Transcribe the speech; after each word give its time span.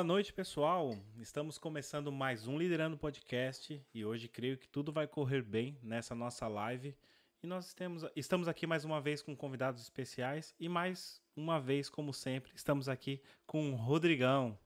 Boa 0.00 0.06
noite, 0.06 0.32
pessoal. 0.32 0.96
Estamos 1.18 1.58
começando 1.58 2.10
mais 2.10 2.48
um 2.48 2.56
Liderando 2.56 2.96
Podcast 2.96 3.84
e 3.92 4.02
hoje 4.02 4.28
creio 4.28 4.56
que 4.56 4.66
tudo 4.66 4.90
vai 4.90 5.06
correr 5.06 5.42
bem 5.42 5.78
nessa 5.82 6.14
nossa 6.14 6.48
live. 6.48 6.96
E 7.42 7.46
nós 7.46 7.74
temos, 7.74 8.06
estamos 8.16 8.48
aqui 8.48 8.66
mais 8.66 8.82
uma 8.82 8.98
vez 8.98 9.20
com 9.20 9.36
convidados 9.36 9.82
especiais 9.82 10.54
e 10.58 10.70
mais 10.70 11.20
uma 11.36 11.60
vez, 11.60 11.90
como 11.90 12.14
sempre, 12.14 12.50
estamos 12.54 12.88
aqui 12.88 13.20
com 13.46 13.72
o 13.72 13.76
Rodrigão. 13.76 14.58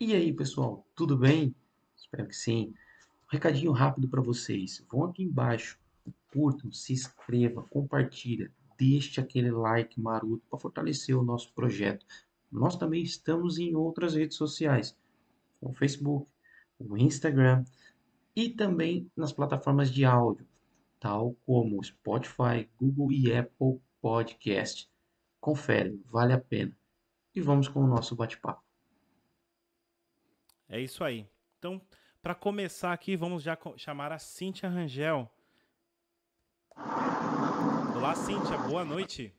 E 0.00 0.14
aí, 0.14 0.32
pessoal, 0.32 0.86
tudo 0.96 1.18
bem? 1.18 1.54
Espero 1.94 2.26
que 2.26 2.34
sim. 2.34 2.72
Um 3.24 3.32
recadinho 3.32 3.72
rápido 3.72 4.08
para 4.08 4.22
vocês. 4.22 4.82
Vão 4.90 5.04
aqui 5.04 5.22
embaixo, 5.22 5.78
curtam, 6.32 6.72
se 6.72 6.94
inscreva, 6.94 7.62
compartilha, 7.64 8.50
deixe 8.80 9.20
aquele 9.20 9.50
like 9.50 10.00
maroto 10.00 10.42
para 10.48 10.58
fortalecer 10.58 11.16
o 11.16 11.22
nosso 11.22 11.52
projeto. 11.52 12.06
Nós 12.50 12.76
também 12.76 13.02
estamos 13.02 13.58
em 13.58 13.76
outras 13.76 14.14
redes 14.14 14.38
sociais, 14.38 14.98
o 15.60 15.74
Facebook, 15.74 16.26
o 16.78 16.96
Instagram 16.96 17.62
e 18.34 18.48
também 18.48 19.10
nas 19.14 19.32
plataformas 19.32 19.90
de 19.92 20.06
áudio, 20.06 20.48
tal 20.98 21.34
como 21.44 21.84
Spotify, 21.84 22.68
Google 22.80 23.12
e 23.12 23.36
Apple 23.36 23.80
Podcast. 24.00 24.90
Confere, 25.38 26.00
vale 26.06 26.32
a 26.32 26.40
pena. 26.40 26.74
E 27.34 27.40
vamos 27.40 27.68
com 27.68 27.80
o 27.80 27.86
nosso 27.86 28.16
bate-papo. 28.16 28.62
É 30.68 30.80
isso 30.80 31.04
aí. 31.04 31.28
Então, 31.58 31.80
para 32.22 32.34
começar 32.34 32.92
aqui, 32.92 33.14
vamos 33.14 33.42
já 33.42 33.56
chamar 33.76 34.10
a 34.10 34.18
Cíntia 34.18 34.68
Rangel. 34.68 35.30
Olá, 38.00 38.14
Cíntia, 38.14 38.56
boa 38.56 38.82
noite. 38.82 39.30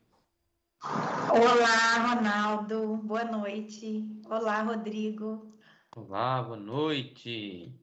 Olá, 1.32 2.14
Ronaldo, 2.14 2.96
boa 2.98 3.24
noite. 3.24 4.08
Olá, 4.30 4.62
Rodrigo. 4.62 5.52
Olá, 5.96 6.40
boa 6.40 6.56
noite. 6.56 7.74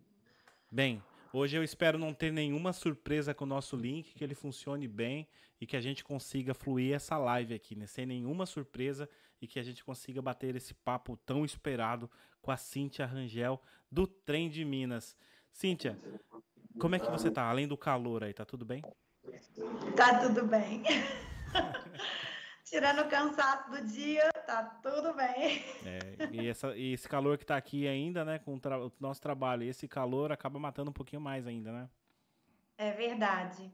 Bem, 0.72 1.04
hoje 1.34 1.58
eu 1.58 1.66
espero 1.66 2.00
não 2.00 2.14
ter 2.14 2.32
nenhuma 2.32 2.72
surpresa 2.72 3.34
com 3.34 3.44
o 3.44 3.48
nosso 3.48 3.76
link, 3.76 4.14
que 4.14 4.24
ele 4.24 4.34
funcione 4.34 4.88
bem 4.88 5.28
e 5.60 5.68
que 5.68 5.76
a 5.76 5.82
gente 5.82 6.02
consiga 6.02 6.54
fluir 6.54 6.96
essa 6.96 7.18
live 7.18 7.54
aqui, 7.54 7.76
né? 7.76 7.86
Sem 7.86 8.06
nenhuma 8.06 8.46
surpresa 8.46 9.10
e 9.42 9.48
que 9.48 9.60
a 9.60 9.64
gente 9.64 9.84
consiga 9.84 10.22
bater 10.22 10.56
esse 10.56 10.74
papo 10.74 11.18
tão 11.26 11.44
esperado 11.44 12.10
com 12.42 12.52
a 12.52 12.58
Cíntia 12.58 13.06
Rangel 13.06 13.62
do 13.92 14.08
Trem 14.08 14.50
de 14.50 14.64
Minas. 14.64 15.14
Cíntia, 15.52 16.00
como 16.80 16.96
é 16.96 17.00
que 17.00 17.12
você 17.12 17.30
tá? 17.30 17.50
Além 17.50 17.68
do 17.68 17.76
calor 17.76 18.24
aí, 18.24 18.34
tá 18.34 18.46
tudo 18.46 18.64
bem? 18.64 18.82
Tá 19.96 20.20
tudo 20.20 20.46
bem. 20.46 20.84
Tirando 22.64 23.02
o 23.02 23.10
cansaço 23.10 23.72
do 23.72 23.88
dia, 23.88 24.30
tá 24.46 24.64
tudo 24.84 25.14
bem. 25.16 25.64
É, 25.84 26.30
e, 26.32 26.48
essa, 26.48 26.76
e 26.78 26.94
esse 26.94 27.10
calor 27.10 27.38
que 27.38 27.46
tá 27.46 27.58
aqui 27.58 27.88
ainda, 27.88 28.24
né, 28.24 28.38
com 28.38 28.56
o, 28.56 28.60
tra 28.60 28.80
o 28.80 28.92
nosso 29.00 29.20
trabalho, 29.20 29.64
esse 29.64 29.88
calor 29.88 30.32
acaba 30.32 30.60
matando 30.60 30.92
um 30.92 30.94
pouquinho 30.94 31.22
mais 31.22 31.48
ainda, 31.48 31.72
né? 31.72 31.90
É 32.78 32.92
verdade. 32.92 33.74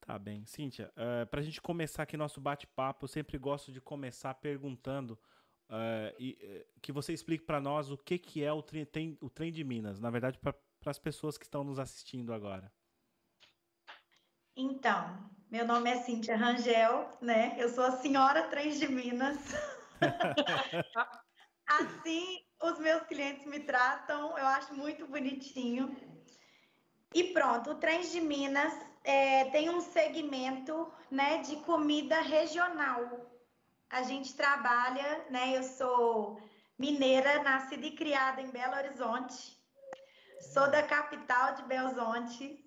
Tá 0.00 0.18
bem. 0.18 0.46
Cíntia, 0.46 0.90
uh, 0.96 1.22
eh, 1.22 1.24
para 1.26 1.40
a 1.40 1.42
gente 1.42 1.60
começar 1.60 2.04
aqui 2.04 2.16
nosso 2.16 2.40
bate-papo, 2.40 3.04
eu 3.04 3.08
sempre 3.08 3.36
gosto 3.36 3.70
de 3.70 3.80
começar 3.80 4.32
perguntando 4.34 5.18
uh, 5.68 6.14
e, 6.18 6.38
uh, 6.42 6.80
que 6.80 6.92
você 6.92 7.12
explique 7.12 7.44
para 7.44 7.60
nós 7.60 7.90
o 7.90 7.98
que, 7.98 8.16
que 8.16 8.42
é 8.42 8.52
o 8.52 8.62
trem, 8.62 9.18
o 9.20 9.28
trem 9.28 9.52
de 9.52 9.62
Minas, 9.64 10.00
na 10.00 10.08
verdade, 10.08 10.38
para 10.38 10.54
as 10.86 10.98
pessoas 10.98 11.36
que 11.36 11.44
estão 11.44 11.62
nos 11.62 11.78
assistindo 11.78 12.32
agora. 12.32 12.72
Então, 14.58 15.18
meu 15.50 15.66
nome 15.66 15.90
é 15.90 16.00
Cíntia 16.00 16.34
Rangel, 16.34 17.14
né? 17.20 17.54
Eu 17.58 17.68
sou 17.68 17.84
a 17.84 17.98
senhora 17.98 18.44
Trem 18.44 18.70
de 18.70 18.88
Minas. 18.88 19.36
assim, 21.68 22.42
os 22.62 22.78
meus 22.78 23.02
clientes 23.02 23.44
me 23.44 23.60
tratam, 23.60 24.30
eu 24.38 24.46
acho 24.46 24.72
muito 24.72 25.06
bonitinho. 25.06 25.94
E 27.12 27.34
pronto, 27.34 27.72
o 27.72 27.74
Trens 27.74 28.10
de 28.10 28.20
Minas 28.22 28.72
é, 29.04 29.44
tem 29.50 29.68
um 29.68 29.82
segmento 29.82 30.90
né, 31.10 31.42
de 31.42 31.56
comida 31.56 32.22
regional. 32.22 33.30
A 33.90 34.02
gente 34.04 34.34
trabalha, 34.34 35.26
né? 35.28 35.54
Eu 35.54 35.64
sou 35.64 36.40
mineira, 36.78 37.42
nascida 37.42 37.84
e 37.84 37.94
criada 37.94 38.40
em 38.40 38.50
Belo 38.50 38.74
Horizonte. 38.74 39.54
Sou 40.54 40.70
da 40.70 40.82
capital 40.82 41.56
de 41.56 41.62
Belo 41.64 41.88
Horizonte. 41.88 42.65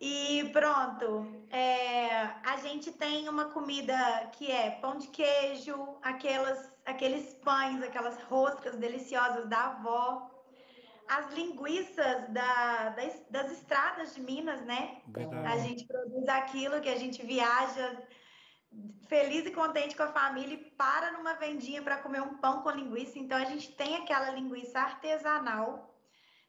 E 0.00 0.48
pronto, 0.52 1.26
é, 1.50 2.22
a 2.44 2.56
gente 2.62 2.92
tem 2.92 3.28
uma 3.28 3.46
comida 3.46 3.96
que 4.32 4.50
é 4.50 4.70
pão 4.70 4.96
de 4.96 5.08
queijo, 5.08 5.74
aquelas, 6.02 6.72
aqueles 6.86 7.34
pães, 7.34 7.82
aquelas 7.82 8.22
roscas 8.22 8.76
deliciosas 8.76 9.48
da 9.48 9.64
avó 9.66 10.30
as 11.08 11.32
linguiças 11.32 12.28
da, 12.28 12.90
das, 12.90 13.22
das, 13.30 13.52
estradas 13.52 14.14
de 14.14 14.20
Minas, 14.20 14.60
né? 14.66 15.00
Verdade. 15.08 15.46
A 15.46 15.58
gente 15.58 15.86
produz 15.86 16.28
aquilo 16.28 16.80
que 16.80 16.88
a 16.88 16.98
gente 16.98 17.24
viaja 17.24 18.02
feliz 19.08 19.46
e 19.46 19.50
contente 19.50 19.96
com 19.96 20.02
a 20.02 20.12
família 20.12 20.54
e 20.54 20.70
para 20.72 21.12
numa 21.12 21.34
vendinha 21.34 21.80
para 21.80 21.96
comer 21.96 22.20
um 22.20 22.36
pão 22.36 22.62
com 22.62 22.70
linguiça. 22.70 23.18
Então 23.18 23.38
a 23.38 23.44
gente 23.46 23.72
tem 23.72 23.96
aquela 23.96 24.30
linguiça 24.30 24.78
artesanal, 24.78 25.87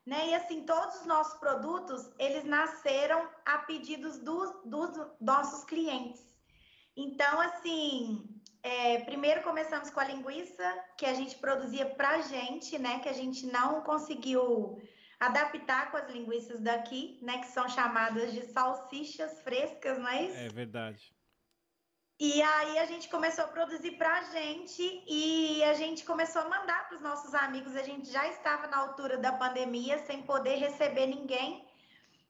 né? 0.05 0.29
E 0.29 0.35
assim, 0.35 0.63
todos 0.63 1.01
os 1.01 1.05
nossos 1.05 1.39
produtos, 1.39 2.09
eles 2.17 2.43
nasceram 2.43 3.27
a 3.45 3.59
pedidos 3.59 4.17
dos, 4.19 4.51
dos 4.65 4.89
nossos 5.19 5.63
clientes. 5.65 6.23
Então, 6.95 7.39
assim, 7.41 8.27
é, 8.61 8.99
primeiro 9.01 9.41
começamos 9.41 9.89
com 9.89 9.99
a 9.99 10.05
linguiça 10.05 10.85
que 10.97 11.05
a 11.05 11.13
gente 11.13 11.35
produzia 11.37 11.85
para 11.85 12.21
gente, 12.21 12.77
né? 12.77 12.99
Que 12.99 13.09
a 13.09 13.13
gente 13.13 13.45
não 13.45 13.81
conseguiu 13.81 14.81
adaptar 15.19 15.91
com 15.91 15.97
as 15.97 16.09
linguiças 16.09 16.59
daqui, 16.59 17.19
né? 17.21 17.39
Que 17.39 17.47
são 17.47 17.69
chamadas 17.69 18.33
de 18.33 18.41
salsichas 18.47 19.41
frescas, 19.41 19.97
não 19.97 20.09
é? 20.09 20.45
É 20.45 20.49
verdade. 20.49 21.13
E 22.19 22.41
aí 22.41 22.77
a 22.79 22.85
gente 22.85 23.07
começou 23.07 23.45
a 23.45 23.47
produzir 23.47 23.91
para 23.91 24.13
a 24.15 24.23
gente 24.23 25.03
e 25.07 25.63
a 25.63 25.73
gente 25.73 26.03
começou 26.03 26.41
a 26.41 26.49
mandar 26.49 26.85
para 26.89 26.97
os 26.97 27.01
nossos 27.01 27.33
amigos. 27.33 27.77
A 27.77 27.81
gente 27.81 28.11
já 28.11 28.27
estava 28.27 28.67
na 28.67 28.75
altura 28.75 29.17
da 29.17 29.31
pandemia 29.31 29.97
sem 29.99 30.21
poder 30.23 30.55
receber 30.55 31.07
ninguém. 31.07 31.65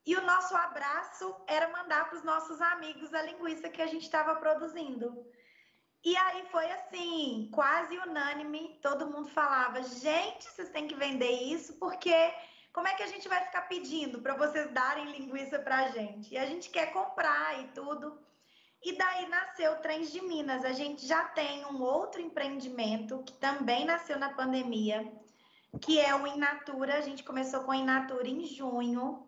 E 0.05 0.15
o 0.15 0.21
nosso 0.21 0.55
abraço 0.55 1.35
era 1.47 1.69
mandar 1.69 2.07
para 2.07 2.19
os 2.19 2.23
nossos 2.23 2.61
amigos 2.61 3.11
a 3.15 3.23
linguiça 3.23 3.67
que 3.67 3.81
a 3.81 3.87
gente 3.87 4.03
estava 4.03 4.35
produzindo. 4.35 5.25
E 6.03 6.15
aí 6.15 6.45
foi 6.51 6.69
assim, 6.71 7.49
quase 7.51 7.97
unânime, 7.97 8.79
todo 8.83 9.09
mundo 9.09 9.27
falava: 9.29 9.81
gente, 9.81 10.45
vocês 10.51 10.69
têm 10.69 10.87
que 10.87 10.93
vender 10.93 11.31
isso, 11.31 11.73
porque 11.79 12.13
como 12.71 12.87
é 12.87 12.93
que 12.93 13.01
a 13.01 13.07
gente 13.07 13.27
vai 13.27 13.43
ficar 13.43 13.63
pedindo 13.63 14.21
para 14.21 14.35
vocês 14.35 14.69
darem 14.71 15.11
linguiça 15.11 15.57
para 15.57 15.77
a 15.77 15.87
gente? 15.89 16.31
E 16.31 16.37
a 16.37 16.45
gente 16.45 16.69
quer 16.69 16.93
comprar 16.93 17.59
e 17.59 17.69
tudo. 17.69 18.28
E 18.81 18.97
daí 18.97 19.27
nasceu 19.27 19.73
o 19.73 19.81
Trens 19.81 20.11
de 20.11 20.21
Minas. 20.21 20.63
A 20.63 20.71
gente 20.71 21.05
já 21.05 21.25
tem 21.25 21.65
um 21.65 21.81
outro 21.81 22.21
empreendimento 22.21 23.23
que 23.23 23.33
também 23.33 23.85
nasceu 23.85 24.17
na 24.17 24.33
pandemia, 24.33 25.11
que 25.81 25.99
é 25.99 26.15
o 26.15 26.25
Inatura. 26.25 26.97
A 26.97 27.01
gente 27.01 27.23
começou 27.23 27.63
com 27.63 27.71
o 27.71 27.75
Inatura 27.75 28.27
em 28.27 28.45
junho. 28.45 29.27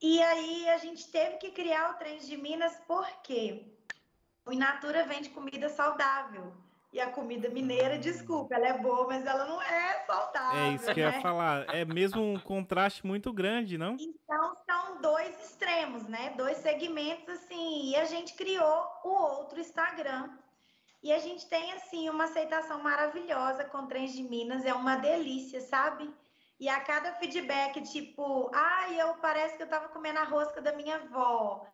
E 0.00 0.20
aí 0.20 0.68
a 0.70 0.78
gente 0.78 1.08
teve 1.10 1.36
que 1.36 1.52
criar 1.52 1.92
o 1.92 1.94
Trens 1.94 2.26
de 2.26 2.36
Minas, 2.36 2.76
por 2.88 3.06
quê? 3.22 3.72
O 4.44 4.52
Inatura 4.52 5.06
vende 5.06 5.30
comida 5.30 5.68
saudável. 5.68 6.52
E 6.92 7.00
a 7.00 7.10
comida 7.10 7.48
mineira, 7.48 7.98
desculpa, 7.98 8.54
ela 8.54 8.68
é 8.68 8.78
boa, 8.78 9.06
mas 9.06 9.24
ela 9.24 9.46
não 9.46 9.62
é 9.62 10.04
saudável. 10.06 10.60
É 10.60 10.68
isso 10.72 10.84
que 10.92 11.00
né? 11.00 11.06
eu 11.06 11.10
ia 11.10 11.16
né? 11.16 11.22
falar. 11.22 11.74
É 11.74 11.84
mesmo 11.86 12.22
um 12.22 12.38
contraste 12.38 13.06
muito 13.06 13.32
grande, 13.32 13.78
não? 13.78 13.96
Então, 13.98 14.56
são 14.66 15.00
dois 15.00 15.42
extremos, 15.42 16.06
né? 16.06 16.34
Dois 16.36 16.58
segmentos, 16.58 17.30
assim. 17.30 17.88
E 17.88 17.96
a 17.96 18.04
gente 18.04 18.34
criou 18.34 18.86
o 19.04 19.08
outro 19.08 19.58
Instagram. 19.58 20.28
E 21.02 21.10
a 21.10 21.18
gente 21.18 21.48
tem, 21.48 21.72
assim, 21.72 22.10
uma 22.10 22.24
aceitação 22.24 22.82
maravilhosa 22.82 23.64
com 23.64 23.86
Trens 23.86 24.12
de 24.12 24.22
Minas. 24.22 24.66
É 24.66 24.74
uma 24.74 24.96
delícia, 24.96 25.62
sabe? 25.62 26.12
E 26.60 26.68
a 26.68 26.78
cada 26.80 27.14
feedback, 27.14 27.80
tipo, 27.82 28.50
ai, 28.54 29.00
eu 29.00 29.14
parece 29.14 29.56
que 29.56 29.62
eu 29.62 29.68
tava 29.68 29.88
comendo 29.88 30.18
a 30.18 30.24
rosca 30.24 30.60
da 30.60 30.72
minha 30.74 30.96
avó. 30.96 31.66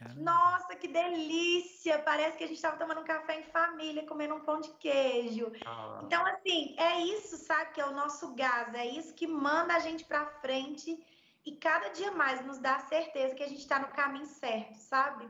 Caramba. 0.00 0.22
Nossa, 0.22 0.74
que 0.76 0.88
delícia! 0.88 1.98
Parece 1.98 2.38
que 2.38 2.44
a 2.44 2.46
gente 2.46 2.56
estava 2.56 2.78
tomando 2.78 3.02
um 3.02 3.04
café 3.04 3.38
em 3.38 3.42
família, 3.42 4.06
comendo 4.06 4.34
um 4.34 4.40
pão 4.40 4.58
de 4.58 4.70
queijo. 4.78 5.52
Ah. 5.66 6.00
Então, 6.02 6.24
assim, 6.24 6.74
é 6.78 7.00
isso, 7.02 7.36
sabe, 7.36 7.72
que 7.74 7.82
é 7.82 7.86
o 7.86 7.94
nosso 7.94 8.34
gás, 8.34 8.72
é 8.74 8.86
isso 8.86 9.12
que 9.12 9.26
manda 9.26 9.74
a 9.74 9.78
gente 9.78 10.06
para 10.06 10.24
frente 10.40 10.98
e 11.44 11.52
cada 11.52 11.90
dia 11.90 12.12
mais 12.12 12.42
nos 12.46 12.58
dá 12.58 12.76
a 12.76 12.88
certeza 12.88 13.34
que 13.34 13.42
a 13.42 13.48
gente 13.48 13.60
está 13.60 13.78
no 13.78 13.88
caminho 13.88 14.24
certo, 14.24 14.76
sabe? 14.76 15.28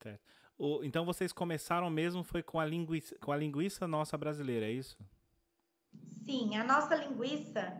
Certo. 0.00 0.22
O, 0.56 0.84
então 0.84 1.04
vocês 1.04 1.32
começaram 1.32 1.90
mesmo 1.90 2.22
foi 2.22 2.44
com 2.44 2.60
a 2.60 2.64
linguiça, 2.64 3.16
com 3.18 3.32
a 3.32 3.36
linguiça 3.36 3.88
nossa 3.88 4.16
brasileira, 4.16 4.66
é 4.66 4.70
isso? 4.70 4.96
Sim, 6.24 6.56
a 6.56 6.62
nossa 6.62 6.94
linguiça 6.94 7.76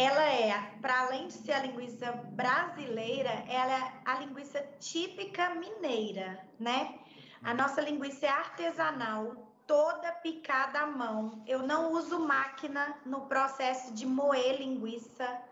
ela 0.00 0.22
é, 0.22 0.56
para 0.80 1.00
além 1.00 1.26
de 1.26 1.32
ser 1.32 1.52
a 1.52 1.58
linguiça 1.58 2.12
brasileira, 2.12 3.30
ela 3.48 3.72
é 3.72 3.92
a 4.04 4.14
linguiça 4.20 4.62
típica 4.78 5.50
mineira, 5.56 6.46
né? 6.58 7.00
A 7.42 7.52
nossa 7.52 7.80
linguiça 7.80 8.26
é 8.26 8.28
artesanal, 8.28 9.52
toda 9.66 10.12
picada 10.12 10.82
à 10.82 10.86
mão. 10.86 11.42
Eu 11.48 11.64
não 11.64 11.90
uso 11.90 12.20
máquina 12.20 12.96
no 13.04 13.22
processo 13.22 13.92
de 13.92 14.06
moer 14.06 14.60
linguiça. 14.60 15.42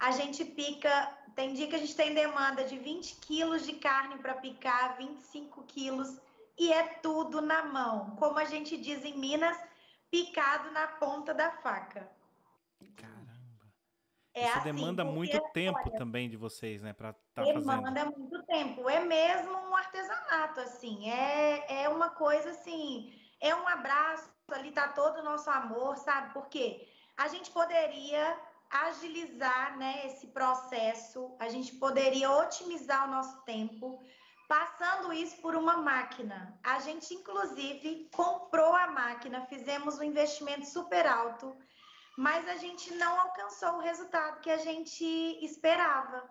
A 0.00 0.10
gente 0.10 0.44
pica, 0.44 1.16
tem 1.36 1.54
dia 1.54 1.68
que 1.68 1.76
a 1.76 1.78
gente 1.78 1.94
tem 1.94 2.12
demanda 2.12 2.64
de 2.64 2.76
20 2.76 3.14
quilos 3.20 3.64
de 3.64 3.74
carne 3.74 4.18
para 4.18 4.34
picar, 4.34 4.96
25 4.96 5.62
quilos, 5.68 6.20
e 6.58 6.72
é 6.72 6.82
tudo 7.00 7.40
na 7.40 7.62
mão. 7.62 8.16
Como 8.16 8.40
a 8.40 8.44
gente 8.44 8.76
diz 8.76 9.04
em 9.04 9.16
Minas, 9.16 9.56
picado 10.10 10.72
na 10.72 10.88
ponta 10.88 11.32
da 11.32 11.52
faca. 11.52 12.10
É 14.34 14.48
Isso 14.48 14.58
assim, 14.58 14.72
demanda 14.72 15.04
muito 15.04 15.40
tempo 15.52 15.78
olha, 15.78 15.96
também 15.96 16.28
de 16.28 16.36
vocês, 16.36 16.82
né, 16.82 16.92
para 16.92 17.10
estar 17.10 17.22
tá 17.34 17.44
fazendo. 17.44 17.60
Demanda 17.60 18.04
muito 18.06 18.42
tempo. 18.44 18.90
É 18.90 19.00
mesmo 19.00 19.52
um 19.52 19.76
artesanato, 19.76 20.60
assim. 20.60 21.08
É, 21.08 21.84
é 21.84 21.88
uma 21.88 22.10
coisa 22.10 22.50
assim. 22.50 23.12
É 23.40 23.54
um 23.54 23.68
abraço. 23.68 24.28
Ali 24.50 24.72
tá 24.72 24.88
todo 24.88 25.20
o 25.20 25.22
nosso 25.22 25.48
amor, 25.48 25.96
sabe? 25.96 26.34
Porque 26.34 26.86
a 27.16 27.28
gente 27.28 27.50
poderia 27.50 28.36
agilizar 28.70 29.78
né, 29.78 30.06
esse 30.06 30.26
processo, 30.26 31.34
a 31.38 31.48
gente 31.48 31.76
poderia 31.76 32.30
otimizar 32.30 33.08
o 33.08 33.10
nosso 33.10 33.40
tempo 33.42 34.02
passando 34.48 35.12
isso 35.12 35.36
por 35.40 35.54
uma 35.54 35.78
máquina. 35.78 36.58
A 36.62 36.80
gente, 36.80 37.14
inclusive, 37.14 38.08
comprou 38.12 38.74
a 38.74 38.88
máquina, 38.88 39.46
fizemos 39.46 39.98
um 39.98 40.02
investimento 40.02 40.66
super 40.66 41.06
alto, 41.06 41.56
mas 42.16 42.48
a 42.48 42.56
gente 42.56 42.94
não 42.94 43.20
alcançou 43.20 43.74
o 43.74 43.80
resultado 43.80 44.40
que 44.40 44.50
a 44.50 44.58
gente 44.58 45.04
esperava. 45.44 46.22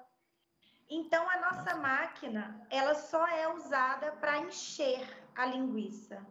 Então, 0.90 1.28
a 1.30 1.40
nossa 1.40 1.76
máquina, 1.76 2.66
ela 2.70 2.94
só 2.94 3.26
é 3.28 3.52
usada 3.54 4.12
para 4.14 4.40
encher 4.40 5.08
a 5.36 5.46
linguiça. 5.46 6.26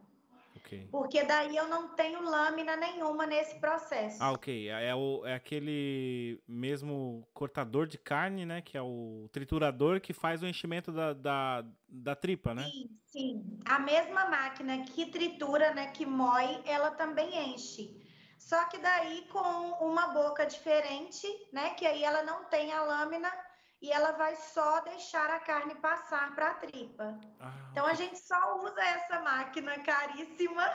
Okay. 0.72 0.86
Porque 0.90 1.22
daí 1.24 1.56
eu 1.56 1.68
não 1.68 1.88
tenho 1.88 2.22
lâmina 2.22 2.76
nenhuma 2.76 3.26
nesse 3.26 3.58
processo. 3.58 4.22
Ah, 4.22 4.32
ok. 4.32 4.70
É, 4.70 4.88
é, 4.88 4.94
o, 4.94 5.26
é 5.26 5.34
aquele 5.34 6.40
mesmo 6.46 7.26
cortador 7.34 7.86
de 7.86 7.98
carne, 7.98 8.46
né? 8.46 8.62
Que 8.62 8.78
é 8.78 8.82
o 8.82 9.28
triturador 9.32 10.00
que 10.00 10.12
faz 10.12 10.42
o 10.42 10.46
enchimento 10.46 10.92
da, 10.92 11.12
da, 11.12 11.64
da 11.88 12.14
tripa, 12.14 12.54
né? 12.54 12.64
Sim, 12.64 12.90
sim. 13.04 13.58
A 13.64 13.78
mesma 13.80 14.28
máquina 14.28 14.84
que 14.84 15.06
tritura, 15.06 15.74
né? 15.74 15.88
Que 15.88 16.06
moe, 16.06 16.62
ela 16.64 16.92
também 16.92 17.52
enche. 17.52 18.01
Só 18.42 18.64
que 18.64 18.78
daí 18.78 19.28
com 19.28 19.70
uma 19.88 20.08
boca 20.08 20.44
diferente, 20.44 21.26
né? 21.52 21.70
Que 21.74 21.86
aí 21.86 22.02
ela 22.02 22.22
não 22.24 22.44
tem 22.46 22.72
a 22.72 22.82
lâmina 22.82 23.32
e 23.80 23.90
ela 23.90 24.12
vai 24.12 24.34
só 24.34 24.80
deixar 24.80 25.30
a 25.30 25.38
carne 25.38 25.76
passar 25.76 26.34
para 26.34 26.48
a 26.48 26.54
tripa. 26.54 27.18
Ah, 27.40 27.52
então 27.70 27.86
a 27.86 27.94
gente 27.94 28.18
só 28.18 28.58
usa 28.58 28.82
essa 28.82 29.20
máquina 29.20 29.78
caríssima 29.84 30.68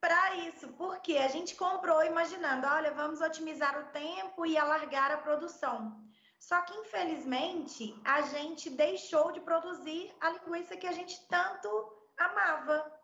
para 0.00 0.36
isso, 0.36 0.68
porque 0.72 1.18
a 1.18 1.28
gente 1.28 1.54
comprou 1.54 2.02
imaginando, 2.02 2.66
olha, 2.66 2.92
vamos 2.92 3.20
otimizar 3.20 3.78
o 3.78 3.92
tempo 3.92 4.46
e 4.46 4.56
alargar 4.56 5.12
a 5.12 5.18
produção. 5.18 6.02
Só 6.40 6.62
que 6.62 6.74
infelizmente 6.78 7.94
a 8.04 8.22
gente 8.22 8.70
deixou 8.70 9.32
de 9.32 9.40
produzir 9.40 10.14
a 10.20 10.30
linguiça 10.30 10.78
que 10.78 10.86
a 10.86 10.92
gente 10.92 11.28
tanto 11.28 11.68
amava. 12.16 12.97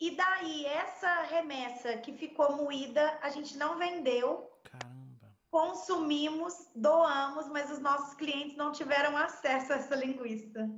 E 0.00 0.12
daí 0.12 0.66
essa 0.66 1.22
remessa 1.22 1.96
que 1.98 2.12
ficou 2.12 2.56
moída, 2.56 3.18
a 3.20 3.30
gente 3.30 3.56
não 3.56 3.78
vendeu. 3.78 4.50
Caramba 4.64 5.08
consumimos, 5.50 6.70
doamos, 6.74 7.48
mas 7.48 7.70
os 7.70 7.78
nossos 7.78 8.14
clientes 8.14 8.56
não 8.56 8.72
tiveram 8.72 9.16
acesso 9.16 9.72
a 9.72 9.76
essa 9.76 9.94
linguiça. 9.94 10.68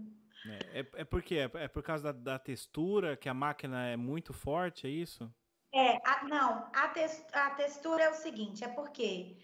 É, 0.46 0.80
é, 0.80 0.86
é 0.94 1.04
porque 1.04 1.36
é, 1.36 1.50
é 1.54 1.68
por 1.68 1.82
causa 1.82 2.12
da, 2.12 2.32
da, 2.32 2.38
textura, 2.38 3.16
que 3.16 3.28
a 3.28 3.34
máquina 3.34 3.86
é 3.86 3.96
muito 3.96 4.32
forte, 4.32 4.86
é 4.86 4.90
isso? 4.90 5.30
É, 5.74 5.96
a, 6.08 6.24
não, 6.24 6.70
a, 6.74 6.92
a 7.34 7.50
textura 7.50 8.04
é 8.04 8.10
o 8.10 8.14
seguinte, 8.14 8.64
é 8.64 8.68
porque 8.68 9.36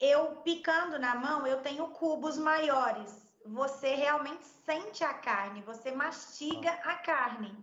eu 0.00 0.36
picando 0.36 0.98
na 0.98 1.14
mão, 1.14 1.46
eu 1.46 1.60
tenho 1.60 1.88
cubos 1.88 2.38
maiores. 2.38 3.28
Você 3.44 3.94
realmente 3.94 4.44
sente 4.44 5.04
a 5.04 5.14
carne, 5.14 5.62
você 5.62 5.90
mastiga 5.92 6.70
a 6.70 6.96
carne. 6.96 7.56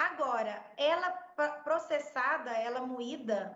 Agora, 0.00 0.64
ela 0.78 1.10
processada, 1.62 2.50
ela 2.52 2.80
moída, 2.86 3.54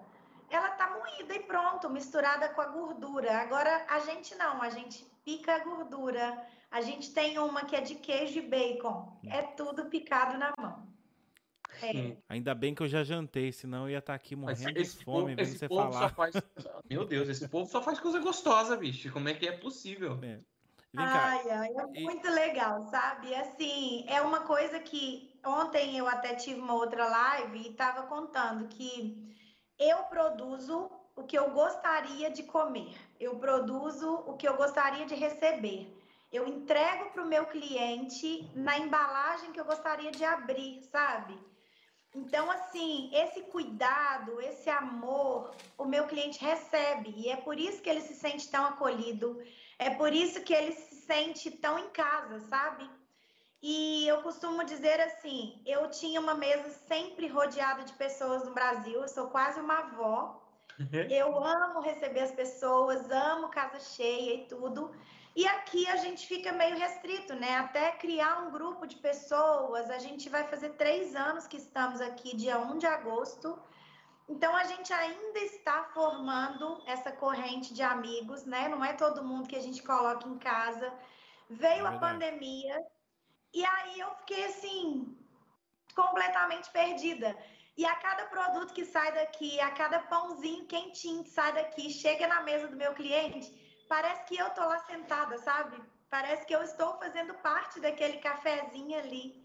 ela 0.50 0.72
tá 0.72 0.90
moída 0.90 1.34
e 1.34 1.40
pronto, 1.40 1.88
misturada 1.88 2.50
com 2.50 2.60
a 2.60 2.66
gordura. 2.66 3.38
Agora 3.38 3.86
a 3.88 4.00
gente 4.00 4.34
não, 4.34 4.60
a 4.60 4.68
gente 4.68 5.06
pica 5.24 5.54
a 5.54 5.64
gordura. 5.64 6.46
A 6.70 6.82
gente 6.82 7.14
tem 7.14 7.38
uma 7.38 7.64
que 7.64 7.74
é 7.74 7.80
de 7.80 7.94
queijo 7.94 8.40
e 8.40 8.42
bacon. 8.42 9.18
É 9.26 9.40
tudo 9.40 9.86
picado 9.86 10.36
na 10.36 10.52
mão. 10.58 10.86
É. 11.82 12.18
Ainda 12.28 12.54
bem 12.54 12.74
que 12.74 12.82
eu 12.82 12.88
já 12.88 13.02
jantei, 13.02 13.50
senão 13.50 13.84
eu 13.84 13.92
ia 13.92 13.98
estar 13.98 14.12
tá 14.12 14.16
aqui 14.16 14.36
morrendo 14.36 14.78
esse 14.78 14.98
de 14.98 15.04
fome 15.04 15.34
povo, 15.34 15.36
vendo 15.36 15.58
você 15.58 15.66
falar. 15.66 16.10
Faz... 16.10 16.34
Meu 16.90 17.06
Deus, 17.06 17.26
esse 17.30 17.48
povo 17.48 17.70
só 17.70 17.80
faz 17.80 17.98
coisa 17.98 18.20
gostosa, 18.20 18.76
bicho. 18.76 19.10
Como 19.10 19.30
é 19.30 19.34
que 19.34 19.48
é 19.48 19.52
possível? 19.52 20.18
É. 20.22 20.40
Ai, 20.94 21.50
ai, 21.50 21.68
é 21.70 22.00
e... 22.00 22.04
muito 22.04 22.28
legal, 22.30 22.84
sabe? 22.84 23.34
Assim, 23.34 24.04
é 24.08 24.20
uma 24.20 24.40
coisa 24.40 24.78
que 24.78 25.33
ontem 25.44 25.96
eu 25.96 26.08
até 26.08 26.34
tive 26.34 26.60
uma 26.60 26.74
outra 26.74 27.06
live 27.06 27.58
e 27.58 27.70
estava 27.70 28.02
contando 28.04 28.68
que 28.68 29.36
eu 29.78 29.98
produzo 30.04 30.90
o 31.16 31.24
que 31.24 31.38
eu 31.38 31.50
gostaria 31.50 32.30
de 32.30 32.42
comer, 32.42 32.94
eu 33.20 33.36
produzo 33.38 34.14
o 34.26 34.36
que 34.36 34.48
eu 34.48 34.56
gostaria 34.56 35.06
de 35.06 35.14
receber. 35.14 35.92
Eu 36.32 36.48
entrego 36.48 37.10
para 37.10 37.22
o 37.22 37.28
meu 37.28 37.46
cliente 37.46 38.50
na 38.56 38.76
embalagem 38.76 39.52
que 39.52 39.60
eu 39.60 39.64
gostaria 39.64 40.10
de 40.10 40.24
abrir, 40.24 40.82
sabe? 40.82 41.38
Então, 42.12 42.50
assim, 42.50 43.10
esse 43.12 43.42
cuidado, 43.42 44.40
esse 44.40 44.68
amor, 44.70 45.52
o 45.78 45.84
meu 45.84 46.06
cliente 46.06 46.44
recebe. 46.44 47.12
E 47.16 47.28
é 47.28 47.36
por 47.36 47.58
isso 47.58 47.82
que 47.82 47.90
ele 47.90 48.00
se 48.00 48.14
sente 48.14 48.48
tão 48.48 48.64
acolhido, 48.64 49.40
é 49.78 49.90
por 49.90 50.12
isso 50.12 50.42
que 50.42 50.54
ele 50.54 50.72
se 50.72 50.94
sente 51.02 51.50
tão 51.50 51.78
em 51.78 51.90
casa, 51.90 52.40
sabe? 52.40 52.88
E 53.66 54.06
eu 54.06 54.21
costumo 54.21 54.62
dizer 54.62 55.00
assim: 55.00 55.59
eu 55.64 55.88
tinha 55.88 56.21
uma 56.21 56.35
mesa 56.35 56.68
sempre 56.87 57.28
rodeada 57.28 57.83
de 57.83 57.94
pessoas 57.94 58.44
no 58.44 58.52
Brasil, 58.52 59.00
eu 59.00 59.09
sou 59.09 59.28
quase 59.28 59.59
uma 59.59 59.78
avó. 59.78 60.38
Uhum. 60.78 61.00
Eu 61.09 61.42
amo 61.42 61.80
receber 61.80 62.21
as 62.21 62.33
pessoas, 62.33 63.11
amo 63.11 63.49
casa 63.49 63.80
cheia 63.80 64.35
e 64.35 64.47
tudo. 64.49 64.94
E 65.35 65.49
aqui 65.49 65.88
a 65.88 65.97
gente 65.97 66.26
fica 66.26 66.52
meio 66.52 66.76
restrito, 66.76 67.35
né? 67.37 67.56
Até 67.56 67.92
criar 67.92 68.42
um 68.42 68.50
grupo 68.50 68.87
de 68.87 68.97
pessoas. 68.97 69.88
A 69.88 69.99
gente 69.99 70.28
vai 70.28 70.44
fazer 70.47 70.75
três 70.75 71.16
anos 71.16 71.47
que 71.47 71.56
estamos 71.56 72.02
aqui, 72.02 72.37
dia 72.37 72.59
1 72.59 72.76
de 72.76 72.87
agosto. 72.87 73.59
Então 74.28 74.54
a 74.54 74.64
gente 74.64 74.92
ainda 74.92 75.38
está 75.38 75.85
formando 75.94 76.83
essa 76.87 77.11
corrente 77.11 77.73
de 77.73 77.83
amigos, 77.83 78.44
né? 78.44 78.68
Não 78.68 78.85
é 78.85 78.92
todo 78.92 79.25
mundo 79.25 79.49
que 79.49 79.56
a 79.56 79.62
gente 79.62 79.83
coloca 79.83 80.28
em 80.28 80.37
casa. 80.37 80.92
Veio 81.49 81.87
é 81.87 81.88
a 81.88 81.99
pandemia, 81.99 82.78
e 83.54 83.64
aí 83.64 84.00
eu 84.00 84.11
fiquei 84.16 84.44
assim, 84.46 85.16
completamente 85.94 86.68
perdida. 86.70 87.37
E 87.76 87.84
a 87.84 87.94
cada 87.96 88.26
produto 88.26 88.75
que 88.75 88.84
sai 88.84 89.12
daqui, 89.12 89.58
a 89.61 89.70
cada 89.70 90.00
pãozinho 90.00 90.66
quentinho 90.66 91.25
que 91.25 91.30
sai 91.30 91.52
daqui, 91.52 91.90
chega 91.90 92.26
na 92.26 92.42
mesa 92.42 92.68
do 92.68 92.76
meu 92.76 92.94
cliente, 92.94 93.52
parece 93.88 94.25
que 94.25 94.37
eu 94.37 94.50
tô 94.50 94.61
lá 94.61 94.78
sentada, 94.80 95.38
sabe? 95.38 95.80
Parece 96.11 96.44
que 96.46 96.54
eu 96.54 96.62
estou 96.62 96.96
fazendo 96.99 97.34
parte 97.34 97.80
daquele 97.80 98.18
cafezinho 98.18 98.99
ali. 98.99 99.44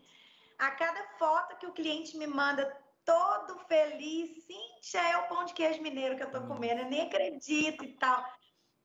A 0.57 0.71
cada 0.71 1.03
foto 1.17 1.57
que 1.57 1.65
o 1.65 1.71
cliente 1.71 2.17
me 2.17 2.27
manda, 2.27 2.65
todo 3.05 3.59
feliz, 3.65 4.45
sim, 4.45 4.97
é 4.97 5.17
o 5.17 5.27
pão 5.27 5.45
de 5.45 5.53
queijo 5.53 5.81
mineiro 5.81 6.15
que 6.15 6.23
eu 6.23 6.31
tô 6.31 6.41
comendo, 6.41 6.81
eu 6.81 6.89
nem 6.89 7.01
acredito 7.01 7.83
e 7.83 7.93
tal. 7.93 8.23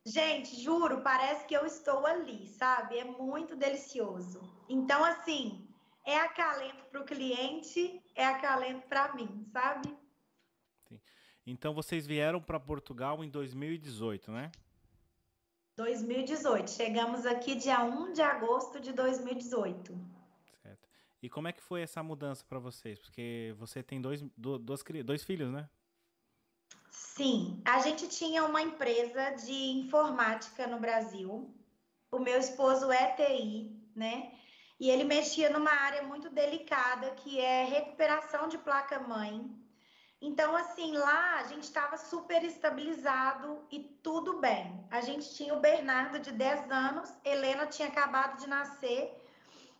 Gente, 0.06 0.60
juro, 0.60 1.00
parece 1.00 1.46
que 1.46 1.54
eu 1.54 1.64
estou 1.64 2.06
ali, 2.06 2.46
sabe? 2.46 2.98
É 2.98 3.04
muito 3.04 3.56
delicioso. 3.56 4.40
Então, 4.68 5.02
assim, 5.02 5.66
é 6.04 6.18
acalento 6.18 6.84
para 6.90 7.00
o 7.00 7.04
cliente, 7.04 8.02
é 8.14 8.26
acalento 8.26 8.86
para 8.86 9.14
mim, 9.14 9.46
sabe? 9.50 9.88
Sim. 10.86 11.00
Então, 11.46 11.72
vocês 11.72 12.06
vieram 12.06 12.40
para 12.40 12.60
Portugal 12.60 13.24
em 13.24 13.30
2018, 13.30 14.30
né? 14.30 14.52
2018. 15.76 16.70
Chegamos 16.70 17.24
aqui 17.24 17.54
dia 17.54 17.82
1 17.82 18.12
de 18.12 18.20
agosto 18.20 18.80
de 18.80 18.92
2018. 18.92 19.98
Certo. 20.62 20.88
E 21.22 21.30
como 21.30 21.48
é 21.48 21.52
que 21.52 21.62
foi 21.62 21.80
essa 21.80 22.02
mudança 22.02 22.44
para 22.46 22.58
vocês? 22.58 22.98
Porque 22.98 23.54
você 23.56 23.82
tem 23.82 24.02
dois, 24.02 24.22
dois, 24.36 24.82
dois 25.02 25.24
filhos, 25.24 25.50
né? 25.50 25.68
Sim, 26.94 27.60
a 27.64 27.80
gente 27.80 28.06
tinha 28.08 28.44
uma 28.44 28.62
empresa 28.62 29.30
de 29.32 29.52
informática 29.52 30.64
no 30.68 30.78
Brasil. 30.78 31.52
O 32.10 32.20
meu 32.20 32.38
esposo 32.38 32.90
é 32.92 33.12
TI, 33.16 33.76
né? 33.96 34.32
E 34.78 34.90
ele 34.90 35.02
mexia 35.02 35.50
numa 35.50 35.72
área 35.72 36.04
muito 36.04 36.30
delicada 36.30 37.10
que 37.10 37.40
é 37.40 37.64
recuperação 37.64 38.46
de 38.46 38.58
placa-mãe. 38.58 39.44
Então, 40.20 40.54
assim, 40.54 40.96
lá 40.96 41.40
a 41.40 41.44
gente 41.44 41.64
estava 41.64 41.96
super 41.96 42.44
estabilizado 42.44 43.66
e 43.72 43.80
tudo 44.00 44.38
bem. 44.38 44.86
A 44.88 45.00
gente 45.00 45.34
tinha 45.34 45.52
o 45.52 45.60
Bernardo 45.60 46.20
de 46.20 46.30
10 46.30 46.70
anos, 46.70 47.12
Helena 47.24 47.66
tinha 47.66 47.88
acabado 47.88 48.38
de 48.38 48.48
nascer 48.48 49.20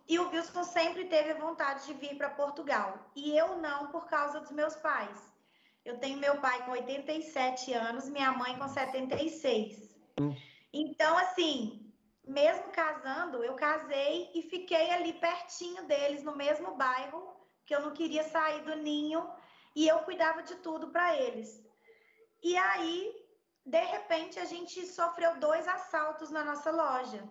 E 0.08 0.18
o 0.18 0.30
Wilson 0.30 0.64
sempre 0.64 1.04
teve 1.06 1.34
vontade 1.34 1.86
de 1.86 1.94
vir 1.94 2.16
para 2.16 2.28
Portugal. 2.30 3.10
E 3.14 3.36
eu 3.38 3.56
não, 3.58 3.86
por 3.86 4.06
causa 4.06 4.40
dos 4.40 4.50
meus 4.50 4.74
pais. 4.76 5.33
Eu 5.84 5.98
tenho 5.98 6.18
meu 6.18 6.40
pai 6.40 6.64
com 6.64 6.72
87 6.72 7.72
anos, 7.74 8.08
minha 8.08 8.32
mãe 8.32 8.56
com 8.58 8.66
76. 8.66 9.94
Hum. 10.18 10.34
Então, 10.72 11.16
assim, 11.18 11.92
mesmo 12.26 12.72
casando, 12.72 13.44
eu 13.44 13.54
casei 13.54 14.30
e 14.34 14.42
fiquei 14.42 14.90
ali 14.90 15.12
pertinho 15.12 15.86
deles, 15.86 16.22
no 16.22 16.34
mesmo 16.34 16.74
bairro, 16.74 17.36
que 17.66 17.74
eu 17.74 17.82
não 17.82 17.92
queria 17.92 18.24
sair 18.24 18.62
do 18.64 18.76
ninho, 18.76 19.28
e 19.76 19.86
eu 19.86 19.98
cuidava 20.00 20.42
de 20.42 20.56
tudo 20.56 20.88
para 20.88 21.16
eles. 21.16 21.62
E 22.42 22.56
aí, 22.56 23.14
de 23.64 23.84
repente, 23.84 24.38
a 24.38 24.44
gente 24.44 24.86
sofreu 24.86 25.38
dois 25.38 25.66
assaltos 25.68 26.30
na 26.30 26.44
nossa 26.44 26.70
loja. 26.70 27.28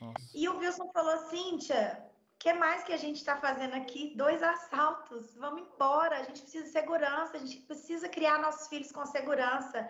Nossa. 0.00 0.30
E 0.34 0.48
o 0.48 0.58
Wilson 0.58 0.90
falou, 0.92 1.16
Cíntia, 1.28 2.07
que 2.38 2.52
mais 2.52 2.84
que 2.84 2.92
a 2.92 2.96
gente 2.96 3.16
está 3.16 3.36
fazendo 3.36 3.74
aqui? 3.74 4.14
Dois 4.16 4.42
assaltos, 4.42 5.34
vamos 5.36 5.62
embora, 5.62 6.18
a 6.18 6.22
gente 6.22 6.42
precisa 6.42 6.64
de 6.64 6.70
segurança, 6.70 7.36
a 7.36 7.40
gente 7.40 7.58
precisa 7.62 8.08
criar 8.08 8.38
nossos 8.38 8.68
filhos 8.68 8.92
com 8.92 9.04
segurança. 9.04 9.88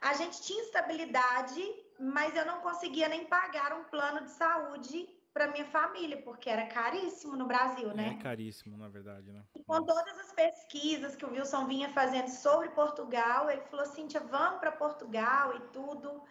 A 0.00 0.12
gente 0.12 0.42
tinha 0.42 0.62
estabilidade, 0.62 1.62
mas 1.98 2.36
eu 2.36 2.44
não 2.44 2.60
conseguia 2.60 3.08
nem 3.08 3.24
pagar 3.24 3.72
um 3.72 3.84
plano 3.84 4.24
de 4.24 4.30
saúde 4.32 5.08
para 5.32 5.48
minha 5.48 5.64
família, 5.66 6.20
porque 6.22 6.48
era 6.48 6.66
caríssimo 6.66 7.34
no 7.36 7.46
Brasil, 7.46 7.94
né? 7.94 8.16
É 8.18 8.22
caríssimo, 8.22 8.76
na 8.76 8.88
verdade, 8.88 9.32
né? 9.32 9.42
E 9.54 9.62
com 9.64 9.82
todas 9.84 10.18
as 10.18 10.32
pesquisas 10.32 11.16
que 11.16 11.24
o 11.24 11.30
Wilson 11.30 11.66
vinha 11.66 11.88
fazendo 11.90 12.28
sobre 12.28 12.68
Portugal, 12.70 13.50
ele 13.50 13.62
falou 13.62 13.84
assim: 13.84 14.06
vamos 14.30 14.60
para 14.60 14.72
Portugal 14.72 15.56
e 15.56 15.60
tudo. 15.72 16.22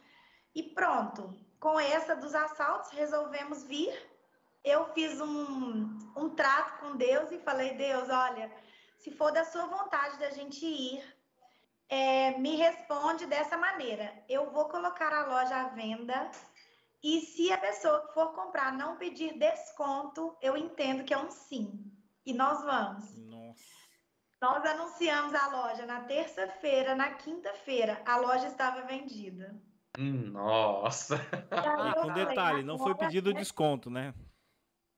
E 0.54 0.64
pronto, 0.64 1.36
com 1.60 1.80
essa 1.80 2.16
dos 2.16 2.34
assaltos, 2.34 2.92
resolvemos 2.92 3.64
vir 3.64 3.94
eu 4.66 4.92
fiz 4.94 5.22
um, 5.22 5.98
um 6.18 6.30
trato 6.32 6.80
com 6.80 6.98
Deus 6.98 7.32
e 7.32 7.40
falei: 7.40 7.76
Deus, 7.76 8.10
olha, 8.10 8.52
se 8.98 9.12
for 9.12 9.32
da 9.32 9.46
sua 9.46 9.68
vontade 9.68 10.18
da 10.18 10.32
gente 10.32 10.66
ir, 10.66 11.04
é, 11.88 12.38
me 12.40 12.56
responde 12.56 13.28
dessa 13.28 13.56
maneira. 13.58 14.12
Eu 14.28 14.50
vou 14.52 14.66
colocar 14.66 15.14
a 15.14 15.28
loja 15.28 15.56
à 15.56 15.70
venda 15.70 16.32
e 17.04 17.22
se 17.22 17.54
a 17.54 17.58
pessoa 17.58 18.08
que 18.08 18.14
for 18.14 18.34
comprar 18.34 18.74
não 18.74 18.98
pedir 18.98 19.38
desconto, 19.38 20.36
eu 20.42 20.58
entendo 20.58 21.04
que 21.04 21.14
é 21.14 21.18
um 21.18 21.30
sim. 21.30 21.92
E 22.26 22.34
nós 22.34 22.64
vamos. 22.64 23.16
Nossa. 23.18 23.76
Nós 24.42 24.66
anunciamos 24.66 25.34
a 25.36 25.48
loja 25.48 25.86
na 25.86 26.02
terça-feira, 26.02 26.96
na 26.96 27.14
quinta-feira, 27.14 28.02
a 28.06 28.18
loja 28.18 28.48
estava 28.48 28.82
vendida. 28.82 29.56
Nossa! 29.98 31.16
E 31.16 32.02
com 32.02 32.12
detalhe, 32.12 32.64
não 32.64 32.78
foi 32.78 32.96
pedido 32.96 33.34
desconto, 33.34 33.90
né? 33.90 34.14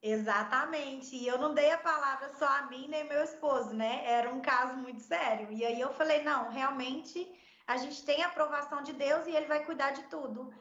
Exatamente. 0.01 1.15
E 1.15 1.27
eu 1.27 1.37
não 1.37 1.53
dei 1.53 1.71
a 1.71 1.77
palavra 1.77 2.29
só 2.35 2.47
a 2.47 2.67
mim 2.67 2.87
nem 2.87 3.07
meu 3.07 3.23
esposo, 3.23 3.73
né? 3.73 4.03
Era 4.05 4.31
um 4.31 4.41
caso 4.41 4.75
muito 4.77 5.01
sério. 5.01 5.51
E 5.51 5.65
aí 5.65 5.79
eu 5.79 5.93
falei: 5.93 6.23
não, 6.23 6.49
realmente 6.49 7.27
a 7.65 7.77
gente 7.77 8.03
tem 8.05 8.23
a 8.23 8.27
aprovação 8.27 8.81
de 8.83 8.93
Deus 8.93 9.27
e 9.27 9.31
ele 9.31 9.47
vai 9.47 9.65
cuidar 9.65 9.91
de 9.91 10.03
tudo. 10.03 10.53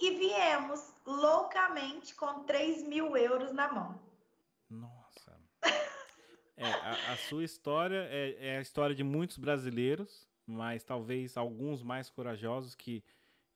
E 0.00 0.10
viemos 0.18 0.94
loucamente 1.04 2.14
com 2.14 2.44
3 2.44 2.86
mil 2.86 3.16
euros 3.16 3.52
na 3.52 3.72
mão. 3.72 4.00
Nossa. 4.68 5.40
É, 6.58 6.64
a, 6.64 7.12
a 7.12 7.16
sua 7.16 7.44
história 7.44 8.08
é, 8.10 8.54
é 8.54 8.58
a 8.58 8.62
história 8.62 8.94
de 8.94 9.04
muitos 9.04 9.36
brasileiros, 9.36 10.26
mas 10.46 10.82
talvez 10.82 11.36
alguns 11.36 11.82
mais 11.82 12.08
corajosos 12.08 12.74
que 12.74 13.04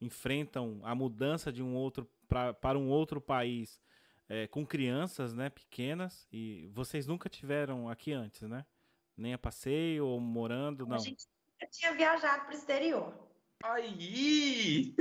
enfrentam 0.01 0.81
a 0.83 0.95
mudança 0.95 1.51
de 1.51 1.63
um 1.63 1.75
outro 1.75 2.07
pra, 2.29 2.53
para 2.53 2.79
um 2.79 2.91
outro 2.91 3.21
país 3.21 3.81
é, 4.31 4.47
com 4.47 4.65
crianças, 4.65 5.35
né, 5.35 5.51
pequenas, 5.51 6.25
e 6.33 6.71
vocês 6.73 7.05
nunca 7.05 7.29
tiveram 7.29 7.89
aqui 7.89 8.13
antes, 8.13 8.43
né? 8.43 8.65
Nem 9.17 9.35
a 9.35 9.39
passeio 9.39 10.07
ou 10.07 10.21
morando, 10.21 10.87
não? 10.87 10.95
A 10.95 11.01
gente 11.01 11.27
tinha 11.73 11.93
viajado 11.95 12.45
para 12.45 12.53
o 12.53 12.57
exterior. 12.57 13.13
Aí! 13.65 14.95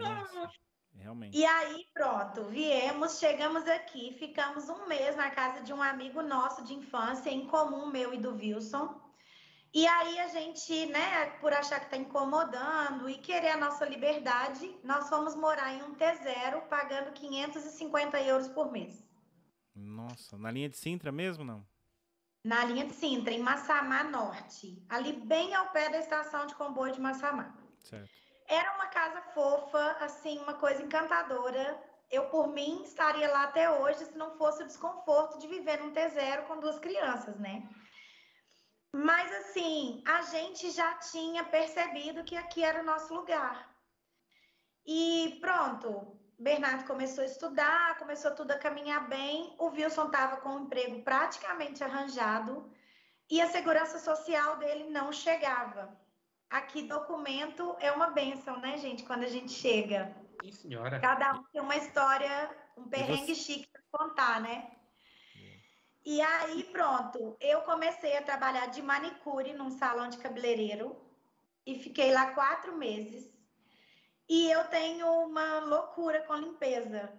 Nossa, 0.00 0.50
realmente. 0.96 1.38
E 1.38 1.44
aí, 1.46 1.86
pronto, 1.94 2.42
viemos, 2.46 3.20
chegamos 3.20 3.68
aqui, 3.68 4.12
ficamos 4.18 4.68
um 4.68 4.88
mês 4.88 5.14
na 5.14 5.30
casa 5.30 5.62
de 5.62 5.72
um 5.72 5.80
amigo 5.80 6.20
nosso 6.20 6.64
de 6.64 6.74
infância, 6.74 7.30
em 7.30 7.46
comum, 7.46 7.86
meu 7.86 8.12
e 8.12 8.18
do 8.18 8.34
Wilson. 8.34 9.00
E 9.74 9.88
aí 9.88 10.20
a 10.20 10.28
gente, 10.28 10.86
né, 10.86 11.30
por 11.40 11.52
achar 11.52 11.80
que 11.80 11.86
está 11.86 11.96
incomodando 11.96 13.10
e 13.10 13.18
querer 13.18 13.50
a 13.50 13.56
nossa 13.56 13.84
liberdade, 13.84 14.72
nós 14.84 15.08
fomos 15.08 15.34
morar 15.34 15.74
em 15.74 15.82
um 15.82 15.96
T0 15.96 16.68
pagando 16.68 17.12
550 17.12 18.20
euros 18.22 18.46
por 18.46 18.70
mês. 18.70 19.04
Nossa, 19.74 20.38
na 20.38 20.52
linha 20.52 20.68
de 20.68 20.76
Sintra 20.76 21.10
mesmo, 21.10 21.42
não? 21.42 21.66
Na 22.44 22.64
linha 22.64 22.86
de 22.86 22.92
Sintra, 22.92 23.32
em 23.32 23.40
Massamá 23.40 24.04
Norte, 24.04 24.80
ali 24.88 25.12
bem 25.12 25.52
ao 25.56 25.70
pé 25.70 25.88
da 25.88 25.98
estação 25.98 26.46
de 26.46 26.54
comboio 26.54 26.92
de 26.92 27.00
Massamá. 27.00 27.52
Certo. 27.80 28.08
Era 28.46 28.76
uma 28.76 28.86
casa 28.86 29.22
fofa, 29.34 29.96
assim, 30.00 30.38
uma 30.38 30.54
coisa 30.54 30.84
encantadora. 30.84 31.82
Eu, 32.12 32.26
por 32.26 32.46
mim, 32.46 32.82
estaria 32.84 33.28
lá 33.28 33.44
até 33.44 33.68
hoje 33.68 34.04
se 34.04 34.16
não 34.16 34.38
fosse 34.38 34.62
o 34.62 34.66
desconforto 34.66 35.38
de 35.40 35.48
viver 35.48 35.80
num 35.80 35.92
T0 35.92 36.44
com 36.46 36.60
duas 36.60 36.78
crianças, 36.78 37.36
né? 37.40 37.68
Mas 38.94 39.32
assim, 39.32 40.00
a 40.06 40.22
gente 40.22 40.70
já 40.70 40.94
tinha 40.98 41.42
percebido 41.42 42.22
que 42.22 42.36
aqui 42.36 42.62
era 42.62 42.80
o 42.80 42.84
nosso 42.86 43.12
lugar. 43.12 43.68
E 44.86 45.36
pronto, 45.40 46.16
Bernardo 46.38 46.86
começou 46.86 47.24
a 47.24 47.26
estudar, 47.26 47.98
começou 47.98 48.30
tudo 48.36 48.52
a 48.52 48.58
caminhar 48.58 49.08
bem. 49.08 49.52
O 49.58 49.70
Wilson 49.70 50.06
estava 50.06 50.36
com 50.36 50.50
o 50.50 50.60
emprego 50.60 51.02
praticamente 51.02 51.82
arranjado 51.82 52.70
e 53.28 53.42
a 53.42 53.48
segurança 53.48 53.98
social 53.98 54.58
dele 54.58 54.88
não 54.90 55.12
chegava. 55.12 55.98
Aqui, 56.48 56.82
documento 56.82 57.74
é 57.80 57.90
uma 57.90 58.10
benção, 58.10 58.60
né, 58.60 58.78
gente? 58.78 59.02
Quando 59.02 59.24
a 59.24 59.28
gente 59.28 59.50
chega. 59.50 60.14
Sim, 60.40 60.52
senhora. 60.52 61.00
Cada 61.00 61.32
um 61.32 61.42
tem 61.52 61.60
uma 61.60 61.74
história, 61.74 62.48
um 62.76 62.86
perrengue 62.86 63.34
você... 63.34 63.42
chique 63.42 63.68
para 63.72 64.06
contar, 64.06 64.40
né? 64.40 64.70
E 66.04 66.20
aí, 66.20 66.64
pronto, 66.64 67.34
eu 67.40 67.62
comecei 67.62 68.14
a 68.14 68.22
trabalhar 68.22 68.66
de 68.66 68.82
manicure 68.82 69.54
num 69.54 69.70
salão 69.70 70.10
de 70.10 70.18
cabeleireiro 70.18 70.94
e 71.66 71.78
fiquei 71.78 72.12
lá 72.12 72.32
quatro 72.34 72.76
meses. 72.76 73.32
E 74.28 74.50
eu 74.50 74.64
tenho 74.68 75.06
uma 75.22 75.60
loucura 75.60 76.20
com 76.22 76.34
limpeza. 76.34 77.10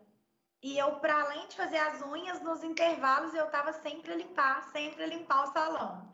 E 0.62 0.78
eu, 0.78 1.00
para 1.00 1.20
além 1.22 1.48
de 1.48 1.56
fazer 1.56 1.78
as 1.78 2.02
unhas, 2.04 2.42
nos 2.42 2.64
intervalos 2.64 3.34
eu 3.34 3.46
estava 3.46 3.74
sempre 3.74 4.12
a 4.12 4.16
limpar, 4.16 4.64
sempre 4.72 5.04
a 5.04 5.08
limpar 5.08 5.44
o 5.46 5.54
salão. 5.54 6.14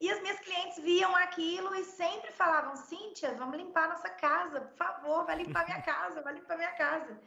E 0.00 0.10
as 0.10 0.20
minhas 0.20 0.40
clientes 0.40 0.78
viam 0.78 1.14
aquilo 1.16 1.72
e 1.76 1.84
sempre 1.84 2.32
falavam: 2.32 2.74
Cíntia, 2.76 3.34
vamos 3.34 3.56
limpar 3.56 3.88
nossa 3.88 4.10
casa, 4.10 4.60
por 4.60 4.76
favor, 4.76 5.24
vai 5.24 5.36
limpar 5.36 5.64
minha 5.66 5.82
casa, 5.82 6.22
vai 6.22 6.34
limpar 6.34 6.56
minha 6.56 6.72
casa. 6.72 7.20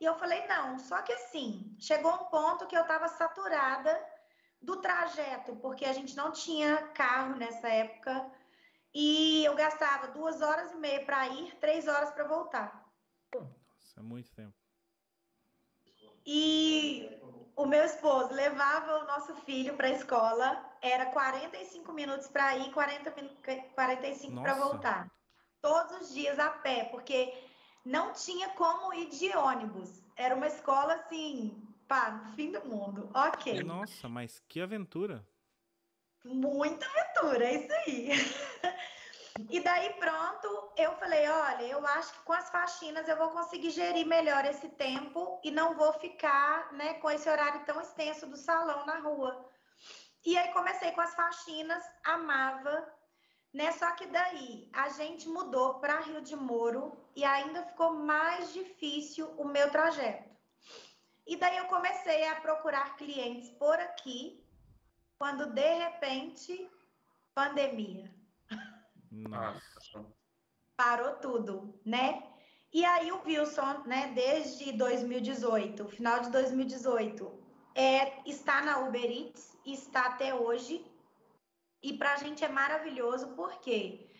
E 0.00 0.04
eu 0.04 0.14
falei: 0.14 0.46
não, 0.46 0.78
só 0.78 1.02
que 1.02 1.12
assim, 1.12 1.76
chegou 1.78 2.12
um 2.12 2.24
ponto 2.26 2.66
que 2.66 2.76
eu 2.76 2.82
estava 2.82 3.08
saturada 3.08 4.17
do 4.60 4.76
trajeto, 4.80 5.56
porque 5.56 5.84
a 5.84 5.92
gente 5.92 6.16
não 6.16 6.32
tinha 6.32 6.88
carro 6.88 7.36
nessa 7.36 7.68
época 7.68 8.30
e 8.94 9.44
eu 9.44 9.54
gastava 9.54 10.08
duas 10.08 10.40
horas 10.40 10.72
e 10.72 10.76
meia 10.76 11.04
para 11.04 11.28
ir, 11.28 11.54
três 11.56 11.86
horas 11.86 12.10
para 12.10 12.24
voltar. 12.24 12.84
Nossa, 13.34 14.00
é 14.00 14.02
muito 14.02 14.30
tempo. 14.32 14.54
E 16.26 17.08
o 17.56 17.66
meu 17.66 17.84
esposo 17.84 18.32
levava 18.34 18.98
o 18.98 19.06
nosso 19.06 19.34
filho 19.36 19.76
para 19.76 19.88
a 19.88 19.92
escola, 19.92 20.76
era 20.82 21.06
45 21.06 21.92
minutos 21.92 22.28
para 22.28 22.56
ir, 22.56 22.72
40, 22.72 23.14
45 23.74 24.42
para 24.42 24.54
voltar. 24.54 25.10
Todos 25.60 26.02
os 26.02 26.14
dias 26.14 26.38
a 26.38 26.50
pé, 26.50 26.84
porque 26.84 27.32
não 27.84 28.12
tinha 28.12 28.50
como 28.50 28.92
ir 28.92 29.08
de 29.08 29.34
ônibus. 29.36 30.02
Era 30.16 30.34
uma 30.34 30.46
escola 30.46 30.94
assim, 30.94 31.67
Pá, 31.88 32.30
fim 32.36 32.52
do 32.52 32.62
mundo. 32.66 33.10
Ok. 33.14 33.62
Nossa, 33.62 34.10
mas 34.10 34.38
que 34.46 34.60
aventura. 34.60 35.26
Muita 36.22 36.86
aventura, 36.86 37.44
é 37.46 37.54
isso 37.54 37.72
aí. 37.72 38.10
e 39.48 39.60
daí 39.60 39.94
pronto, 39.94 40.72
eu 40.76 40.92
falei, 40.98 41.26
olha, 41.26 41.64
eu 41.64 41.86
acho 41.86 42.12
que 42.12 42.22
com 42.24 42.34
as 42.34 42.50
faxinas 42.50 43.08
eu 43.08 43.16
vou 43.16 43.30
conseguir 43.30 43.70
gerir 43.70 44.06
melhor 44.06 44.44
esse 44.44 44.68
tempo 44.68 45.40
e 45.42 45.50
não 45.50 45.74
vou 45.76 45.94
ficar, 45.94 46.70
né, 46.74 46.94
com 46.94 47.10
esse 47.10 47.26
horário 47.26 47.64
tão 47.64 47.80
extenso 47.80 48.26
do 48.26 48.36
salão 48.36 48.84
na 48.84 48.98
rua. 48.98 49.48
E 50.26 50.36
aí 50.36 50.52
comecei 50.52 50.92
com 50.92 51.00
as 51.00 51.14
faxinas, 51.14 51.82
amava, 52.04 52.86
né? 53.54 53.72
Só 53.72 53.90
que 53.92 54.06
daí 54.08 54.68
a 54.74 54.90
gente 54.90 55.26
mudou 55.26 55.78
para 55.80 56.00
Rio 56.00 56.20
de 56.20 56.36
Moro 56.36 56.92
e 57.16 57.24
ainda 57.24 57.62
ficou 57.62 57.94
mais 57.94 58.52
difícil 58.52 59.26
o 59.38 59.48
meu 59.48 59.70
trajeto. 59.70 60.27
E 61.28 61.36
daí 61.36 61.58
eu 61.58 61.66
comecei 61.66 62.26
a 62.26 62.40
procurar 62.40 62.96
clientes 62.96 63.50
por 63.50 63.78
aqui, 63.78 64.42
quando 65.18 65.44
de 65.52 65.74
repente, 65.74 66.70
pandemia. 67.34 68.10
Nossa. 69.12 70.06
Parou 70.74 71.16
tudo, 71.16 71.78
né? 71.84 72.22
E 72.72 72.82
aí 72.82 73.12
o 73.12 73.22
Wilson, 73.24 73.82
né, 73.84 74.10
desde 74.14 74.72
2018, 74.72 75.86
final 75.88 76.20
de 76.20 76.30
2018, 76.30 77.38
é, 77.74 78.28
está 78.28 78.62
na 78.62 78.78
Uber 78.78 79.04
Eats, 79.04 79.54
está 79.66 80.06
até 80.06 80.34
hoje. 80.34 80.84
E 81.82 81.92
para 81.98 82.14
a 82.14 82.16
gente 82.16 82.42
é 82.42 82.48
maravilhoso 82.48 83.28
porque 83.36 84.10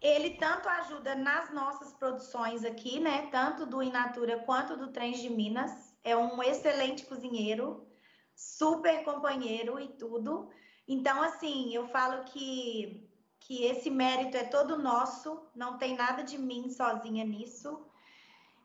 ele 0.00 0.38
tanto 0.38 0.68
ajuda 0.68 1.14
nas 1.14 1.52
nossas 1.52 1.92
produções 1.92 2.64
aqui, 2.64 3.00
né? 3.00 3.28
Tanto 3.30 3.66
do 3.66 3.82
Inatura 3.82 4.38
quanto 4.40 4.76
do 4.76 4.88
Trens 4.88 5.18
de 5.18 5.28
Minas. 5.28 5.93
É 6.04 6.16
um 6.16 6.42
excelente 6.42 7.04
cozinheiro, 7.06 7.88
super 8.36 9.02
companheiro 9.04 9.80
e 9.80 9.88
tudo. 9.88 10.50
Então, 10.86 11.22
assim, 11.22 11.74
eu 11.74 11.88
falo 11.88 12.24
que, 12.24 13.10
que 13.40 13.64
esse 13.64 13.90
mérito 13.90 14.36
é 14.36 14.44
todo 14.44 14.78
nosso, 14.78 15.48
não 15.54 15.78
tem 15.78 15.96
nada 15.96 16.22
de 16.22 16.36
mim 16.36 16.68
sozinha 16.68 17.24
nisso. 17.24 17.86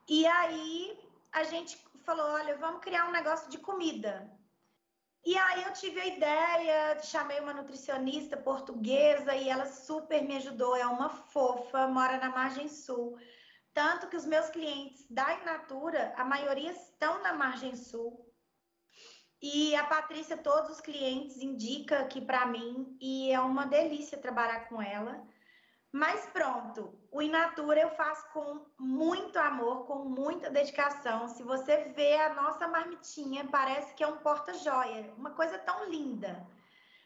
E 0.07 0.27
aí 0.27 0.99
a 1.31 1.43
gente 1.43 1.77
falou: 2.05 2.25
olha, 2.25 2.57
vamos 2.57 2.81
criar 2.81 3.07
um 3.07 3.11
negócio 3.11 3.49
de 3.49 3.57
comida. 3.57 4.29
E 5.25 5.37
aí 5.37 5.63
eu 5.63 5.73
tive 5.73 5.99
a 5.99 6.07
ideia, 6.07 7.01
chamei 7.03 7.39
uma 7.39 7.53
nutricionista 7.53 8.37
portuguesa 8.37 9.35
e 9.35 9.49
ela 9.49 9.65
super 9.65 10.23
me 10.23 10.37
ajudou, 10.37 10.75
é 10.75 10.85
uma 10.85 11.09
fofa, 11.09 11.87
mora 11.87 12.17
na 12.17 12.29
margem 12.29 12.67
sul. 12.69 13.17
Tanto 13.79 14.07
que 14.07 14.17
os 14.17 14.25
meus 14.25 14.49
clientes 14.49 15.05
da 15.09 15.35
Inatura, 15.35 16.13
a 16.17 16.25
maioria 16.25 16.69
estão 16.69 17.23
na 17.23 17.31
margem 17.31 17.77
sul. 17.77 18.29
E 19.41 19.73
a 19.73 19.85
Patrícia, 19.85 20.35
todos 20.35 20.71
os 20.71 20.81
clientes 20.81 21.37
indica 21.37 21.99
aqui 21.99 22.19
para 22.19 22.45
mim 22.45 22.97
e 22.99 23.31
é 23.31 23.39
uma 23.39 23.65
delícia 23.65 24.17
trabalhar 24.17 24.67
com 24.67 24.81
ela. 24.81 25.25
Mas 25.93 26.25
pronto, 26.25 26.93
o 27.09 27.21
Inatura 27.21 27.79
eu 27.79 27.89
faço 27.91 28.29
com 28.33 28.65
muito 28.77 29.39
amor, 29.39 29.85
com 29.85 30.03
muita 30.03 30.49
dedicação. 30.49 31.29
Se 31.29 31.41
você 31.41 31.85
vê 31.95 32.15
a 32.15 32.33
nossa 32.33 32.67
marmitinha, 32.67 33.47
parece 33.47 33.93
que 33.93 34.03
é 34.03 34.07
um 34.07 34.17
porta-joia, 34.17 35.13
uma 35.17 35.31
coisa 35.31 35.57
tão 35.57 35.89
linda. 35.89 36.45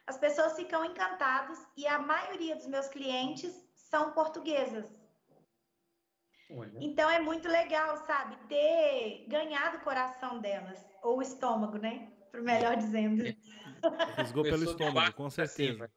As 0.07 0.17
pessoas 0.17 0.55
ficam 0.55 0.83
encantadas 0.83 1.63
e 1.77 1.86
a 1.86 1.99
maioria 1.99 2.55
dos 2.55 2.65
meus 2.65 2.88
clientes 2.88 3.53
são 3.75 4.12
portuguesas. 4.13 5.03
Olha. 6.51 6.71
Então 6.79 7.10
é 7.10 7.19
muito 7.19 7.47
legal, 7.47 7.97
sabe, 8.06 8.36
ter 8.47 9.25
ganhado 9.27 9.77
o 9.77 9.82
coração 9.82 10.39
delas, 10.39 10.86
ou 11.01 11.17
o 11.17 11.21
estômago, 11.21 11.77
né? 11.77 12.12
Por 12.32 12.41
melhor 12.41 12.75
dizendo. 12.75 13.23
Risgou 14.17 14.43
pelo 14.43 14.63
estômago, 14.63 15.13
com 15.15 15.29
certeza. 15.29 15.91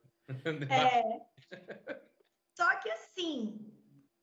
É. 0.70 1.02
Só 2.56 2.74
que 2.80 2.90
assim, 2.90 3.72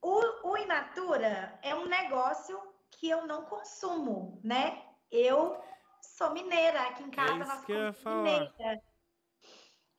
o, 0.01 0.49
o 0.49 0.57
Inatura 0.57 1.57
é 1.61 1.75
um 1.75 1.85
negócio 1.85 2.59
que 2.91 3.09
eu 3.09 3.25
não 3.27 3.45
consumo, 3.45 4.39
né? 4.43 4.83
Eu 5.11 5.61
sou 6.01 6.31
mineira, 6.31 6.81
aqui 6.81 7.03
em 7.03 7.11
casa 7.11 7.31
é 7.31 7.37
nós 7.37 7.65
somos 7.65 8.03
mineira. 8.03 8.81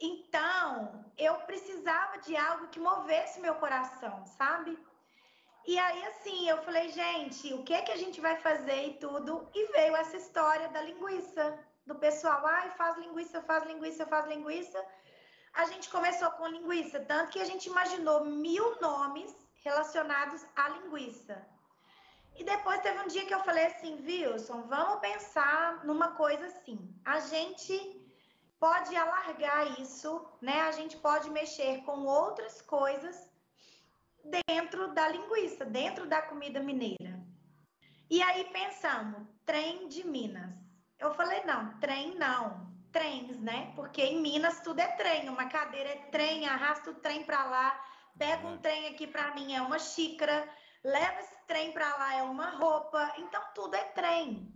Então, 0.00 1.12
eu 1.16 1.34
precisava 1.40 2.18
de 2.18 2.37
algo 2.37 2.68
que 2.68 2.80
movesse 2.80 3.40
meu 3.40 3.54
coração, 3.54 4.26
sabe? 4.26 4.76
E 5.66 5.79
aí, 5.79 6.07
assim, 6.07 6.48
eu 6.48 6.59
falei, 6.62 6.90
gente, 6.90 7.53
o 7.55 7.62
que 7.62 7.81
que 7.83 7.92
a 7.92 7.96
gente 7.96 8.20
vai 8.20 8.37
fazer 8.37 8.88
e 8.88 8.94
tudo? 8.94 9.48
E 9.55 9.72
veio 9.72 9.96
essa 9.96 10.16
história 10.16 10.68
da 10.68 10.83
linguiça, 10.83 11.59
do 11.87 11.94
pessoal, 11.94 12.46
ai, 12.46 12.70
faz 12.72 12.98
linguiça, 12.98 13.40
faz 13.42 13.64
linguiça, 13.64 14.07
faz 14.07 14.27
linguiça 14.27 14.85
a 15.55 15.66
gente 15.66 15.88
começou 15.88 16.31
com 16.33 16.48
linguiça, 16.48 16.98
tanto 17.00 17.31
que 17.31 17.40
a 17.40 17.44
gente 17.44 17.66
imaginou 17.66 18.24
mil 18.24 18.81
nomes 18.81 19.33
relacionados 19.64 20.44
à 20.57 20.68
linguiça. 20.68 21.46
E 22.37 22.42
depois 22.42 22.81
teve 22.81 22.98
um 23.00 23.07
dia 23.07 23.24
que 23.24 23.33
eu 23.33 23.44
falei 23.44 23.66
assim, 23.66 24.05
Wilson, 24.05 24.62
vamos 24.62 24.98
pensar 24.98 25.85
numa 25.85 26.09
coisa 26.16 26.46
assim. 26.46 26.79
A 27.05 27.20
gente 27.20 27.74
pode 28.59 28.96
alargar 28.96 29.81
isso, 29.81 30.27
né? 30.40 30.62
A 30.62 30.72
gente 30.72 30.96
pode 30.96 31.31
mexer 31.31 31.83
com 31.85 32.05
outras 32.05 32.61
coisas 32.61 33.31
dentro 34.24 34.92
da 34.94 35.08
linguiça, 35.08 35.64
dentro 35.64 36.06
da 36.06 36.22
comida 36.22 36.60
mineira. 36.60 37.22
E 38.10 38.22
aí 38.22 38.44
pensamos, 38.52 39.26
trem 39.44 39.88
de 39.88 40.06
Minas. 40.06 40.54
Eu 40.98 41.14
falei, 41.14 41.42
não, 41.44 41.78
trem 41.80 42.14
não 42.16 42.74
trens, 42.94 43.40
né? 43.40 43.72
Porque 43.74 44.00
em 44.00 44.22
Minas 44.22 44.60
tudo 44.60 44.78
é 44.78 44.87
trem, 44.92 45.28
uma 45.28 45.46
cadeira 45.48 45.90
é 45.90 45.96
trem, 46.12 46.48
arrasta 46.48 46.92
o 46.92 46.94
trem 46.94 47.24
para 47.24 47.44
lá, 47.44 47.84
pega 48.16 48.46
um 48.46 48.56
trem 48.58 48.87
aqui 48.87 49.04
para 49.04 49.34
mim 49.34 49.52
é 49.52 49.60
uma 49.60 49.80
xícara, 49.80 50.48
leva 50.84 51.20
esse 51.20 51.37
trem 51.48 51.72
para 51.72 51.92
lá 51.96 52.14
é 52.14 52.22
uma 52.22 52.50
roupa, 52.50 53.12
então 53.18 53.42
tudo 53.52 53.74
é 53.74 53.82
trem. 53.82 54.48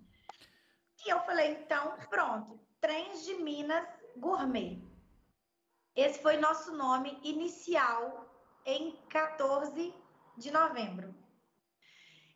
E 1.05 1.11
eu 1.11 1.19
falei, 1.21 1.53
então, 1.53 1.97
pronto, 2.09 2.61
Trens 2.81 3.25
de 3.25 3.35
Minas 3.35 3.89
Gourmet. 4.17 4.81
Esse 5.97 6.23
foi 6.23 6.37
nosso 6.37 6.77
nome 6.77 7.19
inicial 7.25 8.28
em 8.69 8.95
14 9.09 9.95
de 10.37 10.51
novembro. 10.51 11.15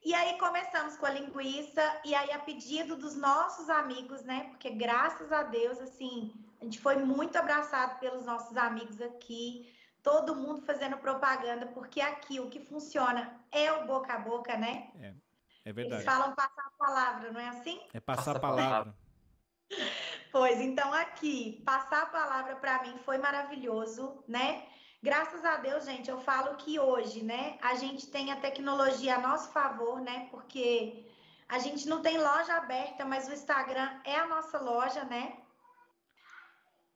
E 0.02 0.14
aí 0.14 0.38
começamos 0.38 0.96
com 0.96 1.04
a 1.04 1.10
linguiça, 1.10 2.00
e 2.04 2.14
aí 2.14 2.32
a 2.32 2.38
pedido 2.38 2.96
dos 2.96 3.14
nossos 3.14 3.68
amigos, 3.68 4.24
né? 4.24 4.44
Porque 4.48 4.70
graças 4.70 5.30
a 5.30 5.42
Deus, 5.42 5.78
assim, 5.78 6.32
a 6.60 6.64
gente 6.64 6.80
foi 6.80 6.96
muito 6.96 7.36
abraçado 7.36 8.00
pelos 8.00 8.24
nossos 8.24 8.56
amigos 8.56 9.00
aqui, 9.00 9.70
todo 10.02 10.34
mundo 10.34 10.62
fazendo 10.62 10.96
propaganda, 10.96 11.66
porque 11.66 12.00
aqui 12.00 12.40
o 12.40 12.48
que 12.48 12.60
funciona 12.60 13.38
é 13.52 13.70
o 13.70 13.86
boca 13.86 14.14
a 14.14 14.18
boca, 14.18 14.56
né? 14.56 14.90
É, 14.98 15.14
é 15.66 15.72
verdade. 15.72 16.02
Eles 16.02 16.12
falam 16.12 16.34
passar 16.34 16.66
a 16.66 16.84
palavra, 16.84 17.30
não 17.30 17.40
é 17.40 17.48
assim? 17.50 17.80
É 17.92 18.00
passar 18.00 18.36
a 18.36 18.40
palavra. 18.40 18.96
Pois, 20.32 20.60
então 20.60 20.92
aqui, 20.94 21.62
passar 21.64 22.04
a 22.04 22.06
palavra 22.06 22.56
para 22.56 22.82
mim 22.82 22.98
foi 23.04 23.18
maravilhoso, 23.18 24.24
né? 24.26 24.66
Graças 25.02 25.44
a 25.44 25.56
Deus, 25.56 25.84
gente, 25.84 26.08
eu 26.08 26.20
falo 26.20 26.54
que 26.54 26.78
hoje, 26.78 27.24
né, 27.24 27.58
a 27.60 27.74
gente 27.74 28.06
tem 28.06 28.30
a 28.30 28.36
tecnologia 28.36 29.16
a 29.16 29.20
nosso 29.20 29.50
favor, 29.50 30.00
né, 30.00 30.28
porque 30.30 31.04
a 31.48 31.58
gente 31.58 31.88
não 31.88 32.00
tem 32.00 32.16
loja 32.18 32.54
aberta, 32.54 33.04
mas 33.04 33.26
o 33.26 33.32
Instagram 33.32 34.00
é 34.04 34.14
a 34.14 34.26
nossa 34.26 34.60
loja, 34.60 35.02
né? 35.04 35.38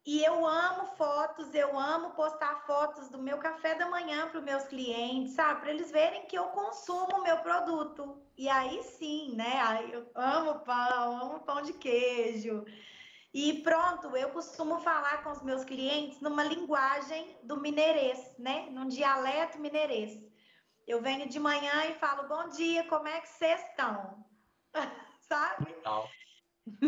E 0.06 0.22
eu 0.22 0.46
amo 0.46 0.86
fotos, 0.96 1.52
eu 1.52 1.76
amo 1.76 2.10
postar 2.10 2.64
fotos 2.64 3.08
do 3.08 3.18
meu 3.18 3.38
café 3.38 3.74
da 3.74 3.90
manhã 3.90 4.28
para 4.28 4.38
os 4.38 4.44
meus 4.44 4.62
clientes, 4.62 5.34
sabe? 5.34 5.62
Para 5.62 5.72
eles 5.72 5.90
verem 5.90 6.26
que 6.26 6.38
eu 6.38 6.44
consumo 6.44 7.16
o 7.16 7.22
meu 7.24 7.38
produto. 7.38 8.22
E 8.36 8.48
aí 8.48 8.84
sim, 8.84 9.34
né? 9.34 9.84
Eu 9.92 10.08
amo 10.14 10.60
pão, 10.60 11.22
amo 11.22 11.40
pão 11.40 11.60
de 11.60 11.72
queijo. 11.72 12.64
E 13.38 13.60
pronto, 13.60 14.16
eu 14.16 14.30
costumo 14.30 14.80
falar 14.80 15.22
com 15.22 15.30
os 15.30 15.42
meus 15.42 15.62
clientes 15.62 16.22
numa 16.22 16.42
linguagem 16.42 17.36
do 17.42 17.60
mineirês, 17.60 18.34
né? 18.38 18.66
Num 18.70 18.88
dialeto 18.88 19.58
mineirês. 19.58 20.18
Eu 20.86 21.02
venho 21.02 21.28
de 21.28 21.38
manhã 21.38 21.84
e 21.84 21.98
falo, 21.98 22.26
bom 22.26 22.48
dia, 22.48 22.84
como 22.84 23.06
é 23.06 23.20
que 23.20 23.28
vocês 23.28 23.60
estão? 23.60 24.24
Sabe? 25.28 25.70
Legal. 25.70 26.08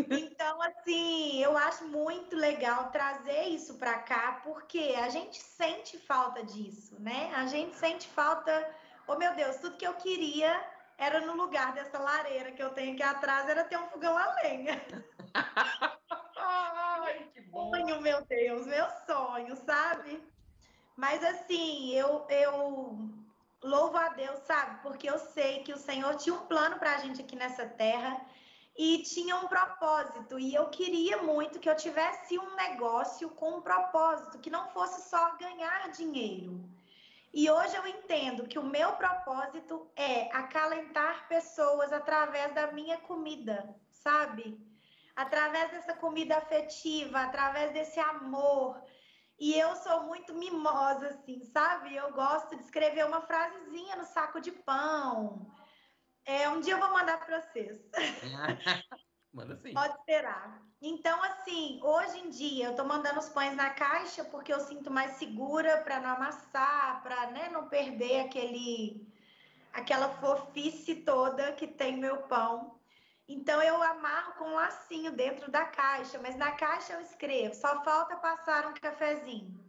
Então, 0.09 0.59
assim, 0.63 1.37
eu 1.39 1.55
acho 1.55 1.87
muito 1.87 2.35
legal 2.35 2.89
trazer 2.89 3.43
isso 3.49 3.77
para 3.77 3.99
cá, 3.99 4.41
porque 4.43 4.95
a 4.97 5.07
gente 5.07 5.39
sente 5.39 5.99
falta 5.99 6.43
disso, 6.43 6.99
né? 6.99 7.31
A 7.35 7.45
gente 7.45 7.75
sente 7.75 8.07
falta, 8.07 8.75
oh 9.07 9.17
meu 9.17 9.35
Deus, 9.35 9.57
tudo 9.57 9.77
que 9.77 9.85
eu 9.85 9.93
queria 9.93 10.67
era 10.97 11.21
no 11.21 11.35
lugar 11.35 11.73
dessa 11.73 11.99
lareira 11.99 12.51
que 12.53 12.63
eu 12.63 12.71
tenho 12.71 12.93
aqui 12.93 13.03
atrás, 13.03 13.47
era 13.47 13.65
ter 13.65 13.77
um 13.77 13.87
fogão 13.89 14.17
a 14.17 14.33
lenha. 14.41 14.83
Bom. 17.51 17.69
Sonho, 17.71 18.01
meu 18.01 18.23
Deus, 18.25 18.65
meu 18.67 18.85
sonho, 19.05 19.55
sabe? 19.65 20.21
Mas 20.95 21.23
assim, 21.23 21.91
eu, 21.91 22.25
eu 22.29 23.09
louvo 23.63 23.97
a 23.97 24.09
Deus, 24.09 24.39
sabe? 24.45 24.81
Porque 24.81 25.09
eu 25.09 25.17
sei 25.17 25.63
que 25.63 25.73
o 25.73 25.77
Senhor 25.77 26.15
tinha 26.15 26.35
um 26.35 26.45
plano 26.45 26.77
para 26.77 26.95
a 26.95 26.97
gente 26.97 27.21
aqui 27.21 27.35
nessa 27.35 27.65
terra 27.65 28.19
e 28.77 29.03
tinha 29.03 29.35
um 29.37 29.47
propósito. 29.47 30.39
E 30.39 30.53
eu 30.53 30.67
queria 30.67 31.23
muito 31.23 31.59
que 31.59 31.69
eu 31.69 31.75
tivesse 31.75 32.37
um 32.37 32.55
negócio 32.55 33.29
com 33.29 33.57
um 33.57 33.61
propósito, 33.61 34.39
que 34.39 34.49
não 34.49 34.69
fosse 34.69 35.09
só 35.09 35.35
ganhar 35.37 35.89
dinheiro. 35.91 36.63
E 37.33 37.49
hoje 37.49 37.75
eu 37.75 37.85
entendo 37.85 38.47
que 38.47 38.57
o 38.57 38.63
meu 38.63 38.93
propósito 38.93 39.87
é 39.95 40.23
acalentar 40.35 41.27
pessoas 41.27 41.93
através 41.93 42.53
da 42.53 42.71
minha 42.71 42.97
comida, 42.97 43.75
sabe? 43.91 44.57
Através 45.19 45.69
dessa 45.71 45.93
comida 45.93 46.37
afetiva, 46.37 47.19
através 47.19 47.73
desse 47.73 47.99
amor. 47.99 48.81
E 49.37 49.53
eu 49.53 49.75
sou 49.75 50.03
muito 50.03 50.33
mimosa, 50.33 51.09
assim, 51.09 51.43
sabe? 51.43 51.93
Eu 51.93 52.13
gosto 52.13 52.55
de 52.55 52.63
escrever 52.63 53.05
uma 53.05 53.21
frasezinha 53.21 53.97
no 53.97 54.05
saco 54.05 54.39
de 54.39 54.51
pão. 54.51 55.45
É, 56.23 56.47
um 56.47 56.61
dia 56.61 56.73
eu 56.73 56.79
vou 56.79 56.91
mandar 56.91 57.17
para 57.25 57.41
vocês. 57.41 57.81
Manda 59.33 59.57
sim. 59.57 59.73
Pode 59.73 59.93
esperar. 59.95 60.63
Então, 60.81 61.21
assim, 61.23 61.81
hoje 61.83 62.19
em 62.19 62.29
dia 62.29 62.67
eu 62.67 62.75
tô 62.77 62.85
mandando 62.85 63.19
os 63.19 63.27
pães 63.27 63.53
na 63.57 63.71
caixa 63.71 64.23
porque 64.23 64.53
eu 64.53 64.59
sinto 64.61 64.89
mais 64.89 65.17
segura 65.17 65.81
para 65.81 65.99
não 65.99 66.11
amassar, 66.11 67.03
para 67.03 67.27
né, 67.31 67.49
não 67.49 67.67
perder 67.67 68.21
aquele 68.21 69.05
aquela 69.73 70.09
fofice 70.09 70.95
toda 70.95 71.51
que 71.51 71.67
tem 71.67 71.97
meu 71.97 72.23
pão. 72.23 72.78
Então 73.29 73.61
eu 73.61 73.81
amarro 73.83 74.33
com 74.39 74.45
um 74.45 74.55
lacinho 74.55 75.11
dentro 75.11 75.51
da 75.51 75.63
caixa, 75.63 76.17
mas 76.17 76.35
na 76.35 76.51
caixa 76.53 76.93
eu 76.93 77.01
escrevo, 77.01 77.53
só 77.53 77.83
falta 77.83 78.15
passar 78.17 78.65
um 78.65 78.73
cafezinho. 78.73 79.63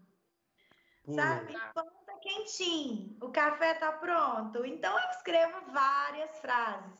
Pô. 1.05 1.13
Sabe? 1.13 1.55
O 1.55 1.75
pão 1.75 1.87
tá 2.07 2.15
quentinho, 2.23 3.19
o 3.21 3.29
café 3.31 3.75
tá 3.75 3.93
pronto. 3.93 4.65
Então 4.65 4.99
eu 4.99 5.11
escrevo 5.11 5.71
várias 5.73 6.39
frases. 6.39 6.99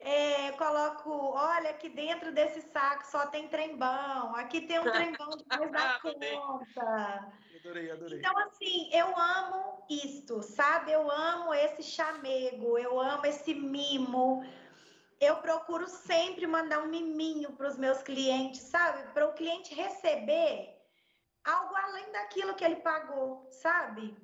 É, 0.00 0.50
coloco, 0.52 1.10
olha, 1.10 1.70
aqui 1.70 1.90
dentro 1.90 2.32
desse 2.32 2.62
saco 2.72 3.06
só 3.06 3.26
tem 3.26 3.46
trembão, 3.48 4.34
aqui 4.34 4.62
tem 4.62 4.80
um 4.80 4.90
trembão 4.90 5.28
depois 5.36 5.70
da 5.70 6.00
conta. 6.00 7.32
Adorei, 7.54 7.90
adorei. 7.90 8.18
Então, 8.18 8.36
assim, 8.38 8.90
eu 8.92 9.16
amo 9.16 9.84
isto, 9.88 10.42
sabe? 10.42 10.90
Eu 10.90 11.08
amo 11.08 11.54
esse 11.54 11.82
chamego, 11.84 12.76
eu 12.76 12.98
amo 12.98 13.24
esse 13.26 13.54
mimo. 13.54 14.42
Eu 15.22 15.36
procuro 15.36 15.86
sempre 15.86 16.48
mandar 16.48 16.82
um 16.82 16.88
miminho 16.88 17.52
para 17.52 17.68
os 17.68 17.78
meus 17.78 18.02
clientes, 18.02 18.60
sabe? 18.62 19.08
Para 19.12 19.28
o 19.28 19.34
cliente 19.34 19.72
receber 19.72 20.76
algo 21.44 21.76
além 21.76 22.10
daquilo 22.10 22.56
que 22.56 22.64
ele 22.64 22.80
pagou, 22.90 23.48
sabe? 23.52 24.16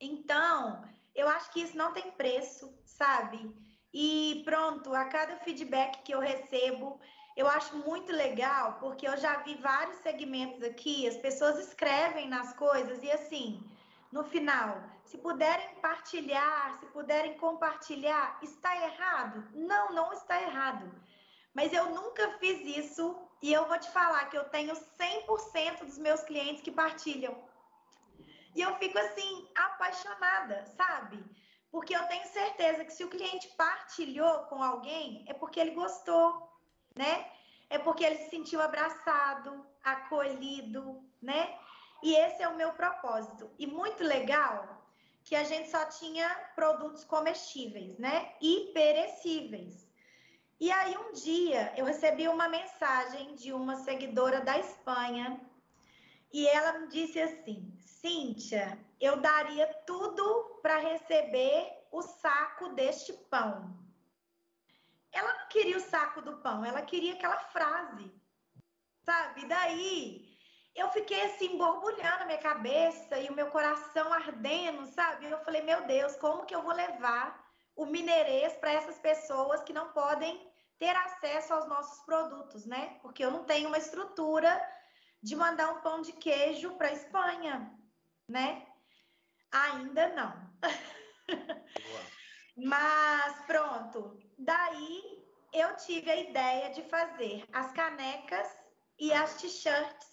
Então, 0.00 0.82
eu 1.14 1.28
acho 1.28 1.52
que 1.52 1.60
isso 1.60 1.76
não 1.76 1.92
tem 1.92 2.10
preço, 2.12 2.74
sabe? 2.82 3.54
E 3.92 4.40
pronto, 4.46 4.94
a 4.94 5.04
cada 5.04 5.36
feedback 5.40 6.02
que 6.02 6.14
eu 6.14 6.20
recebo, 6.20 6.98
eu 7.36 7.46
acho 7.46 7.76
muito 7.76 8.10
legal, 8.10 8.78
porque 8.80 9.06
eu 9.06 9.18
já 9.18 9.42
vi 9.42 9.54
vários 9.56 9.98
segmentos 9.98 10.62
aqui, 10.62 11.06
as 11.06 11.18
pessoas 11.18 11.58
escrevem 11.58 12.26
nas 12.26 12.54
coisas 12.54 13.02
e 13.02 13.10
assim, 13.10 13.62
no 14.10 14.24
final, 14.24 14.82
se 15.10 15.18
puderem 15.18 15.74
partilhar, 15.82 16.78
se 16.78 16.86
puderem 16.86 17.36
compartilhar, 17.36 18.38
está 18.42 18.76
errado? 18.76 19.44
Não, 19.52 19.92
não 19.92 20.12
está 20.12 20.40
errado. 20.40 20.88
Mas 21.52 21.72
eu 21.72 21.86
nunca 21.90 22.38
fiz 22.38 22.60
isso 22.76 23.20
e 23.42 23.52
eu 23.52 23.66
vou 23.66 23.76
te 23.76 23.90
falar 23.90 24.26
que 24.26 24.38
eu 24.38 24.44
tenho 24.44 24.72
100% 24.72 25.84
dos 25.84 25.98
meus 25.98 26.22
clientes 26.22 26.62
que 26.62 26.70
partilham. 26.70 27.36
E 28.54 28.60
eu 28.62 28.76
fico 28.76 28.96
assim, 29.00 29.50
apaixonada, 29.56 30.64
sabe? 30.76 31.24
Porque 31.72 31.94
eu 31.94 32.06
tenho 32.06 32.26
certeza 32.28 32.84
que 32.84 32.92
se 32.92 33.02
o 33.02 33.10
cliente 33.10 33.48
partilhou 33.56 34.44
com 34.44 34.62
alguém, 34.62 35.24
é 35.26 35.34
porque 35.34 35.58
ele 35.58 35.72
gostou, 35.72 36.48
né? 36.94 37.28
É 37.68 37.78
porque 37.78 38.04
ele 38.04 38.18
se 38.18 38.30
sentiu 38.30 38.62
abraçado, 38.62 39.66
acolhido, 39.82 41.04
né? 41.20 41.58
E 42.00 42.14
esse 42.14 42.44
é 42.44 42.48
o 42.48 42.56
meu 42.56 42.72
propósito. 42.74 43.50
E 43.58 43.66
muito 43.66 44.04
legal 44.04 44.79
que 45.30 45.36
a 45.36 45.44
gente 45.44 45.70
só 45.70 45.84
tinha 45.84 46.28
produtos 46.56 47.04
comestíveis, 47.04 47.96
né? 48.00 48.34
E 48.40 48.72
perecíveis. 48.74 49.88
E 50.58 50.72
aí 50.72 50.98
um 50.98 51.12
dia 51.12 51.72
eu 51.76 51.84
recebi 51.84 52.26
uma 52.26 52.48
mensagem 52.48 53.36
de 53.36 53.52
uma 53.52 53.76
seguidora 53.76 54.40
da 54.40 54.58
Espanha 54.58 55.40
e 56.32 56.48
ela 56.48 56.80
me 56.80 56.88
disse 56.88 57.20
assim: 57.20 57.72
Cíntia, 57.78 58.76
eu 59.00 59.20
daria 59.20 59.68
tudo 59.86 60.58
para 60.60 60.78
receber 60.78 61.78
o 61.92 62.02
saco 62.02 62.70
deste 62.70 63.12
pão. 63.12 63.78
Ela 65.12 65.32
não 65.32 65.48
queria 65.48 65.76
o 65.76 65.80
saco 65.94 66.20
do 66.22 66.38
pão, 66.38 66.64
ela 66.64 66.82
queria 66.82 67.14
aquela 67.14 67.38
frase, 67.38 68.12
sabe? 69.04 69.46
Daí 69.46 70.29
eu 70.74 70.88
fiquei 70.90 71.22
assim, 71.24 71.56
borbulhando 71.56 72.22
a 72.22 72.26
minha 72.26 72.38
cabeça 72.38 73.18
e 73.18 73.28
o 73.28 73.34
meu 73.34 73.50
coração 73.50 74.12
ardendo, 74.12 74.86
sabe? 74.86 75.26
Eu 75.26 75.38
falei, 75.44 75.62
meu 75.62 75.86
Deus, 75.86 76.16
como 76.16 76.46
que 76.46 76.54
eu 76.54 76.62
vou 76.62 76.72
levar 76.72 77.44
o 77.76 77.86
mineirês 77.86 78.54
para 78.54 78.72
essas 78.72 78.98
pessoas 78.98 79.62
que 79.62 79.72
não 79.72 79.92
podem 79.92 80.50
ter 80.78 80.94
acesso 80.96 81.52
aos 81.52 81.66
nossos 81.68 82.04
produtos, 82.04 82.64
né? 82.64 82.98
Porque 83.02 83.24
eu 83.24 83.30
não 83.30 83.44
tenho 83.44 83.68
uma 83.68 83.78
estrutura 83.78 84.60
de 85.22 85.36
mandar 85.36 85.72
um 85.72 85.80
pão 85.80 86.00
de 86.00 86.12
queijo 86.12 86.74
para 86.76 86.92
Espanha, 86.92 87.70
né? 88.28 88.66
Ainda 89.52 90.08
não. 90.14 90.50
Mas 92.56 93.40
pronto. 93.46 94.18
Daí 94.38 95.20
eu 95.52 95.76
tive 95.76 96.10
a 96.10 96.16
ideia 96.16 96.70
de 96.70 96.82
fazer 96.84 97.44
as 97.52 97.72
canecas 97.72 98.48
e 98.98 99.12
as 99.12 99.34
t-shirts 99.34 100.09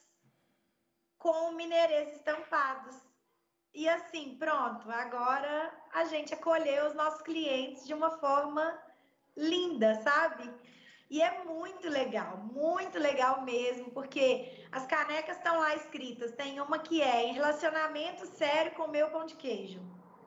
com 1.18 1.52
mineirês 1.52 2.16
estampados. 2.16 2.96
E 3.74 3.88
assim, 3.88 4.38
pronto, 4.40 4.90
agora 4.90 5.72
a 5.94 6.06
gente 6.06 6.34
acolheu 6.34 6.88
os 6.88 6.96
nossos 6.96 7.22
clientes 7.22 7.86
de 7.86 7.94
uma 7.94 8.18
forma 8.18 8.78
linda, 9.36 10.02
sabe? 10.02 10.52
E 11.10 11.22
é 11.22 11.44
muito 11.44 11.88
legal, 11.88 12.38
muito 12.38 13.00
legal 13.00 13.44
mesmo, 13.44 13.92
porque 13.92 14.66
as 14.72 14.86
canecas 14.86 15.38
estão 15.38 15.60
lá 15.60 15.76
escritas. 15.76 16.34
Tem 16.34 16.60
uma 16.60 16.80
que 16.80 17.02
é 17.02 17.26
em 17.26 17.34
relacionamento 17.34 18.26
sério 18.26 18.74
com 18.74 18.88
meu 18.88 19.10
pão 19.10 19.26
de 19.26 19.36
queijo. 19.36 19.80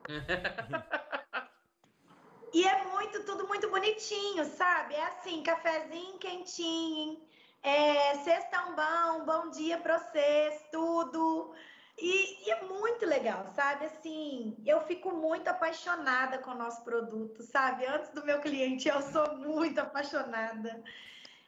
e 2.53 2.67
é 2.67 2.83
muito, 2.85 3.23
tudo 3.25 3.47
muito 3.47 3.69
bonitinho, 3.69 4.43
sabe? 4.45 4.95
É 4.95 5.03
assim, 5.03 5.43
cafezinho 5.43 6.17
quentinho, 6.17 7.21
é, 7.63 8.15
cestão 8.23 8.75
bom, 8.75 9.25
bom 9.25 9.49
dia 9.51 9.77
para 9.77 9.99
vocês, 9.99 10.63
tudo. 10.71 11.53
E, 11.97 12.47
e, 12.47 12.51
é 12.51 12.63
muito 12.63 13.05
legal, 13.05 13.45
sabe? 13.55 13.85
Assim, 13.85 14.57
eu 14.65 14.81
fico 14.81 15.11
muito 15.11 15.47
apaixonada 15.47 16.39
com 16.39 16.51
o 16.51 16.57
nosso 16.57 16.83
produto, 16.83 17.43
sabe? 17.43 17.85
Antes 17.85 18.09
do 18.11 18.25
meu 18.25 18.39
cliente, 18.39 18.87
eu 18.87 19.01
sou 19.01 19.37
muito 19.37 19.79
apaixonada. 19.79 20.83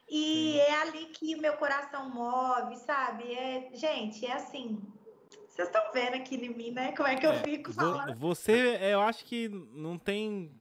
E 0.08 0.60
é 0.60 0.82
ali 0.82 1.06
que 1.06 1.34
o 1.34 1.40
meu 1.40 1.56
coração 1.56 2.08
move, 2.08 2.76
sabe? 2.76 3.34
É, 3.34 3.70
gente, 3.74 4.24
é 4.24 4.34
assim. 4.34 4.80
Vocês 5.48 5.68
estão 5.68 5.82
vendo 5.92 6.14
aqui 6.14 6.36
em 6.36 6.54
mim, 6.54 6.70
né? 6.70 6.92
Como 6.92 7.08
é 7.08 7.16
que 7.16 7.26
eu 7.26 7.32
é, 7.32 7.42
fico 7.42 7.72
falando. 7.72 8.14
Você, 8.14 8.78
eu 8.82 9.00
acho 9.00 9.24
que 9.24 9.48
não 9.48 9.98
tem. 9.98 10.60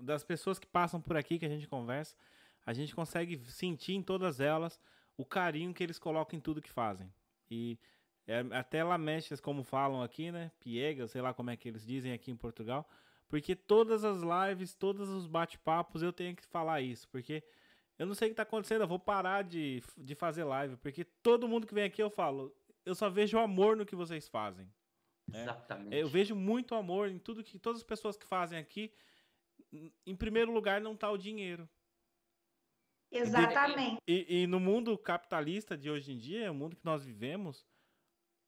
Das 0.00 0.24
pessoas 0.24 0.58
que 0.58 0.66
passam 0.66 1.02
por 1.02 1.18
aqui, 1.18 1.38
que 1.38 1.44
a 1.44 1.50
gente 1.50 1.68
conversa, 1.68 2.16
a 2.66 2.72
gente 2.72 2.94
consegue 2.94 3.38
sentir 3.46 3.94
em 3.94 4.02
todas 4.02 4.40
elas 4.40 4.78
o 5.16 5.24
carinho 5.24 5.72
que 5.72 5.82
eles 5.82 5.98
colocam 5.98 6.36
em 6.36 6.40
tudo 6.40 6.60
que 6.60 6.70
fazem. 6.70 7.10
E 7.48 7.78
é, 8.26 8.44
até 8.50 8.82
lamechas, 8.82 9.40
como 9.40 9.62
falam 9.62 10.02
aqui, 10.02 10.32
né? 10.32 10.50
Piegas, 10.58 11.12
sei 11.12 11.22
lá 11.22 11.32
como 11.32 11.48
é 11.48 11.56
que 11.56 11.68
eles 11.68 11.86
dizem 11.86 12.12
aqui 12.12 12.30
em 12.30 12.36
Portugal. 12.36 12.86
Porque 13.28 13.54
todas 13.54 14.04
as 14.04 14.20
lives, 14.20 14.74
todos 14.74 15.08
os 15.08 15.26
bate-papos, 15.26 16.02
eu 16.02 16.12
tenho 16.12 16.34
que 16.34 16.44
falar 16.44 16.80
isso. 16.80 17.08
Porque 17.08 17.42
eu 17.98 18.04
não 18.04 18.14
sei 18.14 18.28
o 18.28 18.30
que 18.30 18.32
está 18.32 18.42
acontecendo, 18.42 18.82
eu 18.82 18.88
vou 18.88 18.98
parar 18.98 19.42
de, 19.42 19.82
de 19.96 20.14
fazer 20.16 20.44
live. 20.44 20.76
Porque 20.76 21.04
todo 21.04 21.48
mundo 21.48 21.66
que 21.66 21.74
vem 21.74 21.84
aqui 21.84 22.02
eu 22.02 22.10
falo, 22.10 22.54
eu 22.84 22.94
só 22.94 23.08
vejo 23.08 23.38
amor 23.38 23.76
no 23.76 23.86
que 23.86 23.96
vocês 23.96 24.28
fazem. 24.28 24.66
Né? 25.28 25.42
Exatamente. 25.42 25.96
Eu 25.96 26.08
vejo 26.08 26.34
muito 26.34 26.74
amor 26.74 27.08
em 27.08 27.18
tudo 27.18 27.44
que 27.44 27.58
todas 27.58 27.80
as 27.80 27.86
pessoas 27.86 28.16
que 28.16 28.26
fazem 28.26 28.58
aqui. 28.58 28.92
Em 30.04 30.14
primeiro 30.16 30.52
lugar, 30.52 30.80
não 30.80 30.94
está 30.94 31.10
o 31.10 31.16
dinheiro. 31.16 31.68
Exatamente. 33.10 34.00
E, 34.06 34.42
e, 34.42 34.46
no 34.46 34.60
mundo 34.60 34.96
capitalista 34.98 35.76
de 35.76 35.90
hoje 35.90 36.12
em 36.12 36.18
dia, 36.18 36.50
o 36.50 36.54
mundo 36.54 36.76
que 36.76 36.84
nós 36.84 37.04
vivemos, 37.04 37.66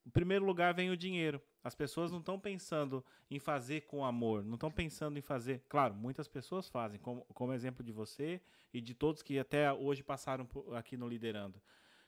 em 0.06 0.10
primeiro 0.10 0.44
lugar 0.44 0.74
vem 0.74 0.90
o 0.90 0.96
dinheiro. 0.96 1.40
As 1.62 1.74
pessoas 1.74 2.10
não 2.10 2.20
estão 2.20 2.38
pensando 2.38 3.04
em 3.30 3.38
fazer 3.38 3.82
com 3.82 4.04
amor, 4.04 4.44
não 4.44 4.54
estão 4.54 4.70
pensando 4.70 5.18
em 5.18 5.22
fazer. 5.22 5.62
Claro, 5.68 5.94
muitas 5.94 6.28
pessoas 6.28 6.68
fazem, 6.68 6.98
como, 6.98 7.24
como 7.34 7.52
exemplo 7.52 7.84
de 7.84 7.92
você 7.92 8.40
e 8.72 8.80
de 8.80 8.94
todos 8.94 9.22
que 9.22 9.38
até 9.38 9.72
hoje 9.72 10.02
passaram 10.02 10.48
aqui 10.74 10.96
no 10.96 11.08
Liderando. 11.08 11.60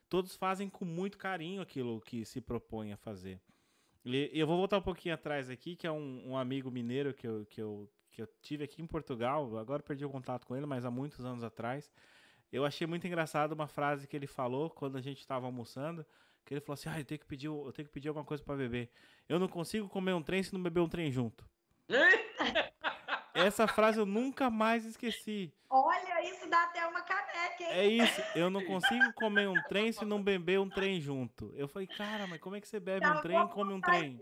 Todos 0.09 0.35
fazem 0.35 0.69
com 0.69 0.85
muito 0.85 1.19
carinho 1.19 1.63
aquilo 1.63 2.01
que 2.01 2.25
se 2.25 2.41
propõe 2.41 2.93
a 2.93 2.97
fazer. 2.97 3.41
E 4.05 4.31
eu 4.33 4.47
vou 4.47 4.57
voltar 4.57 4.79
um 4.79 4.83
pouquinho 4.83 5.15
atrás 5.15 5.51
aqui, 5.51 5.77
que 5.77 5.87
é 5.87 5.93
um, 5.93 6.31
um 6.31 6.37
amigo 6.37 6.71
mineiro 6.71 7.13
que 7.13 7.27
eu, 7.27 7.47
que, 7.47 7.61
eu, 7.61 7.89
que 8.11 8.23
eu 8.23 8.27
tive 8.41 8.65
aqui 8.65 8.81
em 8.81 8.87
Portugal. 8.87 9.57
Agora 9.59 9.83
perdi 9.83 10.05
o 10.05 10.11
contato 10.11 10.47
com 10.47 10.57
ele, 10.57 10.67
mas 10.67 10.85
há 10.85 10.91
muitos 10.91 11.25
anos 11.25 11.45
atrás. 11.45 11.93
Eu 12.53 12.65
achei 12.65 12.87
muito 12.87 13.07
engraçado 13.07 13.53
uma 13.53 13.69
frase 13.69 14.07
que 14.07 14.17
ele 14.17 14.27
falou 14.27 14.71
quando 14.71 14.97
a 14.97 15.01
gente 15.01 15.21
estava 15.21 15.47
almoçando 15.47 16.05
que 16.51 16.55
ele 16.55 16.61
falou 16.61 16.75
assim: 16.75 16.89
ah, 16.89 16.99
eu 16.99 17.05
tenho 17.05 17.21
que 17.21 17.27
pedir, 17.27 17.47
eu 17.47 17.73
tenho 17.73 17.87
que 17.87 17.95
pedir 17.95 18.09
alguma 18.09 18.25
coisa 18.25 18.43
para 18.43 18.57
beber. 18.57 18.91
Eu 19.29 19.39
não 19.39 19.47
consigo 19.47 19.89
comer 19.89 20.15
um 20.15 20.23
trem 20.23 20.43
se 20.43 20.53
não 20.53 20.61
beber 20.61 20.81
um 20.81 20.89
trem 20.89 21.11
junto. 21.13 21.49
Essa 23.33 23.69
frase 23.69 23.99
eu 23.99 24.07
nunca 24.07 24.51
mais 24.51 24.85
esqueci. 24.85 25.55
Olha, 25.71 26.29
isso 26.29 26.51
dá 26.51 26.65
até 26.65 26.85
uma 26.85 27.01
caneca, 27.03 27.63
hein? 27.63 27.71
É 27.71 27.87
isso, 27.87 28.21
eu 28.35 28.51
não 28.51 28.65
consigo 28.65 29.13
comer 29.15 29.49
um 29.49 29.63
trem 29.69 29.93
se 29.93 30.05
não 30.05 30.21
beber 30.21 30.59
um 30.59 30.69
trem 30.69 31.01
junto. 31.01 31.55
Eu 31.55 31.69
falei, 31.69 31.87
cara, 31.87 32.27
mas 32.27 32.41
como 32.41 32.57
é 32.57 32.61
que 32.61 32.67
você 32.67 32.81
bebe 32.81 33.07
um 33.07 33.21
trem 33.21 33.41
e 33.41 33.49
come 33.49 33.73
um 33.73 33.81
trem? 33.81 34.21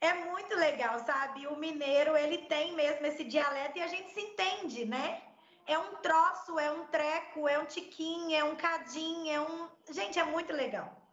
É 0.00 0.12
muito 0.12 0.54
legal, 0.54 0.98
sabe? 1.00 1.46
O 1.46 1.56
mineiro, 1.56 2.14
ele 2.16 2.38
tem 2.46 2.72
mesmo 2.74 3.04
esse 3.06 3.24
dialeto 3.24 3.78
e 3.78 3.82
a 3.82 3.88
gente 3.88 4.10
se 4.10 4.20
entende, 4.20 4.84
né? 4.84 5.22
É 5.68 5.78
um 5.78 5.96
troço, 5.96 6.58
é 6.58 6.70
um 6.72 6.86
treco, 6.86 7.46
é 7.46 7.58
um 7.58 7.66
tiquinho, 7.66 8.34
é 8.34 8.42
um 8.42 8.56
cadinho, 8.56 9.30
é 9.30 9.40
um. 9.40 9.68
Gente, 9.90 10.18
é 10.18 10.24
muito 10.24 10.52
legal. 10.52 11.06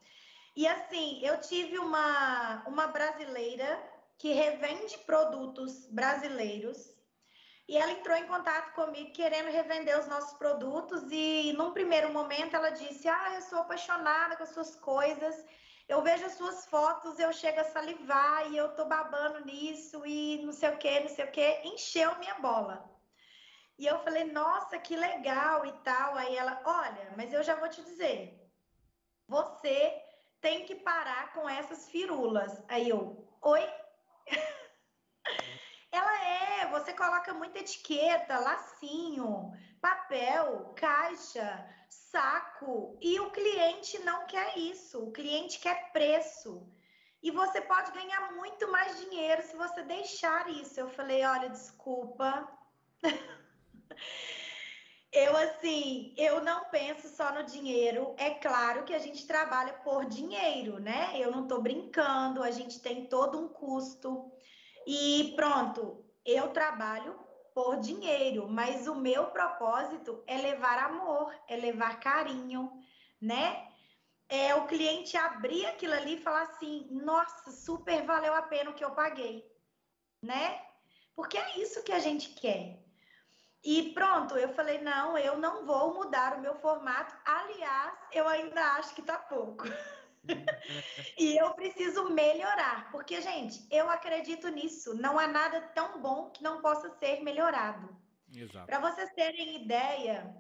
E 0.56 0.66
assim, 0.66 1.20
eu 1.22 1.42
tive 1.42 1.78
uma, 1.78 2.64
uma 2.66 2.88
brasileira 2.88 3.78
que 4.18 4.32
revende 4.32 4.98
produtos 5.00 5.86
brasileiros. 5.88 6.96
E 7.68 7.76
ela 7.76 7.92
entrou 7.92 8.16
em 8.16 8.28
contato 8.28 8.74
comigo 8.74 9.12
querendo 9.12 9.50
revender 9.50 10.00
os 10.00 10.08
nossos 10.08 10.38
produtos 10.38 11.04
e 11.12 11.52
num 11.58 11.72
primeiro 11.74 12.14
momento 12.14 12.56
ela 12.56 12.70
disse: 12.70 13.08
"Ah, 13.10 13.34
eu 13.36 13.42
sou 13.42 13.60
apaixonada 13.60 14.38
com 14.38 14.44
as 14.44 14.54
suas 14.54 14.76
coisas. 14.78 15.36
Eu 15.88 16.02
vejo 16.02 16.26
as 16.26 16.34
suas 16.34 16.66
fotos, 16.68 17.20
eu 17.20 17.32
chego 17.34 17.60
a 17.60 17.64
salivar 17.66 18.50
e 18.52 18.58
eu 18.58 18.70
tô 18.76 18.86
babando 18.86 19.44
nisso 19.46 20.06
e 20.06 20.42
não 20.46 20.54
sei 20.54 20.70
o 20.70 20.78
que, 20.78 21.00
não 21.02 21.10
sei 21.10 21.26
o 21.26 21.32
que". 21.32 21.62
Encheu 21.66 22.18
minha 22.20 22.36
bola. 22.36 22.95
E 23.78 23.86
eu 23.86 24.00
falei: 24.00 24.24
"Nossa, 24.26 24.80
que 24.80 24.96
legal" 24.96 25.66
e 25.66 25.72
tal. 25.84 26.16
Aí 26.16 26.36
ela: 26.36 26.62
"Olha, 26.66 27.14
mas 27.18 27.34
eu 27.34 27.44
já 27.44 27.56
vou 27.56 27.70
te 27.70 27.82
dizer. 27.84 28.40
Você 29.28 29.94
tem 30.42 30.66
que 30.66 30.76
parar 30.76 31.34
com 31.34 31.48
essas 31.50 31.90
firulas". 31.90 32.54
Aí 32.70 32.90
eu: 32.90 33.28
"Oi?" 33.42 33.66
Ela 35.92 36.26
é, 36.26 36.66
você 36.68 36.94
coloca 36.94 37.34
muita 37.34 37.60
etiqueta, 37.60 38.38
lacinho, 38.38 39.52
papel, 39.82 40.74
caixa, 40.76 41.66
saco, 41.90 42.98
e 43.02 43.20
o 43.20 43.32
cliente 43.32 43.98
não 44.00 44.26
quer 44.26 44.58
isso, 44.58 45.06
o 45.06 45.12
cliente 45.12 45.60
quer 45.60 45.92
preço. 45.92 46.68
E 47.22 47.32
você 47.32 47.62
pode 47.62 47.92
ganhar 47.92 48.32
muito 48.34 48.70
mais 48.72 48.98
dinheiro 49.00 49.42
se 49.42 49.56
você 49.56 49.84
deixar 49.84 50.48
isso. 50.50 50.80
Eu 50.80 50.88
falei, 50.88 51.24
olha, 51.26 51.50
desculpa. 51.50 52.48
eu 55.16 55.36
assim, 55.38 56.14
eu 56.18 56.44
não 56.44 56.66
penso 56.66 57.08
só 57.08 57.34
no 57.34 57.44
dinheiro. 57.44 58.14
É 58.18 58.32
claro 58.32 58.84
que 58.84 58.94
a 58.94 59.00
gente 59.00 59.26
trabalha 59.26 59.74
por 59.76 60.06
dinheiro, 60.06 60.80
né? 60.80 61.14
Eu 61.16 61.32
não 61.32 61.48
tô 61.48 61.62
brincando, 61.62 62.44
a 62.44 62.52
gente 62.52 62.82
tem 62.82 63.08
todo 63.08 63.40
um 63.40 63.48
custo. 63.48 64.32
E 64.86 65.34
pronto, 65.36 66.06
eu 66.26 66.50
trabalho 66.50 67.18
por 67.54 67.78
dinheiro, 67.80 68.50
mas 68.50 68.88
o 68.88 68.96
meu 68.96 69.28
propósito 69.28 70.22
é 70.28 70.38
levar 70.38 70.78
amor, 70.80 71.34
é 71.48 71.56
levar 71.56 72.02
carinho, 72.02 72.70
né? 73.22 73.66
É 74.28 74.54
o 74.56 74.68
cliente 74.68 75.16
abrir 75.16 75.66
aquilo 75.66 75.94
ali 75.94 76.16
e 76.16 76.22
falar 76.22 76.42
assim: 76.42 76.88
nossa, 76.92 77.52
super 77.52 78.04
valeu 78.06 78.34
a 78.36 78.42
pena 78.42 78.72
o 78.72 78.74
que 78.74 78.84
eu 78.84 78.92
paguei, 78.92 79.50
né? 80.22 80.62
Porque 81.16 81.38
é 81.38 81.60
isso 81.60 81.84
que 81.84 81.94
a 81.94 82.00
gente 82.00 82.30
quer. 82.32 82.85
E 83.66 83.92
pronto, 83.94 84.38
eu 84.38 84.50
falei: 84.54 84.80
não, 84.82 85.18
eu 85.18 85.40
não 85.40 85.66
vou 85.66 85.96
mudar 85.96 86.38
o 86.38 86.42
meu 86.42 86.54
formato. 86.56 87.16
Aliás, 87.26 87.98
eu 88.12 88.28
ainda 88.28 88.62
acho 88.76 88.94
que 88.94 89.02
tá 89.02 89.18
pouco. 89.18 89.64
e 91.18 91.36
eu 91.36 91.52
preciso 91.56 92.12
melhorar, 92.12 92.92
porque, 92.92 93.20
gente, 93.22 93.66
eu 93.72 93.90
acredito 93.90 94.48
nisso. 94.50 94.94
Não 94.94 95.18
há 95.18 95.26
nada 95.26 95.62
tão 95.74 96.00
bom 96.00 96.30
que 96.30 96.44
não 96.44 96.62
possa 96.62 96.90
ser 97.00 97.24
melhorado. 97.24 97.90
Para 98.68 98.80
vocês 98.80 99.12
terem 99.14 99.64
ideia, 99.64 100.36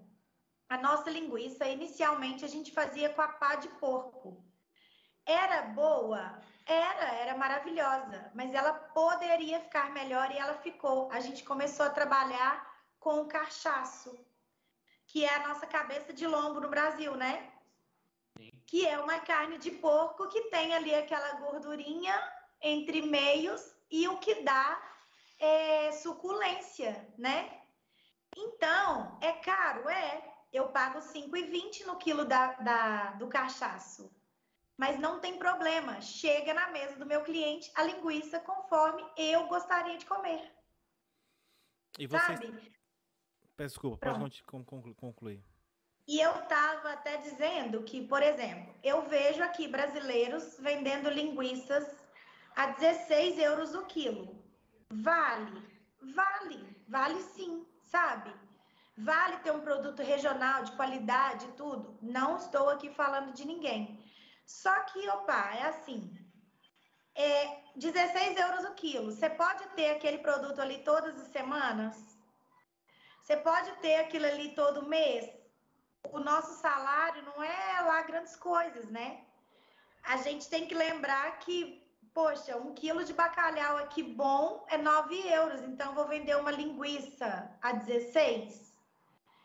a 0.69 0.77
nossa 0.77 1.09
linguiça, 1.09 1.65
inicialmente, 1.65 2.45
a 2.45 2.47
gente 2.47 2.71
fazia 2.71 3.09
com 3.09 3.21
a 3.21 3.27
pá 3.27 3.55
de 3.55 3.69
porco. 3.79 4.45
Era 5.25 5.63
boa? 5.63 6.39
Era, 6.67 7.11
era 7.15 7.37
maravilhosa, 7.37 8.31
mas 8.35 8.53
ela 8.53 8.73
poderia 8.73 9.59
ficar 9.61 9.91
melhor 9.91 10.31
e 10.31 10.37
ela 10.37 10.55
ficou. 10.55 11.11
A 11.11 11.19
gente 11.19 11.43
começou 11.43 11.85
a 11.85 11.91
trabalhar 11.91 12.64
com 13.05 13.21
o 13.21 13.27
cachaço, 13.27 14.17
que 15.05 15.23
é 15.23 15.35
a 15.35 15.47
nossa 15.47 15.67
cabeça 15.67 16.11
de 16.11 16.25
lombo 16.25 16.59
no 16.59 16.69
Brasil, 16.75 17.15
né? 17.15 17.51
que 18.65 18.87
é 18.87 18.97
uma 18.99 19.19
carne 19.19 19.59
de 19.59 19.69
porco 19.69 20.27
que 20.27 20.49
tem 20.49 20.73
ali 20.73 20.93
aquela 20.93 21.33
gordurinha 21.35 22.15
entre 22.59 23.03
meios 23.03 23.61
e 23.91 24.07
o 24.07 24.17
que 24.17 24.41
dá 24.41 24.81
é, 25.37 25.91
suculência, 25.91 27.07
né? 27.15 27.61
Então, 28.35 29.19
é 29.21 29.33
caro? 29.33 29.87
É. 29.87 30.33
Eu 30.51 30.69
pago 30.69 30.97
5,20 30.97 31.85
no 31.85 31.97
quilo 31.97 32.25
da, 32.25 32.53
da, 32.53 33.11
do 33.11 33.27
cachaço. 33.27 34.11
Mas 34.75 34.97
não 34.99 35.19
tem 35.19 35.37
problema. 35.37 36.01
Chega 36.01 36.55
na 36.55 36.69
mesa 36.71 36.95
do 36.97 37.05
meu 37.05 37.23
cliente 37.23 37.71
a 37.75 37.83
linguiça 37.83 38.39
conforme 38.39 39.05
eu 39.15 39.45
gostaria 39.47 39.97
de 39.97 40.05
comer. 40.07 40.51
E 41.99 42.07
você... 42.07 42.25
Sabe? 42.25 42.75
Peço 43.57 43.75
desculpa, 43.75 44.13
pode 44.13 44.43
concluir. 44.95 45.43
E 46.07 46.19
eu 46.19 46.35
estava 46.35 46.91
até 46.91 47.17
dizendo 47.17 47.81
que, 47.83 48.05
por 48.05 48.21
exemplo, 48.21 48.75
eu 48.83 49.01
vejo 49.03 49.41
aqui 49.41 49.67
brasileiros 49.67 50.57
vendendo 50.59 51.09
linguiças 51.09 52.05
a 52.55 52.67
16 52.67 53.39
euros 53.39 53.73
o 53.73 53.85
quilo. 53.85 54.43
Vale, 54.91 55.63
vale, 56.13 56.77
vale 56.87 57.19
sim, 57.21 57.65
sabe? 57.81 58.31
Vale 58.97 59.37
ter 59.37 59.51
um 59.51 59.61
produto 59.61 60.01
regional 60.03 60.63
de 60.63 60.71
qualidade 60.73 61.45
e 61.47 61.51
tudo. 61.53 61.97
Não 62.01 62.37
estou 62.37 62.69
aqui 62.69 62.89
falando 62.89 63.33
de 63.33 63.45
ninguém. 63.45 63.99
Só 64.45 64.73
que, 64.83 65.09
opa, 65.09 65.53
é 65.55 65.63
assim. 65.63 66.13
É 67.15 67.63
16 67.75 68.37
euros 68.37 68.65
o 68.65 68.73
quilo. 68.75 69.11
Você 69.11 69.29
pode 69.29 69.67
ter 69.69 69.91
aquele 69.91 70.19
produto 70.19 70.61
ali 70.61 70.83
todas 70.83 71.19
as 71.19 71.27
semanas? 71.29 72.14
Você 73.25 73.37
pode 73.37 73.71
ter 73.77 73.95
aquilo 73.95 74.25
ali 74.25 74.53
todo 74.53 74.87
mês? 74.87 75.25
o 76.11 76.19
nosso 76.19 76.59
salário 76.61 77.23
não 77.23 77.43
é 77.43 77.81
lá 77.81 78.01
grandes 78.03 78.35
coisas, 78.35 78.89
né? 78.89 79.21
A 80.03 80.17
gente 80.17 80.49
tem 80.49 80.67
que 80.67 80.75
lembrar 80.75 81.39
que, 81.39 81.83
poxa, 82.13 82.57
um 82.57 82.73
quilo 82.73 83.03
de 83.03 83.13
bacalhau 83.13 83.77
aqui 83.77 84.03
bom 84.03 84.65
é 84.69 84.77
9 84.77 85.15
euros, 85.27 85.61
então 85.61 85.95
vou 85.95 86.07
vender 86.07 86.35
uma 86.35 86.51
linguiça 86.51 87.57
a 87.61 87.71
16. 87.73 88.73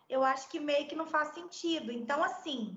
Eu 0.08 0.22
acho 0.24 0.48
que 0.48 0.60
meio 0.60 0.86
que 0.86 0.96
não 0.96 1.06
faz 1.06 1.28
sentido. 1.28 1.90
Então, 1.90 2.22
assim, 2.22 2.76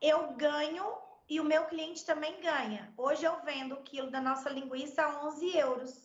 eu 0.00 0.32
ganho 0.32 0.84
e 1.28 1.40
o 1.40 1.44
meu 1.44 1.66
cliente 1.66 2.04
também 2.04 2.40
ganha. 2.40 2.92
Hoje 2.96 3.24
eu 3.24 3.40
vendo 3.42 3.76
o 3.76 3.82
quilo 3.82 4.10
da 4.10 4.20
nossa 4.20 4.50
linguiça 4.50 5.04
a 5.04 5.26
11 5.26 5.56
euros 5.56 6.03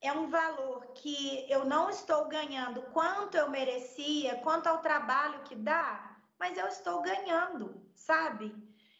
é 0.00 0.12
um 0.12 0.28
valor 0.28 0.86
que 0.94 1.44
eu 1.50 1.64
não 1.64 1.88
estou 1.90 2.26
ganhando 2.26 2.82
quanto 2.92 3.36
eu 3.36 3.50
merecia, 3.50 4.36
quanto 4.36 4.66
ao 4.66 4.78
trabalho 4.78 5.42
que 5.42 5.54
dá, 5.54 6.16
mas 6.38 6.56
eu 6.56 6.66
estou 6.68 7.00
ganhando, 7.02 7.82
sabe? 7.94 8.54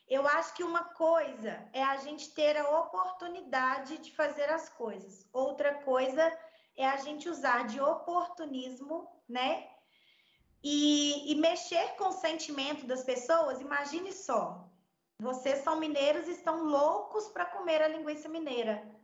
Eu 0.09 0.26
acho 0.26 0.54
que 0.54 0.64
uma 0.64 0.85
coisa 0.85 1.68
é 1.72 1.82
a 1.82 1.96
gente 1.98 2.32
ter 2.32 2.56
a 2.56 2.80
oportunidade 2.80 3.98
de 3.98 4.14
fazer 4.14 4.48
as 4.50 4.68
coisas, 4.68 5.26
outra 5.32 5.74
coisa 5.82 6.22
é 6.76 6.87
a 6.87 6.96
gente 6.96 7.28
usar 7.28 7.66
de 7.66 7.80
oportunismo, 7.80 9.09
né? 9.28 9.68
E, 10.62 11.32
e 11.32 11.35
mexer 11.37 11.94
com 11.96 12.09
o 12.09 12.12
sentimento 12.12 12.87
das 12.87 13.04
pessoas. 13.04 13.61
Imagine 13.61 14.12
só, 14.12 14.68
vocês 15.18 15.62
são 15.62 15.76
mineiros 15.76 16.26
e 16.26 16.32
estão 16.32 16.64
loucos 16.64 17.28
para 17.28 17.46
comer 17.46 17.82
a 17.82 17.88
linguiça 17.88 18.28
mineira 18.28 18.95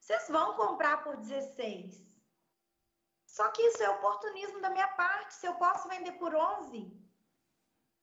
vocês 0.00 0.28
vão 0.28 0.54
comprar 0.54 1.04
por 1.04 1.16
16. 1.16 2.10
Só 3.26 3.48
que 3.50 3.62
isso 3.62 3.82
é 3.82 3.90
oportunismo 3.90 4.60
da 4.60 4.70
minha 4.70 4.88
parte. 4.88 5.34
Se 5.34 5.46
eu 5.46 5.54
posso 5.54 5.88
vender 5.88 6.12
por 6.12 6.34
11, 6.34 6.90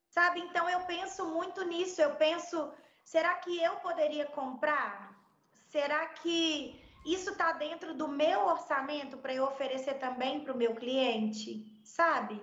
sabe? 0.10 0.40
Então 0.40 0.70
eu 0.70 0.86
penso 0.86 1.26
muito 1.26 1.64
nisso. 1.66 2.02
Eu 2.02 2.16
penso, 2.16 2.72
será 3.04 3.36
que 3.36 3.62
eu 3.62 3.76
poderia 3.78 4.28
comprar? 4.28 5.18
Será 5.70 6.08
que 6.08 6.82
isso 7.06 7.32
está 7.32 7.52
dentro 7.52 7.94
do 7.94 8.08
meu 8.08 8.46
orçamento 8.46 9.18
para 9.18 9.34
eu 9.34 9.44
oferecer 9.44 9.96
também 9.96 10.44
para 10.44 10.54
o 10.54 10.58
meu 10.58 10.76
cliente? 10.76 11.82
Sabe? 11.84 12.42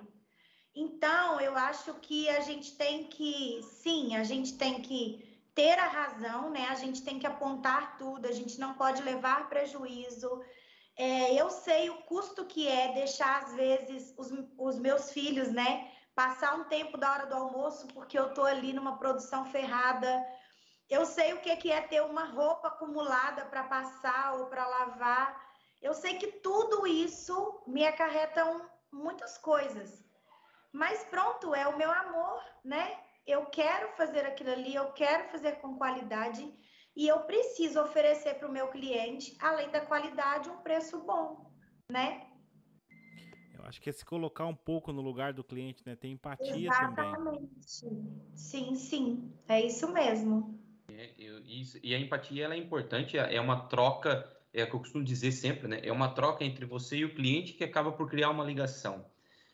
Então 0.75 1.41
eu 1.41 1.57
acho 1.57 1.95
que 1.95 2.29
a 2.29 2.41
gente 2.41 2.77
tem 2.77 3.05
que, 3.05 3.63
sim, 3.63 4.17
a 4.17 4.25
gente 4.25 4.59
tem 4.59 4.83
que 4.83 5.24
ter 5.55 5.79
a 5.79 5.87
razão, 5.87 6.51
né? 6.51 6.67
A 6.69 6.75
gente 6.75 7.03
tem 7.03 7.19
que 7.19 7.27
apontar 7.27 7.97
tudo, 7.97 8.27
a 8.27 8.33
gente 8.33 8.59
não 8.59 8.75
pode 8.75 9.03
levar 9.03 9.49
prejuízo. 9.49 10.43
É, 10.97 11.35
eu 11.35 11.51
sei 11.51 11.91
o 11.91 12.03
custo 12.03 12.45
que 12.45 12.69
é 12.69 12.93
deixar, 12.93 13.43
às 13.43 13.55
vezes, 13.55 14.15
os, 14.17 14.31
os 14.59 14.79
meus 14.79 15.13
filhos, 15.13 15.51
né? 15.51 15.91
Passar 16.15 16.55
um 16.55 16.65
tempo 16.65 16.97
da 16.97 17.13
hora 17.13 17.27
do 17.27 17.35
almoço 17.35 17.87
porque 17.89 18.19
eu 18.19 18.33
tô 18.35 18.45
ali 18.45 18.73
numa 18.73 18.99
produção 18.99 19.45
ferrada. 19.47 20.25
Eu 20.89 21.07
sei 21.07 21.33
o 21.33 21.41
que, 21.41 21.71
é 21.71 21.81
ter 21.81 22.03
uma 22.03 22.25
roupa 22.25 22.69
acumulada 22.69 23.45
para 23.47 23.65
passar 23.65 24.35
ou 24.35 24.47
para 24.47 24.67
lavar. 24.67 25.45
Eu 25.81 25.95
sei 25.95 26.19
que 26.19 26.27
tudo 26.27 26.87
isso 26.87 27.63
me 27.67 27.85
acarreta 27.87 28.45
muitas 28.93 29.39
coisas. 29.39 30.05
Mas 30.73 31.05
pronto, 31.05 31.55
é 31.55 31.67
o 31.67 31.77
meu 31.77 31.91
amor, 31.91 32.43
né? 32.65 32.99
Eu 33.27 33.47
quero 33.47 33.89
fazer 33.97 34.27
aquilo 34.27 34.51
ali, 34.51 34.75
eu 34.75 34.93
quero 34.93 35.29
fazer 35.31 35.53
com 35.53 35.77
qualidade 35.77 36.53
e 36.97 37.09
eu 37.09 37.21
preciso 37.21 37.81
oferecer 37.81 38.35
para 38.35 38.49
o 38.49 38.53
meu 38.53 38.69
cliente, 38.69 39.37
além 39.41 39.71
da 39.71 39.81
qualidade, 39.81 40.49
um 40.49 40.59
preço 40.59 41.03
bom, 41.05 41.51
né? 41.91 42.27
Eu 43.55 43.65
acho 43.65 43.81
que 43.81 43.89
é 43.89 43.93
se 43.93 44.05
colocar 44.05 44.47
um 44.47 44.55
pouco 44.55 44.93
no 44.93 45.01
lugar 45.01 45.33
do 45.33 45.43
cliente, 45.43 45.83
né? 45.87 45.97
Ter 45.97 46.09
empatia 46.09 46.69
Exatamente. 46.69 47.17
também. 47.17 47.51
Sim, 48.37 48.75
sim, 48.75 49.33
é 49.49 49.65
isso 49.65 49.91
mesmo. 49.93 50.61
É, 50.89 51.15
eu, 51.19 51.41
isso, 51.45 51.79
e 51.83 51.95
a 51.95 51.99
empatia 51.99 52.45
ela 52.45 52.55
é 52.55 52.59
importante, 52.59 53.17
é 53.17 53.41
uma 53.41 53.67
troca 53.69 54.31
é 54.55 54.63
o 54.63 54.71
que 54.71 54.77
eu 54.77 54.81
costumo 54.81 55.03
dizer 55.03 55.33
sempre, 55.33 55.67
né? 55.67 55.81
É 55.83 55.91
uma 55.91 56.15
troca 56.15 56.45
entre 56.45 56.65
você 56.65 56.99
e 56.99 57.05
o 57.05 57.15
cliente 57.15 57.55
que 57.55 57.65
acaba 57.65 57.91
por 57.91 58.09
criar 58.09 58.31
uma 58.31 58.45
ligação, 58.45 59.05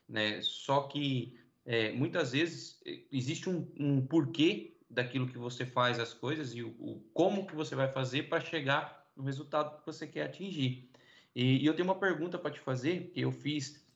né? 0.06 0.42
Só 0.42 0.82
que 0.82 1.39
é, 1.72 1.92
muitas 1.92 2.32
vezes 2.32 2.82
é, 2.84 2.98
existe 3.12 3.48
um, 3.48 3.64
um, 3.78 4.04
porquê 4.04 4.76
daquilo 4.90 5.28
que 5.28 5.38
você 5.38 5.64
faz 5.64 6.00
as 6.00 6.12
coisas 6.12 6.52
e 6.52 6.64
o, 6.64 6.70
o 6.70 7.00
como 7.14 7.46
que 7.46 7.54
você 7.54 7.76
vai 7.76 7.86
fazer 7.86 8.24
para 8.24 8.40
chegar 8.40 9.08
no 9.16 9.22
resultado 9.22 9.78
que 9.78 9.86
você 9.86 10.04
quer 10.04 10.24
atingir. 10.24 10.90
E, 11.32 11.62
e 11.62 11.64
eu 11.64 11.72
tenho 11.72 11.86
uma 11.86 11.94
pergunta 11.94 12.36
para 12.36 12.50
te 12.50 12.58
fazer 12.58 13.12
que 13.14 13.20
eu 13.20 13.30
fiz 13.30 13.86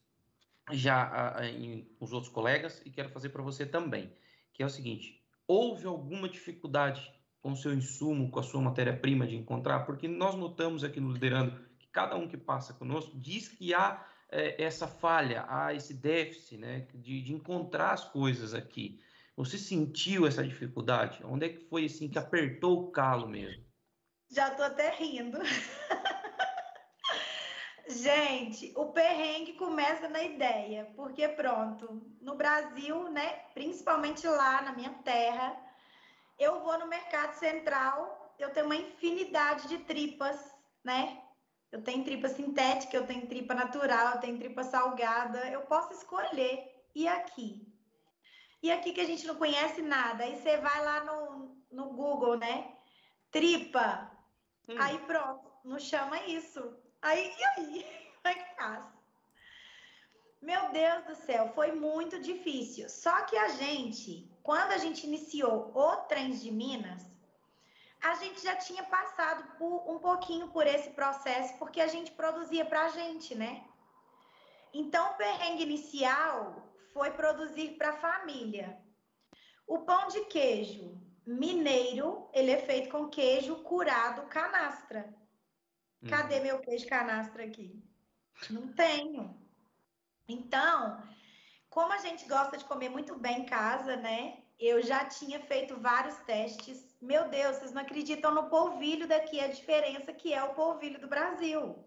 já 0.70 1.02
a, 1.02 1.40
a, 1.40 1.50
em 1.50 1.84
os 1.98 2.12
outros 2.12 2.32
colegas 2.32 2.80
e 2.87 2.90
quero 2.90 3.08
fazer 3.08 3.30
para 3.30 3.42
você 3.42 3.66
também, 3.66 4.12
que 4.52 4.62
é 4.62 4.66
o 4.66 4.70
seguinte: 4.70 5.20
houve 5.44 5.84
alguma 5.84 6.28
dificuldade 6.28 7.12
com 7.42 7.50
o 7.50 7.56
seu 7.56 7.74
insumo, 7.74 8.30
com 8.30 8.38
a 8.38 8.44
sua 8.44 8.62
matéria-prima 8.62 9.26
de 9.26 9.34
encontrar? 9.34 9.80
Porque 9.80 10.06
nós 10.06 10.37
notamos 10.37 10.84
aqui 10.84 11.00
no 11.00 11.10
Liderando 11.10 11.60
que 11.80 11.88
cada 11.88 12.14
um 12.14 12.28
que 12.28 12.37
passa 12.37 12.72
conosco 12.72 13.18
diz 13.18 13.48
que 13.48 13.74
há 13.74 14.06
é, 14.30 14.62
essa 14.62 14.87
falha, 14.87 15.44
há 15.48 15.74
esse 15.74 15.94
déficit 15.94 16.58
né, 16.58 16.87
de, 16.94 17.22
de 17.22 17.32
encontrar 17.32 17.92
as 17.92 18.04
coisas 18.04 18.54
aqui. 18.54 19.00
Você 19.37 19.58
sentiu 19.58 20.26
essa 20.26 20.44
dificuldade? 20.44 21.24
Onde 21.24 21.46
é 21.46 21.48
que 21.48 21.64
foi 21.68 21.87
assim 21.87 22.08
que 22.08 22.18
apertou 22.18 22.80
o 22.80 22.90
calo 22.90 23.28
mesmo? 23.28 23.64
Já 24.30 24.50
tô 24.50 24.62
até 24.62 24.90
rindo. 24.90 25.38
Gente, 27.87 28.72
o 28.76 28.87
perrengue 28.87 29.52
começa 29.54 30.08
na 30.08 30.22
ideia, 30.22 30.90
porque 30.96 31.28
pronto, 31.28 32.02
no 32.20 32.34
Brasil, 32.34 33.10
né, 33.10 33.40
principalmente 33.52 34.26
lá 34.26 34.62
na 34.62 34.72
minha 34.72 34.90
terra, 35.04 35.54
eu 36.38 36.62
vou 36.62 36.78
no 36.78 36.87
mercado 36.87 37.34
central, 37.34 38.34
eu 38.38 38.50
tenho 38.50 38.66
uma 38.66 38.76
infinidade 38.76 39.68
de 39.68 39.78
tripas, 39.78 40.37
né? 40.82 41.23
Eu 41.74 41.82
tenho 41.82 42.04
tripa 42.04 42.28
sintética, 42.28 42.96
eu 42.96 43.04
tenho 43.04 43.26
tripa 43.26 43.52
natural, 43.52 44.12
eu 44.12 44.20
tenho 44.20 44.38
tripa 44.38 44.62
salgada, 44.62 45.40
eu 45.48 45.62
posso 45.62 45.92
escolher. 45.92 46.72
E 46.94 47.08
aqui? 47.08 47.66
E 48.62 48.70
aqui 48.70 48.92
que 48.92 49.00
a 49.00 49.04
gente 49.04 49.26
não 49.26 49.34
conhece 49.34 49.82
nada, 49.82 50.22
aí 50.22 50.37
você 50.37 50.56
vai 50.58 50.84
lá 50.84 51.02
no, 51.02 51.56
no 51.72 51.87
Google, 51.87 52.37
né? 52.37 52.76
Tripa. 53.32 54.08
Hum. 54.68 54.76
Aí 54.78 54.96
pronto, 55.00 55.50
não 55.64 55.80
chama 55.80 56.24
isso. 56.26 56.62
Aí, 57.02 57.34
e 57.37 57.44
aí? 57.44 57.87
Como 58.22 58.28
é 58.28 58.34
que 58.34 58.54
faz? 58.54 58.84
Meu 60.40 60.70
Deus 60.70 61.04
do 61.06 61.16
céu, 61.26 61.48
foi 61.56 61.72
muito 61.72 62.20
difícil. 62.20 62.88
Só 62.88 63.22
que 63.22 63.37
a 63.37 63.48
gente, 63.48 64.30
quando 64.44 64.70
a 64.70 64.78
gente 64.78 65.08
iniciou 65.08 65.72
o 65.74 65.96
Trens 66.06 66.40
de 66.40 66.52
Minas, 66.52 67.04
a 68.04 68.14
gente 68.16 68.42
já 68.42 68.54
tinha 68.56 68.84
passado 68.84 69.56
por, 69.56 69.90
um 69.90 69.98
pouquinho 69.98 70.48
por 70.48 70.66
esse 70.66 70.90
processo, 70.90 71.56
porque 71.58 71.80
a 71.80 71.86
gente 71.86 72.12
produzia 72.12 72.64
para 72.64 72.84
a 72.84 72.88
gente, 72.90 73.34
né? 73.34 73.64
Então, 74.74 75.12
o 75.12 75.16
perrengue 75.16 75.62
inicial 75.62 76.70
foi 76.92 77.10
produzir 77.12 77.78
para 77.78 77.90
a 77.90 77.96
família. 77.96 78.78
O 79.66 79.78
pão 79.80 80.08
de 80.08 80.20
queijo 80.26 81.00
mineiro, 81.26 82.28
ele 82.34 82.50
é 82.50 82.58
feito 82.58 82.90
com 82.90 83.08
queijo 83.08 83.56
curado 83.62 84.28
canastra. 84.28 85.14
Cadê 86.06 86.36
uhum. 86.36 86.42
meu 86.42 86.60
queijo 86.60 86.86
canastra 86.86 87.44
aqui? 87.44 87.82
Não 88.50 88.68
tenho. 88.74 89.42
Então, 90.28 91.02
como 91.70 91.92
a 91.92 91.98
gente 91.98 92.28
gosta 92.28 92.58
de 92.58 92.64
comer 92.66 92.90
muito 92.90 93.18
bem 93.18 93.40
em 93.40 93.46
casa, 93.46 93.96
né? 93.96 94.43
Eu 94.58 94.82
já 94.82 95.04
tinha 95.04 95.40
feito 95.40 95.78
vários 95.80 96.16
testes. 96.20 96.96
Meu 97.00 97.28
Deus, 97.28 97.56
vocês 97.56 97.72
não 97.72 97.82
acreditam 97.82 98.32
no 98.34 98.48
polvilho 98.48 99.06
daqui, 99.06 99.40
a 99.40 99.48
diferença 99.48 100.12
que 100.12 100.32
é 100.32 100.42
o 100.42 100.54
polvilho 100.54 101.00
do 101.00 101.08
Brasil. 101.08 101.84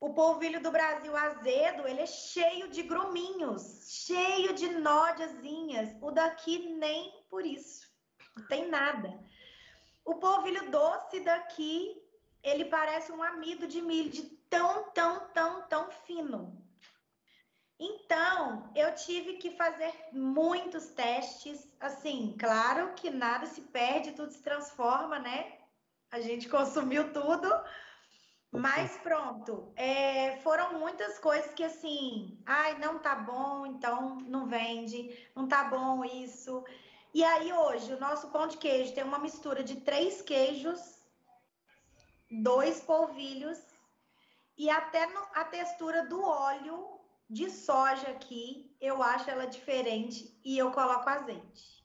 O 0.00 0.14
polvilho 0.14 0.62
do 0.62 0.70
Brasil 0.70 1.16
azedo, 1.16 1.86
ele 1.86 2.00
é 2.00 2.06
cheio 2.06 2.68
de 2.70 2.82
gruminhos, 2.82 4.04
cheio 4.06 4.54
de 4.54 4.68
nódiazinhas. 4.78 5.90
O 6.00 6.10
daqui 6.10 6.74
nem 6.74 7.24
por 7.28 7.44
isso. 7.44 7.86
Não 8.36 8.46
tem 8.46 8.68
nada. 8.68 9.18
O 10.04 10.14
polvilho 10.14 10.70
doce 10.70 11.20
daqui, 11.20 12.00
ele 12.42 12.66
parece 12.66 13.10
um 13.12 13.22
amido 13.22 13.66
de 13.66 13.82
milho, 13.82 14.10
de 14.10 14.22
tão, 14.48 14.90
tão, 14.92 15.28
tão, 15.30 15.68
tão 15.68 15.90
fino. 16.06 16.67
Então, 17.78 18.70
eu 18.74 18.92
tive 18.94 19.34
que 19.34 19.52
fazer 19.52 19.94
muitos 20.12 20.88
testes. 20.88 21.68
Assim, 21.78 22.34
claro 22.38 22.92
que 22.94 23.08
nada 23.08 23.46
se 23.46 23.60
perde, 23.60 24.12
tudo 24.12 24.32
se 24.32 24.42
transforma, 24.42 25.18
né? 25.18 25.58
A 26.10 26.20
gente 26.20 26.48
consumiu 26.50 27.12
tudo. 27.12 27.48
Mas 28.50 28.96
pronto, 28.98 29.70
é, 29.76 30.38
foram 30.38 30.78
muitas 30.78 31.18
coisas 31.18 31.52
que 31.52 31.62
assim, 31.62 32.42
ai, 32.46 32.78
não 32.78 32.98
tá 32.98 33.14
bom, 33.14 33.66
então 33.66 34.16
não 34.22 34.46
vende, 34.46 35.30
não 35.36 35.46
tá 35.46 35.64
bom 35.64 36.02
isso. 36.02 36.64
E 37.12 37.22
aí 37.22 37.52
hoje 37.52 37.92
o 37.92 38.00
nosso 38.00 38.28
pão 38.28 38.48
de 38.48 38.56
queijo 38.56 38.94
tem 38.94 39.04
uma 39.04 39.18
mistura 39.18 39.62
de 39.62 39.76
três 39.82 40.22
queijos, 40.22 40.80
dois 42.30 42.80
polvilhos 42.80 43.58
e 44.56 44.70
até 44.70 45.06
no, 45.06 45.20
a 45.34 45.44
textura 45.44 46.06
do 46.06 46.22
óleo 46.22 46.97
de 47.28 47.50
soja 47.50 48.08
aqui, 48.08 48.74
eu 48.80 49.02
acho 49.02 49.28
ela 49.28 49.46
diferente 49.46 50.38
e 50.44 50.56
eu 50.56 50.70
coloco 50.70 51.08
azeite. 51.08 51.84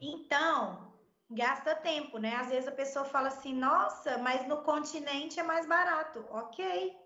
Então, 0.00 0.92
gasta 1.30 1.74
tempo, 1.76 2.18
né? 2.18 2.34
Às 2.36 2.48
vezes 2.48 2.68
a 2.68 2.72
pessoa 2.72 3.04
fala 3.04 3.28
assim: 3.28 3.54
"Nossa, 3.54 4.18
mas 4.18 4.48
no 4.48 4.62
continente 4.62 5.38
é 5.38 5.42
mais 5.42 5.66
barato". 5.66 6.24
OK. 6.30 6.98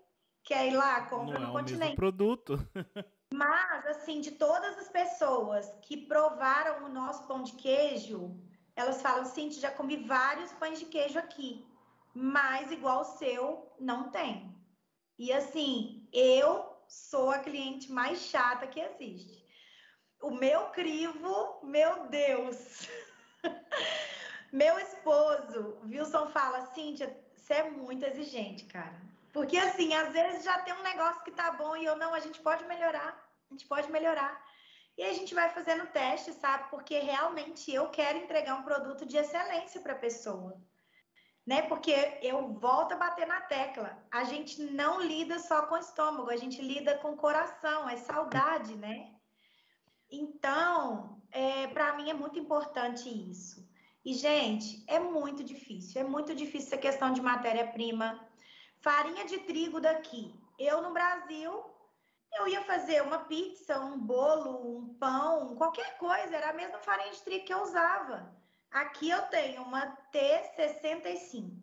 Quer 0.43 0.67
ir 0.67 0.75
lá, 0.75 1.05
compra 1.05 1.39
Não 1.39 1.47
no 1.47 1.59
é 1.59 1.61
continente. 1.61 1.93
O 1.93 1.95
produto. 1.95 2.57
mas 3.33 3.85
assim, 3.87 4.21
de 4.21 4.31
todas 4.31 4.77
as 4.77 4.87
pessoas 4.89 5.71
que 5.81 5.97
provaram 6.05 6.85
o 6.85 6.89
nosso 6.89 7.27
pão 7.27 7.43
de 7.43 7.53
queijo, 7.53 8.39
elas 8.75 9.01
falam: 9.01 9.25
"Cintia, 9.25 9.61
já 9.61 9.71
comi 9.71 9.97
vários 10.07 10.51
pães 10.53 10.79
de 10.79 10.85
queijo 10.85 11.19
aqui, 11.19 11.65
mas 12.13 12.71
igual 12.71 13.01
o 13.01 13.17
seu 13.17 13.71
não 13.79 14.09
tem". 14.09 14.54
E 15.17 15.31
assim, 15.31 16.07
eu 16.11 16.75
sou 16.87 17.31
a 17.31 17.39
cliente 17.39 17.91
mais 17.91 18.19
chata 18.19 18.67
que 18.67 18.79
existe. 18.79 19.45
O 20.21 20.31
meu 20.31 20.69
crivo, 20.69 21.59
meu 21.63 22.07
Deus. 22.07 22.89
meu 24.51 24.77
esposo, 24.79 25.77
Wilson 25.85 26.27
fala, 26.29 26.65
Cíntia, 26.73 27.15
você 27.35 27.53
é 27.53 27.69
muito 27.69 28.05
exigente, 28.05 28.65
cara. 28.65 28.99
Porque 29.31 29.57
assim, 29.57 29.93
às 29.93 30.11
vezes 30.11 30.43
já 30.43 30.59
tem 30.59 30.73
um 30.73 30.83
negócio 30.83 31.23
que 31.23 31.31
tá 31.31 31.51
bom 31.51 31.75
e 31.75 31.85
eu 31.85 31.95
não, 31.95 32.13
a 32.13 32.19
gente 32.19 32.39
pode 32.41 32.65
melhorar. 32.65 33.21
A 33.49 33.53
gente 33.53 33.67
pode 33.67 33.91
melhorar. 33.91 34.43
E 34.97 35.03
a 35.03 35.13
gente 35.13 35.33
vai 35.35 35.49
fazendo 35.49 35.87
teste, 35.87 36.33
sabe? 36.33 36.69
Porque 36.69 36.99
realmente 36.99 37.73
eu 37.73 37.89
quero 37.89 38.17
entregar 38.17 38.55
um 38.55 38.63
produto 38.63 39.05
de 39.05 39.17
excelência 39.17 39.81
para 39.81 39.93
a 39.93 39.97
pessoa 39.97 40.57
né? 41.45 41.61
Porque 41.63 42.17
eu 42.21 42.53
volto 42.53 42.93
a 42.93 42.97
bater 42.97 43.27
na 43.27 43.41
tecla. 43.41 43.97
A 44.11 44.23
gente 44.23 44.61
não 44.61 45.01
lida 45.01 45.37
só 45.39 45.67
com 45.67 45.75
o 45.75 45.79
estômago, 45.79 46.29
a 46.29 46.37
gente 46.37 46.61
lida 46.61 46.97
com 46.97 47.11
o 47.11 47.17
coração, 47.17 47.87
é 47.87 47.97
saudade, 47.97 48.75
né? 48.75 49.13
Então, 50.09 51.21
é, 51.31 51.67
para 51.67 51.95
mim 51.95 52.09
é 52.09 52.13
muito 52.13 52.39
importante 52.39 53.09
isso. 53.09 53.67
E, 54.03 54.13
gente, 54.13 54.83
é 54.87 54.99
muito 54.99 55.43
difícil, 55.43 56.01
é 56.01 56.03
muito 56.03 56.33
difícil 56.35 56.67
essa 56.67 56.77
questão 56.77 57.11
de 57.11 57.21
matéria-prima. 57.21 58.19
Farinha 58.79 59.25
de 59.25 59.39
trigo 59.39 59.81
daqui. 59.81 60.33
Eu, 60.59 60.81
no 60.81 60.93
Brasil, 60.93 61.63
eu 62.37 62.47
ia 62.47 62.61
fazer 62.63 63.01
uma 63.01 63.19
pizza, 63.19 63.79
um 63.79 63.97
bolo, 63.97 64.77
um 64.77 64.93
pão, 64.95 65.55
qualquer 65.55 65.97
coisa, 65.97 66.35
era 66.35 66.51
a 66.51 66.53
mesma 66.53 66.79
farinha 66.79 67.11
de 67.11 67.21
trigo 67.23 67.45
que 67.45 67.53
eu 67.53 67.63
usava. 67.63 68.34
Aqui 68.75 69.09
eu 69.09 69.21
tenho 69.27 69.61
uma 69.61 69.97
T65. 70.13 71.61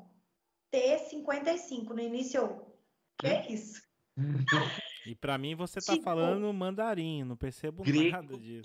T55 0.72 1.90
no 1.90 2.00
início. 2.00 2.40
Eu... 2.40 2.78
Que 3.18 3.26
é 3.26 3.52
isso? 3.52 3.82
E 5.04 5.16
para 5.16 5.36
mim 5.36 5.56
você 5.56 5.80
tá 5.80 5.94
tipo, 5.94 6.04
falando 6.04 6.52
mandarim, 6.52 7.24
não 7.24 7.36
percebo 7.36 7.82
nada 7.84 8.38
disso. 8.38 8.62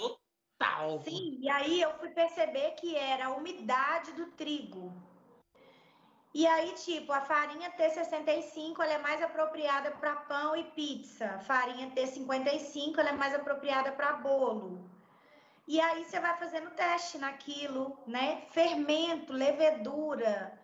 Total. 0.59 1.01
Sim, 1.01 1.39
e 1.41 1.49
aí 1.49 1.81
eu 1.81 1.91
fui 1.97 2.09
perceber 2.09 2.75
que 2.75 2.95
era 2.95 3.25
a 3.25 3.33
umidade 3.33 4.11
do 4.11 4.27
trigo. 4.33 4.93
E 6.35 6.45
aí, 6.45 6.73
tipo, 6.73 7.11
a 7.11 7.21
farinha 7.21 7.71
T65 7.71 8.79
ela 8.79 8.93
é 8.93 8.97
mais 8.99 9.19
apropriada 9.23 9.89
para 9.89 10.15
pão 10.15 10.55
e 10.55 10.63
pizza. 10.65 11.25
A 11.25 11.39
farinha 11.39 11.89
T55 11.89 12.99
ela 12.99 13.09
é 13.09 13.13
mais 13.13 13.33
apropriada 13.33 13.91
para 13.93 14.13
bolo. 14.17 14.87
E 15.67 15.81
aí 15.81 16.05
você 16.05 16.19
vai 16.19 16.37
fazendo 16.37 16.71
teste 16.71 17.17
naquilo, 17.17 18.01
né? 18.07 18.45
Fermento, 18.51 19.33
levedura, 19.33 20.57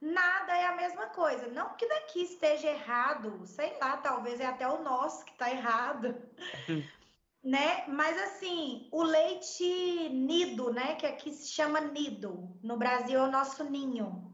nada 0.00 0.56
é 0.56 0.66
a 0.66 0.74
mesma 0.74 1.06
coisa. 1.06 1.46
Não 1.48 1.76
que 1.76 1.86
daqui 1.86 2.22
esteja 2.22 2.68
errado, 2.68 3.46
sei 3.46 3.78
lá, 3.78 3.96
talvez 3.98 4.40
é 4.40 4.46
até 4.46 4.66
o 4.66 4.82
nosso 4.82 5.24
que 5.24 5.32
está 5.32 5.48
errado. 5.48 6.20
né? 7.42 7.84
Mas 7.86 8.20
assim, 8.20 8.88
o 8.90 9.02
leite 9.02 10.08
nido, 10.08 10.72
né, 10.72 10.96
que 10.96 11.06
aqui 11.06 11.32
se 11.32 11.48
chama 11.48 11.80
nido, 11.80 12.58
no 12.62 12.76
Brasil 12.76 13.20
é 13.20 13.22
o 13.22 13.30
nosso 13.30 13.62
ninho. 13.62 14.28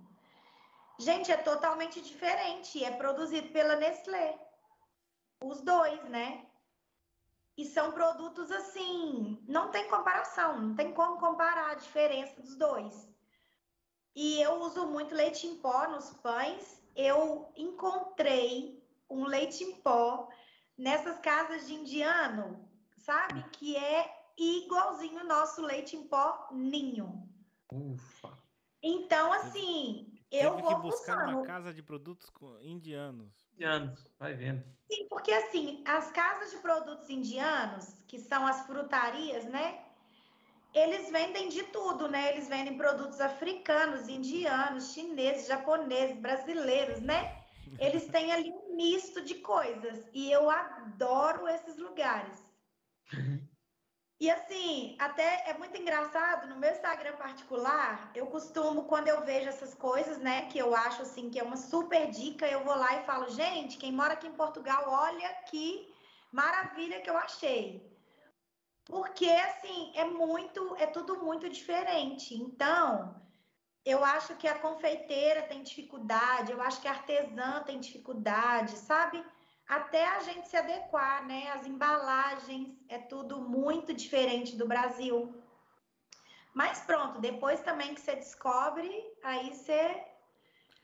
Gente, 0.99 1.33
é 1.33 1.37
totalmente 1.37 2.01
diferente. 2.01 2.83
É 2.83 2.91
produzido 2.91 3.49
pela 3.49 3.77
Nestlé. 3.77 4.39
Os 5.43 5.61
dois, 5.61 6.03
né? 6.05 6.47
E 7.57 7.65
são 7.65 7.93
produtos 7.93 8.51
assim, 8.51 9.43
não 9.47 9.71
tem 9.71 9.89
comparação, 9.89 10.61
não 10.61 10.75
tem 10.75 10.93
como 10.93 11.19
comparar 11.19 11.71
a 11.71 11.75
diferença 11.75 12.41
dos 12.41 12.57
dois. 12.57 13.09
E 14.15 14.41
eu 14.41 14.61
uso 14.61 14.87
muito 14.87 15.15
leite 15.15 15.47
em 15.47 15.57
pó 15.57 15.89
nos 15.89 16.13
pães. 16.15 16.83
Eu 16.97 17.53
encontrei 17.57 18.83
um 19.09 19.25
leite 19.25 19.63
em 19.65 19.77
pó 19.77 20.29
nessas 20.77 21.19
casas 21.19 21.67
de 21.67 21.75
indiano, 21.75 22.69
sabe? 22.99 23.43
Que 23.51 23.77
é 23.77 24.25
igualzinho 24.37 25.23
o 25.23 25.27
nosso 25.27 25.63
leite 25.63 25.97
em 25.97 26.07
pó 26.07 26.49
ninho. 26.53 27.29
Ufa. 27.73 28.37
Então, 28.83 29.33
assim, 29.33 30.14
eu 30.31 30.51
Teve 30.51 30.63
vou 30.63 30.77
que 30.77 30.83
buscar 30.83 31.27
numa 31.27 31.45
casa 31.45 31.73
de 31.73 31.83
produtos 31.83 32.31
indianos. 32.63 33.33
Anos, 33.63 34.07
vai 34.19 34.35
vendo. 34.35 34.65
Sim, 34.91 35.07
porque 35.09 35.33
assim, 35.33 35.83
as 35.87 36.11
casas 36.11 36.51
de 36.51 36.59
produtos 36.59 37.09
indianos, 37.09 37.95
que 38.07 38.19
são 38.19 38.47
as 38.47 38.67
frutarias, 38.67 39.45
né? 39.45 39.85
Eles 40.75 41.11
vendem 41.11 41.49
de 41.49 41.63
tudo, 41.65 42.09
né? 42.09 42.33
Eles 42.33 42.49
vendem 42.49 42.77
produtos 42.77 43.21
africanos, 43.21 44.09
indianos, 44.09 44.93
chineses, 44.93 45.47
japoneses, 45.47 46.19
brasileiros, 46.19 47.01
né? 47.01 47.45
Eles 47.79 48.07
têm 48.09 48.33
ali 48.33 48.51
um 48.51 48.75
misto 48.75 49.23
de 49.25 49.37
coisas. 49.37 50.05
E 50.13 50.33
eu 50.33 50.51
adoro 50.51 51.47
esses 51.49 51.79
lugares. 51.79 52.43
E 54.21 54.31
assim, 54.31 54.97
até 54.99 55.51
é 55.51 55.59
muito 55.59 55.77
engraçado, 55.77 56.49
no 56.49 56.57
meu 56.57 56.71
Instagram 56.71 57.17
particular, 57.17 58.13
eu 58.15 58.27
costumo, 58.29 58.85
quando 58.85 59.09
eu 59.09 59.25
vejo 59.25 59.49
essas 59.49 59.75
coisas, 59.75 60.19
né, 60.19 60.47
que 60.47 60.59
eu 60.59 60.75
acho 60.75 61.03
assim 61.03 61.29
que 61.31 61.39
é 61.39 61.43
uma 61.43 61.57
super 61.57 62.09
dica, 62.11 62.47
eu 62.47 62.63
vou 62.63 62.77
lá 62.77 62.95
e 62.97 63.05
falo, 63.05 63.29
gente, 63.31 63.77
quem 63.77 63.93
mora 63.93 64.15
aqui 64.15 64.29
em 64.29 64.33
Portugal, 64.33 64.85
olha 64.87 65.29
que 65.51 65.93
maravilha 66.33 67.01
que 67.01 67.11
eu 67.11 67.17
achei. 67.17 67.93
Porque 68.87 69.27
assim, 69.27 69.93
é 69.97 70.05
muito, 70.05 70.77
é 70.77 70.87
tudo 70.87 71.23
muito 71.25 71.49
diferente. 71.49 72.35
Então, 72.35 73.21
eu 73.85 74.05
acho 74.05 74.37
que 74.37 74.47
a 74.47 74.59
confeiteira 74.59 75.43
tem 75.43 75.63
dificuldade, 75.63 76.53
eu 76.53 76.61
acho 76.63 76.81
que 76.81 76.89
a 76.89 76.93
artesã 76.93 77.63
tem 77.65 77.81
dificuldade, 77.81 78.77
sabe? 78.77 79.25
Até 79.67 80.07
a 80.07 80.21
gente 80.21 80.49
se 80.49 80.57
adequar, 80.57 81.27
né? 81.27 81.51
As 81.53 81.67
embalagens, 81.67 82.77
é 82.89 82.99
tudo 82.99 83.41
muito 83.41 83.95
diferente 83.95 84.57
do 84.57 84.67
Brasil. 84.67 85.35
Mas 86.53 86.81
pronto, 86.81 87.21
depois 87.21 87.61
também 87.63 87.95
que 87.95 88.01
você 88.01 88.15
descobre, 88.15 88.89
aí 89.23 89.53
você 89.53 90.05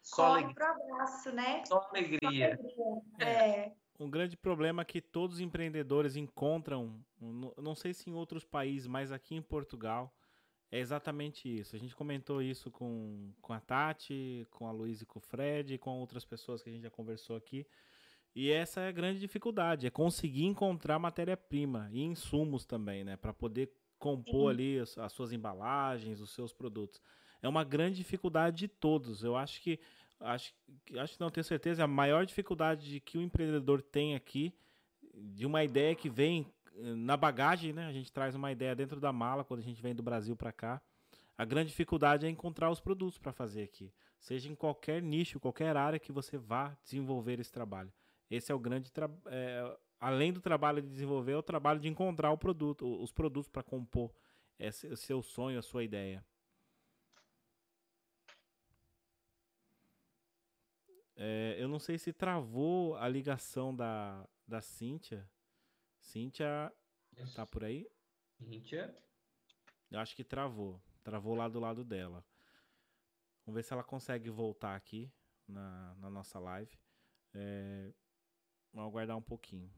Só 0.02 0.16
corre 0.28 0.44
alegria. 0.44 0.54
pro 0.54 0.66
abraço, 0.66 1.32
né? 1.32 1.64
Só 1.64 1.88
alegria. 1.90 2.58
É, 3.18 3.72
Um 3.98 4.10
grande 4.10 4.36
problema 4.36 4.84
que 4.84 5.00
todos 5.00 5.36
os 5.36 5.40
empreendedores 5.40 6.16
encontram, 6.16 7.04
não 7.20 7.74
sei 7.74 7.92
se 7.92 8.08
em 8.08 8.14
outros 8.14 8.44
países, 8.44 8.88
mas 8.88 9.12
aqui 9.12 9.36
em 9.36 9.42
Portugal, 9.42 10.12
é 10.72 10.78
exatamente 10.78 11.46
isso. 11.48 11.76
A 11.76 11.78
gente 11.78 11.94
comentou 11.94 12.40
isso 12.40 12.70
com, 12.70 13.32
com 13.42 13.52
a 13.52 13.60
Tati, 13.60 14.46
com 14.50 14.66
a 14.66 14.72
Luísa 14.72 15.02
e 15.02 15.06
com 15.06 15.18
o 15.18 15.22
Fred, 15.22 15.74
e 15.74 15.78
com 15.78 16.00
outras 16.00 16.24
pessoas 16.24 16.62
que 16.62 16.70
a 16.70 16.72
gente 16.72 16.82
já 16.82 16.90
conversou 16.90 17.36
aqui. 17.36 17.66
E 18.34 18.50
essa 18.50 18.80
é 18.80 18.88
a 18.88 18.92
grande 18.92 19.18
dificuldade, 19.18 19.86
é 19.86 19.90
conseguir 19.90 20.44
encontrar 20.44 20.98
matéria-prima 20.98 21.88
e 21.92 22.02
insumos 22.02 22.64
também, 22.64 23.02
né? 23.04 23.16
Para 23.16 23.32
poder 23.32 23.72
compor 23.98 24.54
Sim. 24.54 24.60
ali 24.60 24.78
as, 24.78 24.96
as 24.98 25.12
suas 25.12 25.32
embalagens, 25.32 26.20
os 26.20 26.30
seus 26.30 26.52
produtos. 26.52 27.00
É 27.42 27.48
uma 27.48 27.64
grande 27.64 27.96
dificuldade 27.96 28.56
de 28.56 28.68
todos. 28.68 29.22
Eu 29.24 29.36
acho 29.36 29.60
que 29.60 29.78
acho, 30.20 30.54
que- 30.84 30.98
acho 30.98 31.14
que 31.14 31.20
não 31.20 31.30
tenho 31.30 31.44
certeza, 31.44 31.84
a 31.84 31.86
maior 31.86 32.24
dificuldade 32.26 32.88
de 32.88 33.00
que 33.00 33.18
o 33.18 33.22
empreendedor 33.22 33.82
tem 33.82 34.14
aqui, 34.14 34.54
de 35.14 35.46
uma 35.46 35.64
ideia 35.64 35.94
que 35.94 36.08
vem 36.08 36.46
eh, 36.76 36.94
na 36.94 37.16
bagagem, 37.16 37.72
né? 37.72 37.86
A 37.86 37.92
gente 37.92 38.12
traz 38.12 38.34
uma 38.34 38.52
ideia 38.52 38.74
dentro 38.74 39.00
da 39.00 39.12
mala 39.12 39.44
quando 39.44 39.60
a 39.60 39.62
gente 39.62 39.82
vem 39.82 39.94
do 39.94 40.02
Brasil 40.02 40.36
para 40.36 40.52
cá. 40.52 40.80
A 41.36 41.44
grande 41.44 41.70
dificuldade 41.70 42.26
é 42.26 42.28
encontrar 42.28 42.70
os 42.70 42.80
produtos 42.80 43.18
para 43.18 43.32
fazer 43.32 43.62
aqui, 43.62 43.92
seja 44.18 44.48
em 44.50 44.54
qualquer 44.54 45.02
nicho, 45.02 45.40
qualquer 45.40 45.74
área 45.76 45.98
que 45.98 46.12
você 46.12 46.36
vá 46.36 46.76
desenvolver 46.84 47.40
esse 47.40 47.50
trabalho. 47.50 47.90
Esse 48.30 48.52
é 48.52 48.54
o 48.54 48.58
grande 48.58 48.92
tra- 48.92 49.10
é, 49.26 49.78
além 49.98 50.32
do 50.32 50.40
trabalho 50.40 50.80
de 50.80 50.88
desenvolver, 50.88 51.32
é 51.32 51.36
o 51.36 51.42
trabalho 51.42 51.80
de 51.80 51.88
encontrar 51.88 52.30
o 52.30 52.38
produto, 52.38 52.86
os 53.02 53.12
produtos 53.12 53.48
para 53.48 53.62
compor 53.62 54.14
esse, 54.58 54.86
o 54.86 54.96
seu 54.96 55.22
sonho, 55.22 55.58
a 55.58 55.62
sua 55.62 55.82
ideia. 55.84 56.24
É, 61.16 61.56
eu 61.58 61.68
não 61.68 61.78
sei 61.78 61.98
se 61.98 62.12
travou 62.12 62.96
a 62.96 63.06
ligação 63.08 63.74
da, 63.74 64.26
da 64.46 64.60
Cíntia. 64.60 65.28
Cíntia, 65.98 66.72
tá 67.34 67.44
por 67.44 67.62
aí? 67.64 67.86
Cíntia. 68.38 68.96
Eu 69.90 70.00
acho 70.00 70.16
que 70.16 70.24
travou. 70.24 70.80
Travou 71.02 71.34
lá 71.34 71.48
do 71.48 71.60
lado 71.60 71.84
dela. 71.84 72.24
Vamos 73.44 73.56
ver 73.56 73.62
se 73.64 73.72
ela 73.72 73.84
consegue 73.84 74.30
voltar 74.30 74.74
aqui 74.76 75.12
na, 75.46 75.94
na 75.96 76.08
nossa 76.08 76.38
live. 76.38 76.78
É, 77.34 77.92
vamos 78.72 78.90
aguardar 78.90 79.16
um 79.16 79.22
pouquinho. 79.22 79.70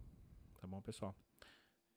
Tá 0.61 0.67
bom, 0.67 0.81
pessoal? 0.81 1.15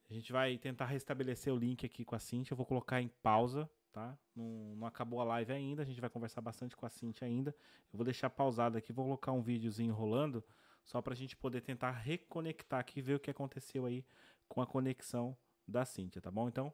A 0.10 0.14
gente 0.14 0.32
vai 0.32 0.58
tentar 0.58 0.86
restabelecer 0.86 1.54
o 1.54 1.58
link 1.58 1.86
aqui 1.86 2.06
com 2.06 2.16
a 2.16 2.20
Cintia. 2.20 2.54
Eu 2.54 2.58
vou 2.58 2.66
colocar 2.66 3.02
em 3.02 3.08
pausa, 3.08 3.70
tá? 3.92 4.18
Não, 4.36 4.76
não 4.76 4.88
acabou 4.88 5.20
a 5.20 5.24
live 5.24 5.52
ainda. 5.52 5.82
A 5.82 5.86
gente 5.86 6.00
vai 6.00 6.10
conversar 6.10 6.42
bastante 6.42 6.76
com 6.76 6.86
a 6.86 6.90
Cintia 6.90 7.28
ainda. 7.28 7.56
Eu 7.92 7.98
vou 7.98 8.06
deixar 8.06 8.30
pausado 8.30 8.78
aqui. 8.78 8.94
Vou 8.94 9.06
colocar 9.06 9.32
um 9.32 9.42
videozinho 9.42 9.94
rolando. 9.94 10.44
Só 10.84 11.02
pra 11.02 11.16
gente 11.16 11.36
poder 11.36 11.62
tentar 11.62 11.92
reconectar 11.92 12.80
aqui 12.80 13.00
e 13.00 13.02
ver 13.02 13.16
o 13.16 13.20
que 13.20 13.32
aconteceu 13.32 13.86
aí 13.86 14.06
com 14.48 14.62
a 14.62 14.68
conexão 14.68 15.36
da 15.68 15.84
Cintia, 15.84 16.22
tá 16.22 16.30
bom? 16.30 16.48
Então, 16.48 16.72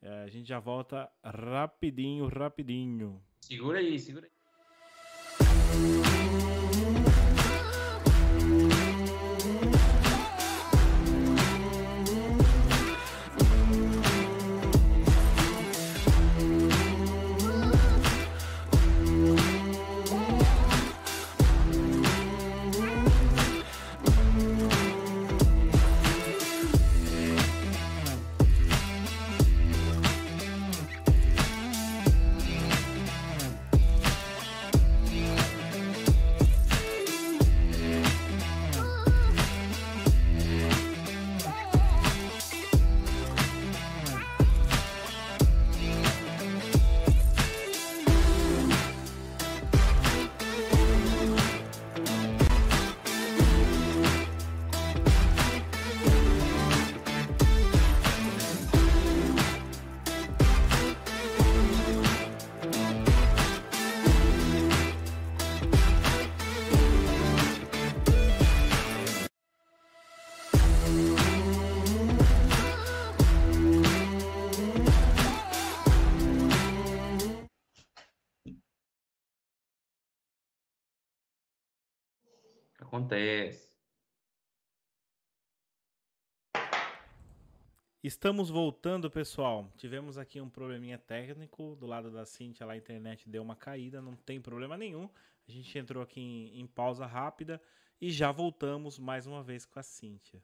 é, 0.00 0.24
a 0.24 0.28
gente 0.28 0.48
já 0.48 0.58
volta 0.58 1.08
rapidinho, 1.24 2.26
rapidinho. 2.26 3.22
Segura 3.40 3.78
aí, 3.78 3.98
segura 4.00 4.26
aí. 4.26 6.11
Acontece. 82.92 83.72
Estamos 88.04 88.50
voltando, 88.50 89.10
pessoal. 89.10 89.72
Tivemos 89.78 90.18
aqui 90.18 90.42
um 90.42 90.50
probleminha 90.50 90.98
técnico. 90.98 91.74
Do 91.76 91.86
lado 91.86 92.10
da 92.10 92.26
Cintia, 92.26 92.66
lá 92.66 92.74
a 92.74 92.76
internet 92.76 93.30
deu 93.30 93.42
uma 93.42 93.56
caída. 93.56 94.02
Não 94.02 94.14
tem 94.14 94.42
problema 94.42 94.76
nenhum. 94.76 95.08
A 95.48 95.50
gente 95.50 95.78
entrou 95.78 96.02
aqui 96.02 96.20
em, 96.20 96.60
em 96.60 96.66
pausa 96.66 97.06
rápida 97.06 97.62
e 97.98 98.10
já 98.10 98.30
voltamos 98.30 98.98
mais 98.98 99.26
uma 99.26 99.42
vez 99.42 99.64
com 99.64 99.78
a 99.78 99.82
Cintia. 99.82 100.42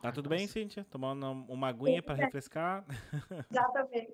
Tá 0.00 0.12
tudo 0.12 0.28
bem, 0.28 0.46
Cíntia? 0.46 0.86
Tomando 0.88 1.26
uma 1.48 1.68
aguinha 1.68 2.00
para 2.00 2.14
refrescar? 2.14 2.84
Exatamente. 3.50 4.12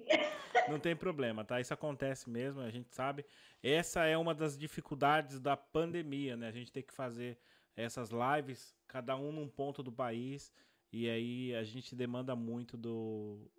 Não 0.69 0.79
tem 0.79 0.97
problema, 0.97 1.45
tá? 1.45 1.61
Isso 1.61 1.75
acontece 1.75 2.31
mesmo, 2.31 2.63
a 2.63 2.71
gente 2.71 2.95
sabe. 2.95 3.25
Essa 3.63 4.07
é 4.07 4.17
uma 4.17 4.35
das 4.35 4.57
dificuldades 4.57 5.39
da 5.39 5.57
pandemia, 5.57 6.37
né? 6.37 6.49
A 6.49 6.53
gente 6.53 6.73
tem 6.73 6.83
que 6.83 6.95
fazer 6.95 7.39
essas 7.77 8.11
lives, 8.11 8.75
cada 8.87 9.15
um 9.17 9.31
num 9.31 9.49
ponto 9.49 9.83
do 9.83 9.93
país, 9.93 10.53
e 10.91 11.09
aí 11.11 11.55
a 11.55 11.65
gente 11.65 11.95
demanda 11.95 12.35
muito 12.35 12.79
do, 12.79 13.51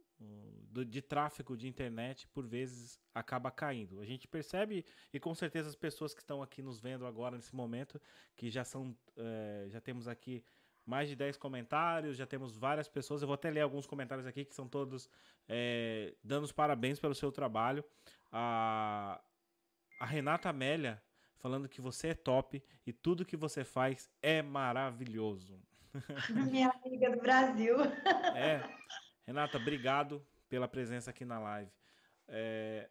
do, 0.71 0.83
de 0.83 1.01
tráfego 1.01 1.55
de 1.55 1.67
internet, 1.67 2.27
por 2.29 2.47
vezes 2.47 2.99
acaba 3.13 3.51
caindo. 3.51 3.99
A 3.99 4.05
gente 4.05 4.27
percebe, 4.27 4.83
e 5.13 5.19
com 5.19 5.35
certeza 5.35 5.69
as 5.69 5.75
pessoas 5.75 6.13
que 6.13 6.21
estão 6.21 6.41
aqui 6.41 6.63
nos 6.63 6.79
vendo 6.79 7.05
agora 7.05 7.35
nesse 7.35 7.55
momento, 7.55 8.01
que 8.35 8.49
já 8.49 8.63
são, 8.63 8.95
é, 9.17 9.67
já 9.69 9.79
temos 9.79 10.07
aqui 10.07 10.43
mais 10.85 11.09
de 11.09 11.15
10 11.15 11.37
comentários, 11.37 12.15
já 12.15 12.25
temos 12.25 12.55
várias 12.55 12.87
pessoas. 12.87 13.21
Eu 13.21 13.27
vou 13.27 13.35
até 13.35 13.49
ler 13.49 13.61
alguns 13.61 13.87
comentários 13.87 14.27
aqui 14.27 14.45
que 14.45 14.53
são 14.53 14.67
todos 14.67 15.09
é, 15.47 16.13
dando 16.23 16.43
os 16.43 16.51
parabéns 16.51 16.99
pelo 16.99 17.15
seu 17.15 17.31
trabalho. 17.31 17.83
A, 18.31 19.19
a 19.99 20.05
Renata 20.05 20.49
Amélia 20.49 21.01
falando 21.37 21.69
que 21.69 21.81
você 21.81 22.09
é 22.09 22.13
top 22.13 22.63
e 22.85 22.93
tudo 22.93 23.25
que 23.25 23.37
você 23.37 23.63
faz 23.63 24.09
é 24.21 24.41
maravilhoso. 24.41 25.59
Minha 26.51 26.69
amiga 26.69 27.11
do 27.11 27.21
Brasil. 27.21 27.75
É. 28.35 28.61
Renata, 29.25 29.57
obrigado 29.57 30.25
pela 30.47 30.67
presença 30.67 31.09
aqui 31.09 31.25
na 31.25 31.39
live. 31.39 31.71
É, 32.27 32.89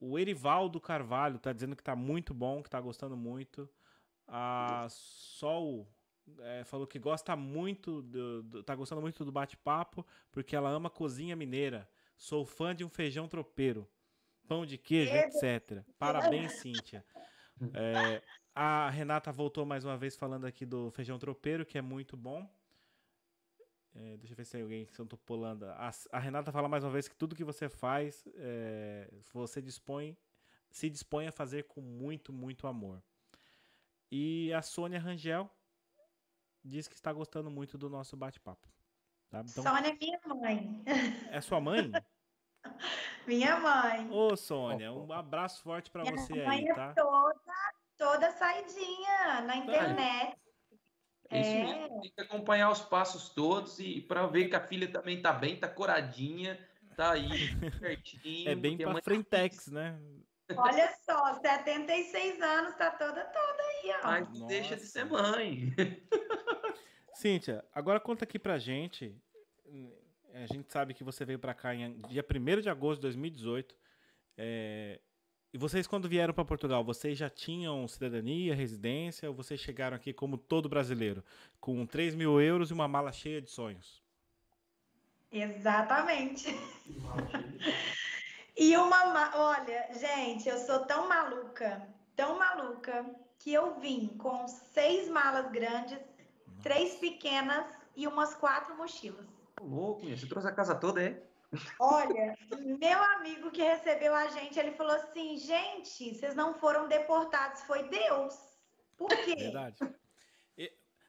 o 0.00 0.18
Erivaldo 0.18 0.80
Carvalho 0.80 1.36
está 1.36 1.52
dizendo 1.52 1.76
que 1.76 1.82
está 1.82 1.94
muito 1.94 2.34
bom, 2.34 2.62
que 2.62 2.68
está 2.68 2.80
gostando 2.80 3.16
muito. 3.16 3.68
A 4.26 4.86
Sol 4.88 5.86
é, 6.40 6.64
falou 6.64 6.86
que 6.86 6.98
gosta 6.98 7.36
muito, 7.36 8.02
do, 8.02 8.42
do, 8.42 8.62
tá 8.62 8.74
gostando 8.74 9.00
muito 9.00 9.24
do 9.24 9.32
bate-papo, 9.32 10.06
porque 10.30 10.56
ela 10.56 10.70
ama 10.70 10.90
cozinha 10.90 11.36
mineira. 11.36 11.88
Sou 12.16 12.44
fã 12.44 12.74
de 12.74 12.84
um 12.84 12.88
feijão 12.88 13.28
tropeiro, 13.28 13.88
pão 14.48 14.64
de 14.64 14.78
queijo, 14.78 15.14
etc. 15.14 15.82
Parabéns, 15.98 16.52
Cíntia. 16.52 17.04
É, 17.72 18.22
a 18.54 18.90
Renata 18.90 19.32
voltou 19.32 19.64
mais 19.64 19.84
uma 19.84 19.96
vez 19.96 20.16
falando 20.16 20.46
aqui 20.46 20.64
do 20.66 20.90
feijão 20.90 21.18
tropeiro, 21.18 21.64
que 21.64 21.78
é 21.78 21.82
muito 21.82 22.16
bom. 22.16 22.48
É, 23.94 24.16
deixa 24.18 24.34
eu 24.34 24.36
ver 24.36 24.44
se 24.44 24.52
tem 24.52 24.62
alguém 24.62 24.84
que 24.84 24.98
eu 24.98 25.06
tô 25.06 25.16
pulando. 25.16 25.64
A, 25.64 25.90
a, 26.12 26.18
Renata 26.18 26.52
fala 26.52 26.68
mais 26.68 26.84
uma 26.84 26.90
vez 26.90 27.08
que 27.08 27.16
tudo 27.16 27.34
que 27.34 27.44
você 27.44 27.68
faz, 27.68 28.26
é, 28.34 29.10
você 29.32 29.62
dispõe, 29.62 30.16
se 30.70 30.90
dispõe 30.90 31.26
a 31.26 31.32
fazer 31.32 31.64
com 31.64 31.80
muito, 31.80 32.32
muito 32.32 32.66
amor. 32.66 33.02
E 34.10 34.52
a 34.52 34.60
Sônia 34.60 35.00
Rangel 35.00 35.50
diz 36.66 36.88
que 36.88 36.94
está 36.94 37.12
gostando 37.12 37.50
muito 37.50 37.78
do 37.78 37.88
nosso 37.88 38.16
bate-papo. 38.16 38.68
Tá? 39.30 39.40
Então, 39.40 39.62
Sônia 39.62 39.90
é 39.90 39.94
minha 39.94 40.20
mãe. 40.26 40.84
É 41.30 41.40
sua 41.40 41.60
mãe? 41.60 41.90
minha 43.26 43.58
mãe. 43.58 44.10
Ô, 44.10 44.36
Sônia, 44.36 44.92
um 44.92 45.12
abraço 45.12 45.62
forte 45.62 45.90
para 45.90 46.04
você 46.04 46.40
aí, 46.40 46.68
é 46.68 46.74
tá? 46.74 46.92
toda, 46.94 47.40
toda 47.96 48.30
saidinha 48.32 49.42
na 49.42 49.56
internet. 49.56 50.36
É. 51.30 51.40
Isso 51.40 51.50
mesmo, 51.50 52.00
tem 52.00 52.12
que 52.12 52.20
acompanhar 52.20 52.70
os 52.70 52.80
passos 52.82 53.30
todos 53.30 53.80
e 53.80 54.00
para 54.00 54.26
ver 54.26 54.48
que 54.48 54.54
a 54.54 54.66
filha 54.66 54.90
também 54.90 55.20
tá 55.20 55.32
bem, 55.32 55.58
tá 55.58 55.68
coradinha, 55.68 56.58
tá 56.96 57.12
aí 57.12 57.28
certinho. 57.80 58.48
É 58.48 58.54
bem 58.54 58.78
para 58.78 59.02
frentex, 59.02 59.68
né? 59.68 59.98
Olha 60.56 60.88
só, 61.04 61.34
76 61.40 62.40
anos, 62.40 62.76
tá 62.76 62.92
toda 62.92 63.24
toda 63.24 63.62
aí, 63.62 63.94
ó. 64.00 64.06
Mas 64.06 64.38
não 64.38 64.46
deixa 64.46 64.76
de 64.76 64.86
ser 64.86 65.04
mãe. 65.04 65.74
Cíntia, 67.16 67.64
agora 67.74 67.98
conta 67.98 68.24
aqui 68.24 68.38
pra 68.38 68.58
gente. 68.58 69.14
A 70.34 70.46
gente 70.52 70.70
sabe 70.70 70.92
que 70.92 71.02
você 71.02 71.24
veio 71.24 71.38
para 71.38 71.54
cá 71.54 71.74
em 71.74 71.98
dia 72.02 72.22
1 72.22 72.60
de 72.60 72.68
agosto 72.68 72.96
de 72.96 73.02
2018. 73.02 73.74
É, 74.36 75.00
e 75.50 75.56
vocês, 75.56 75.86
quando 75.86 76.10
vieram 76.10 76.34
para 76.34 76.44
Portugal, 76.44 76.84
vocês 76.84 77.16
já 77.16 77.30
tinham 77.30 77.88
cidadania, 77.88 78.54
residência, 78.54 79.30
ou 79.30 79.34
vocês 79.34 79.58
chegaram 79.58 79.96
aqui 79.96 80.12
como 80.12 80.36
todo 80.36 80.68
brasileiro, 80.68 81.24
com 81.58 81.86
3 81.86 82.14
mil 82.14 82.38
euros 82.38 82.68
e 82.68 82.74
uma 82.74 82.86
mala 82.86 83.10
cheia 83.10 83.40
de 83.40 83.50
sonhos? 83.50 84.02
Exatamente. 85.32 86.48
E 88.58 88.74
uma. 88.74 89.36
Olha, 89.36 89.90
gente, 89.92 90.48
eu 90.48 90.56
sou 90.56 90.86
tão 90.86 91.06
maluca, 91.06 91.86
tão 92.14 92.38
maluca, 92.38 93.04
que 93.38 93.52
eu 93.52 93.78
vim 93.78 94.08
com 94.16 94.48
seis 94.48 95.10
malas 95.10 95.52
grandes. 95.52 95.98
Três 96.66 96.96
pequenas 96.96 97.64
e 97.94 98.08
umas 98.08 98.34
quatro 98.34 98.76
mochilas. 98.76 99.24
Louco, 99.60 100.04
você 100.04 100.26
trouxe 100.26 100.48
a 100.48 100.52
casa 100.52 100.74
toda, 100.74 101.00
é? 101.00 101.22
Olha, 101.78 102.36
meu 102.58 103.02
amigo 103.16 103.52
que 103.52 103.62
recebeu 103.62 104.12
a 104.12 104.26
gente, 104.30 104.58
ele 104.58 104.72
falou 104.72 104.96
assim: 104.96 105.38
gente, 105.38 106.12
vocês 106.12 106.34
não 106.34 106.54
foram 106.54 106.88
deportados, 106.88 107.62
foi 107.62 107.88
Deus. 107.88 108.34
Por 108.96 109.08
quê? 109.08 109.36
Verdade. 109.36 109.78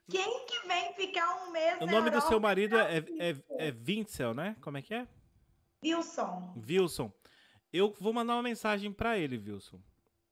Quem 0.10 0.46
que 0.46 0.68
vem 0.68 0.94
ficar 0.94 1.44
um 1.44 1.52
mês 1.52 1.82
O 1.82 1.86
nome 1.86 2.10
do 2.10 2.22
seu 2.22 2.40
marido 2.40 2.78
é, 2.78 3.00
é, 3.20 3.36
é 3.68 3.72
Vincel, 3.72 4.34
né? 4.34 4.56
Como 4.62 4.78
é 4.78 4.82
que 4.82 4.94
é? 4.94 5.06
Wilson. 5.84 6.54
Wilson. 6.70 7.12
Eu 7.74 7.94
vou 8.00 8.14
mandar 8.14 8.36
uma 8.36 8.44
mensagem 8.44 8.94
para 8.94 9.18
ele, 9.18 9.38
Wilson. 9.38 9.82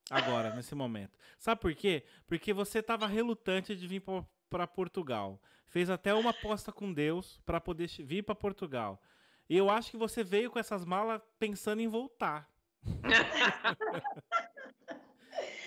Agora, 0.09 0.55
nesse 0.55 0.75
momento. 0.75 1.17
Sabe 1.37 1.59
por 1.59 1.73
quê? 1.75 2.05
Porque 2.25 2.53
você 2.53 2.79
estava 2.79 3.05
relutante 3.05 3.75
de 3.75 3.85
vir 3.85 4.01
para 4.49 4.67
Portugal. 4.67 5.41
Fez 5.67 5.89
até 5.89 6.13
uma 6.13 6.29
aposta 6.31 6.71
com 6.71 6.93
Deus 6.93 7.39
para 7.45 7.59
poder 7.59 7.89
vir 7.99 8.23
para 8.23 8.35
Portugal. 8.35 9.01
E 9.49 9.57
eu 9.57 9.69
acho 9.69 9.91
que 9.91 9.97
você 9.97 10.23
veio 10.23 10.49
com 10.49 10.57
essas 10.57 10.85
malas 10.85 11.21
pensando 11.37 11.81
em 11.81 11.87
voltar. 11.87 12.49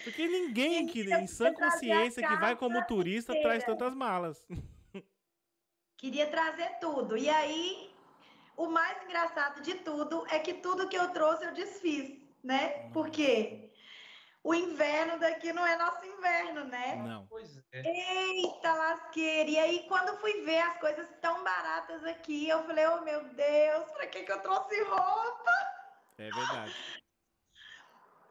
Porque 0.04 0.26
ninguém 0.26 0.86
que 0.86 1.02
em 1.02 1.26
sã 1.26 1.52
consciência 1.52 2.26
que 2.26 2.36
vai 2.36 2.56
como 2.56 2.82
turista 2.86 3.34
traz 3.42 3.62
tantas 3.64 3.94
malas. 3.94 4.42
Queria 5.96 6.26
trazer 6.28 6.78
tudo. 6.80 7.16
E 7.16 7.28
aí 7.28 7.90
o 8.56 8.66
mais 8.68 9.02
engraçado 9.04 9.60
de 9.62 9.74
tudo 9.74 10.24
é 10.28 10.38
que 10.38 10.54
tudo 10.54 10.88
que 10.88 10.96
eu 10.96 11.10
trouxe 11.10 11.44
eu 11.44 11.52
desfiz, 11.52 12.18
né? 12.42 12.88
Porque 12.92 13.67
o 14.42 14.54
inverno 14.54 15.18
daqui 15.18 15.52
não 15.52 15.66
é 15.66 15.76
nosso 15.76 16.04
inverno, 16.04 16.64
né? 16.64 16.96
Não. 16.96 17.26
Pois 17.26 17.56
é. 17.72 17.82
Eita 17.82 18.72
lasqueira! 18.72 19.50
E 19.50 19.58
aí, 19.58 19.86
quando 19.88 20.16
fui 20.18 20.42
ver 20.42 20.60
as 20.60 20.78
coisas 20.78 21.08
tão 21.20 21.42
baratas 21.44 22.04
aqui, 22.04 22.48
eu 22.48 22.62
falei, 22.64 22.86
oh 22.86 23.00
meu 23.02 23.24
Deus, 23.34 23.90
pra 23.92 24.06
que, 24.06 24.22
que 24.22 24.32
eu 24.32 24.40
trouxe 24.40 24.82
roupa? 24.84 25.52
É 26.18 26.30
verdade. 26.30 26.74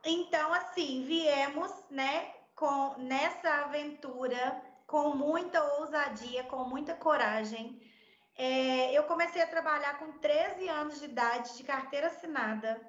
Então, 0.04 0.54
assim, 0.54 1.04
viemos, 1.06 1.72
né, 1.90 2.34
com 2.56 2.98
nessa 2.98 3.66
aventura 3.66 4.62
com 4.86 5.16
muita 5.16 5.62
ousadia, 5.80 6.46
com 6.46 6.64
muita 6.64 6.96
coragem 6.96 7.82
é, 8.38 8.96
eu 8.96 9.04
comecei 9.06 9.42
a 9.42 9.48
trabalhar 9.48 9.98
com 9.98 10.12
13 10.20 10.70
anos 10.70 11.00
de 11.00 11.06
idade, 11.06 11.58
de 11.58 11.64
carteira 11.64 12.08
assinada. 12.08 12.80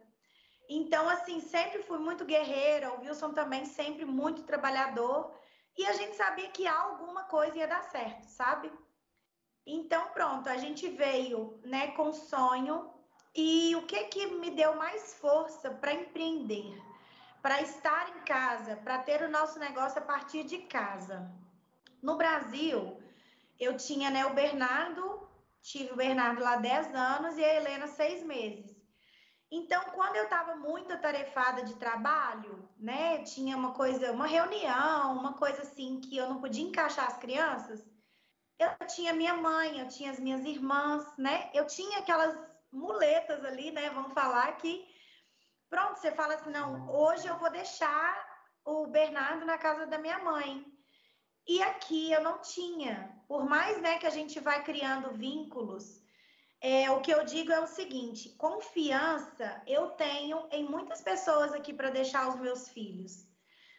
Então, 0.69 1.09
assim, 1.09 1.41
sempre 1.41 1.83
fui 1.83 1.99
muito 1.99 2.25
guerreira. 2.25 2.93
O 2.93 3.01
Wilson 3.01 3.33
também 3.33 3.65
sempre 3.65 4.05
muito 4.05 4.43
trabalhador. 4.43 5.33
E 5.77 5.87
a 5.87 5.93
gente 5.95 6.17
sabia 6.17 6.49
que 6.51 6.67
alguma 6.67 7.25
coisa 7.25 7.57
ia 7.57 7.67
dar 7.67 7.83
certo, 7.85 8.25
sabe? 8.25 8.71
Então, 9.67 10.09
pronto, 10.09 10.49
a 10.49 10.57
gente 10.57 10.89
veio, 10.89 11.61
né, 11.65 11.89
com 11.93 12.13
sonho. 12.13 12.93
E 13.35 13.75
o 13.77 13.87
que 13.87 14.05
que 14.05 14.27
me 14.27 14.51
deu 14.51 14.77
mais 14.77 15.15
força 15.15 15.71
para 15.71 15.93
empreender? 15.93 16.77
Para 17.41 17.63
estar 17.63 18.17
em 18.17 18.21
casa, 18.25 18.77
para 18.77 18.99
ter 18.99 19.23
o 19.23 19.31
nosso 19.31 19.59
negócio 19.59 19.99
a 19.99 20.05
partir 20.05 20.45
de 20.45 20.59
casa. 20.59 21.31
No 22.03 22.17
Brasil, 22.17 23.01
eu 23.59 23.77
tinha, 23.77 24.11
né, 24.11 24.27
o 24.27 24.35
Bernardo 24.35 25.29
Tive 25.63 25.93
o 25.93 25.97
Bernardo 25.97 26.43
lá 26.43 26.57
10 26.57 26.95
anos 26.95 27.37
e 27.37 27.45
a 27.45 27.55
Helena 27.55 27.87
6 27.87 28.25
meses. 28.25 28.78
Então, 29.51 29.83
quando 29.95 30.17
eu 30.17 30.25
estava 30.25 30.57
muito 30.57 30.93
atarefada 30.93 31.63
de 31.63 31.75
trabalho, 31.77 32.69
né, 32.77 33.23
tinha 33.23 33.57
uma 33.57 33.73
coisa, 33.73 34.13
uma 34.13 34.27
reunião, 34.27 35.17
uma 35.17 35.33
coisa 35.35 35.63
assim 35.63 36.01
que 36.01 36.17
eu 36.17 36.29
não 36.29 36.41
podia 36.41 36.65
encaixar 36.65 37.07
as 37.07 37.17
crianças, 37.17 37.83
eu 38.59 38.69
tinha 38.87 39.15
minha 39.15 39.35
mãe, 39.35 39.79
eu 39.79 39.89
tinha 39.89 40.11
as 40.11 40.19
minhas 40.19 40.45
irmãs, 40.45 41.17
né? 41.17 41.49
Eu 41.55 41.67
tinha 41.67 42.01
aquelas 42.01 42.37
muletas 42.73 43.45
ali, 43.45 43.71
né? 43.71 43.89
Vamos 43.91 44.13
falar 44.13 44.53
que 44.57 44.85
pronto, 45.71 45.99
você 45.99 46.11
fala 46.13 46.35
assim, 46.35 46.51
não, 46.51 46.91
hoje 46.91 47.27
eu 47.27 47.39
vou 47.39 47.51
deixar 47.51 48.27
o 48.65 48.87
Bernardo 48.87 49.47
na 49.47 49.57
casa 49.57 49.87
da 49.87 49.97
minha 49.97 50.19
mãe. 50.19 50.67
E 51.47 51.63
aqui 51.63 52.13
eu 52.13 52.23
não 52.23 52.41
tinha. 52.41 53.17
Por 53.27 53.49
mais 53.49 53.81
né, 53.81 53.99
que 53.99 54.07
a 54.07 54.11
gente 54.11 54.41
vai 54.41 54.63
criando 54.63 55.17
vínculos, 55.17 56.03
é, 56.61 56.91
o 56.91 57.01
que 57.01 57.13
eu 57.13 57.25
digo 57.25 57.53
é 57.53 57.61
o 57.61 57.67
seguinte: 57.67 58.31
confiança 58.31 59.63
eu 59.67 59.91
tenho 59.91 60.49
em 60.51 60.65
muitas 60.65 61.01
pessoas 61.01 61.53
aqui 61.53 61.73
para 61.73 61.91
deixar 61.91 62.29
os 62.29 62.37
meus 62.37 62.69
filhos. 62.69 63.27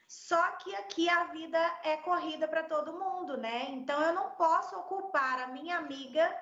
Só 0.07 0.41
que 0.53 0.73
aqui 0.75 1.07
a 1.07 1.25
vida 1.25 1.59
é 1.83 1.97
corrida 1.97 2.47
para 2.47 2.63
todo 2.63 2.97
mundo, 2.97 3.37
né? 3.37 3.69
Então 3.69 4.01
eu 4.01 4.13
não 4.13 4.31
posso 4.31 4.75
ocupar 4.77 5.39
a 5.41 5.47
minha 5.47 5.77
amiga 5.77 6.35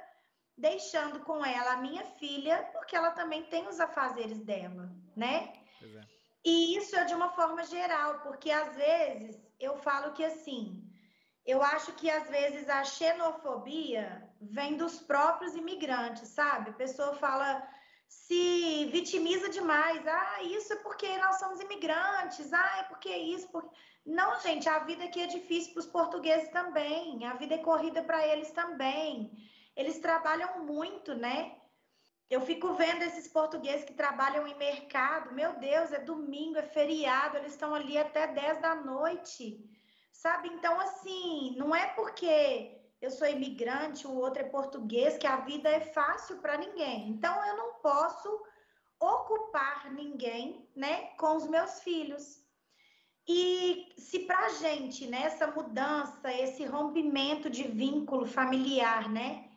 deixando 0.57 1.19
com 1.19 1.45
ela 1.45 1.73
a 1.73 1.77
minha 1.77 2.05
filha, 2.05 2.63
porque 2.71 2.95
ela 2.95 3.11
também 3.11 3.43
tem 3.43 3.67
os 3.67 3.79
afazeres 3.79 4.39
dela, 4.39 4.89
né? 5.15 5.53
É. 5.81 6.01
E 6.45 6.77
isso 6.77 6.95
é 6.95 7.03
de 7.03 7.13
uma 7.13 7.29
forma 7.29 7.63
geral, 7.65 8.21
porque 8.21 8.49
às 8.49 8.73
vezes 8.75 9.37
eu 9.59 9.75
falo 9.77 10.13
que 10.13 10.23
assim, 10.23 10.81
eu 11.45 11.61
acho 11.61 11.91
que 11.93 12.09
às 12.09 12.29
vezes 12.29 12.69
a 12.69 12.83
xenofobia 12.83 14.26
vem 14.41 14.77
dos 14.77 14.99
próprios 14.99 15.55
imigrantes, 15.55 16.29
sabe? 16.29 16.69
A 16.69 16.73
pessoa 16.73 17.13
fala, 17.15 17.67
se 18.07 18.85
vitimiza 18.91 19.49
demais. 19.49 20.05
Ah, 20.07 20.43
isso 20.43 20.73
é 20.73 20.77
porque 20.77 21.17
nós 21.17 21.39
somos 21.39 21.59
imigrantes. 21.59 22.53
Ah, 22.53 22.77
é 22.79 22.83
porque 22.83 23.09
isso. 23.09 23.47
Porque... 23.49 23.75
Não, 24.05 24.39
gente, 24.39 24.67
a 24.69 24.79
vida 24.79 25.03
aqui 25.03 25.21
é 25.21 25.27
difícil 25.27 25.73
para 25.73 25.79
os 25.81 25.87
portugueses 25.87 26.49
também. 26.49 27.25
A 27.25 27.33
vida 27.33 27.55
é 27.55 27.59
corrida 27.59 28.01
para 28.03 28.25
eles 28.27 28.51
também. 28.51 29.31
Eles 29.75 29.99
trabalham 29.99 30.65
muito, 30.65 31.13
né? 31.13 31.55
Eu 32.29 32.41
fico 32.41 32.73
vendo 32.73 33.03
esses 33.03 33.27
portugueses 33.27 33.85
que 33.85 33.93
trabalham 33.93 34.47
em 34.47 34.57
mercado. 34.57 35.33
Meu 35.33 35.53
Deus, 35.59 35.91
é 35.91 35.99
domingo, 35.99 36.57
é 36.57 36.63
feriado, 36.63 37.37
eles 37.37 37.53
estão 37.53 37.73
ali 37.73 37.97
até 37.97 38.27
10 38.27 38.61
da 38.61 38.75
noite 38.75 39.63
sabe? 40.17 40.49
Então, 40.49 40.79
assim, 40.79 41.55
não 41.57 41.75
é 41.75 41.85
porque 41.87 42.76
eu 43.01 43.11
sou 43.11 43.27
imigrante, 43.27 44.07
o 44.07 44.15
outro 44.15 44.41
é 44.41 44.45
português, 44.45 45.17
que 45.17 45.27
a 45.27 45.37
vida 45.37 45.69
é 45.69 45.79
fácil 45.79 46.37
para 46.37 46.57
ninguém. 46.57 47.09
Então, 47.09 47.45
eu 47.45 47.57
não 47.57 47.73
posso 47.75 48.43
ocupar 48.99 49.91
ninguém, 49.91 50.67
né, 50.75 51.11
com 51.17 51.35
os 51.35 51.47
meus 51.47 51.81
filhos. 51.81 52.43
E 53.27 53.93
se 53.97 54.19
para 54.19 54.45
a 54.45 54.49
gente, 54.49 55.05
né, 55.07 55.23
essa 55.23 55.47
mudança, 55.47 56.31
esse 56.33 56.65
rompimento 56.65 57.49
de 57.49 57.63
vínculo 57.63 58.25
familiar, 58.25 59.09
né, 59.09 59.47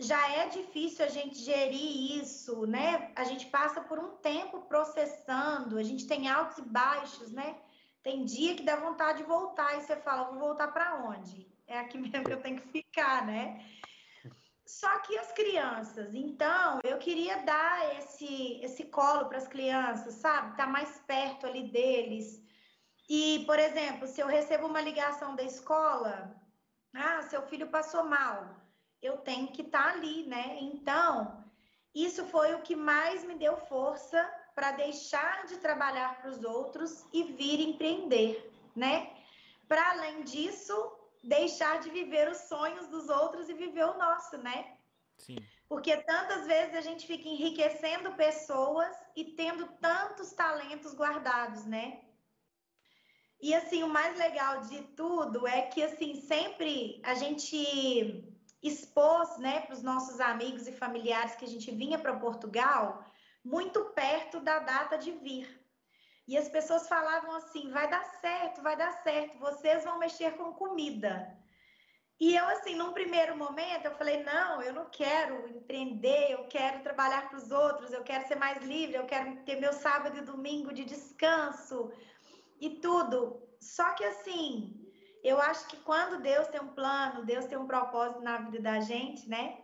já 0.00 0.30
é 0.30 0.48
difícil 0.48 1.04
a 1.04 1.08
gente 1.08 1.38
gerir 1.38 2.22
isso, 2.22 2.66
né? 2.66 3.12
A 3.14 3.22
gente 3.24 3.46
passa 3.46 3.82
por 3.82 3.98
um 3.98 4.16
tempo 4.16 4.62
processando, 4.62 5.76
a 5.76 5.82
gente 5.82 6.06
tem 6.06 6.26
altos 6.26 6.56
e 6.56 6.62
baixos, 6.62 7.30
né? 7.32 7.58
Tem 8.02 8.24
dia 8.24 8.54
que 8.54 8.62
dá 8.62 8.76
vontade 8.76 9.18
de 9.18 9.24
voltar 9.24 9.76
e 9.76 9.82
você 9.82 9.96
fala, 9.96 10.30
vou 10.30 10.38
voltar 10.38 10.68
para 10.68 11.04
onde? 11.04 11.46
É 11.70 11.78
aqui 11.78 11.98
mesmo 11.98 12.24
que 12.24 12.32
eu 12.32 12.42
tenho 12.42 12.60
que 12.60 12.66
ficar, 12.66 13.24
né? 13.24 13.64
Só 14.66 14.98
que 14.98 15.16
as 15.16 15.30
crianças, 15.30 16.12
então, 16.12 16.80
eu 16.82 16.98
queria 16.98 17.44
dar 17.44 17.96
esse 17.96 18.60
esse 18.60 18.86
colo 18.86 19.26
para 19.28 19.38
as 19.38 19.46
crianças, 19.46 20.14
sabe? 20.14 20.56
Tá 20.56 20.66
mais 20.66 20.98
perto 21.06 21.46
ali 21.46 21.70
deles. 21.70 22.42
E, 23.08 23.44
por 23.46 23.56
exemplo, 23.56 24.08
se 24.08 24.20
eu 24.20 24.26
recebo 24.26 24.66
uma 24.66 24.80
ligação 24.80 25.36
da 25.36 25.44
escola, 25.44 26.34
ah, 26.92 27.22
seu 27.22 27.42
filho 27.42 27.68
passou 27.68 28.02
mal, 28.02 28.56
eu 29.00 29.18
tenho 29.18 29.52
que 29.52 29.62
estar 29.62 29.84
tá 29.84 29.90
ali, 29.92 30.26
né? 30.26 30.58
Então, 30.60 31.44
isso 31.94 32.24
foi 32.26 32.52
o 32.52 32.62
que 32.62 32.74
mais 32.74 33.22
me 33.22 33.36
deu 33.36 33.56
força 33.56 34.20
para 34.56 34.72
deixar 34.72 35.46
de 35.46 35.56
trabalhar 35.58 36.20
para 36.20 36.30
os 36.30 36.42
outros 36.42 37.06
e 37.12 37.22
vir 37.22 37.60
empreender, 37.60 38.52
né? 38.74 39.12
Para 39.68 39.90
além 39.92 40.24
disso, 40.24 40.99
deixar 41.22 41.80
de 41.80 41.90
viver 41.90 42.28
os 42.28 42.38
sonhos 42.38 42.86
dos 42.88 43.08
outros 43.08 43.48
e 43.48 43.54
viver 43.54 43.84
o 43.84 43.98
nosso, 43.98 44.38
né? 44.38 44.76
Sim. 45.16 45.36
Porque 45.68 45.96
tantas 45.98 46.46
vezes 46.46 46.74
a 46.74 46.80
gente 46.80 47.06
fica 47.06 47.28
enriquecendo 47.28 48.12
pessoas 48.14 48.94
e 49.14 49.24
tendo 49.24 49.66
tantos 49.80 50.32
talentos 50.32 50.94
guardados, 50.94 51.64
né? 51.64 52.00
E 53.40 53.54
assim, 53.54 53.82
o 53.82 53.88
mais 53.88 54.18
legal 54.18 54.60
de 54.62 54.82
tudo 54.96 55.46
é 55.46 55.62
que 55.62 55.82
assim, 55.82 56.14
sempre 56.14 57.00
a 57.04 57.14
gente 57.14 58.24
expôs, 58.62 59.38
né, 59.38 59.60
para 59.60 59.74
os 59.74 59.82
nossos 59.82 60.20
amigos 60.20 60.66
e 60.66 60.72
familiares 60.72 61.34
que 61.36 61.46
a 61.46 61.48
gente 61.48 61.70
vinha 61.70 61.98
para 61.98 62.16
Portugal, 62.16 63.02
muito 63.42 63.86
perto 63.86 64.40
da 64.40 64.58
data 64.58 64.98
de 64.98 65.12
vir. 65.12 65.59
E 66.30 66.38
as 66.38 66.48
pessoas 66.48 66.86
falavam 66.86 67.34
assim: 67.34 67.68
vai 67.72 67.90
dar 67.90 68.04
certo, 68.20 68.62
vai 68.62 68.76
dar 68.76 68.92
certo, 69.02 69.36
vocês 69.38 69.82
vão 69.82 69.98
mexer 69.98 70.36
com 70.36 70.52
comida. 70.52 71.36
E 72.20 72.36
eu, 72.36 72.46
assim, 72.50 72.76
num 72.76 72.92
primeiro 72.92 73.36
momento, 73.36 73.86
eu 73.86 73.96
falei: 73.96 74.22
não, 74.22 74.62
eu 74.62 74.72
não 74.72 74.88
quero 74.90 75.48
empreender, 75.48 76.30
eu 76.30 76.44
quero 76.44 76.84
trabalhar 76.84 77.28
para 77.28 77.36
os 77.36 77.50
outros, 77.50 77.92
eu 77.92 78.04
quero 78.04 78.28
ser 78.28 78.36
mais 78.36 78.62
livre, 78.62 78.94
eu 78.94 79.06
quero 79.06 79.42
ter 79.42 79.56
meu 79.56 79.72
sábado 79.72 80.18
e 80.18 80.20
domingo 80.20 80.72
de 80.72 80.84
descanso 80.84 81.90
e 82.60 82.70
tudo. 82.76 83.42
Só 83.60 83.92
que, 83.94 84.04
assim, 84.04 84.88
eu 85.24 85.40
acho 85.40 85.66
que 85.66 85.78
quando 85.78 86.22
Deus 86.22 86.46
tem 86.46 86.60
um 86.60 86.74
plano, 86.74 87.24
Deus 87.24 87.46
tem 87.46 87.58
um 87.58 87.66
propósito 87.66 88.20
na 88.20 88.38
vida 88.38 88.60
da 88.60 88.78
gente, 88.78 89.28
né? 89.28 89.58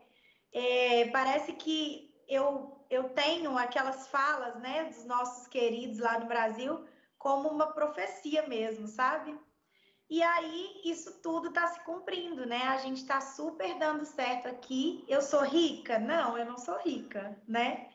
É, 0.52 1.10
parece 1.10 1.52
que 1.52 2.12
eu 2.26 2.75
eu 2.90 3.08
tenho 3.10 3.56
aquelas 3.56 4.08
falas, 4.08 4.56
né, 4.60 4.84
dos 4.84 5.04
nossos 5.04 5.46
queridos 5.46 5.98
lá 5.98 6.18
no 6.18 6.26
Brasil, 6.26 6.86
como 7.18 7.48
uma 7.48 7.68
profecia 7.72 8.46
mesmo, 8.46 8.86
sabe? 8.86 9.38
E 10.08 10.22
aí 10.22 10.82
isso 10.84 11.20
tudo 11.20 11.48
está 11.48 11.66
se 11.66 11.80
cumprindo, 11.84 12.46
né? 12.46 12.62
A 12.68 12.76
gente 12.78 12.98
está 12.98 13.20
super 13.20 13.76
dando 13.76 14.04
certo 14.04 14.46
aqui. 14.46 15.04
Eu 15.08 15.20
sou 15.20 15.42
rica? 15.42 15.98
Não, 15.98 16.38
eu 16.38 16.46
não 16.46 16.56
sou 16.56 16.78
rica, 16.78 17.36
né? 17.46 17.88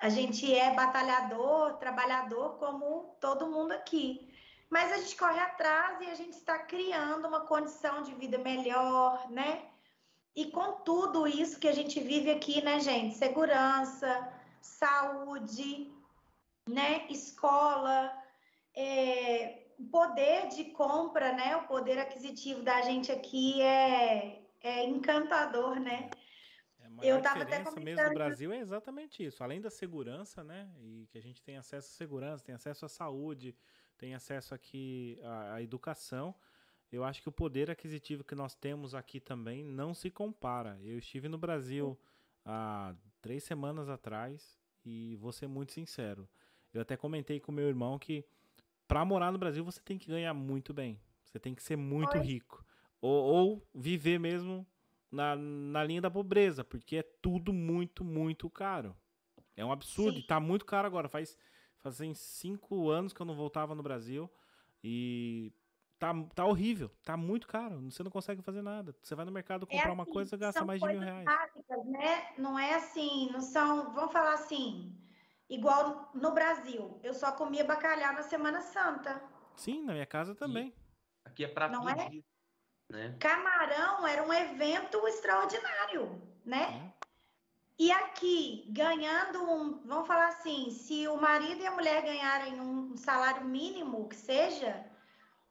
A 0.00 0.08
gente 0.08 0.52
é 0.52 0.74
batalhador, 0.74 1.76
trabalhador 1.78 2.58
como 2.58 3.16
todo 3.20 3.50
mundo 3.50 3.72
aqui. 3.72 4.32
Mas 4.68 4.92
a 4.92 4.98
gente 4.98 5.16
corre 5.16 5.38
atrás 5.40 6.00
e 6.00 6.10
a 6.10 6.14
gente 6.14 6.34
está 6.34 6.58
criando 6.58 7.26
uma 7.26 7.46
condição 7.46 8.02
de 8.02 8.12
vida 8.14 8.38
melhor, 8.38 9.30
né? 9.30 9.62
E 10.34 10.50
com 10.50 10.72
tudo 10.82 11.26
isso 11.26 11.58
que 11.58 11.68
a 11.68 11.72
gente 11.72 11.98
vive 12.00 12.30
aqui, 12.30 12.62
né, 12.62 12.78
gente? 12.80 13.16
Segurança, 13.16 14.32
saúde, 14.60 15.92
né? 16.68 17.06
Escola, 17.10 18.12
é, 18.74 19.66
poder 19.90 20.48
de 20.48 20.64
compra, 20.66 21.32
né? 21.32 21.56
O 21.56 21.66
poder 21.66 21.98
aquisitivo 21.98 22.62
da 22.62 22.82
gente 22.82 23.10
aqui 23.10 23.60
é, 23.62 24.42
é 24.60 24.84
encantador, 24.84 25.80
né? 25.80 26.10
É, 27.02 27.12
Eu 27.12 27.20
tava 27.22 27.44
diferença 27.44 27.70
até 27.70 27.80
mesmo 27.80 28.08
no 28.08 28.14
Brasil 28.14 28.52
é 28.52 28.58
exatamente 28.58 29.24
isso. 29.24 29.42
Além 29.42 29.60
da 29.60 29.70
segurança, 29.70 30.44
né? 30.44 30.70
E 30.80 31.06
que 31.10 31.18
a 31.18 31.22
gente 31.22 31.42
tem 31.42 31.56
acesso 31.56 31.88
à 31.88 31.96
segurança, 31.96 32.44
tem 32.44 32.54
acesso 32.54 32.84
à 32.84 32.88
saúde, 32.88 33.56
tem 33.96 34.14
acesso 34.14 34.54
aqui 34.54 35.18
à, 35.22 35.54
à 35.54 35.62
educação 35.62 36.34
eu 36.90 37.04
acho 37.04 37.22
que 37.22 37.28
o 37.28 37.32
poder 37.32 37.70
aquisitivo 37.70 38.24
que 38.24 38.34
nós 38.34 38.54
temos 38.54 38.94
aqui 38.94 39.20
também 39.20 39.62
não 39.62 39.92
se 39.92 40.10
compara. 40.10 40.78
Eu 40.82 40.98
estive 40.98 41.28
no 41.28 41.36
Brasil 41.36 41.98
há 42.44 42.94
três 43.20 43.44
semanas 43.44 43.88
atrás 43.88 44.58
e 44.84 45.16
vou 45.16 45.32
ser 45.32 45.46
muito 45.46 45.72
sincero. 45.72 46.28
Eu 46.72 46.80
até 46.80 46.96
comentei 46.96 47.40
com 47.40 47.52
meu 47.52 47.68
irmão 47.68 47.98
que 47.98 48.24
para 48.86 49.04
morar 49.04 49.30
no 49.30 49.38
Brasil 49.38 49.64
você 49.64 49.80
tem 49.80 49.98
que 49.98 50.08
ganhar 50.08 50.32
muito 50.32 50.72
bem. 50.72 51.00
Você 51.24 51.38
tem 51.38 51.54
que 51.54 51.62
ser 51.62 51.76
muito 51.76 52.16
Oi. 52.16 52.24
rico. 52.24 52.64
Ou, 53.00 53.24
ou, 53.24 53.68
viver 53.74 54.18
mesmo 54.18 54.66
na, 55.10 55.36
na 55.36 55.84
linha 55.84 56.00
da 56.00 56.10
pobreza, 56.10 56.64
porque 56.64 56.96
é 56.96 57.02
tudo 57.02 57.52
muito, 57.52 58.02
muito 58.02 58.48
caro. 58.48 58.96
É 59.54 59.64
um 59.64 59.70
absurdo. 59.70 60.14
Sim. 60.14 60.20
E 60.20 60.26
tá 60.26 60.40
muito 60.40 60.64
caro 60.64 60.86
agora. 60.86 61.08
Faz, 61.08 61.36
fazem 61.76 62.14
cinco 62.14 62.88
anos 62.88 63.12
que 63.12 63.20
eu 63.20 63.26
não 63.26 63.34
voltava 63.34 63.74
no 63.74 63.82
Brasil. 63.82 64.30
E 64.82 65.52
tá, 65.98 66.14
tá 66.34 66.44
horrível, 66.44 66.90
tá 67.04 67.16
muito 67.16 67.46
caro, 67.46 67.80
você 67.90 68.02
não 68.02 68.10
consegue 68.10 68.42
fazer 68.42 68.62
nada. 68.62 68.94
Você 69.02 69.14
vai 69.14 69.24
no 69.24 69.32
mercado 69.32 69.64
é 69.64 69.66
comprar 69.66 69.78
é 69.78 69.84
assim, 69.84 69.92
uma 69.92 70.06
coisa 70.06 70.34
e 70.34 70.38
gasta 70.38 70.64
mais 70.64 70.80
de 70.80 70.86
mil 70.86 71.00
reais. 71.00 71.24
Básicas, 71.24 71.86
né? 71.86 72.32
Não 72.38 72.58
é 72.58 72.74
assim, 72.74 73.30
não 73.32 73.40
são, 73.40 73.92
vamos 73.92 74.12
falar 74.12 74.34
assim, 74.34 74.96
igual 75.48 76.10
no 76.14 76.32
Brasil, 76.32 76.98
eu 77.02 77.12
só 77.12 77.32
comia 77.32 77.64
bacalhau 77.64 78.12
na 78.12 78.22
Semana 78.22 78.60
Santa. 78.60 79.22
Sim, 79.56 79.84
na 79.84 79.92
minha 79.92 80.06
casa 80.06 80.34
também. 80.34 80.68
E 81.26 81.28
aqui 81.28 81.44
é 81.44 81.48
prato 81.48 81.72
não 81.72 81.88
é? 81.88 82.08
Dia, 82.08 82.24
né? 82.88 83.16
Camarão 83.18 84.06
era 84.06 84.22
um 84.22 84.32
evento 84.32 85.06
extraordinário, 85.08 86.22
né? 86.44 86.92
É. 86.94 86.98
E 87.80 87.92
aqui, 87.92 88.64
ganhando 88.70 89.40
um, 89.40 89.80
vamos 89.86 90.08
falar 90.08 90.28
assim, 90.28 90.70
se 90.70 91.06
o 91.06 91.16
marido 91.16 91.62
e 91.62 91.66
a 91.66 91.70
mulher 91.70 92.02
ganharem 92.02 92.60
um 92.60 92.96
salário 92.96 93.44
mínimo 93.44 94.08
que 94.08 94.16
seja, 94.16 94.84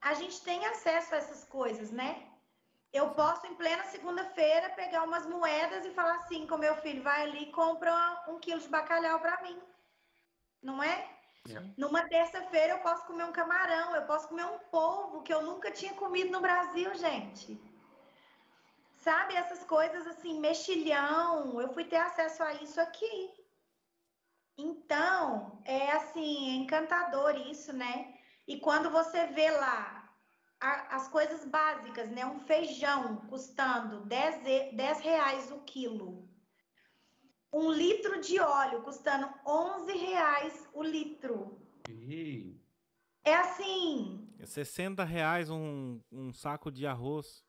a 0.01 0.13
gente 0.13 0.41
tem 0.41 0.65
acesso 0.65 1.13
a 1.13 1.17
essas 1.17 1.43
coisas, 1.45 1.91
né? 1.91 2.27
Eu 2.93 3.11
posso, 3.11 3.45
em 3.47 3.55
plena 3.55 3.83
segunda-feira, 3.83 4.69
pegar 4.69 5.03
umas 5.03 5.25
moedas 5.25 5.85
e 5.85 5.91
falar 5.91 6.15
assim 6.15 6.47
com 6.47 6.57
meu 6.57 6.75
filho, 6.77 7.03
vai 7.03 7.23
ali 7.23 7.43
e 7.43 7.51
compra 7.51 8.23
um 8.27 8.39
quilo 8.39 8.61
de 8.61 8.67
bacalhau 8.69 9.19
para 9.19 9.41
mim. 9.43 9.61
Não 10.61 10.81
é? 10.81 11.09
é? 11.49 11.63
Numa 11.77 12.07
terça-feira 12.07 12.73
eu 12.73 12.79
posso 12.79 13.05
comer 13.05 13.25
um 13.25 13.31
camarão, 13.31 13.95
eu 13.95 14.03
posso 14.03 14.27
comer 14.29 14.45
um 14.45 14.59
polvo 14.71 15.21
que 15.21 15.33
eu 15.33 15.41
nunca 15.41 15.71
tinha 15.71 15.93
comido 15.93 16.31
no 16.31 16.41
Brasil, 16.41 16.93
gente. 16.95 17.59
Sabe, 18.95 19.35
essas 19.35 19.63
coisas 19.63 20.07
assim, 20.07 20.39
mexilhão, 20.39 21.61
eu 21.61 21.69
fui 21.73 21.85
ter 21.85 21.97
acesso 21.97 22.43
a 22.43 22.53
isso 22.53 22.81
aqui. 22.81 23.31
Então, 24.57 25.61
é 25.65 25.91
assim, 25.91 26.49
é 26.49 26.53
encantador 26.55 27.35
isso, 27.47 27.71
né? 27.73 28.16
E 28.47 28.57
quando 28.59 28.89
você 28.89 29.27
vê 29.27 29.51
lá 29.51 30.09
a, 30.59 30.95
as 30.95 31.07
coisas 31.09 31.43
básicas, 31.45 32.09
né? 32.09 32.25
Um 32.25 32.39
feijão 32.39 33.17
custando 33.27 34.05
10, 34.05 34.71
10 34.73 34.99
reais 35.01 35.51
o 35.51 35.59
quilo, 35.59 36.27
um 37.51 37.71
litro 37.71 38.21
de 38.21 38.39
óleo 38.39 38.81
custando 38.81 39.29
11 39.45 39.91
reais 39.97 40.67
o 40.73 40.81
litro. 40.83 41.59
Ei, 41.89 42.59
É 43.23 43.35
assim, 43.35 44.27
É 44.39 44.45
60 44.45 45.03
reais 45.03 45.49
um, 45.49 45.99
um 46.11 46.31
saco 46.31 46.71
de 46.71 46.87
arroz. 46.87 47.45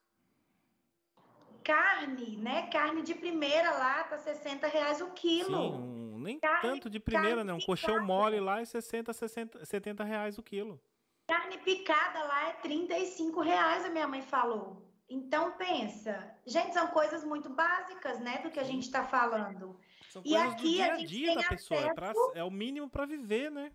carne, 1.63 2.35
né? 2.37 2.67
Carne 2.67 3.03
de 3.03 3.13
primeira 3.13 3.71
lá 3.71 4.03
tá 4.05 4.17
60 4.17 4.67
reais 4.67 4.99
o 5.01 5.05
Sim, 5.05 5.11
quilo. 5.13 5.75
um- 5.75 6.19
nem 6.19 6.39
Carne- 6.39 6.61
tanto 6.61 6.89
de 6.89 6.99
primeira, 6.99 7.43
né? 7.43 7.53
Um 7.53 7.59
colchão 7.61 8.03
mole 8.03 8.39
lá 8.39 8.59
é 8.59 8.65
60, 8.65 9.13
60, 9.13 9.63
70 9.65 10.03
reais 10.03 10.37
o 10.37 10.43
quilo. 10.43 10.81
Carne 11.29 11.57
picada 11.59 12.23
lá 12.23 12.49
é 12.49 12.53
35 12.53 13.39
reais, 13.41 13.85
a 13.85 13.89
minha 13.89 14.07
mãe 14.07 14.21
falou. 14.21 14.85
Então 15.07 15.51
pensa, 15.53 16.35
gente, 16.45 16.73
são 16.73 16.87
coisas 16.87 17.23
muito 17.23 17.49
básicas, 17.49 18.19
né, 18.19 18.39
do 18.39 18.51
que 18.51 18.59
a 18.59 18.63
gente 18.63 18.83
está 18.83 19.03
falando. 19.05 19.79
São 20.09 20.21
E 20.25 20.29
coisas 20.31 20.47
do 20.49 20.53
aqui 20.55 20.73
dia 20.73 20.85
a 20.85 20.93
a 20.93 20.97
gente 20.97 21.07
dia 21.07 21.27
tem 21.33 21.37
da 21.43 21.49
pessoa. 21.49 21.79
É, 21.79 21.93
pra- 21.93 22.09
acesso- 22.11 22.31
é 22.35 22.43
o 22.43 22.51
mínimo 22.51 22.89
para 22.89 23.05
viver, 23.05 23.49
né? 23.51 23.71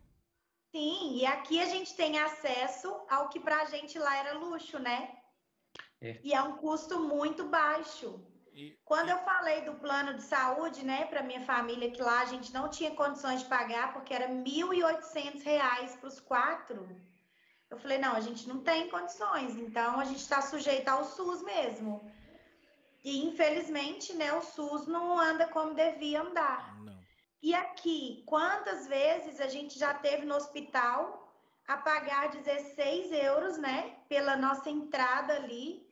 Sim, 0.73 1.17
e 1.19 1.25
aqui 1.27 1.61
a 1.61 1.67
gente 1.67 1.95
tem 1.95 2.19
acesso 2.19 2.93
ao 3.09 3.29
que 3.29 3.39
pra 3.39 3.65
gente 3.67 3.99
lá 3.99 4.17
era 4.17 4.35
luxo, 4.39 4.79
né? 4.79 5.17
É. 6.01 6.21
E 6.25 6.35
é 6.35 6.43
um 6.43 6.57
custo 6.57 6.99
muito 7.01 7.45
baixo. 7.49 8.21
E- 8.53 8.77
Quando 8.85 9.09
eu 9.09 9.19
falei 9.19 9.63
do 9.63 9.75
plano 9.75 10.15
de 10.15 10.23
saúde, 10.23 10.85
né, 10.85 11.07
para 11.07 11.23
minha 11.23 11.41
família, 11.43 11.91
que 11.91 12.03
lá 12.03 12.21
a 12.23 12.27
gente 12.27 12.53
não 12.53 12.69
tinha 12.69 12.91
condições 12.95 13.43
de 13.43 13.49
pagar, 13.49 13.93
porque 13.93 14.13
era 14.15 14.29
1.800 14.29 15.43
reais 15.43 15.97
para 15.97 16.09
os 16.09 16.21
quatro, 16.21 16.89
eu 17.75 17.81
falei, 17.81 17.99
não, 17.99 18.15
a 18.15 18.21
gente 18.21 18.49
não 18.49 18.61
tem 18.61 18.89
condições, 18.89 19.57
então 19.57 19.99
a 19.99 20.05
gente 20.05 20.21
está 20.21 20.41
sujeito 20.41 20.89
ao 20.89 21.05
SUS 21.05 21.43
mesmo. 21.43 22.09
E, 23.03 23.27
infelizmente, 23.27 24.15
né, 24.15 24.33
o 24.33 24.41
SUS 24.41 24.87
não 24.87 25.19
anda 25.19 25.49
como 25.49 25.75
devia 25.75 26.23
andar. 26.23 26.81
Não. 26.83 26.97
E 27.43 27.53
aqui, 27.55 28.23
quantas 28.27 28.87
vezes 28.87 29.41
a 29.41 29.49
gente 29.49 29.79
já 29.79 29.93
teve 29.93 30.25
no 30.25 30.37
hospital 30.37 31.35
a 31.67 31.77
pagar 31.77 32.31
16 32.31 33.13
euros, 33.13 33.59
né, 33.59 33.97
pela 34.09 34.37
nossa 34.37 34.71
entrada 34.71 35.35
ali, 35.35 35.85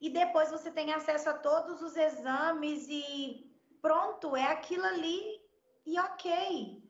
e 0.00 0.10
depois 0.10 0.50
você 0.50 0.70
tem 0.70 0.92
acesso 0.92 1.30
a 1.30 1.34
todos 1.34 1.80
os 1.80 1.96
exames 1.96 2.86
e 2.88 3.50
pronto, 3.80 4.36
é 4.36 4.44
aquilo 4.44 4.84
ali 4.84 5.40
e 5.86 5.98
ok. 5.98 6.82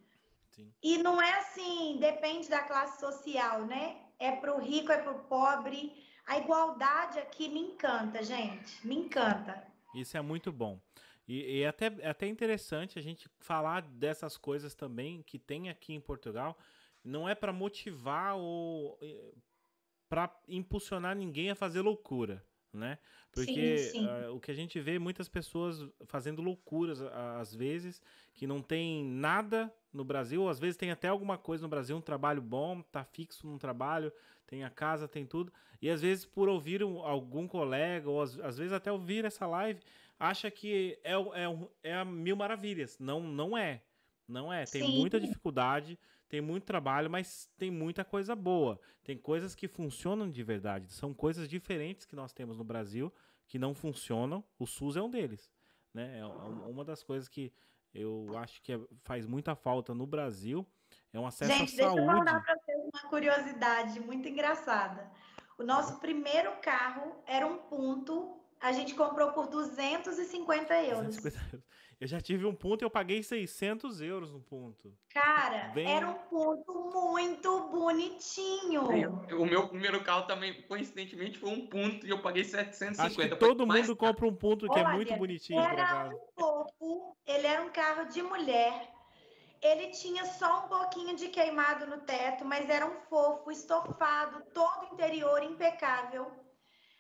Sim. 0.51 0.73
E 0.83 0.99
não 0.99 1.21
é 1.21 1.33
assim, 1.39 1.99
depende 2.01 2.49
da 2.49 2.63
classe 2.63 2.99
social, 2.99 3.67
né? 3.67 4.03
É 4.23 4.31
para 4.37 4.55
o 4.55 4.61
rico, 4.61 4.93
é 4.93 4.99
para 4.99 5.11
o 5.11 5.25
pobre. 5.25 5.93
A 6.25 6.39
igualdade 6.39 7.19
aqui 7.19 7.49
me 7.49 7.59
encanta, 7.59 8.23
gente, 8.23 8.87
me 8.87 8.95
encanta. 8.95 9.67
Isso 9.93 10.17
é 10.17 10.23
muito 10.23 10.53
bom. 10.53 10.81
E, 11.27 11.59
e 11.59 11.63
é 11.63 11.69
até, 11.69 11.87
é 11.99 12.09
até 12.09 12.29
interessante 12.29 13.01
a 13.01 13.03
gente 13.03 13.29
falar 13.41 13.83
dessas 13.83 14.37
coisas 14.37 14.77
também 14.77 15.23
que 15.25 15.41
tem 15.41 15.69
aqui 15.69 15.93
em 15.93 16.01
Portugal. 16.01 16.57
Não 17.03 17.29
é 17.29 17.35
para 17.35 17.53
motivar 17.53 18.37
ou 18.37 18.97
para 20.09 20.33
impulsionar 20.47 21.17
ninguém 21.17 21.51
a 21.51 21.57
fazer 21.57 21.81
loucura, 21.81 22.45
né? 22.73 22.99
Porque 23.33 23.79
Sim, 23.79 24.01
sim. 24.01 24.09
ah, 24.09 24.31
o 24.31 24.39
que 24.39 24.53
a 24.53 24.55
gente 24.55 24.79
vê 24.79 24.95
é 24.95 24.99
muitas 25.01 25.29
pessoas 25.29 25.85
fazendo 26.05 26.41
loucuras 26.41 27.01
às 27.41 27.53
vezes 27.53 28.01
que 28.35 28.47
não 28.47 28.63
tem 28.63 29.05
nada 29.05 29.73
no 29.93 30.05
Brasil, 30.05 30.49
às 30.49 30.59
vezes 30.59 30.77
tem 30.77 30.91
até 30.91 31.09
alguma 31.09 31.37
coisa 31.37 31.63
no 31.63 31.69
Brasil, 31.69 31.97
um 31.97 32.01
trabalho 32.01 32.41
bom, 32.41 32.81
tá 32.83 33.05
fixo 33.05 33.47
num 33.47 33.59
trabalho, 33.59 34.13
tem 34.47 34.65
a 34.65 34.71
casa, 34.71 35.07
tem 35.07 35.25
tudo, 35.27 35.53
e 35.81 35.91
às 35.91 36.01
vezes 36.03 36.25
por 36.25 36.49
ouvir 36.49 36.83
um- 36.83 37.01
algum 37.01 37.47
colega, 37.47 38.09
ou 38.09 38.23
às, 38.23 38.39
às 38.41 38.57
vezes 38.59 38.73
até 38.73 38.91
ouvir 38.91 39.25
essa 39.25 39.47
live, 39.47 39.81
acha 40.19 40.51
que 40.51 40.99
é, 41.05 41.13
é, 41.13 41.91
é 41.91 41.95
a 41.95 42.05
mil 42.05 42.37
maravilhas. 42.37 42.99
Não, 42.99 43.21
não 43.21 43.57
é. 43.57 43.83
Não 44.29 44.53
é. 44.53 44.65
Tem 44.65 44.83
Sim. 44.87 44.99
muita 44.99 45.21
dificuldade, 45.21 45.99
tem 46.29 46.41
muito 46.41 46.65
trabalho, 46.65 47.11
mas 47.11 47.51
tem 47.59 47.71
muita 47.71 48.05
coisa 48.05 48.35
boa. 48.35 48.81
Tem 49.05 49.19
coisas 49.19 49.55
que 49.55 49.69
funcionam 49.69 50.31
de 50.31 50.43
verdade. 50.43 50.91
São 50.93 51.13
coisas 51.13 51.49
diferentes 51.49 52.07
que 52.07 52.17
nós 52.17 52.33
temos 52.33 52.57
no 52.57 52.65
Brasil 52.65 53.13
que 53.47 53.59
não 53.59 53.75
funcionam. 53.75 54.43
O 54.59 54.67
SUS 54.67 54.97
é 54.97 55.03
um 55.03 55.11
deles. 55.11 55.51
Né? 55.93 56.21
É 56.21 56.25
um- 56.25 56.71
uma 56.71 56.85
das 56.85 57.03
coisas 57.03 57.29
que 57.29 57.53
eu 57.95 58.27
acho 58.39 58.61
que 58.63 58.73
é- 58.73 58.81
faz 59.05 59.27
muita 59.27 59.55
falta 59.55 59.95
no 59.95 60.07
Brasil 60.07 60.67
é 61.13 61.21
um 61.21 61.27
acesso 61.27 61.51
Gente, 61.53 61.63
à 61.75 61.77
deixa 61.77 61.83
eu 61.83 62.07
saúde. 62.07 62.19
contar 62.19 62.43
para 62.43 62.55
vocês 62.57 62.79
uma 62.93 63.11
curiosidade 63.11 64.01
muito 64.01 64.29
engraçada. 64.29 65.11
O 65.59 65.63
nosso 65.63 65.99
primeiro 66.01 66.51
carro 66.63 67.23
era 67.27 67.47
um 67.47 67.59
ponto, 67.59 68.41
a 68.61 68.73
gente 68.73 68.95
comprou 68.95 69.33
por 69.33 69.47
250 69.47 70.75
euros. 70.83 71.17
250 71.17 71.39
euros. 71.57 71.65
Eu 72.03 72.09
já 72.09 72.21
tive 72.21 72.45
um 72.45 72.53
ponto 72.53 72.83
e 72.83 72.85
eu 72.85 72.91
paguei 72.91 73.23
600 73.23 74.01
euros 74.01 74.33
no 74.33 74.41
ponto. 74.41 74.93
Cara, 75.09 75.69
Bem- 75.69 75.87
era 75.87 76.09
um 76.09 76.15
ponto 76.15 76.91
muito 76.93 77.69
bonitinho. 77.69 78.83
O 79.39 79.47
meu 79.47 79.69
primeiro 79.69 80.03
carro 80.03 80.27
também, 80.27 80.63
coincidentemente, 80.63 81.39
foi 81.39 81.51
um 81.51 81.69
ponto 81.69 82.05
e 82.05 82.11
eu 82.11 82.21
paguei 82.21 82.43
750. 82.43 83.07
Acho 83.07 83.17
que 83.17 83.37
todo 83.37 83.65
mais 83.65 83.87
mundo 83.87 83.97
compra 83.97 84.27
um 84.27 84.35
ponto 84.35 84.69
que 84.69 84.77
é 84.81 84.83
Olha, 84.83 84.95
muito 84.95 85.15
bonitinho, 85.15 85.63
por 85.63 85.79
Era 85.79 86.09
um 86.09 86.19
fofo, 86.35 87.17
ele 87.25 87.47
era 87.47 87.63
um 87.63 87.71
carro 87.71 88.09
de 88.09 88.21
mulher. 88.21 88.93
Ele 89.63 89.91
tinha 89.91 90.25
só 90.25 90.65
um 90.65 90.69
pouquinho 90.69 91.15
de 91.15 91.29
queimado 91.29 91.87
no 91.87 91.99
teto, 91.99 92.45
mas 92.45 92.69
era 92.69 92.85
um 92.85 93.01
fofo, 93.09 93.49
estofado, 93.49 94.43
todo 94.53 94.93
interior 94.93 95.41
impecável. 95.45 96.33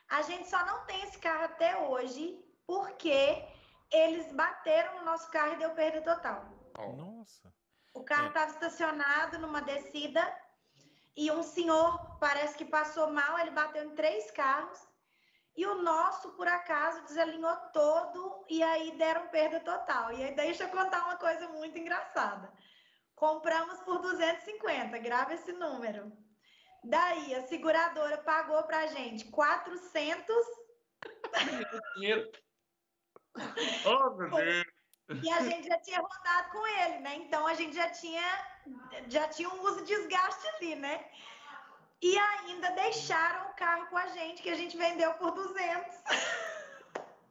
A 0.08 0.22
gente 0.22 0.48
só 0.48 0.64
não 0.64 0.86
tem 0.86 1.02
esse 1.02 1.18
carro 1.18 1.46
até 1.46 1.76
hoje 1.88 2.38
porque 2.64 3.42
eles 3.92 4.32
bateram 4.32 4.98
no 4.98 5.04
nosso 5.04 5.30
carro 5.30 5.54
e 5.54 5.58
deu 5.58 5.70
perda 5.70 6.00
total. 6.02 6.44
Nossa. 6.96 7.52
O 7.94 8.02
carro 8.04 8.24
É. 8.24 8.28
estava 8.28 8.50
estacionado 8.50 9.38
numa 9.38 9.60
descida 9.60 10.22
e 11.16 11.30
um 11.30 11.42
senhor 11.42 12.18
parece 12.18 12.56
que 12.56 12.64
passou 12.64 13.10
mal, 13.10 13.38
ele 13.38 13.50
bateu 13.50 13.84
em 13.84 13.94
três 13.94 14.30
carros 14.30 14.80
e 15.54 15.66
o 15.66 15.82
nosso, 15.82 16.32
por 16.32 16.48
acaso, 16.48 17.02
desalinhou 17.04 17.54
todo 17.74 18.46
e 18.48 18.62
aí 18.62 18.96
deram 18.96 19.28
perda 19.28 19.60
total. 19.60 20.10
E 20.12 20.24
aí 20.24 20.34
deixa 20.34 20.64
eu 20.64 20.70
contar 20.70 21.04
uma 21.04 21.16
coisa 21.16 21.46
muito 21.50 21.78
engraçada. 21.78 22.50
Compramos 23.14 23.78
por 23.80 23.98
250, 23.98 24.96
grava 24.98 25.34
esse 25.34 25.52
número. 25.52 26.10
Daí 26.82 27.34
a 27.34 27.46
seguradora 27.46 28.16
pagou 28.18 28.62
pra 28.64 28.86
gente 28.86 29.26
400 29.30 30.34
dinheiro. 31.96 32.30
Oh, 33.86 34.10
meu 34.16 34.30
Deus. 34.30 34.64
E 35.22 35.30
a 35.30 35.42
gente 35.42 35.68
já 35.68 35.78
tinha 35.80 36.00
rodado 36.00 36.50
com 36.52 36.66
ele, 36.66 36.98
né? 37.00 37.16
Então 37.16 37.46
a 37.46 37.54
gente 37.54 37.74
já 37.74 37.90
tinha, 37.90 38.22
já 39.08 39.28
tinha 39.28 39.48
um 39.48 39.60
uso 39.62 39.84
desgaste 39.84 40.46
ali, 40.56 40.74
né? 40.76 41.04
E 42.00 42.18
ainda 42.18 42.70
deixaram 42.70 43.50
o 43.50 43.54
carro 43.54 43.86
com 43.88 43.96
a 43.96 44.08
gente, 44.08 44.42
que 44.42 44.50
a 44.50 44.54
gente 44.56 44.76
vendeu 44.76 45.12
por 45.14 45.30
200. 45.32 45.96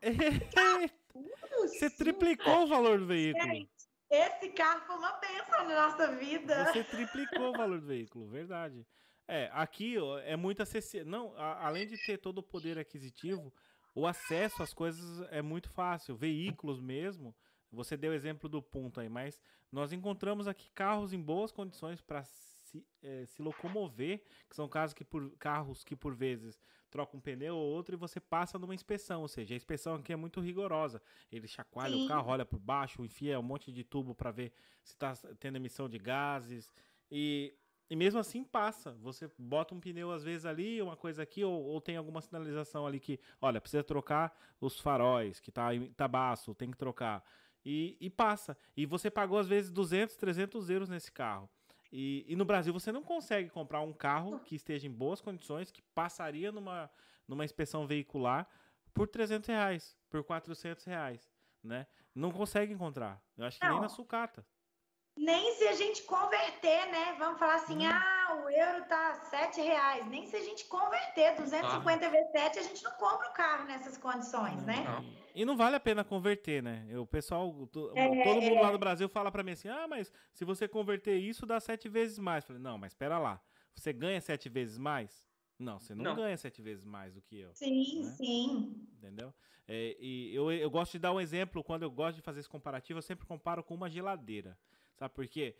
Você 1.62 1.89
triplicou 1.89 2.64
o 2.64 2.68
valor 2.68 2.99
do 2.99 3.06
veículo. 3.06 3.43
Gente, 3.45 3.70
esse 4.10 4.49
carro 4.49 4.82
foi 4.86 4.95
uma 4.97 5.12
bênção 5.14 5.68
na 5.68 5.88
nossa 5.89 6.08
vida. 6.16 6.66
Você 6.66 6.84
triplicou 6.84 7.49
o 7.49 7.58
valor 7.58 7.80
do 7.80 7.88
veículo, 7.88 8.28
verdade. 8.28 8.86
É, 9.28 9.49
aqui 9.54 9.97
ó, 9.99 10.20
é 10.20 10.36
muito 10.36 10.62
acessível. 10.64 11.06
Não, 11.06 11.34
a- 11.38 11.66
além 11.68 11.88
de 11.88 11.97
ter 12.06 12.18
todo 12.18 12.39
o 12.39 12.43
poder 12.43 12.78
aquisitivo, 12.78 13.54
o 13.94 14.08
acesso 14.08 14.64
às 14.64 14.74
coisas 14.74 15.28
é 15.32 15.42
muito 15.42 15.70
fácil. 15.70 16.16
Veículos 16.16 16.80
mesmo. 16.80 17.36
Você 17.72 17.96
deu 17.96 18.12
o 18.12 18.16
exemplo 18.16 18.50
do 18.50 18.62
ponto 18.62 19.00
aí, 19.00 19.08
mas 19.08 19.39
nós 19.72 19.94
encontramos 19.94 20.48
aqui 20.48 20.70
carros 20.72 21.14
em 21.14 21.22
boas 21.22 21.52
condições 21.52 22.02
para 22.02 22.24
se, 22.24 22.86
eh, 23.02 23.26
se 23.26 23.42
locomover, 23.42 24.22
que 24.50 24.56
são 24.56 24.68
carros 24.68 24.94
que, 24.94 25.06
por, 25.06 25.32
carros 25.38 25.84
que 25.84 25.96
por 25.96 26.14
vezes 26.14 26.60
trocam 26.89 27.18
um 27.18 27.22
pneu 27.22 27.56
ou 27.56 27.72
outro 27.72 27.96
e 27.96 27.98
você 27.98 28.20
passa 28.20 28.60
numa 28.60 28.76
inspeção, 28.76 29.22
ou 29.22 29.28
seja, 29.28 29.54
a 29.54 29.58
inspeção 29.58 29.96
aqui 29.96 30.12
é 30.12 30.16
muito 30.18 30.42
rigorosa. 30.42 31.02
Ele 31.32 31.48
chacoalha 31.48 31.96
Sim. 31.96 32.06
o 32.06 32.08
carro, 32.10 32.30
olha 32.30 32.46
por 32.46 32.60
baixo, 32.60 33.06
enfia 33.06 33.39
um 33.39 33.44
monte 33.44 33.72
de 33.72 33.84
tubo 33.84 34.14
para 34.14 34.32
ver 34.32 34.52
se 34.84 34.94
está 34.94 35.14
tendo 35.39 35.56
emissão 35.56 35.88
de 35.88 35.98
gases 35.98 36.70
e, 37.10 37.54
e 37.92 37.96
mesmo 37.98 38.22
assim 38.22 38.42
passa. 38.42 38.94
Você 39.02 39.30
bota 39.38 39.76
um 39.76 39.80
pneu 39.82 40.14
às 40.14 40.24
vezes 40.24 40.46
ali, 40.46 40.82
uma 40.82 40.96
coisa 40.96 41.24
aqui, 41.24 41.44
ou, 41.44 41.62
ou 41.62 41.82
tem 41.82 41.98
alguma 41.98 42.22
sinalização 42.22 42.88
ali 42.88 43.02
que, 43.02 43.20
olha, 43.42 43.60
precisa 43.60 43.84
trocar 43.84 44.34
os 44.62 44.80
faróis, 44.80 45.42
que 45.42 45.52
tá, 45.52 45.76
em- 45.76 45.92
tá 45.92 46.08
baço, 46.08 46.56
tem 46.56 46.72
que 46.72 46.78
trocar. 46.78 47.22
E, 47.66 47.98
e 48.00 48.10
passa. 48.10 48.58
E 48.78 48.86
você 48.86 49.12
pagou 49.12 49.38
às 49.38 49.46
vezes 49.50 49.70
200, 49.70 50.16
300 50.16 50.70
euros 50.70 50.88
nesse 50.88 51.12
carro. 51.12 51.50
E, 51.92 52.24
e 52.30 52.34
no 52.34 52.46
Brasil 52.46 52.72
você 52.72 52.94
não 52.94 53.04
consegue 53.04 53.50
comprar 53.50 53.82
um 53.82 53.92
carro 53.92 54.39
que 54.39 54.56
esteja 54.56 54.88
em 54.88 54.92
boas 54.92 55.20
condições, 55.20 55.70
que 55.70 55.82
passaria 55.94 56.50
numa, 56.50 56.89
numa 57.28 57.44
inspeção 57.44 57.86
veicular 57.86 58.48
por 58.94 59.06
300 59.06 59.50
reais, 59.50 59.98
por 60.10 60.24
400 60.24 60.86
reais, 60.86 61.30
né? 61.62 61.86
Não 62.16 62.32
consegue 62.32 62.72
encontrar. 62.72 63.22
Eu 63.38 63.44
acho 63.44 63.60
que 63.60 63.66
nem 63.66 63.76
Não. 63.76 63.82
na 63.82 63.89
sucata. 63.89 64.46
Nem 65.18 65.53
se 65.55 65.68
a 65.68 65.74
gente 65.74 66.03
converter, 66.03 66.89
né? 66.91 67.16
Vamos 67.20 67.38
falar 67.38 67.55
assim, 67.55 67.86
Hum. 67.86 67.91
ah, 67.91 68.41
o 68.43 68.49
euro 68.49 68.86
tá 68.86 69.14
7 69.16 69.62
reais. 69.62 70.07
Nem 70.07 70.26
se 70.26 70.36
a 70.36 70.41
gente 70.41 70.66
converter 70.66 71.36
250 71.36 72.05
ah. 72.05 72.09
vezes 72.09 72.32
7, 72.32 72.59
a 72.59 72.64
gente 72.64 72.84
não 72.84 72.91
compra 72.91 73.30
o 73.30 73.34
carro 73.34 73.66
nessas 73.66 73.97
condições, 73.97 74.64
né? 74.64 74.84
Não. 74.84 75.22
E 75.36 75.45
não 75.45 75.55
vale 75.55 75.76
a 75.76 75.80
pena 75.80 76.03
converter, 76.03 76.64
né? 76.64 76.88
O 76.97 77.05
pessoal, 77.05 77.51
to, 77.68 77.91
é, 77.95 78.24
todo 78.24 78.41
mundo 78.41 78.55
é. 78.55 78.62
lá 78.62 78.72
no 78.72 78.78
Brasil 78.78 79.07
fala 79.09 79.32
para 79.32 79.43
mim 79.43 79.51
assim: 79.51 79.68
ah, 79.68 79.88
mas 79.88 80.12
se 80.34 80.43
você 80.45 80.68
converter 80.68 81.18
isso, 81.18 81.45
dá 81.45 81.59
sete 81.59 81.88
vezes 81.88 82.18
mais. 82.18 82.43
Eu 82.43 82.47
falei, 82.47 82.62
não, 82.62 82.78
mas 82.78 82.93
espera 82.93 83.18
lá. 83.18 83.41
Você 83.76 83.93
ganha 83.93 84.20
sete 84.20 84.49
vezes 84.49 84.78
mais? 84.78 85.30
Não, 85.57 85.80
você 85.80 85.93
não, 85.93 86.03
não. 86.03 86.16
ganha 86.16 86.36
sete 86.36 86.62
vezes 86.62 86.84
mais 86.84 87.14
do 87.14 87.22
que 87.22 87.39
eu. 87.39 87.53
Sim, 87.53 88.03
né? 88.03 88.09
sim. 88.12 88.88
Entendeu? 88.97 89.34
É, 89.68 89.95
e 89.99 90.36
eu, 90.36 90.51
eu 90.51 90.70
gosto 90.70 90.93
de 90.93 90.99
dar 90.99 91.14
um 91.14 91.22
exemplo, 91.22 91.64
quando 91.64 91.84
eu 91.84 91.91
gosto 91.91 92.18
de 92.18 92.22
fazer 92.22 92.39
esse 92.39 92.49
comparativo, 92.49 92.97
eu 92.97 93.03
sempre 93.03 93.26
comparo 93.26 93.64
com 93.64 93.76
uma 93.76 93.89
geladeira. 93.89 94.57
Sabe 95.02 95.16
por 95.16 95.28
quê? 95.28 95.56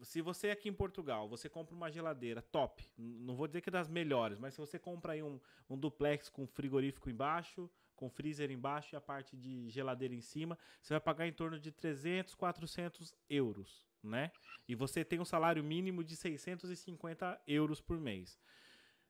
Se 0.00 0.22
você 0.22 0.48
aqui 0.48 0.66
em 0.66 0.72
Portugal, 0.72 1.28
você 1.28 1.46
compra 1.46 1.74
uma 1.74 1.90
geladeira 1.90 2.40
top, 2.40 2.90
não 2.96 3.36
vou 3.36 3.46
dizer 3.46 3.60
que 3.60 3.68
é 3.68 3.70
das 3.70 3.86
melhores, 3.86 4.38
mas 4.38 4.54
se 4.54 4.60
você 4.60 4.78
compra 4.78 5.12
aí 5.12 5.22
um, 5.22 5.38
um 5.68 5.76
duplex 5.76 6.30
com 6.30 6.46
frigorífico 6.46 7.10
embaixo, 7.10 7.70
com 7.94 8.08
freezer 8.08 8.50
embaixo 8.50 8.94
e 8.94 8.96
a 8.96 9.00
parte 9.00 9.36
de 9.36 9.68
geladeira 9.68 10.14
em 10.14 10.22
cima, 10.22 10.58
você 10.80 10.94
vai 10.94 11.02
pagar 11.02 11.26
em 11.26 11.34
torno 11.34 11.60
de 11.60 11.70
300, 11.70 12.34
400 12.34 13.14
euros, 13.28 13.86
né? 14.02 14.32
E 14.66 14.74
você 14.74 15.04
tem 15.04 15.20
um 15.20 15.24
salário 15.26 15.62
mínimo 15.62 16.02
de 16.02 16.16
650 16.16 17.42
euros 17.46 17.78
por 17.78 18.00
mês. 18.00 18.40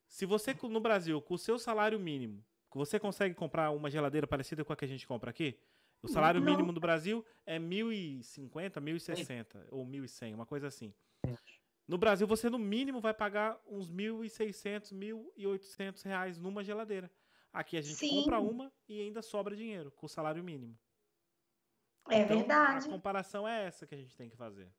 Se 0.08 0.26
você 0.26 0.56
no 0.64 0.80
Brasil, 0.80 1.22
com 1.22 1.34
o 1.34 1.38
seu 1.38 1.56
salário 1.56 2.00
mínimo, 2.00 2.44
você 2.74 2.98
consegue 2.98 3.36
comprar 3.36 3.70
uma 3.70 3.88
geladeira 3.88 4.26
parecida 4.26 4.64
com 4.64 4.72
a 4.72 4.76
que 4.76 4.84
a 4.84 4.88
gente 4.88 5.06
compra 5.06 5.30
aqui? 5.30 5.56
O 6.03 6.09
salário 6.09 6.40
não. 6.40 6.50
mínimo 6.50 6.72
do 6.72 6.80
Brasil 6.80 7.24
é 7.46 7.59
1.050, 7.59 8.80
1.060 8.80 9.66
ou 9.70 9.86
1.100, 9.86 10.34
uma 10.34 10.46
coisa 10.46 10.66
assim. 10.66 10.92
No 11.86 11.96
Brasil, 11.96 12.26
você 12.26 12.50
no 12.50 12.59
mínimo 12.59 13.00
vai 13.00 13.14
pagar 13.14 13.61
uns 13.66 13.90
1.600, 13.90 14.92
1.800 14.92 16.03
reais 16.05 16.38
numa 16.38 16.64
geladeira. 16.64 17.11
Aqui 17.53 17.76
a 17.76 17.82
gente 17.82 17.96
Sim. 17.96 18.22
compra 18.22 18.40
uma 18.40 18.72
e 18.88 19.00
ainda 19.00 19.20
sobra 19.20 19.55
dinheiro 19.55 19.92
com 19.92 20.07
o 20.07 20.09
salário 20.09 20.42
mínimo. 20.42 20.76
É 22.09 22.20
então, 22.20 22.38
verdade. 22.38 22.88
A 22.88 22.90
comparação 22.90 23.46
é 23.46 23.66
essa 23.66 23.86
que 23.86 23.94
a 23.94 23.98
gente 23.98 24.16
tem 24.16 24.28
que 24.28 24.36
fazer. 24.36 24.72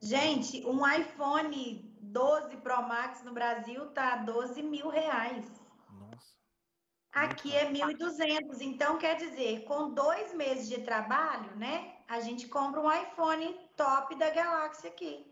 Gente, 0.00 0.64
um 0.66 0.86
iPhone 0.86 1.94
12 2.00 2.56
Pro 2.58 2.82
Max 2.82 3.22
no 3.24 3.32
Brasil 3.32 3.86
tá 3.90 4.16
12 4.16 4.62
mil 4.62 4.88
reais. 4.88 5.63
Aqui 7.14 7.54
é 7.54 7.70
1.200. 7.70 8.60
Então, 8.60 8.98
quer 8.98 9.16
dizer, 9.16 9.64
com 9.64 9.94
dois 9.94 10.34
meses 10.34 10.68
de 10.68 10.82
trabalho, 10.82 11.54
né? 11.56 11.94
A 12.08 12.20
gente 12.20 12.48
compra 12.48 12.80
um 12.80 12.92
iPhone 12.92 13.56
top 13.76 14.16
da 14.16 14.30
Galaxy 14.30 14.88
aqui. 14.88 15.24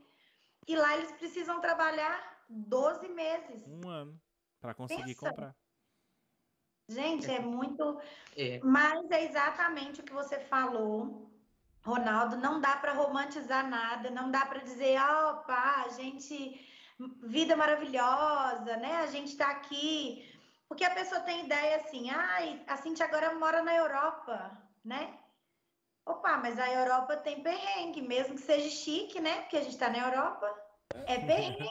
E 0.66 0.76
lá 0.76 0.97
eles 0.97 1.11
precisam 1.12 1.61
trabalhar 1.61 2.45
12 2.49 3.09
meses. 3.09 3.64
Um 3.66 3.89
ano 3.89 4.20
para 4.61 4.74
conseguir 4.74 5.03
Pensa. 5.03 5.28
comprar. 5.28 5.57
Gente, 6.89 7.30
é 7.30 7.41
muito. 7.41 7.99
É. 8.37 8.61
Mas 8.62 9.11
é 9.11 9.24
exatamente 9.24 10.01
o 10.01 10.05
que 10.05 10.12
você 10.12 10.39
falou, 10.39 11.30
Ronaldo. 11.83 12.37
Não 12.37 12.61
dá 12.61 12.76
para 12.76 12.93
romantizar 12.93 13.68
nada, 13.68 14.11
não 14.11 14.30
dá 14.30 14.47
para 14.47 14.61
dizer, 14.61 14.97
ah, 14.97 15.30
opa, 15.30 15.85
a 15.85 15.89
gente. 15.91 16.68
Vida 17.24 17.57
maravilhosa, 17.57 18.76
né? 18.76 18.99
A 18.99 19.07
gente 19.07 19.28
está 19.28 19.51
aqui. 19.51 20.32
Porque 20.73 20.85
a 20.85 20.95
pessoa 20.95 21.20
tem 21.20 21.45
ideia 21.45 21.77
assim, 21.77 22.09
ah, 22.09 22.39
a 22.66 22.79
Cintia 22.79 23.05
agora 23.05 23.35
mora 23.35 23.61
na 23.61 23.75
Europa, 23.75 24.59
né? 24.83 25.18
Opa, 26.07 26.39
mas 26.39 26.59
a 26.59 26.73
Europa 26.73 27.14
tem 27.18 27.43
perrengue, 27.43 28.01
mesmo 28.01 28.37
que 28.37 28.41
seja 28.41 28.70
chique, 28.70 29.20
né? 29.20 29.43
Porque 29.43 29.59
a 29.59 29.61
gente 29.61 29.75
está 29.75 29.91
na 29.91 29.99
Europa. 29.99 30.51
É 31.05 31.18
perrengue, 31.18 31.70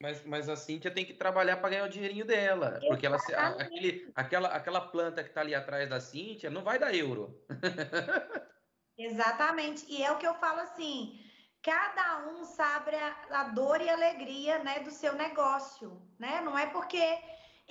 mas, 0.00 0.24
mas 0.24 0.48
a 0.48 0.54
Cíntia 0.54 0.92
tem 0.92 1.04
que 1.04 1.14
trabalhar 1.14 1.56
para 1.56 1.70
ganhar 1.70 1.84
o 1.84 1.88
dinheirinho 1.88 2.24
dela. 2.24 2.78
Porque 2.86 3.06
ela, 3.06 3.16
aquele, 3.58 4.12
aquela, 4.14 4.48
aquela 4.50 4.80
planta 4.82 5.24
que 5.24 5.30
está 5.30 5.40
ali 5.40 5.52
atrás 5.52 5.90
da 5.90 5.98
Cíntia 5.98 6.48
não 6.48 6.62
vai 6.62 6.78
dar 6.78 6.94
euro. 6.94 7.44
Exatamente. 8.96 9.84
E 9.88 10.00
é 10.00 10.12
o 10.12 10.18
que 10.18 10.26
eu 10.28 10.34
falo 10.34 10.60
assim: 10.60 11.18
cada 11.60 12.28
um 12.28 12.44
sabe 12.44 12.94
a, 12.94 13.16
a 13.30 13.44
dor 13.48 13.80
e 13.80 13.90
a 13.90 13.94
alegria 13.94 14.60
né, 14.60 14.78
do 14.78 14.92
seu 14.92 15.12
negócio. 15.14 16.00
Né? 16.20 16.40
Não 16.40 16.56
é 16.56 16.66
porque 16.66 17.18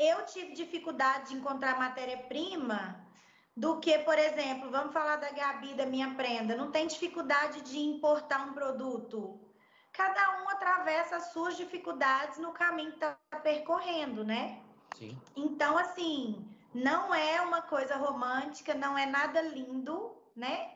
eu 0.02 0.26
tive 0.26 0.54
dificuldade 0.54 1.30
de 1.30 1.36
encontrar 1.36 1.78
matéria-prima 1.78 3.00
do 3.56 3.80
que, 3.80 3.98
por 4.00 4.18
exemplo, 4.18 4.72
vamos 4.72 4.94
falar 4.94 5.18
da 5.18 5.30
Gabi, 5.32 5.74
da 5.74 5.86
minha 5.86 6.16
prenda, 6.16 6.56
não 6.56 6.72
tem 6.72 6.88
dificuldade 6.88 7.62
de 7.62 7.80
importar 7.80 8.48
um 8.48 8.54
produto 8.54 9.40
cada 9.92 10.42
um 10.42 10.50
atravessa 10.50 11.18
as 11.18 11.32
suas 11.32 11.58
dificuldades 11.58 12.38
no 12.38 12.52
caminho 12.52 12.92
que 12.92 12.98
está 12.98 13.18
percorrendo, 13.44 14.24
né? 14.24 14.60
Sim. 14.98 15.18
Então, 15.36 15.78
assim, 15.78 16.48
não 16.74 17.14
é 17.14 17.42
uma 17.42 17.62
coisa 17.62 17.96
romântica, 17.96 18.74
não 18.74 18.98
é 18.98 19.06
nada 19.06 19.42
lindo, 19.42 20.16
né? 20.36 20.72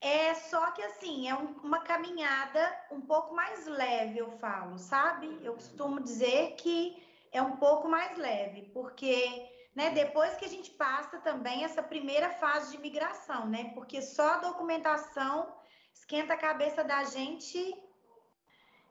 É 0.00 0.34
só 0.34 0.70
que, 0.70 0.82
assim, 0.82 1.28
é 1.28 1.34
um, 1.34 1.52
uma 1.62 1.80
caminhada 1.80 2.74
um 2.90 3.00
pouco 3.00 3.34
mais 3.34 3.66
leve, 3.66 4.18
eu 4.18 4.30
falo, 4.38 4.78
sabe? 4.78 5.38
Eu 5.42 5.54
costumo 5.54 6.00
dizer 6.00 6.54
que 6.56 7.02
é 7.32 7.40
um 7.40 7.56
pouco 7.56 7.88
mais 7.88 8.16
leve, 8.18 8.70
porque 8.72 9.48
né, 9.74 9.90
depois 9.90 10.34
que 10.36 10.44
a 10.44 10.48
gente 10.48 10.70
passa 10.72 11.18
também 11.20 11.64
essa 11.64 11.82
primeira 11.82 12.30
fase 12.30 12.72
de 12.72 12.78
migração, 12.78 13.46
né? 13.46 13.70
Porque 13.74 14.02
só 14.02 14.34
a 14.34 14.38
documentação 14.38 15.54
esquenta 15.94 16.34
a 16.34 16.38
cabeça 16.38 16.82
da 16.82 17.04
gente 17.04 17.58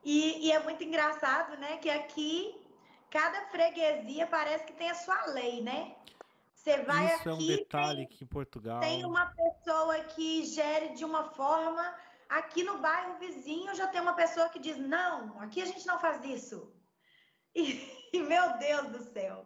e, 0.03 0.47
e, 0.47 0.51
é 0.51 0.59
muito 0.59 0.83
engraçado, 0.83 1.57
né? 1.57 1.77
Que 1.77 1.89
aqui 1.89 2.55
cada 3.09 3.47
freguesia 3.47 4.25
parece 4.27 4.65
que 4.65 4.73
tem 4.73 4.89
a 4.89 4.95
sua 4.95 5.25
lei, 5.27 5.61
né? 5.61 5.95
Você 6.53 6.81
vai 6.83 7.05
Isso 7.07 7.15
aqui. 7.15 7.29
é 7.29 7.33
um 7.33 7.57
detalhe 7.57 8.07
tem, 8.07 8.17
que 8.17 8.23
em 8.23 8.27
Portugal. 8.27 8.79
Tem 8.79 9.05
uma 9.05 9.25
pessoa 9.27 9.99
que 9.99 10.45
gere 10.45 10.89
de 10.89 11.03
uma 11.03 11.25
forma. 11.31 11.93
Aqui 12.29 12.63
no 12.63 12.77
bairro 12.77 13.17
vizinho 13.17 13.73
já 13.75 13.87
tem 13.87 13.99
uma 13.99 14.13
pessoa 14.13 14.49
que 14.49 14.59
diz: 14.59 14.77
não, 14.77 15.39
aqui 15.41 15.61
a 15.61 15.65
gente 15.65 15.85
não 15.85 15.99
faz 15.99 16.23
isso. 16.23 16.71
E, 18.11 18.23
meu 18.23 18.57
Deus 18.57 18.87
do 18.87 19.03
céu. 19.13 19.45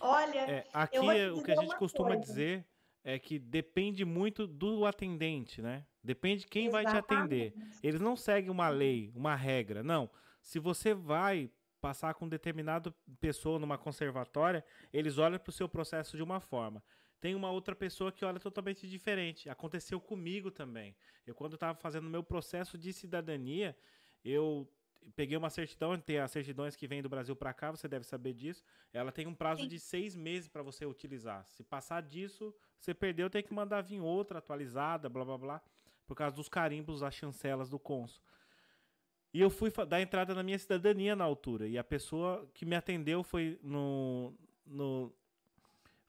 Olha. 0.00 0.38
É, 0.38 0.66
aqui 0.72 0.98
o 0.98 1.42
que 1.42 1.50
a 1.50 1.56
gente 1.56 1.76
costuma 1.76 2.10
coisa. 2.10 2.22
dizer 2.22 2.64
é 3.02 3.18
que 3.18 3.40
depende 3.40 4.04
muito 4.04 4.46
do 4.46 4.86
atendente, 4.86 5.60
né? 5.60 5.84
Depende 6.02 6.42
de 6.42 6.46
quem 6.46 6.66
Exatamente. 6.66 6.92
vai 6.92 7.02
te 7.02 7.14
atender. 7.14 7.54
Eles 7.82 8.00
não 8.00 8.16
seguem 8.16 8.50
uma 8.50 8.68
lei, 8.68 9.10
uma 9.16 9.34
regra. 9.34 9.82
Não. 9.82 10.08
Se 10.40 10.58
você 10.58 10.94
vai 10.94 11.50
passar 11.80 12.14
com 12.14 12.28
determinada 12.28 12.94
pessoa 13.20 13.58
numa 13.58 13.78
conservatória, 13.78 14.64
eles 14.92 15.18
olham 15.18 15.38
para 15.38 15.50
o 15.50 15.52
seu 15.52 15.68
processo 15.68 16.16
de 16.16 16.22
uma 16.22 16.40
forma. 16.40 16.82
Tem 17.20 17.34
uma 17.34 17.50
outra 17.50 17.74
pessoa 17.74 18.12
que 18.12 18.24
olha 18.24 18.38
totalmente 18.38 18.88
diferente. 18.88 19.50
Aconteceu 19.50 20.00
comigo 20.00 20.50
também. 20.50 20.96
Eu, 21.26 21.34
quando 21.34 21.54
estava 21.54 21.76
fazendo 21.78 22.08
meu 22.08 22.22
processo 22.22 22.78
de 22.78 22.92
cidadania, 22.92 23.76
eu 24.24 24.70
peguei 25.14 25.36
uma 25.36 25.50
certidão, 25.50 25.98
tem 25.98 26.18
as 26.18 26.30
certidões 26.30 26.76
que 26.76 26.86
vêm 26.86 27.02
do 27.02 27.08
Brasil 27.08 27.34
para 27.34 27.52
cá, 27.52 27.70
você 27.70 27.88
deve 27.88 28.04
saber 28.04 28.34
disso. 28.34 28.62
Ela 28.92 29.10
tem 29.10 29.26
um 29.26 29.34
prazo 29.34 29.62
Sim. 29.62 29.68
de 29.68 29.78
seis 29.78 30.14
meses 30.14 30.48
para 30.48 30.62
você 30.62 30.86
utilizar. 30.86 31.44
Se 31.46 31.62
passar 31.62 32.02
disso, 32.02 32.54
você 32.78 32.94
perdeu, 32.94 33.28
tem 33.28 33.42
que 33.42 33.52
mandar 33.52 33.80
vir 33.82 34.00
outra 34.00 34.38
atualizada, 34.38 35.08
blá 35.08 35.24
blá 35.24 35.38
blá, 35.38 35.62
por 36.06 36.14
causa 36.14 36.34
dos 36.34 36.48
carimbos, 36.48 37.02
as 37.02 37.14
chancelas 37.14 37.68
do 37.68 37.78
cônsul. 37.78 38.22
E 39.32 39.40
eu 39.40 39.50
fui 39.50 39.70
dar 39.86 40.00
entrada 40.00 40.34
na 40.34 40.42
minha 40.42 40.58
cidadania 40.58 41.14
na 41.14 41.24
altura. 41.24 41.68
E 41.68 41.76
a 41.76 41.84
pessoa 41.84 42.48
que 42.54 42.64
me 42.64 42.74
atendeu 42.74 43.22
foi 43.22 43.58
no, 43.62 44.34
no 44.64 45.12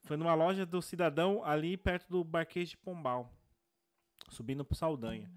foi 0.04 0.16
numa 0.16 0.34
loja 0.34 0.66
do 0.66 0.82
cidadão 0.82 1.44
ali 1.44 1.76
perto 1.76 2.08
do 2.10 2.24
Barquês 2.24 2.70
de 2.70 2.78
Pombal, 2.78 3.32
subindo 4.30 4.64
pro 4.64 4.76
Saldanha. 4.76 5.30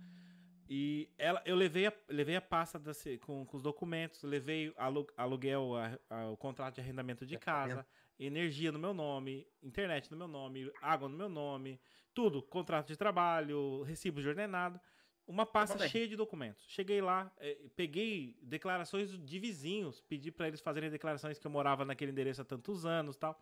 E 0.75 1.07
ela, 1.19 1.43
eu 1.45 1.55
levei 1.55 1.87
a, 1.87 1.93
levei 2.09 2.35
a 2.35 2.41
pasta 2.41 2.81
com, 3.21 3.45
com, 3.45 3.57
os 3.59 3.63
documentos, 3.63 4.23
levei 4.23 4.75
aluguel, 5.19 5.77
a, 5.77 5.99
a, 6.09 6.31
o 6.31 6.37
contrato 6.39 6.77
de 6.77 6.81
arrendamento 6.81 7.27
de 7.27 7.37
casa, 7.37 7.87
energia 8.19 8.73
no 8.73 8.79
meu 8.79 8.95
nome, 8.95 9.47
internet 9.63 10.11
no 10.11 10.17
meu 10.17 10.27
nome, 10.27 10.73
água 10.81 11.11
no 11.11 11.15
meu 11.19 11.29
nome, 11.29 11.79
tudo, 12.15 12.41
contrato 12.41 12.87
de 12.87 12.97
trabalho, 12.97 13.83
recibo 13.83 14.23
de 14.23 14.29
ordenado, 14.31 14.81
uma 15.27 15.45
pasta 15.45 15.87
cheia 15.87 16.09
de 16.09 16.17
documentos. 16.17 16.65
Cheguei 16.67 17.03
lá, 17.03 17.31
eh, 17.37 17.59
peguei 17.77 18.39
declarações 18.41 19.11
de 19.11 19.39
vizinhos, 19.39 20.01
pedi 20.01 20.33
para 20.33 20.49
eles 20.49 20.63
fazerem 20.63 20.89
declarações 20.89 21.39
que 21.39 21.47
eu 21.47 21.51
morava 21.51 21.85
naquele 21.85 22.13
endereço 22.13 22.41
há 22.41 22.47
tantos 22.47 22.87
anos, 22.87 23.15
tal. 23.15 23.39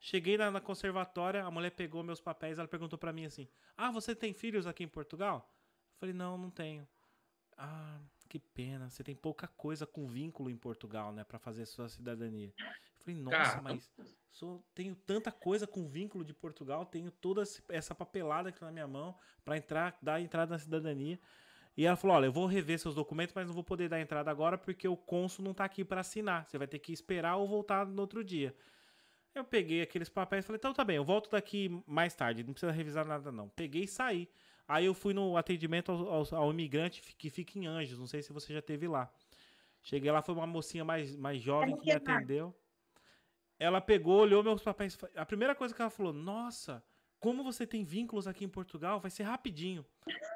Cheguei 0.00 0.36
na, 0.36 0.50
na 0.50 0.60
conservatória, 0.60 1.44
a 1.44 1.50
mulher 1.50 1.70
pegou 1.70 2.02
meus 2.02 2.20
papéis, 2.20 2.58
ela 2.58 2.66
perguntou 2.66 2.98
para 2.98 3.12
mim 3.12 3.24
assim: 3.24 3.48
"Ah, 3.76 3.92
você 3.92 4.16
tem 4.16 4.34
filhos 4.34 4.66
aqui 4.66 4.82
em 4.82 4.88
Portugal?" 4.88 5.48
Falei, 5.98 6.14
não, 6.14 6.36
não 6.36 6.50
tenho. 6.50 6.86
Ah, 7.56 7.98
que 8.28 8.38
pena. 8.38 8.90
Você 8.90 9.02
tem 9.02 9.14
pouca 9.14 9.46
coisa 9.46 9.86
com 9.86 10.06
vínculo 10.06 10.50
em 10.50 10.56
Portugal, 10.56 11.12
né, 11.12 11.24
para 11.24 11.38
fazer 11.38 11.66
sua 11.66 11.88
cidadania. 11.88 12.52
Falei, 12.98 13.20
nossa, 13.20 13.62
mas 13.62 13.90
sou, 14.30 14.64
tenho 14.74 14.94
tanta 14.94 15.30
coisa 15.30 15.66
com 15.66 15.86
vínculo 15.88 16.24
de 16.24 16.34
Portugal, 16.34 16.84
tenho 16.84 17.10
toda 17.10 17.42
essa 17.68 17.94
papelada 17.94 18.48
aqui 18.48 18.60
na 18.62 18.72
minha 18.72 18.86
mão 18.86 19.16
para 19.44 19.56
entrar, 19.56 19.96
dar 20.02 20.20
entrada 20.20 20.50
na 20.50 20.58
cidadania. 20.58 21.18
E 21.76 21.84
ela 21.84 21.96
falou: 21.96 22.16
olha, 22.16 22.26
eu 22.26 22.32
vou 22.32 22.46
rever 22.46 22.78
seus 22.78 22.94
documentos, 22.94 23.34
mas 23.34 23.46
não 23.46 23.54
vou 23.54 23.62
poder 23.62 23.88
dar 23.88 24.00
entrada 24.00 24.30
agora 24.30 24.56
porque 24.56 24.88
o 24.88 24.96
cônsul 24.96 25.44
não 25.44 25.52
tá 25.52 25.64
aqui 25.64 25.84
para 25.84 26.00
assinar. 26.00 26.46
Você 26.46 26.56
vai 26.56 26.66
ter 26.66 26.78
que 26.78 26.92
esperar 26.92 27.36
ou 27.36 27.46
voltar 27.46 27.86
no 27.86 28.00
outro 28.00 28.24
dia. 28.24 28.56
Eu 29.34 29.44
peguei 29.44 29.82
aqueles 29.82 30.08
papéis 30.08 30.44
e 30.44 30.46
falei: 30.46 30.58
então 30.58 30.72
tá 30.72 30.82
bem, 30.82 30.96
eu 30.96 31.04
volto 31.04 31.30
daqui 31.30 31.82
mais 31.86 32.14
tarde, 32.14 32.42
não 32.42 32.54
precisa 32.54 32.72
revisar 32.72 33.06
nada 33.06 33.30
não. 33.30 33.48
Peguei 33.50 33.84
e 33.84 33.88
saí. 33.88 34.28
Aí 34.68 34.86
eu 34.86 34.94
fui 34.94 35.14
no 35.14 35.36
atendimento 35.36 35.92
ao, 35.92 36.08
ao, 36.08 36.34
ao 36.34 36.50
imigrante 36.50 37.00
que 37.16 37.30
fica 37.30 37.58
em 37.58 37.66
Anjos, 37.66 37.98
não 37.98 38.06
sei 38.06 38.22
se 38.22 38.32
você 38.32 38.52
já 38.52 38.60
teve 38.60 38.88
lá. 38.88 39.12
Cheguei 39.82 40.10
lá, 40.10 40.20
foi 40.20 40.34
uma 40.34 40.46
mocinha 40.46 40.84
mais, 40.84 41.14
mais 41.14 41.40
jovem 41.40 41.76
que 41.76 41.86
me 41.86 41.92
atendeu. 41.92 42.54
Ela 43.58 43.80
pegou, 43.80 44.20
olhou 44.20 44.42
meus 44.42 44.62
papéis. 44.62 44.98
A 45.14 45.24
primeira 45.24 45.54
coisa 45.54 45.72
que 45.72 45.80
ela 45.80 45.90
falou: 45.90 46.12
Nossa, 46.12 46.82
como 47.20 47.44
você 47.44 47.66
tem 47.66 47.84
vínculos 47.84 48.26
aqui 48.26 48.44
em 48.44 48.48
Portugal, 48.48 49.00
vai 49.00 49.10
ser 49.10 49.22
rapidinho. 49.22 49.86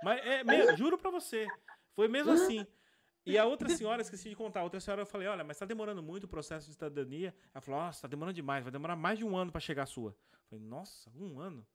Mas 0.03 0.25
é, 0.25 0.45
mesmo, 0.45 0.77
juro 0.77 0.97
pra 0.97 1.11
você. 1.11 1.47
Foi 1.95 2.09
mesmo 2.09 2.33
assim. 2.33 2.65
E 3.27 3.37
a 3.37 3.45
outra 3.45 3.69
senhora, 3.69 4.01
esqueci 4.01 4.31
de 4.31 4.37
contar, 4.37 4.61
a 4.61 4.65
outra 4.65 4.81
senhora 4.81 5.03
eu 5.03 5.07
falei, 5.07 5.29
olha, 5.29 5.45
mas 5.45 5.59
tá 5.59 5.67
demorando 5.67 6.03
muito 6.03 6.25
o 6.25 6.29
processo 6.29 6.67
de 6.67 6.73
cidadania. 6.73 7.35
Ela 7.53 7.61
falou, 7.61 7.81
nossa, 7.81 8.03
tá 8.03 8.09
demorando 8.09 8.35
demais, 8.35 8.65
vai 8.65 8.73
demorar 8.73 8.97
mais 8.97 9.19
de 9.19 9.25
um 9.25 9.37
ano 9.37 9.53
para 9.53 9.61
chegar 9.61 9.83
a 9.83 9.87
sua. 9.87 10.11
Eu 10.33 10.39
falei, 10.49 10.65
nossa, 10.65 11.11
um 11.15 11.39
ano? 11.39 11.67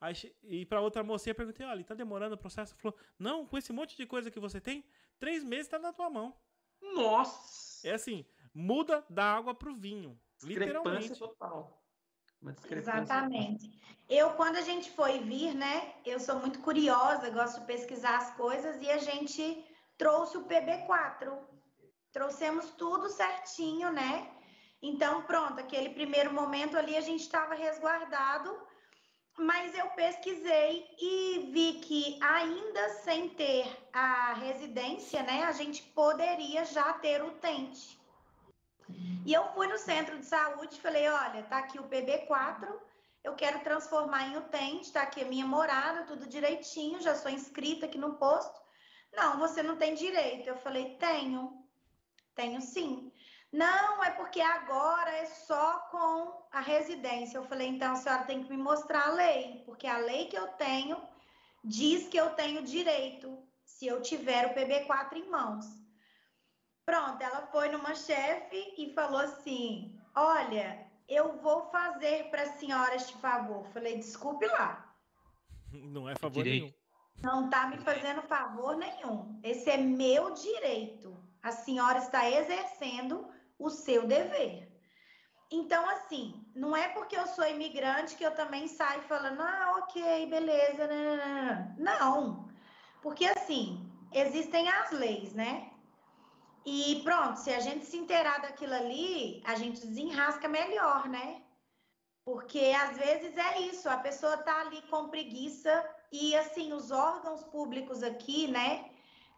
Aí, 0.00 0.14
e 0.42 0.64
pra 0.64 0.80
outra 0.80 1.02
mocinha 1.02 1.32
eu 1.32 1.36
perguntei, 1.36 1.66
olha, 1.66 1.84
tá 1.84 1.94
demorando 1.94 2.34
o 2.34 2.38
processo? 2.38 2.74
Falou, 2.76 2.96
não, 3.18 3.46
com 3.46 3.58
esse 3.58 3.72
monte 3.72 3.96
de 3.96 4.06
coisa 4.06 4.30
que 4.30 4.40
você 4.40 4.60
tem, 4.60 4.84
três 5.18 5.44
meses 5.44 5.68
tá 5.68 5.78
na 5.78 5.92
tua 5.92 6.08
mão. 6.08 6.34
Nossa! 6.80 7.86
É 7.86 7.92
assim, 7.92 8.24
muda 8.54 9.04
da 9.10 9.24
água 9.24 9.54
pro 9.54 9.74
vinho. 9.74 10.18
Literalmente. 10.42 11.18
total. 11.18 11.78
Exatamente. 12.70 13.70
Eu, 14.08 14.30
quando 14.30 14.56
a 14.56 14.62
gente 14.62 14.90
foi 14.90 15.18
vir, 15.20 15.54
né? 15.54 15.94
Eu 16.04 16.18
sou 16.18 16.36
muito 16.36 16.60
curiosa, 16.60 17.30
gosto 17.30 17.60
de 17.60 17.66
pesquisar 17.66 18.16
as 18.16 18.34
coisas 18.34 18.80
e 18.80 18.90
a 18.90 18.98
gente 18.98 19.64
trouxe 19.98 20.38
o 20.38 20.46
PB4. 20.46 21.38
Trouxemos 22.10 22.70
tudo 22.70 23.08
certinho, 23.10 23.92
né? 23.92 24.28
Então, 24.82 25.22
pronto, 25.22 25.60
aquele 25.60 25.90
primeiro 25.90 26.32
momento 26.32 26.76
ali 26.76 26.96
a 26.96 27.02
gente 27.02 27.20
estava 27.20 27.54
resguardado, 27.54 28.50
mas 29.40 29.74
eu 29.74 29.88
pesquisei 29.90 30.86
e 30.98 31.50
vi 31.50 31.80
que 31.80 32.18
ainda 32.20 32.88
sem 33.00 33.30
ter 33.30 33.66
a 33.92 34.34
residência, 34.34 35.22
né, 35.22 35.44
a 35.44 35.52
gente 35.52 35.82
poderia 35.82 36.64
já 36.64 36.92
ter 36.94 37.22
o 37.22 37.30
tente. 37.32 37.98
E 39.24 39.32
eu 39.32 39.44
fui 39.52 39.66
no 39.66 39.78
centro 39.78 40.18
de 40.18 40.26
saúde 40.26 40.80
falei: 40.80 41.08
olha, 41.08 41.42
tá 41.44 41.58
aqui 41.58 41.78
o 41.78 41.88
PB4, 41.88 42.68
eu 43.24 43.34
quero 43.34 43.60
transformar 43.60 44.28
em 44.28 44.36
utente, 44.36 44.92
tá 44.92 45.02
aqui 45.02 45.22
a 45.22 45.26
minha 45.26 45.46
morada, 45.46 46.04
tudo 46.04 46.26
direitinho, 46.26 47.00
já 47.00 47.14
sou 47.14 47.30
inscrita 47.30 47.86
aqui 47.86 47.98
no 47.98 48.14
posto. 48.14 48.60
Não, 49.12 49.38
você 49.38 49.62
não 49.62 49.76
tem 49.76 49.94
direito. 49.94 50.48
Eu 50.48 50.56
falei: 50.56 50.96
tenho, 50.96 51.64
tenho 52.34 52.60
sim. 52.60 53.09
Não, 53.52 54.02
é 54.04 54.10
porque 54.12 54.40
agora 54.40 55.10
é 55.10 55.26
só 55.26 55.80
com 55.90 56.46
a 56.52 56.60
residência. 56.60 57.36
Eu 57.36 57.44
falei: 57.44 57.68
então 57.68 57.92
a 57.92 57.96
senhora 57.96 58.24
tem 58.24 58.44
que 58.44 58.50
me 58.50 58.56
mostrar 58.56 59.08
a 59.08 59.12
lei, 59.12 59.62
porque 59.66 59.86
a 59.86 59.98
lei 59.98 60.26
que 60.26 60.36
eu 60.36 60.46
tenho 60.48 60.96
diz 61.64 62.08
que 62.08 62.16
eu 62.16 62.30
tenho 62.30 62.62
direito 62.62 63.42
se 63.64 63.86
eu 63.86 64.00
tiver 64.00 64.46
o 64.46 64.54
PB4 64.54 65.14
em 65.14 65.28
mãos. 65.28 65.66
Pronto, 66.86 67.22
ela 67.22 67.46
foi 67.48 67.68
numa 67.70 67.94
chefe 67.94 68.74
e 68.78 68.92
falou 68.94 69.20
assim: 69.20 69.98
Olha, 70.14 70.86
eu 71.08 71.38
vou 71.38 71.68
fazer 71.70 72.30
para 72.30 72.42
a 72.42 72.52
senhora 72.52 72.94
este 72.94 73.16
favor. 73.18 73.66
Falei: 73.72 73.96
Desculpe 73.96 74.46
lá. 74.46 74.94
Não 75.72 76.08
é 76.08 76.14
favor 76.14 76.42
direito. 76.44 76.62
nenhum. 76.64 76.74
Não 77.22 77.44
está 77.46 77.66
me 77.66 77.78
fazendo 77.78 78.22
favor 78.22 78.76
nenhum. 78.76 79.38
Esse 79.42 79.70
é 79.70 79.76
meu 79.76 80.30
direito. 80.30 81.16
A 81.42 81.52
senhora 81.52 81.98
está 81.98 82.30
exercendo 82.30 83.28
o 83.60 83.70
seu 83.70 84.06
dever. 84.06 84.68
Então, 85.50 85.88
assim, 85.90 86.44
não 86.54 86.76
é 86.76 86.88
porque 86.88 87.16
eu 87.16 87.26
sou 87.26 87.46
imigrante 87.46 88.16
que 88.16 88.24
eu 88.24 88.34
também 88.34 88.68
saio 88.68 89.02
falando, 89.02 89.40
ah, 89.40 89.74
ok, 89.78 90.26
beleza. 90.26 90.88
Não. 91.76 92.48
Porque, 93.02 93.26
assim, 93.26 93.90
existem 94.12 94.68
as 94.68 94.90
leis, 94.92 95.34
né? 95.34 95.70
E 96.64 97.00
pronto, 97.02 97.36
se 97.36 97.52
a 97.52 97.60
gente 97.60 97.84
se 97.86 97.96
inteirar 97.96 98.42
daquilo 98.42 98.74
ali, 98.74 99.42
a 99.44 99.54
gente 99.54 99.86
desenrasca 99.86 100.46
melhor, 100.46 101.08
né? 101.08 101.42
Porque 102.24 102.72
às 102.78 102.96
vezes 102.96 103.36
é 103.36 103.60
isso, 103.62 103.88
a 103.88 103.96
pessoa 103.96 104.36
tá 104.36 104.60
ali 104.60 104.82
com 104.82 105.08
preguiça 105.08 105.72
e 106.12 106.36
assim, 106.36 106.72
os 106.72 106.90
órgãos 106.90 107.42
públicos 107.44 108.02
aqui, 108.02 108.46
né? 108.46 108.90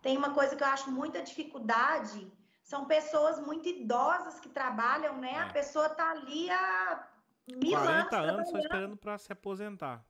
Tem 0.03 0.17
uma 0.17 0.35
coisa 0.35 0.57
que 0.57 0.63
eu 0.63 0.67
acho 0.67 0.91
muita 0.91 1.23
dificuldade, 1.23 2.31
são 2.63 2.85
pessoas 2.87 3.39
muito 3.41 3.69
idosas 3.69 4.39
que 4.41 4.49
trabalham, 4.49 5.19
né? 5.19 5.33
É. 5.33 5.41
A 5.41 5.51
pessoa 5.51 5.89
tá 5.89 6.11
ali 6.11 6.51
há 6.51 7.09
mil 7.49 7.79
40 7.79 8.17
anos, 8.17 8.31
anos 8.31 8.49
só 8.51 8.59
esperando 8.59 8.97
para 8.97 9.19
se 9.19 9.33
aposentar. 9.33 10.05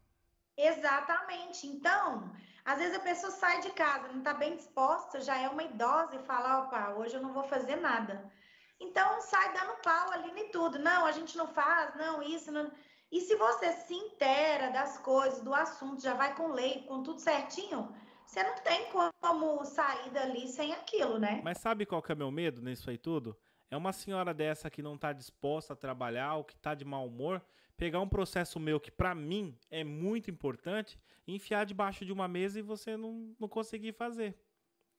Exatamente. 0.56 1.66
Então, 1.66 2.30
às 2.64 2.78
vezes 2.78 2.96
a 2.96 3.00
pessoa 3.00 3.32
sai 3.32 3.60
de 3.60 3.70
casa, 3.70 4.08
não 4.08 4.18
está 4.18 4.34
bem 4.34 4.54
disposta, 4.54 5.20
já 5.20 5.36
é 5.38 5.48
uma 5.48 5.62
idosa 5.62 6.16
e 6.16 6.22
fala: 6.24 6.60
opa, 6.60 6.90
hoje 6.90 7.14
eu 7.14 7.22
não 7.22 7.32
vou 7.32 7.44
fazer 7.44 7.76
nada. 7.76 8.30
Então 8.78 9.20
sai 9.22 9.52
dando 9.52 9.80
pau 9.82 10.12
ali 10.12 10.28
em 10.40 10.50
tudo. 10.50 10.78
Não, 10.78 11.06
a 11.06 11.12
gente 11.12 11.36
não 11.36 11.46
faz, 11.46 11.94
não, 11.94 12.22
isso, 12.22 12.52
não. 12.52 12.70
E 13.10 13.20
se 13.20 13.34
você 13.36 13.72
se 13.72 13.94
intera 13.94 14.70
das 14.70 14.98
coisas, 14.98 15.42
do 15.42 15.54
assunto, 15.54 16.02
já 16.02 16.14
vai 16.14 16.34
com 16.34 16.52
lei, 16.52 16.82
com 16.88 17.02
tudo 17.02 17.20
certinho, 17.20 17.94
você 18.32 18.42
não 18.42 18.54
tem 18.54 18.86
como 19.20 19.62
sair 19.66 20.08
dali 20.10 20.48
sem 20.48 20.72
aquilo, 20.72 21.18
né? 21.18 21.42
Mas 21.44 21.58
sabe 21.58 21.84
qual 21.84 22.00
que 22.00 22.12
é 22.12 22.14
meu 22.14 22.30
medo 22.30 22.62
nisso 22.62 22.88
aí 22.88 22.96
tudo? 22.96 23.36
É 23.70 23.76
uma 23.76 23.92
senhora 23.92 24.32
dessa 24.32 24.70
que 24.70 24.80
não 24.80 24.94
está 24.94 25.12
disposta 25.12 25.74
a 25.74 25.76
trabalhar 25.76 26.36
ou 26.36 26.44
que 26.44 26.54
está 26.54 26.74
de 26.74 26.82
mau 26.84 27.06
humor 27.06 27.42
pegar 27.76 28.00
um 28.00 28.08
processo 28.08 28.58
meu 28.58 28.80
que 28.80 28.90
para 28.90 29.14
mim 29.14 29.54
é 29.70 29.84
muito 29.84 30.30
importante, 30.30 30.98
enfiar 31.28 31.66
debaixo 31.66 32.06
de 32.06 32.12
uma 32.12 32.26
mesa 32.26 32.58
e 32.58 32.62
você 32.62 32.96
não, 32.96 33.34
não 33.38 33.48
conseguir 33.48 33.92
fazer. 33.92 34.34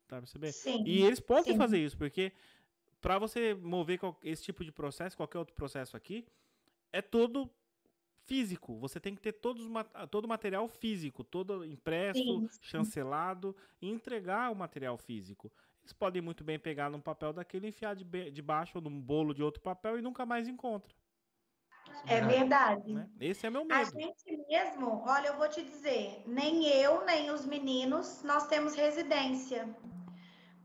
Tá 0.08 0.18
percebendo? 0.20 0.54
Sim, 0.54 0.84
e 0.86 1.02
eles 1.02 1.20
podem 1.20 1.54
sim. 1.54 1.58
fazer 1.58 1.80
isso, 1.80 1.98
porque 1.98 2.34
para 3.02 3.18
você 3.18 3.56
mover 3.56 4.00
esse 4.24 4.44
tipo 4.44 4.64
de 4.64 4.72
processo, 4.72 5.18
qualquer 5.18 5.40
outro 5.40 5.56
processo 5.56 5.98
aqui, 5.98 6.28
é 6.92 7.02
todo 7.02 7.50
físico. 8.26 8.78
Você 8.80 9.00
tem 9.00 9.16
que 9.16 9.22
ter 9.22 9.34
todos, 9.34 9.68
todo 10.10 10.26
o 10.26 10.28
material 10.28 10.68
físico, 10.68 11.24
todo 11.24 11.64
impresso, 11.66 12.20
sim, 12.20 12.48
chancelado, 12.62 13.56
e 13.82 13.90
entregar 13.90 14.52
o 14.52 14.56
material 14.56 14.98
físico. 14.98 15.52
Eles 15.82 15.94
podem 15.94 16.22
muito 16.22 16.44
bem 16.44 16.58
pegar 16.58 16.90
num 16.90 17.02
papel 17.02 17.34
daquele, 17.34 17.68
enfiar 17.68 17.96
debaixo 17.96 18.78
ou 18.78 18.82
num 18.82 19.02
bolo 19.02 19.34
de 19.34 19.44
outro 19.44 19.62
papel 19.62 20.00
e 20.00 20.02
nunca 20.02 20.26
mais 20.26 20.48
encontra. 20.48 20.94
É 22.08 22.22
verdade. 22.22 22.94
Né? 22.94 23.10
Esse 23.20 23.46
é 23.46 23.50
meu 23.50 23.66
medo. 23.66 23.80
A 23.80 23.84
gente 23.84 24.46
mesmo, 24.48 25.04
olha, 25.06 25.28
eu 25.28 25.38
vou 25.38 25.48
te 25.50 25.62
dizer, 25.62 26.24
nem 26.26 26.68
eu, 26.68 27.06
nem 27.06 27.30
os 27.32 27.46
meninos, 27.46 28.24
nós 28.24 28.48
temos 28.48 28.76
residência. 28.76 29.74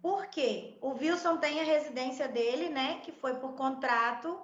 Por 0.01 0.27
quê? 0.29 0.79
O 0.81 0.91
Wilson 0.91 1.39
tem 1.39 1.61
a 1.61 1.65
residência 1.65 2.29
dele, 2.29 2.69
né? 2.69 3.01
Que 3.01 3.11
foi 3.13 3.35
por 3.35 3.55
contrato. 3.55 4.41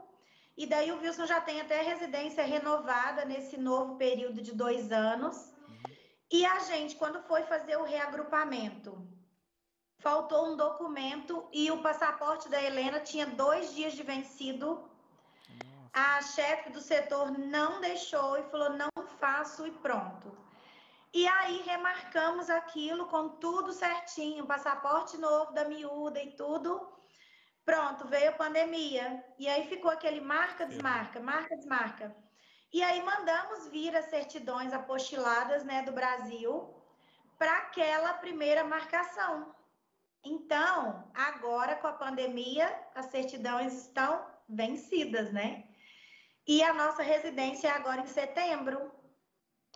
E 0.57 0.67
daí 0.67 0.93
o 0.93 1.01
Wilson 1.01 1.27
já 1.27 1.41
tem 1.41 1.61
até 1.61 1.83
residência 1.83 2.45
renovada 2.45 3.25
nesse 3.25 3.57
novo 3.57 3.97
período 3.97 4.41
de 4.41 4.53
dois 4.53 4.93
anos. 4.93 5.37
Uhum. 5.69 5.95
E 6.31 6.47
a 6.47 6.61
gente, 6.61 6.95
quando 6.97 7.23
foi 7.23 7.43
fazer 7.43 7.77
o 7.77 7.85
reagrupamento, 7.85 9.07
faltou 9.99 10.53
um 10.53 10.57
documento 10.57 11.49
e 11.53 11.71
o 11.71 11.83
passaporte 11.83 12.49
da 12.49 12.63
Helena 12.63 13.01
tinha 13.01 13.27
dois 13.27 13.75
dias 13.75 13.95
de 13.95 14.03
vencido 14.03 14.89
a 15.95 16.21
chefe 16.21 16.71
do 16.71 16.81
setor 16.81 17.31
não 17.39 17.81
deixou 17.81 18.37
e 18.37 18.43
falou: 18.51 18.71
não 18.71 18.91
faço 19.21 19.65
e 19.65 19.71
pronto. 19.71 20.37
E 21.13 21.29
aí 21.29 21.63
remarcamos 21.63 22.51
aquilo 22.51 23.07
com 23.07 23.29
tudo 23.29 23.73
certinho, 23.73 24.45
passaporte 24.45 25.17
novo 25.17 25.53
da 25.53 25.65
miúda 25.65 26.21
e 26.21 26.33
tudo. 26.33 26.93
Pronto, 27.65 28.07
veio 28.09 28.31
a 28.31 28.35
pandemia. 28.35 29.25
E 29.39 29.49
aí 29.49 29.67
ficou 29.69 29.91
aquele 29.91 30.21
marca, 30.21 30.67
desmarca, 30.67 31.21
marca, 31.21 31.57
desmarca. 31.57 32.15
E 32.73 32.83
aí 32.83 33.03
mandamos 33.03 33.69
vir 33.69 33.97
as 33.97 34.07
certidões 34.07 34.73
apostiladas 34.73 35.65
né, 35.65 35.83
do 35.83 35.93
Brasil 35.93 36.75
para 37.39 37.59
aquela 37.59 38.15
primeira 38.15 38.65
marcação. 38.65 39.55
Então, 40.25 41.11
agora 41.15 41.77
com 41.77 41.87
a 41.87 41.93
pandemia, 41.93 42.67
as 42.95 43.07
certidões 43.07 43.73
estão 43.75 44.27
vencidas, 44.49 45.33
né? 45.33 45.65
E 46.47 46.62
a 46.62 46.75
nossa 46.75 47.03
residência 47.03 47.69
é 47.69 47.71
agora 47.71 48.01
em 48.01 48.07
setembro. 48.07 48.91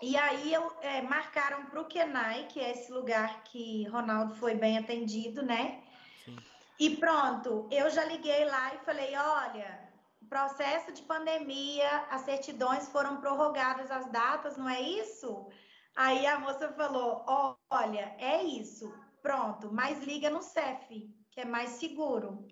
E 0.03 0.17
aí 0.17 0.53
eu, 0.53 0.71
é, 0.81 1.01
marcaram 1.03 1.67
para 1.67 1.81
o 1.81 1.87
Kenai, 1.87 2.47
que 2.49 2.61
é 2.61 2.73
esse 2.73 2.91
lugar 2.93 3.43
que 3.45 3.85
Ronaldo 3.89 4.35
foi 4.35 4.55
bem 4.55 4.79
atendido, 4.79 5.43
né? 5.43 5.83
Sim. 6.25 6.37
E 6.79 6.97
pronto, 6.97 7.69
eu 7.71 7.91
já 7.91 8.05
liguei 8.05 8.45
lá 8.45 8.75
e 8.75 8.79
falei: 8.79 9.17
olha, 9.17 9.89
processo 10.29 10.93
de 10.93 11.03
pandemia, 11.03 12.07
as 12.11 12.23
certidões 12.23 12.89
foram 12.89 13.21
prorrogadas 13.21 13.91
as 13.91 14.07
datas, 14.11 14.57
não 14.57 14.69
é 14.69 14.81
isso? 14.81 15.49
Aí 15.95 16.27
a 16.27 16.39
moça 16.39 16.73
falou: 16.73 17.25
olha, 17.71 18.15
é 18.19 18.43
isso. 18.43 18.93
pronto, 19.23 19.71
mas 19.73 20.03
liga 20.05 20.31
no 20.31 20.43
CEF, 20.43 21.13
que 21.31 21.41
é 21.41 21.45
mais 21.45 21.71
seguro. 21.71 22.47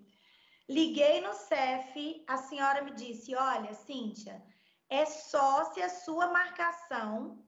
Liguei 0.69 1.21
no 1.21 1.33
CEF, 1.33 2.23
a 2.27 2.37
senhora 2.37 2.81
me 2.81 2.91
disse: 2.91 3.33
Olha, 3.35 3.73
Cíntia, 3.73 4.43
é 4.89 5.05
só 5.05 5.65
se 5.71 5.81
a 5.81 5.89
sua 5.89 6.27
marcação 6.27 7.41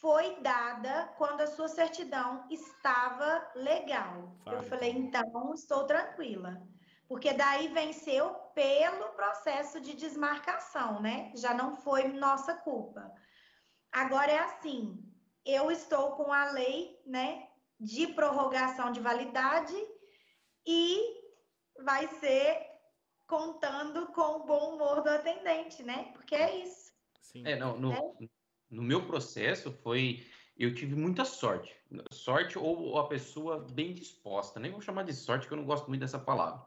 foi 0.00 0.40
dada 0.40 1.12
quando 1.18 1.42
a 1.42 1.46
sua 1.46 1.68
certidão 1.68 2.46
estava 2.50 3.50
legal. 3.54 4.34
Eu 4.46 4.62
falei: 4.62 4.90
Então, 4.90 5.52
estou 5.54 5.84
tranquila. 5.84 6.60
Porque 7.06 7.32
daí 7.32 7.68
venceu 7.68 8.32
pelo 8.54 9.08
processo 9.10 9.80
de 9.80 9.94
desmarcação, 9.94 11.02
né? 11.02 11.32
Já 11.34 11.52
não 11.52 11.74
foi 11.74 12.04
nossa 12.08 12.54
culpa. 12.54 13.12
Agora 13.92 14.30
é 14.30 14.38
assim: 14.38 14.96
eu 15.44 15.70
estou 15.70 16.12
com 16.12 16.32
a 16.32 16.50
lei, 16.52 17.00
né, 17.04 17.48
de 17.78 18.06
prorrogação 18.08 18.92
de 18.92 19.00
validade 19.00 19.74
e 20.66 21.00
vai 21.82 22.06
ser 22.06 22.66
contando 23.26 24.06
com 24.08 24.36
o 24.36 24.44
bom 24.44 24.74
humor 24.74 25.02
do 25.02 25.10
atendente, 25.10 25.82
né? 25.82 26.10
Porque 26.12 26.34
é 26.34 26.58
isso. 26.58 26.92
Sim. 27.20 27.46
É, 27.46 27.56
não, 27.56 27.76
no, 27.76 27.92
é. 27.92 28.28
No 28.70 28.82
meu 28.82 29.06
processo 29.06 29.72
foi. 29.72 30.26
Eu 30.56 30.74
tive 30.74 30.94
muita 30.94 31.24
sorte. 31.24 31.74
Sorte 32.12 32.58
ou 32.58 32.98
a 32.98 33.08
pessoa 33.08 33.66
bem 33.72 33.94
disposta. 33.94 34.60
Nem 34.60 34.70
vou 34.70 34.80
chamar 34.80 35.04
de 35.04 35.14
sorte, 35.14 35.48
que 35.48 35.52
eu 35.52 35.56
não 35.56 35.64
gosto 35.64 35.88
muito 35.88 36.00
dessa 36.00 36.18
palavra. 36.18 36.64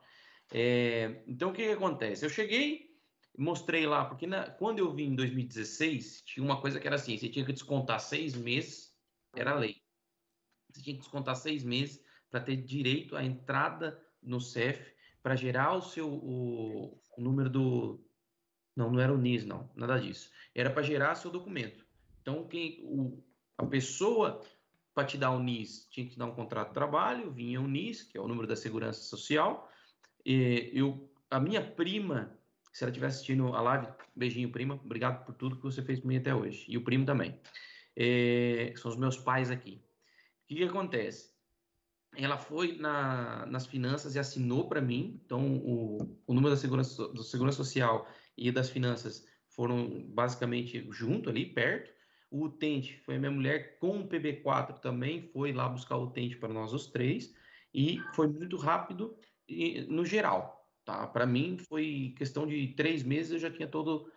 É, 0.51 1.24
então, 1.28 1.51
o 1.51 1.54
que, 1.54 1.64
que, 1.64 1.72
acontece? 1.72 2.26
Eu 2.26 2.30
cheguei, 2.30 2.97
mostrei 3.38 3.86
lá, 3.86 4.06
porque 4.06 4.26
na, 4.26 4.49
quando 4.49 4.80
eu 4.80 4.93
vim 4.93 5.12
em 5.12 5.16
2016, 5.16 6.24
tinha 6.26 6.43
uma 6.43 6.60
coisa 6.60 6.80
que 6.80 6.88
era 6.88 6.95
assim: 6.95 7.18
você 7.18 7.30
tinha 7.30 7.45
que 7.45 7.54
descontar 7.54 7.99
seis 7.99 8.36
meses, 8.36 8.95
era 9.36 9.54
lei. 9.54 9.82
Você 10.72 10.82
tinha 10.82 10.95
que 10.95 11.01
descontar 11.01 11.36
seis 11.36 11.64
meses 11.64 12.04
para 12.34 12.41
ter 12.41 12.58
direito 12.58 13.16
à 13.16 13.24
entrada 13.24 14.04
no 14.20 14.41
CEF 14.41 14.91
para 15.22 15.36
gerar 15.36 15.74
o 15.74 15.82
seu 15.82 16.10
o, 16.10 16.99
o, 17.16 17.22
número 17.22 17.49
do 17.49 18.04
não 18.76 18.91
não 18.91 18.99
era 18.99 19.14
o 19.14 19.18
NIS 19.18 19.45
não 19.45 19.70
nada 19.76 19.99
disso 19.99 20.32
era 20.56 20.72
para 20.72 20.82
gerar 20.82 21.16
seu 21.16 21.30
documento 21.30 21.82
então 22.24 22.47
quem 22.47 22.80
o, 22.86 23.24
a 23.57 23.65
pessoa 23.65 24.41
para 24.95 25.05
te 25.05 25.17
dar 25.17 25.30
o 25.32 25.39
NIS 25.39 25.88
tinha 25.91 26.07
que 26.07 26.17
dar 26.17 26.26
um 26.26 26.34
contrato 26.34 26.69
de 26.69 26.74
trabalho 26.74 27.32
vinha 27.32 27.61
o 27.61 27.67
NIS 27.67 28.01
que 28.01 28.17
é 28.17 28.21
o 28.21 28.28
número 28.28 28.47
da 28.47 28.55
segurança 28.55 29.03
social 29.03 29.69
e 30.26 30.71
eu 30.74 31.07
a 31.30 31.39
minha 31.39 31.61
prima 31.61 32.36
se 32.71 32.84
ela 32.84 32.89
estiver 32.89 33.07
assistindo 33.07 33.53
a 33.53 33.61
live 33.61 33.88
beijinho 34.15 34.51
prima 34.51 34.80
obrigado 34.84 35.24
por 35.24 35.36
tudo 35.36 35.57
que 35.57 35.63
você 35.63 35.84
fez 35.84 35.99
por 35.99 36.07
mim 36.07 36.17
até 36.17 36.34
hoje 36.34 36.65
e 36.67 36.78
o 36.78 36.84
primo 36.84 37.05
também 37.05 37.39
é, 37.95 38.74
são 38.78 38.89
os 38.89 38.97
meus 38.97 39.17
pais 39.17 39.51
aqui 39.51 39.84
o 40.43 40.47
que, 40.47 40.55
que 40.55 40.63
acontece 40.63 41.34
ela 42.15 42.38
foi 42.38 42.78
na, 42.78 43.45
nas 43.47 43.65
finanças 43.65 44.15
e 44.15 44.19
assinou 44.19 44.67
para 44.67 44.82
mim. 44.82 45.19
Então, 45.26 45.57
o, 45.57 46.17
o 46.26 46.34
número 46.34 46.53
da 46.53 46.59
segurança, 46.59 47.07
do 47.07 47.24
Segurança 47.24 47.57
Social 47.57 48.07
e 48.38 48.51
das 48.51 48.69
finanças 48.69 49.26
foram 49.49 50.03
basicamente 50.09 50.86
junto 50.91 51.30
ali, 51.30 51.45
perto. 51.45 51.92
O 52.34 52.46
utente 52.46 52.97
foi 53.01 53.18
a 53.18 53.20
minha 53.20 53.30
mulher 53.30 53.78
com 53.78 54.00
o 54.00 54.10
PB4 54.10 54.80
também, 54.80 55.30
foi 55.32 55.54
lá 55.54 55.70
buscar 55.70 55.97
o 55.97 56.05
utente 56.05 56.36
para 56.36 56.51
nós 56.51 56.74
os 56.74 56.88
três. 56.88 57.32
E 57.72 58.00
foi 58.16 58.28
muito 58.28 58.58
rápido 58.58 59.16
no 59.88 60.04
geral. 60.04 60.68
Tá? 60.84 61.05
Para 61.05 61.28
mim, 61.28 61.60
foi 61.70 62.16
questão 62.18 62.47
de 62.47 62.70
três 62.70 63.04
meses, 63.04 63.34
eu 63.34 63.39
já 63.39 63.51
tinha 63.51 63.68
todo, 63.68 64.12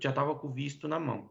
já 0.00 0.08
estava 0.08 0.34
com 0.36 0.48
o 0.48 0.52
visto 0.52 0.88
na 0.88 0.98
mão. 0.98 1.30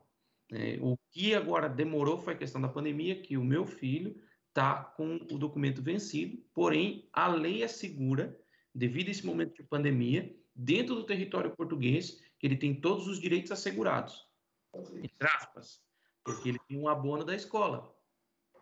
É, 0.52 0.78
o 0.80 0.96
que 1.12 1.34
agora 1.34 1.68
demorou 1.68 2.20
foi 2.20 2.36
a 2.36 2.38
questão 2.38 2.62
da 2.62 2.70
pandemia, 2.70 3.20
que 3.20 3.36
o 3.36 3.44
meu 3.44 3.66
filho 3.66 4.16
está 4.50 4.84
com 4.84 5.16
o 5.32 5.38
documento 5.40 5.82
vencido, 5.82 6.38
porém 6.54 7.10
a 7.12 7.28
lei 7.28 7.64
assegura, 7.64 8.40
devido 8.74 9.08
a 9.08 9.12
esse 9.12 9.26
momento 9.26 9.56
de 9.56 9.64
pandemia, 9.64 10.32
dentro 10.54 10.94
do 10.94 11.06
território 11.06 11.56
português, 11.56 12.22
que 12.38 12.46
ele 12.46 12.56
tem 12.56 12.80
todos 12.80 13.08
os 13.08 13.20
direitos 13.20 13.52
assegurados, 13.52 14.28
entre 15.02 15.28
aspas, 15.28 15.89
porque 16.30 16.50
ele 16.50 16.60
tem 16.68 16.80
um 16.80 16.88
abono 16.88 17.26
da 17.26 17.36
escola. 17.36 17.92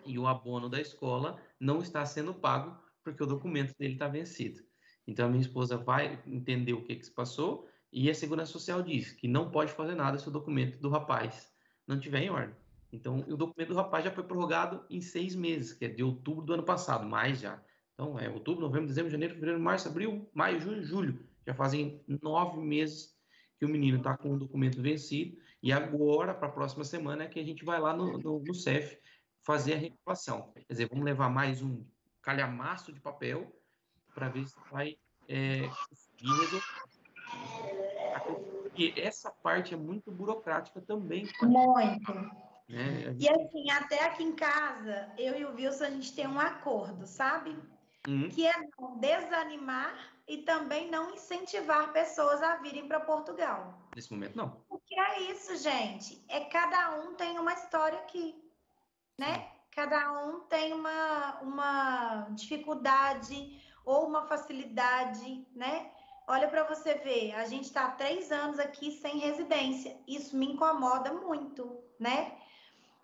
E 0.06 0.18
o 0.18 0.26
abono 0.26 0.70
da 0.70 0.80
escola 0.80 1.38
não 1.60 1.80
está 1.80 2.06
sendo 2.06 2.34
pago 2.34 2.78
porque 3.04 3.22
o 3.22 3.28
documento 3.28 3.76
dele 3.78 3.94
está 3.94 4.08
vencido. 4.08 4.64
Então 5.06 5.26
a 5.26 5.30
minha 5.30 5.42
esposa 5.42 5.78
vai 5.78 6.22
entender 6.26 6.74
o 6.74 6.84
que, 6.84 6.96
que 6.96 7.06
se 7.06 7.12
passou 7.12 7.68
e 7.92 8.10
a 8.10 8.14
Segurança 8.14 8.52
Social 8.52 8.82
diz 8.82 9.12
que 9.12 9.28
não 9.28 9.50
pode 9.50 9.72
fazer 9.74 9.96
nada 9.96 10.18
se 10.18 10.28
o 10.28 10.32
documento 10.32 10.80
do 10.80 10.90
rapaz 10.90 11.52
não 11.86 12.00
tiver 12.00 12.24
em 12.24 12.30
ordem. 12.30 12.56
Então, 12.92 13.20
o 13.28 13.36
documento 13.36 13.70
do 13.70 13.76
rapaz 13.76 14.06
já 14.06 14.12
foi 14.12 14.24
prorrogado 14.24 14.86
em 14.90 15.02
seis 15.02 15.36
meses, 15.36 15.74
que 15.74 15.86
é 15.86 15.88
de 15.90 16.04
outubro 16.04 16.46
do 16.46 16.54
ano 16.54 16.64
passado, 16.64 17.06
mais 17.06 17.40
já. 17.40 17.62
Então, 17.94 18.18
é 18.18 18.30
outubro, 18.30 18.62
novembro, 18.62 18.88
dezembro, 18.88 19.12
janeiro, 19.12 19.34
fevereiro, 19.34 19.60
março, 19.60 19.88
abril, 19.88 20.30
maio, 20.34 20.60
junho, 20.60 20.84
julho. 20.84 21.20
Já 21.46 21.54
fazem 21.54 22.02
nove 22.22 22.60
meses 22.60 23.18
que 23.58 23.66
o 23.66 23.70
menino 23.70 23.98
está 23.98 24.16
com 24.16 24.34
o 24.34 24.40
documento 24.40 24.82
vencido. 24.82 25.38
E 25.68 25.74
agora, 25.74 26.34
para 26.34 26.48
a 26.48 26.52
próxima 26.52 26.86
semana, 26.86 27.26
é 27.26 27.28
que 27.28 27.42
a 27.42 27.44
gente 27.44 27.66
vai 27.66 27.78
lá 27.78 27.94
no, 27.94 28.18
no, 28.18 28.40
no 28.40 28.54
CEF 28.54 28.98
fazer 29.44 29.74
a 29.74 29.78
recuperação. 29.78 30.54
Quer 30.56 30.66
dizer, 30.70 30.88
vamos 30.88 31.04
levar 31.04 31.30
mais 31.30 31.62
um 31.62 31.84
calhamaço 32.22 32.94
de 32.94 33.02
papel 33.02 33.54
para 34.16 34.30
ver 34.30 34.48
se 34.48 34.56
vai 34.72 34.98
é, 35.28 35.68
conseguir 35.90 36.40
resolver. 36.40 36.64
Porque 38.64 38.94
essa 38.96 39.30
parte 39.30 39.74
é 39.74 39.78
muito 39.78 40.10
burocrática 40.10 40.80
também. 40.80 41.28
Muito. 41.42 42.14
Né? 42.70 43.14
E 43.20 43.28
assim, 43.28 43.70
até 43.70 44.06
aqui 44.06 44.24
em 44.24 44.38
casa, 44.38 45.12
eu 45.18 45.38
e 45.38 45.44
o 45.44 45.54
Wilson, 45.54 45.84
a 45.84 45.90
gente 45.90 46.16
tem 46.16 46.28
um 46.28 46.40
acordo, 46.40 47.06
sabe? 47.06 47.54
Uhum. 48.08 48.30
Que 48.30 48.48
é 48.48 48.54
não 48.80 48.98
desanimar 49.00 50.17
e 50.28 50.40
também 50.40 50.92
não 50.92 51.12
incentivar 51.12 51.94
pessoas 51.94 52.44
a 52.44 52.58
virem 52.58 52.88
para 52.88 53.00
Portugal. 53.00 53.74
Nesse 53.96 54.12
momento, 54.12 54.36
não. 54.36 54.50
Porque 54.68 55.00
é 55.00 55.22
isso, 55.32 55.56
gente. 55.56 56.24
É 56.28 56.42
cada 56.42 57.00
um 57.00 57.16
tem 57.16 57.40
uma 57.40 57.54
história 57.54 57.98
aqui, 58.00 58.36
né? 59.18 59.50
Cada 59.72 60.24
um 60.24 60.42
tem 60.42 60.74
uma, 60.74 61.40
uma 61.42 62.28
dificuldade 62.32 63.62
ou 63.86 64.08
uma 64.08 64.28
facilidade, 64.28 65.48
né? 65.56 65.92
Olha 66.28 66.50
para 66.50 66.64
você 66.64 66.96
ver, 66.96 67.34
a 67.36 67.46
gente 67.46 67.66
está 67.66 67.86
há 67.86 67.92
três 67.92 68.32
anos 68.32 68.60
aqui 68.60 68.92
sem 68.92 69.18
residência. 69.18 69.98
Isso 70.06 70.36
me 70.36 70.52
incomoda 70.52 71.14
muito, 71.14 71.82
né? 71.98 72.38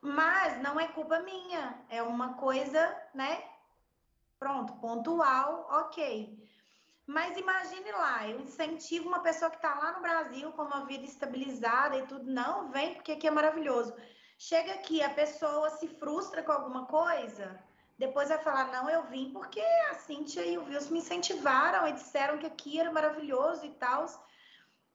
Mas 0.01 0.61
não 0.61 0.77
é 0.77 0.89
culpa 0.89 1.19
minha, 1.19 1.79
é 1.89 2.03
uma 2.03 2.33
coisa, 2.33 3.01
né? 3.13 3.41
Pronto, 4.37 4.73
pontual, 4.73 5.65
ok. 5.71 6.37
Mas 7.05 7.37
imagine 7.37 7.91
lá, 7.91 8.27
eu 8.29 8.39
incentivo 8.39 9.09
uma 9.09 9.19
pessoa 9.19 9.51
que 9.51 9.57
está 9.57 9.73
lá 9.75 9.91
no 9.91 10.01
Brasil 10.01 10.51
com 10.53 10.61
uma 10.63 10.85
vida 10.85 11.03
estabilizada 11.03 11.97
e 11.97 12.07
tudo, 12.07 12.31
não, 12.31 12.71
vem 12.71 12.93
porque 12.95 13.11
aqui 13.11 13.27
é 13.27 13.31
maravilhoso. 13.31 13.93
Chega 14.37 14.73
aqui, 14.73 15.01
a 15.03 15.09
pessoa 15.09 15.69
se 15.71 15.87
frustra 15.87 16.41
com 16.41 16.51
alguma 16.51 16.85
coisa, 16.85 17.61
depois 17.97 18.29
vai 18.29 18.37
falar, 18.39 18.71
não, 18.71 18.89
eu 18.89 19.03
vim 19.03 19.31
porque 19.31 19.61
a 19.91 19.95
Cintia 19.95 20.45
e 20.45 20.57
o 20.57 20.65
Wilson 20.65 20.93
me 20.93 20.99
incentivaram 20.99 21.87
e 21.87 21.93
disseram 21.93 22.37
que 22.37 22.45
aqui 22.45 22.79
era 22.79 22.91
maravilhoso 22.91 23.65
e 23.65 23.71
tal. 23.71 24.05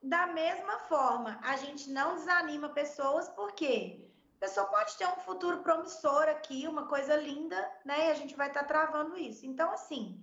Da 0.02 0.26
mesma 0.28 0.78
forma, 0.80 1.38
a 1.42 1.56
gente 1.56 1.90
não 1.90 2.16
desanima 2.16 2.70
pessoas, 2.70 3.28
por 3.28 3.52
quê? 3.52 4.08
a 4.38 4.46
pessoa 4.46 4.66
pode 4.66 4.96
ter 4.96 5.06
um 5.06 5.16
futuro 5.16 5.58
promissor 5.58 6.28
aqui, 6.28 6.68
uma 6.68 6.86
coisa 6.86 7.16
linda, 7.16 7.56
né? 7.84 8.06
E 8.06 8.10
a 8.12 8.14
gente 8.14 8.36
vai 8.36 8.46
estar 8.46 8.60
tá 8.60 8.66
travando 8.68 9.18
isso. 9.18 9.44
Então, 9.44 9.72
assim, 9.72 10.16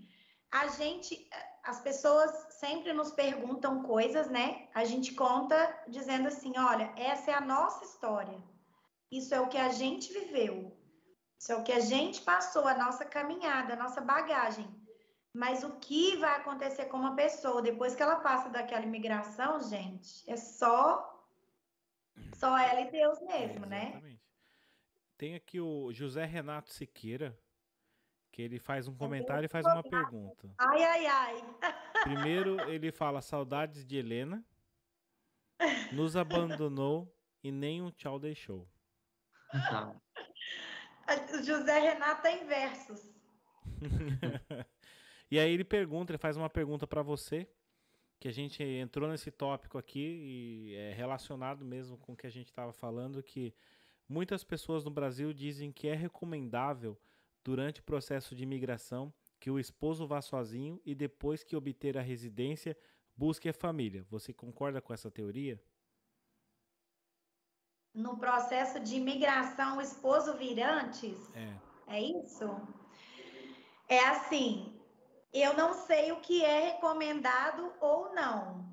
a 0.50 0.68
gente, 0.68 1.30
as 1.66 1.82
pessoas 1.82 2.32
sempre 2.52 2.94
nos 2.94 3.12
perguntam 3.12 3.84
coisas, 3.84 4.30
né? 4.30 4.70
A 4.74 4.86
gente 4.86 5.14
conta 5.14 5.58
dizendo 5.88 6.28
assim: 6.28 6.54
olha, 6.58 6.94
essa 6.96 7.32
é 7.32 7.34
a 7.34 7.42
nossa 7.42 7.84
história. 7.84 8.38
Isso 9.12 9.34
é 9.34 9.42
o 9.42 9.48
que 9.48 9.58
a 9.58 9.70
gente 9.70 10.14
viveu. 10.14 10.78
Isso 11.38 11.52
é 11.52 11.56
o 11.56 11.64
que 11.64 11.72
a 11.72 11.80
gente 11.80 12.22
passou, 12.22 12.68
a 12.68 12.78
nossa 12.78 13.04
caminhada, 13.04 13.74
a 13.74 13.78
nossa 13.78 14.00
bagagem. 14.00 14.68
Mas 15.34 15.64
o 15.64 15.72
que 15.78 16.16
vai 16.18 16.40
acontecer 16.40 16.86
com 16.86 16.98
uma 16.98 17.16
pessoa 17.16 17.62
depois 17.62 17.94
que 17.94 18.02
ela 18.02 18.18
passa 18.18 18.50
daquela 18.50 18.86
imigração, 18.86 19.60
gente, 19.62 20.24
é 20.30 20.38
só 20.38 21.12
só 22.36 22.58
ela 22.58 22.82
e 22.82 22.92
Deus 22.92 23.20
mesmo, 23.22 23.66
é, 23.66 23.70
né? 23.70 24.18
Tem 25.18 25.36
aqui 25.36 25.60
o 25.60 25.92
José 25.92 26.26
Renato 26.26 26.72
Siqueira, 26.72 27.38
que 28.36 28.42
ele 28.42 28.60
faz 28.60 28.86
um 28.86 28.94
comentário 28.94 29.46
e 29.46 29.48
faz 29.48 29.66
uma 29.66 29.82
pergunta. 29.82 30.54
Ai, 30.58 30.84
ai, 30.84 31.06
ai. 31.06 31.56
Primeiro, 32.04 32.60
ele 32.70 32.92
fala 32.92 33.22
saudades 33.22 33.86
de 33.86 33.96
Helena, 33.96 34.44
nos 35.94 36.18
abandonou 36.18 37.10
e 37.42 37.50
nem 37.50 37.82
um 37.82 37.90
tchau 37.90 38.20
deixou. 38.20 38.68
José 41.46 41.80
Renato 41.80 42.24
tem 42.24 42.46
versos. 42.46 43.10
e 45.32 45.40
aí 45.40 45.54
ele 45.54 45.64
pergunta, 45.64 46.12
ele 46.12 46.18
faz 46.18 46.36
uma 46.36 46.50
pergunta 46.50 46.86
para 46.86 47.02
você 47.02 47.48
que 48.20 48.28
a 48.28 48.34
gente 48.34 48.62
entrou 48.62 49.10
nesse 49.10 49.32
tópico 49.32 49.78
aqui 49.78 50.74
e 50.74 50.76
é 50.76 50.92
relacionado 50.92 51.64
mesmo 51.64 51.98
com 52.00 52.12
o 52.12 52.18
que 52.18 52.28
a 52.28 52.32
gente 52.32 52.48
estava 52.48 52.74
falando, 52.74 53.24
que 53.24 53.56
muitas 54.10 54.44
pessoas 54.44 54.84
no 54.84 54.92
Brasil 54.92 55.32
dizem 55.32 55.72
que 55.72 55.88
é 55.88 55.96
recomendável 55.96 57.00
durante 57.46 57.80
o 57.80 57.84
processo 57.84 58.34
de 58.34 58.42
imigração 58.42 59.14
que 59.40 59.52
o 59.52 59.60
esposo 59.60 60.08
vá 60.08 60.20
sozinho 60.20 60.82
e 60.84 60.96
depois 60.96 61.44
que 61.44 61.56
obter 61.56 61.96
a 61.96 62.02
residência, 62.02 62.76
busque 63.16 63.48
a 63.48 63.54
família. 63.54 64.04
Você 64.10 64.34
concorda 64.34 64.82
com 64.82 64.92
essa 64.92 65.12
teoria? 65.12 65.62
No 67.94 68.18
processo 68.18 68.80
de 68.80 68.96
imigração, 68.96 69.78
o 69.78 69.82
esposo 69.82 70.36
vir 70.36 70.60
antes? 70.60 71.16
É. 71.36 71.54
É 71.88 72.02
isso? 72.02 72.50
É 73.88 74.00
assim, 74.08 74.76
eu 75.32 75.56
não 75.56 75.76
sei 75.86 76.12
o 76.12 76.20
que 76.22 76.44
é 76.44 76.72
recomendado 76.72 77.72
ou 77.80 78.12
não. 78.16 78.66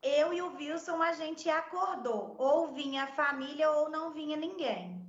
Eu 0.00 0.32
e 0.32 0.40
o 0.40 0.54
Wilson, 0.54 1.02
a 1.02 1.12
gente 1.12 1.50
acordou. 1.50 2.36
Ou 2.38 2.72
vinha 2.72 3.04
a 3.04 3.08
família 3.08 3.68
ou 3.72 3.90
não 3.90 4.12
vinha 4.12 4.36
ninguém. 4.36 5.05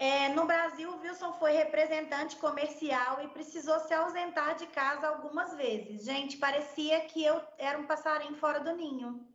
É, 0.00 0.30
no 0.30 0.46
Brasil, 0.46 0.90
o 0.90 0.98
Wilson 1.02 1.34
foi 1.34 1.52
representante 1.52 2.34
comercial 2.36 3.22
e 3.22 3.28
precisou 3.28 3.78
se 3.80 3.92
ausentar 3.92 4.56
de 4.56 4.66
casa 4.68 5.06
algumas 5.06 5.54
vezes. 5.54 6.06
Gente, 6.06 6.38
parecia 6.38 7.04
que 7.04 7.22
eu 7.22 7.38
era 7.58 7.78
um 7.78 7.86
passarinho 7.86 8.34
fora 8.36 8.60
do 8.60 8.74
ninho. 8.74 9.28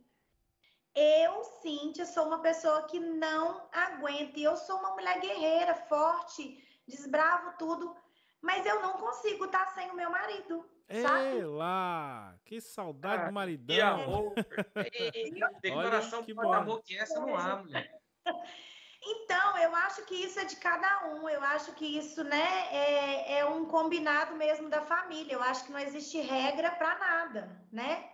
Eu, 0.92 1.44
Cíntia, 1.62 2.04
sou 2.04 2.26
uma 2.26 2.40
pessoa 2.40 2.82
que 2.82 2.98
não 2.98 3.68
aguenta. 3.70 4.40
E 4.40 4.42
eu 4.42 4.56
sou 4.56 4.80
uma 4.80 4.90
mulher 4.90 5.20
guerreira, 5.20 5.76
forte, 5.88 6.60
desbravo 6.84 7.56
tudo. 7.56 7.96
Mas 8.42 8.66
eu 8.66 8.82
não 8.82 8.94
consigo 8.94 9.44
estar 9.44 9.66
sem 9.72 9.88
o 9.92 9.94
meu 9.94 10.10
marido. 10.10 10.68
Ei 10.88 11.44
lá! 11.44 12.34
Que 12.44 12.60
saudade 12.60 13.22
ah, 13.22 13.26
do 13.26 13.32
maridão. 13.32 13.66
Que 13.66 13.80
amor. 13.80 14.34
declaração 15.62 16.22
de 16.22 16.32
amor 16.32 16.82
que 16.82 16.98
essa 16.98 17.20
não 17.20 17.36
há, 17.36 17.54
mulher. 17.54 18.00
Então, 19.08 19.56
eu 19.58 19.74
acho 19.76 20.04
que 20.04 20.16
isso 20.16 20.40
é 20.40 20.44
de 20.44 20.56
cada 20.56 21.06
um. 21.06 21.28
Eu 21.28 21.40
acho 21.44 21.72
que 21.74 21.86
isso, 21.96 22.24
né, 22.24 22.66
é, 22.72 23.38
é 23.38 23.44
um 23.44 23.64
combinado 23.66 24.34
mesmo 24.34 24.68
da 24.68 24.82
família. 24.82 25.34
Eu 25.34 25.42
acho 25.42 25.64
que 25.64 25.72
não 25.72 25.78
existe 25.78 26.20
regra 26.20 26.72
para 26.72 26.98
nada, 26.98 27.66
né? 27.70 28.10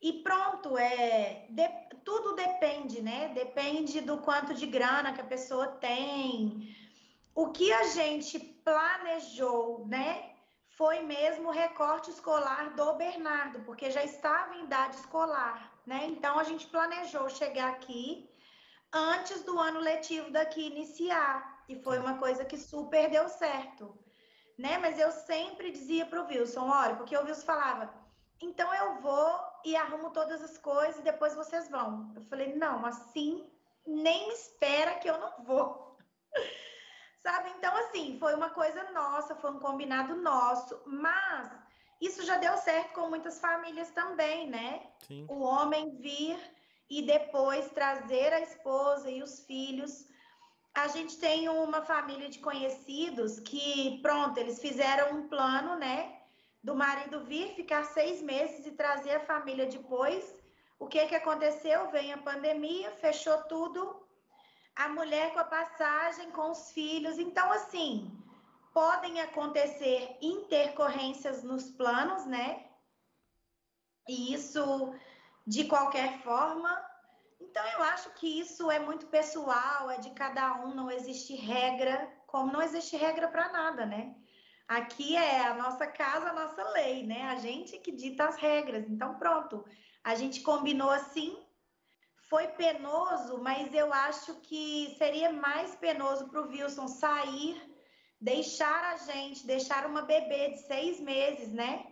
E 0.00 0.22
pronto, 0.22 0.78
é, 0.78 1.46
de, 1.50 1.68
tudo 2.04 2.36
depende, 2.36 3.02
né? 3.02 3.32
Depende 3.34 4.00
do 4.00 4.18
quanto 4.18 4.54
de 4.54 4.66
grana 4.66 5.12
que 5.12 5.20
a 5.20 5.32
pessoa 5.34 5.66
tem. 5.66 6.72
O 7.34 7.50
que 7.50 7.72
a 7.72 7.84
gente 7.84 8.38
planejou, 8.38 9.86
né? 9.88 10.30
Foi 10.76 11.00
mesmo 11.00 11.48
o 11.48 11.52
recorte 11.52 12.10
escolar 12.10 12.74
do 12.74 12.94
Bernardo, 12.94 13.60
porque 13.60 13.90
já 13.90 14.04
estava 14.04 14.54
em 14.54 14.64
idade 14.64 14.96
escolar, 14.96 15.72
né? 15.84 16.06
Então 16.06 16.38
a 16.38 16.44
gente 16.44 16.66
planejou 16.66 17.28
chegar 17.28 17.70
aqui 17.70 18.31
antes 18.92 19.42
do 19.42 19.58
ano 19.58 19.80
letivo 19.80 20.30
daqui 20.30 20.66
iniciar. 20.66 21.64
E 21.68 21.76
foi 21.76 21.98
uma 21.98 22.18
coisa 22.18 22.44
que 22.44 22.58
super 22.58 23.08
deu 23.10 23.28
certo. 23.28 23.98
Né? 24.58 24.78
Mas 24.78 24.98
eu 24.98 25.10
sempre 25.10 25.70
dizia 25.70 26.04
para 26.06 26.22
o 26.22 26.26
Wilson, 26.26 26.68
olha, 26.68 26.96
porque 26.96 27.16
o 27.16 27.24
Wilson 27.24 27.46
falava, 27.46 27.92
então 28.40 28.72
eu 28.74 29.00
vou 29.00 29.40
e 29.64 29.74
arrumo 29.76 30.10
todas 30.10 30.42
as 30.42 30.58
coisas 30.58 30.98
e 30.98 31.04
depois 31.04 31.34
vocês 31.34 31.68
vão. 31.70 32.12
Eu 32.14 32.22
falei, 32.22 32.54
não, 32.54 32.84
assim 32.84 33.48
nem 33.86 34.28
me 34.28 34.34
espera 34.34 34.96
que 34.96 35.08
eu 35.08 35.18
não 35.18 35.44
vou. 35.44 35.98
Sabe? 37.22 37.50
Então, 37.56 37.74
assim, 37.76 38.18
foi 38.18 38.34
uma 38.34 38.50
coisa 38.50 38.90
nossa, 38.90 39.36
foi 39.36 39.52
um 39.52 39.60
combinado 39.60 40.16
nosso, 40.16 40.80
mas 40.86 41.52
isso 42.00 42.24
já 42.24 42.36
deu 42.36 42.56
certo 42.56 42.94
com 42.94 43.08
muitas 43.08 43.38
famílias 43.38 43.90
também, 43.90 44.50
né? 44.50 44.90
Sim. 45.06 45.24
O 45.28 45.40
homem 45.40 45.96
vir 46.00 46.36
e 46.92 47.00
depois 47.00 47.70
trazer 47.70 48.34
a 48.34 48.40
esposa 48.40 49.10
e 49.10 49.22
os 49.22 49.40
filhos. 49.46 50.06
A 50.74 50.88
gente 50.88 51.18
tem 51.18 51.48
uma 51.48 51.80
família 51.80 52.28
de 52.28 52.38
conhecidos 52.38 53.40
que, 53.40 53.98
pronto, 54.02 54.36
eles 54.36 54.60
fizeram 54.60 55.16
um 55.16 55.26
plano, 55.26 55.76
né? 55.76 56.20
Do 56.62 56.74
marido 56.74 57.24
vir, 57.24 57.54
ficar 57.54 57.84
seis 57.84 58.20
meses 58.20 58.66
e 58.66 58.72
trazer 58.72 59.12
a 59.12 59.24
família 59.24 59.66
depois. 59.66 60.34
O 60.78 60.86
que 60.86 61.06
que 61.06 61.14
aconteceu? 61.14 61.90
Vem 61.90 62.12
a 62.12 62.18
pandemia, 62.18 62.90
fechou 62.90 63.38
tudo. 63.44 64.06
A 64.76 64.88
mulher 64.90 65.32
com 65.32 65.40
a 65.40 65.44
passagem, 65.44 66.30
com 66.30 66.50
os 66.50 66.72
filhos. 66.72 67.18
Então, 67.18 67.50
assim, 67.52 68.10
podem 68.74 69.18
acontecer 69.22 70.18
intercorrências 70.20 71.42
nos 71.42 71.70
planos, 71.70 72.26
né? 72.26 72.66
E 74.06 74.34
isso 74.34 74.94
de 75.46 75.64
qualquer 75.64 76.20
forma. 76.22 76.70
Então, 77.40 77.64
eu 77.72 77.82
acho 77.82 78.10
que 78.14 78.40
isso 78.40 78.70
é 78.70 78.78
muito 78.78 79.06
pessoal, 79.06 79.90
é 79.90 79.98
de 79.98 80.10
cada 80.10 80.64
um, 80.64 80.74
não 80.74 80.90
existe 80.90 81.34
regra, 81.34 82.10
como 82.26 82.52
não 82.52 82.62
existe 82.62 82.96
regra 82.96 83.28
para 83.28 83.50
nada, 83.50 83.84
né? 83.84 84.14
Aqui 84.68 85.16
é 85.16 85.46
a 85.46 85.54
nossa 85.54 85.86
casa, 85.86 86.30
a 86.30 86.32
nossa 86.32 86.62
lei, 86.70 87.04
né? 87.04 87.24
A 87.24 87.36
gente 87.36 87.78
que 87.78 87.92
dita 87.92 88.24
as 88.24 88.36
regras. 88.36 88.88
Então, 88.88 89.18
pronto, 89.18 89.64
a 90.02 90.14
gente 90.14 90.40
combinou 90.40 90.90
assim. 90.90 91.36
Foi 92.30 92.46
penoso, 92.48 93.42
mas 93.42 93.74
eu 93.74 93.92
acho 93.92 94.36
que 94.40 94.94
seria 94.96 95.30
mais 95.30 95.74
penoso 95.74 96.28
para 96.28 96.40
o 96.40 96.48
Wilson 96.48 96.88
sair, 96.88 97.60
deixar 98.18 98.94
a 98.94 98.96
gente, 98.96 99.46
deixar 99.46 99.84
uma 99.84 100.02
bebê 100.02 100.52
de 100.52 100.60
seis 100.60 100.98
meses, 100.98 101.52
né? 101.52 101.91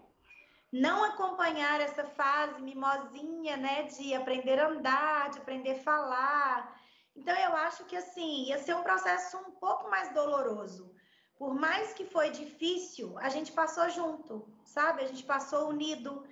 Não 0.73 1.05
acompanhar 1.05 1.81
essa 1.81 2.05
fase 2.05 2.61
mimosinha, 2.63 3.57
né, 3.57 3.85
de 3.85 4.15
aprender 4.15 4.59
a 4.59 4.69
andar, 4.69 5.31
de 5.31 5.39
aprender 5.39 5.73
a 5.73 5.83
falar. 5.83 6.81
Então 7.17 7.35
eu 7.37 7.57
acho 7.57 7.85
que 7.87 7.97
assim, 7.97 8.45
ia 8.45 8.59
ser 8.59 8.75
um 8.75 8.83
processo 8.83 9.37
um 9.39 9.51
pouco 9.53 9.91
mais 9.91 10.13
doloroso. 10.15 10.95
Por 11.37 11.55
mais 11.55 11.93
que 11.93 12.05
foi 12.05 12.31
difícil, 12.31 13.19
a 13.19 13.29
gente 13.29 13.51
passou 13.53 13.89
junto, 13.89 14.47
sabe? 14.65 15.03
A 15.03 15.07
gente 15.07 15.25
passou 15.25 15.71
unido. 15.71 16.25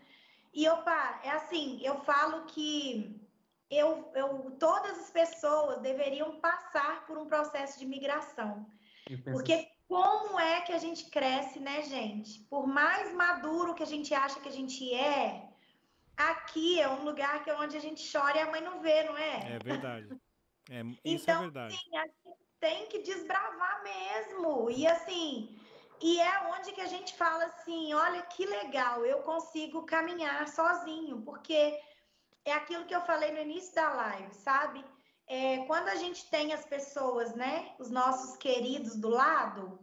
E 0.52 0.68
opa, 0.68 1.20
é 1.24 1.30
assim, 1.30 1.80
eu 1.82 1.96
falo 2.00 2.44
que 2.46 3.18
eu, 3.70 4.10
eu 4.14 4.50
todas 4.58 4.98
as 4.98 5.10
pessoas 5.10 5.80
deveriam 5.80 6.40
passar 6.40 7.06
por 7.06 7.18
um 7.18 7.26
processo 7.26 7.78
de 7.78 7.86
migração. 7.86 8.66
Porque 9.32 9.68
como 9.88 10.38
é 10.38 10.60
que 10.60 10.72
a 10.72 10.78
gente 10.78 11.10
cresce, 11.10 11.58
né, 11.58 11.82
gente? 11.82 12.40
Por 12.42 12.66
mais 12.66 13.12
maduro 13.14 13.74
que 13.74 13.82
a 13.82 13.86
gente 13.86 14.14
acha 14.14 14.38
que 14.38 14.48
a 14.48 14.52
gente 14.52 14.94
é, 14.94 15.48
aqui 16.14 16.78
é 16.78 16.88
um 16.88 17.04
lugar 17.04 17.42
que 17.42 17.48
é 17.48 17.56
onde 17.56 17.76
a 17.76 17.80
gente 17.80 18.06
chora 18.12 18.36
e 18.36 18.40
a 18.40 18.50
mãe 18.50 18.60
não 18.60 18.80
vê, 18.80 19.04
não 19.04 19.16
é? 19.16 19.54
É 19.54 19.58
verdade. 19.58 20.08
É, 20.70 20.82
isso 21.04 21.30
é 21.30 21.32
então, 21.32 21.38
é 21.38 21.40
verdade. 21.40 21.74
Sim, 21.74 21.96
a 21.96 22.02
gente 22.02 22.38
tem 22.60 22.86
que 22.88 22.98
desbravar 22.98 23.82
mesmo. 23.82 24.70
E 24.70 24.86
assim, 24.86 25.58
e 26.02 26.20
é 26.20 26.52
onde 26.54 26.72
que 26.72 26.82
a 26.82 26.86
gente 26.86 27.14
fala 27.16 27.44
assim, 27.44 27.94
olha 27.94 28.20
que 28.22 28.44
legal, 28.44 29.06
eu 29.06 29.22
consigo 29.22 29.86
caminhar 29.86 30.46
sozinho, 30.48 31.22
porque 31.22 31.80
é 32.44 32.52
aquilo 32.52 32.84
que 32.84 32.94
eu 32.94 33.00
falei 33.00 33.32
no 33.32 33.40
início 33.40 33.74
da 33.74 33.88
live, 33.94 34.34
sabe? 34.34 34.84
É, 35.28 35.58
quando 35.66 35.88
a 35.88 35.94
gente 35.96 36.28
tem 36.30 36.52
as 36.52 36.64
pessoas, 36.64 37.34
né, 37.34 37.74
os 37.78 37.90
nossos 37.90 38.36
queridos 38.36 38.96
do 38.96 39.08
lado, 39.08 39.78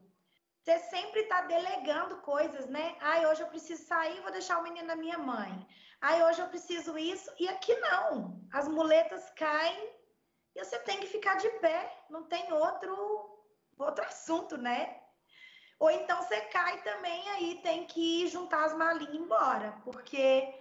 você 0.65 0.79
sempre 0.79 1.21
está 1.21 1.41
delegando 1.41 2.17
coisas, 2.17 2.67
né? 2.67 2.95
Ai, 2.99 3.23
hoje 3.27 3.43
eu 3.43 3.47
preciso 3.47 3.85
sair, 3.85 4.19
vou 4.21 4.31
deixar 4.31 4.57
o 4.57 4.63
menino 4.63 4.87
na 4.87 4.95
minha 4.95 5.19
mãe. 5.19 5.67
Ai, 6.01 6.23
hoje 6.23 6.41
eu 6.41 6.47
preciso 6.47 6.97
isso. 6.97 7.31
E 7.39 7.47
aqui 7.47 7.75
não. 7.75 8.41
As 8.51 8.67
muletas 8.67 9.29
caem 9.35 9.93
e 10.55 10.63
você 10.63 10.79
tem 10.79 10.99
que 10.99 11.05
ficar 11.05 11.35
de 11.35 11.47
pé. 11.59 11.95
Não 12.09 12.23
tem 12.23 12.51
outro, 12.51 13.45
outro 13.77 14.03
assunto, 14.05 14.57
né? 14.57 14.99
Ou 15.77 15.91
então 15.91 16.19
você 16.23 16.41
cai 16.41 16.81
também, 16.81 17.29
aí 17.29 17.61
tem 17.61 17.85
que 17.85 18.27
juntar 18.27 18.65
as 18.65 18.73
malinhas 18.75 19.13
e 19.13 19.17
embora. 19.17 19.79
Porque 19.83 20.51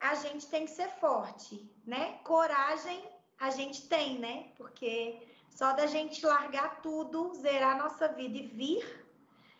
a 0.00 0.16
gente 0.16 0.48
tem 0.48 0.64
que 0.64 0.72
ser 0.72 0.88
forte, 0.98 1.72
né? 1.86 2.18
Coragem 2.24 3.17
a 3.38 3.50
gente 3.50 3.88
tem, 3.88 4.18
né? 4.18 4.52
Porque 4.56 5.20
só 5.50 5.72
da 5.72 5.86
gente 5.86 6.24
largar 6.24 6.80
tudo, 6.82 7.34
zerar 7.34 7.78
nossa 7.78 8.08
vida 8.08 8.38
e 8.38 8.46
vir, 8.46 9.06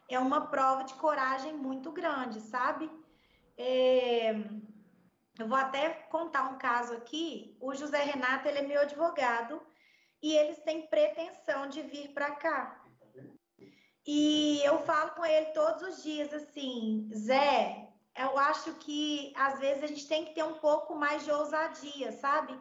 é 0.09 0.19
uma 0.19 0.47
prova 0.47 0.85
de 0.85 0.95
coragem 0.95 1.53
muito 1.53 1.93
grande, 1.93 2.41
sabe? 2.41 2.91
É... 3.57 4.33
Eu 5.39 5.47
vou 5.47 5.57
até 5.57 5.91
contar 6.11 6.51
um 6.51 6.59
caso 6.59 6.95
aqui. 6.95 7.57
O 7.61 7.75
José 7.75 8.03
Renato, 8.03 8.49
ele 8.49 8.59
é 8.59 8.63
meu 8.63 8.81
advogado 8.81 9.61
e 10.21 10.35
eles 10.35 10.59
têm 10.61 10.89
pretensão 10.89 11.69
de 11.69 11.83
vir 11.83 12.13
para 12.13 12.33
cá. 12.33 12.83
E 14.05 14.61
eu 14.65 14.79
falo 14.81 15.11
com 15.13 15.25
ele 15.25 15.47
todos 15.53 15.83
os 15.83 16.03
dias 16.03 16.33
assim, 16.33 17.09
Zé, 17.15 17.89
eu 18.17 18.37
acho 18.39 18.75
que 18.75 19.33
às 19.37 19.61
vezes 19.61 19.85
a 19.85 19.87
gente 19.87 20.09
tem 20.09 20.25
que 20.25 20.35
ter 20.35 20.43
um 20.43 20.55
pouco 20.55 20.95
mais 20.95 21.25
de 21.25 21.31
ousadia, 21.31 22.11
sabe? 22.13 22.59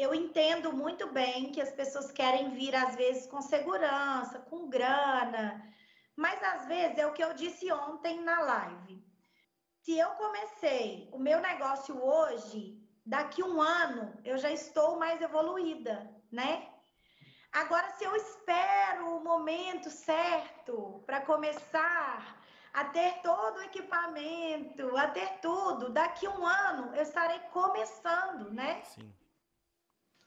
Eu 0.00 0.14
entendo 0.14 0.72
muito 0.72 1.06
bem 1.08 1.52
que 1.52 1.60
as 1.60 1.72
pessoas 1.72 2.10
querem 2.10 2.50
vir, 2.50 2.74
às 2.74 2.94
vezes, 2.94 3.26
com 3.26 3.42
segurança, 3.42 4.38
com 4.38 4.68
grana, 4.68 5.62
mas 6.16 6.42
às 6.42 6.66
vezes 6.66 6.98
é 6.98 7.06
o 7.06 7.12
que 7.12 7.24
eu 7.24 7.34
disse 7.34 7.70
ontem 7.72 8.20
na 8.20 8.40
live. 8.40 9.04
Se 9.82 9.98
eu 9.98 10.10
comecei 10.10 11.08
o 11.12 11.18
meu 11.18 11.40
negócio 11.40 12.02
hoje, 12.02 12.78
daqui 13.04 13.42
um 13.42 13.60
ano 13.60 14.18
eu 14.24 14.36
já 14.38 14.50
estou 14.50 14.98
mais 14.98 15.20
evoluída, 15.20 16.10
né? 16.30 16.68
Agora, 17.52 17.90
se 17.90 18.04
eu 18.04 18.14
espero 18.14 19.16
o 19.16 19.24
momento 19.24 19.90
certo 19.90 21.02
para 21.04 21.20
começar 21.22 22.40
a 22.72 22.84
ter 22.84 23.20
todo 23.22 23.56
o 23.56 23.62
equipamento, 23.62 24.96
a 24.96 25.08
ter 25.08 25.40
tudo, 25.40 25.90
daqui 25.90 26.28
um 26.28 26.46
ano 26.46 26.94
eu 26.94 27.02
estarei 27.02 27.40
começando, 27.50 28.52
né? 28.52 28.82
Sim. 28.84 29.19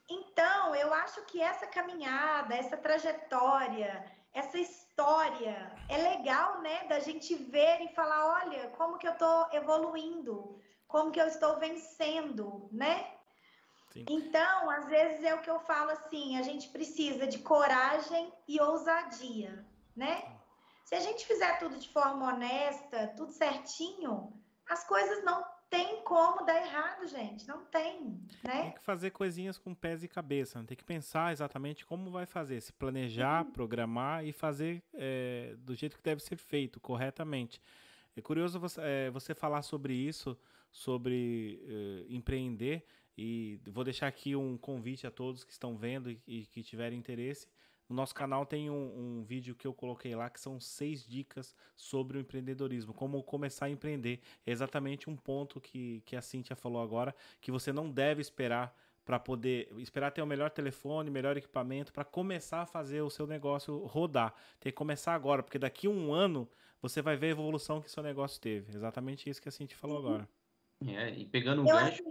Então, 0.08 0.74
eu 0.74 0.92
acho 0.92 1.22
que 1.26 1.40
essa 1.40 1.66
caminhada, 1.66 2.54
essa 2.54 2.76
trajetória, 2.76 4.04
essa 4.32 4.58
história 4.58 5.72
é 5.88 5.96
legal, 5.96 6.60
né, 6.60 6.84
da 6.88 6.98
gente 7.00 7.34
ver 7.34 7.80
e 7.82 7.94
falar, 7.94 8.42
olha, 8.42 8.68
como 8.70 8.98
que 8.98 9.06
eu 9.06 9.12
estou 9.12 9.48
evoluindo, 9.52 10.60
como 10.86 11.10
que 11.10 11.20
eu 11.20 11.26
estou 11.26 11.58
vencendo, 11.58 12.68
né? 12.70 13.14
Sim. 13.92 14.04
Então, 14.08 14.70
às 14.70 14.86
vezes 14.88 15.24
é 15.24 15.34
o 15.34 15.40
que 15.40 15.50
eu 15.50 15.60
falo 15.60 15.90
assim, 15.90 16.36
a 16.36 16.42
gente 16.42 16.68
precisa 16.68 17.26
de 17.26 17.38
coragem 17.38 18.32
e 18.46 18.60
ousadia, 18.60 19.64
né? 19.96 20.36
Se 20.84 20.94
a 20.94 21.00
gente 21.00 21.24
fizer 21.24 21.58
tudo 21.58 21.78
de 21.78 21.88
forma 21.88 22.26
honesta, 22.26 23.14
tudo 23.16 23.32
certinho, 23.32 24.32
as 24.68 24.84
coisas 24.84 25.24
não 25.24 25.53
tem 25.70 26.02
como 26.02 26.44
dar 26.44 26.56
errado, 26.56 27.06
gente. 27.08 27.46
Não 27.48 27.64
tem, 27.64 28.20
né? 28.44 28.62
Tem 28.62 28.72
que 28.72 28.82
fazer 28.82 29.10
coisinhas 29.10 29.58
com 29.58 29.74
pés 29.74 30.04
e 30.04 30.08
cabeça. 30.08 30.60
Né? 30.60 30.66
Tem 30.68 30.76
que 30.76 30.84
pensar 30.84 31.32
exatamente 31.32 31.84
como 31.84 32.10
vai 32.10 32.26
fazer. 32.26 32.60
Se 32.60 32.72
planejar, 32.72 33.44
programar 33.46 34.24
e 34.24 34.32
fazer 34.32 34.82
é, 34.92 35.54
do 35.58 35.74
jeito 35.74 35.96
que 35.96 36.02
deve 36.02 36.22
ser 36.22 36.36
feito, 36.36 36.78
corretamente. 36.80 37.60
É 38.16 38.20
curioso 38.20 38.60
você, 38.60 38.80
é, 38.82 39.10
você 39.10 39.34
falar 39.34 39.62
sobre 39.62 39.92
isso, 39.92 40.38
sobre 40.70 41.60
é, 41.66 42.14
empreender. 42.14 42.86
E 43.16 43.60
vou 43.66 43.84
deixar 43.84 44.08
aqui 44.08 44.34
um 44.34 44.56
convite 44.56 45.06
a 45.06 45.10
todos 45.10 45.44
que 45.44 45.52
estão 45.52 45.76
vendo 45.76 46.10
e, 46.10 46.20
e 46.26 46.46
que 46.46 46.62
tiverem 46.62 46.98
interesse. 46.98 47.48
No 47.94 47.98
nosso 47.98 48.12
canal 48.12 48.44
tem 48.44 48.68
um, 48.68 49.20
um, 49.20 49.22
vídeo 49.22 49.54
que 49.54 49.64
eu 49.64 49.72
coloquei 49.72 50.16
lá 50.16 50.28
que 50.28 50.40
são 50.40 50.58
seis 50.58 51.06
dicas 51.06 51.54
sobre 51.76 52.18
o 52.18 52.20
empreendedorismo, 52.20 52.92
como 52.92 53.22
começar 53.22 53.66
a 53.66 53.70
empreender. 53.70 54.20
É 54.44 54.50
exatamente 54.50 55.08
um 55.08 55.14
ponto 55.14 55.60
que, 55.60 56.02
que 56.04 56.16
a 56.16 56.20
Cintia 56.20 56.56
falou 56.56 56.82
agora, 56.82 57.14
que 57.40 57.52
você 57.52 57.72
não 57.72 57.88
deve 57.88 58.20
esperar 58.20 58.76
para 59.04 59.20
poder 59.20 59.68
esperar 59.78 60.10
ter 60.10 60.20
o 60.22 60.26
melhor 60.26 60.50
telefone, 60.50 61.08
melhor 61.08 61.36
equipamento 61.36 61.92
para 61.92 62.04
começar 62.04 62.62
a 62.62 62.66
fazer 62.66 63.00
o 63.00 63.08
seu 63.08 63.28
negócio 63.28 63.86
rodar. 63.86 64.34
Tem 64.58 64.72
que 64.72 64.76
começar 64.76 65.14
agora, 65.14 65.40
porque 65.40 65.56
daqui 65.56 65.86
a 65.86 65.90
um 65.90 66.12
ano 66.12 66.50
você 66.82 67.00
vai 67.00 67.16
ver 67.16 67.28
a 67.28 67.30
evolução 67.30 67.80
que 67.80 67.88
seu 67.88 68.02
negócio 68.02 68.40
teve. 68.40 68.74
Exatamente 68.74 69.30
isso 69.30 69.40
que 69.40 69.48
a 69.48 69.52
Cintia 69.52 69.78
falou 69.78 69.98
agora. 69.98 70.28
É, 70.84 71.10
e 71.10 71.26
pegando 71.26 71.62
um 71.62 71.68
eu 71.68 71.76
gancho. 71.76 72.02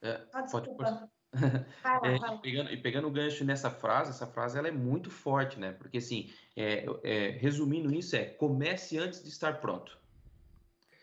É, 0.00 0.24
ah, 0.32 0.44
pode, 0.48 0.70
é, 1.34 2.16
e, 2.16 2.38
pegando, 2.38 2.70
e 2.70 2.76
pegando 2.76 3.08
o 3.08 3.10
gancho 3.10 3.44
nessa 3.44 3.70
frase, 3.70 4.10
essa 4.10 4.26
frase 4.26 4.58
ela 4.58 4.68
é 4.68 4.72
muito 4.72 5.10
forte, 5.10 5.58
né? 5.58 5.72
Porque 5.72 5.98
assim, 5.98 6.30
é, 6.56 6.86
é, 7.02 7.30
resumindo 7.30 7.94
isso, 7.94 8.16
é 8.16 8.24
comece 8.24 8.98
antes 8.98 9.22
de 9.22 9.28
estar 9.28 9.60
pronto. 9.60 9.98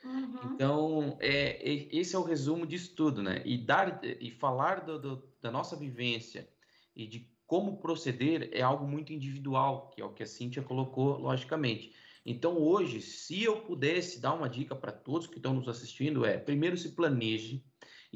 Uhum. 0.03 0.53
Então, 0.53 1.17
é, 1.19 1.59
esse 1.91 2.15
é 2.15 2.19
o 2.19 2.23
resumo 2.23 2.65
disso 2.65 2.95
tudo, 2.95 3.23
né? 3.23 3.41
E, 3.45 3.57
dar, 3.57 4.01
e 4.03 4.29
falar 4.29 4.81
do, 4.85 4.99
do, 4.99 5.29
da 5.41 5.51
nossa 5.51 5.75
vivência 5.75 6.47
e 6.95 7.07
de 7.07 7.27
como 7.47 7.77
proceder 7.77 8.49
é 8.51 8.61
algo 8.61 8.87
muito 8.87 9.13
individual, 9.13 9.89
que 9.89 10.01
é 10.01 10.05
o 10.05 10.13
que 10.13 10.23
a 10.23 10.27
Cíntia 10.27 10.63
colocou, 10.63 11.19
logicamente. 11.19 11.93
Então, 12.25 12.57
hoje, 12.57 13.01
se 13.01 13.43
eu 13.43 13.61
pudesse 13.61 14.19
dar 14.19 14.33
uma 14.33 14.49
dica 14.49 14.75
para 14.75 14.91
todos 14.91 15.27
que 15.27 15.37
estão 15.37 15.53
nos 15.53 15.67
assistindo, 15.67 16.25
é 16.25 16.37
primeiro 16.37 16.75
se 16.75 16.89
planeje, 16.89 17.63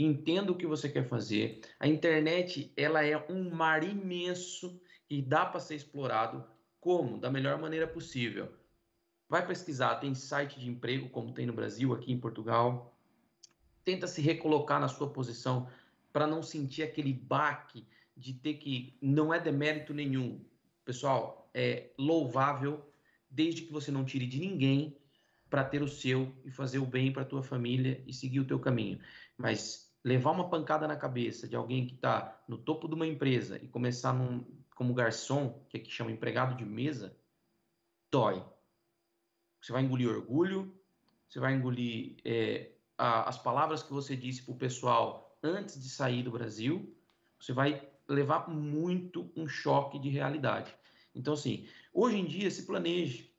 entenda 0.03 0.51
o 0.51 0.55
que 0.55 0.65
você 0.65 0.87
quer 0.87 1.07
fazer. 1.07 1.61
A 1.79 1.87
internet, 1.87 2.71
ela 2.77 3.03
é 3.03 3.17
um 3.29 3.49
mar 3.49 3.83
imenso 3.83 4.81
e 5.09 5.21
dá 5.21 5.45
para 5.45 5.59
ser 5.59 5.75
explorado 5.75 6.45
como? 6.79 7.17
Da 7.17 7.29
melhor 7.29 7.59
maneira 7.59 7.87
possível. 7.87 8.51
Vai 9.27 9.45
pesquisar, 9.45 9.95
tem 9.95 10.15
site 10.15 10.59
de 10.59 10.69
emprego 10.69 11.09
como 11.09 11.33
tem 11.33 11.45
no 11.45 11.53
Brasil, 11.53 11.93
aqui 11.93 12.11
em 12.11 12.19
Portugal. 12.19 12.97
Tenta 13.83 14.07
se 14.07 14.21
recolocar 14.21 14.79
na 14.79 14.87
sua 14.87 15.09
posição 15.09 15.67
para 16.13 16.25
não 16.25 16.41
sentir 16.41 16.83
aquele 16.83 17.13
baque 17.13 17.85
de 18.15 18.33
ter 18.33 18.55
que 18.55 18.97
não 19.01 19.33
é 19.33 19.39
demérito 19.39 19.93
nenhum. 19.93 20.43
Pessoal, 20.85 21.49
é 21.53 21.91
louvável 21.97 22.89
desde 23.29 23.63
que 23.63 23.71
você 23.71 23.91
não 23.91 24.05
tire 24.05 24.25
de 24.25 24.39
ninguém 24.39 24.97
para 25.49 25.63
ter 25.63 25.81
o 25.81 25.87
seu 25.87 26.33
e 26.45 26.51
fazer 26.51 26.79
o 26.79 26.85
bem 26.85 27.11
para 27.11 27.23
a 27.23 27.25
tua 27.25 27.43
família 27.43 28.01
e 28.07 28.13
seguir 28.13 28.39
o 28.39 28.45
teu 28.45 28.59
caminho. 28.59 28.99
Mas 29.37 29.88
levar 30.03 30.31
uma 30.31 30.49
pancada 30.49 30.87
na 30.87 30.95
cabeça 30.95 31.47
de 31.47 31.55
alguém 31.55 31.85
que 31.85 31.95
está 31.95 32.41
no 32.47 32.57
topo 32.57 32.87
de 32.87 32.95
uma 32.95 33.07
empresa 33.07 33.57
e 33.61 33.67
começar 33.67 34.13
num, 34.13 34.45
como 34.75 34.93
garçom, 34.93 35.61
que 35.69 35.77
aqui 35.77 35.91
chama 35.91 36.11
empregado 36.11 36.55
de 36.55 36.65
mesa, 36.65 37.15
dói. 38.09 38.43
Você 39.61 39.71
vai 39.71 39.83
engolir 39.83 40.09
orgulho, 40.09 40.73
você 41.27 41.39
vai 41.39 41.53
engolir 41.53 42.17
é, 42.23 42.71
a, 42.97 43.27
as 43.27 43.37
palavras 43.37 43.83
que 43.83 43.91
você 43.91 44.15
disse 44.15 44.41
para 44.43 44.53
o 44.53 44.57
pessoal 44.57 45.37
antes 45.43 45.81
de 45.81 45.89
sair 45.89 46.23
do 46.23 46.31
Brasil, 46.31 46.95
você 47.39 47.53
vai 47.53 47.87
levar 48.07 48.49
muito 48.49 49.31
um 49.35 49.47
choque 49.47 49.99
de 49.99 50.09
realidade. 50.09 50.73
Então, 51.13 51.33
assim, 51.33 51.67
hoje 51.93 52.17
em 52.17 52.25
dia 52.25 52.49
se 52.49 52.65
planeje. 52.65 53.33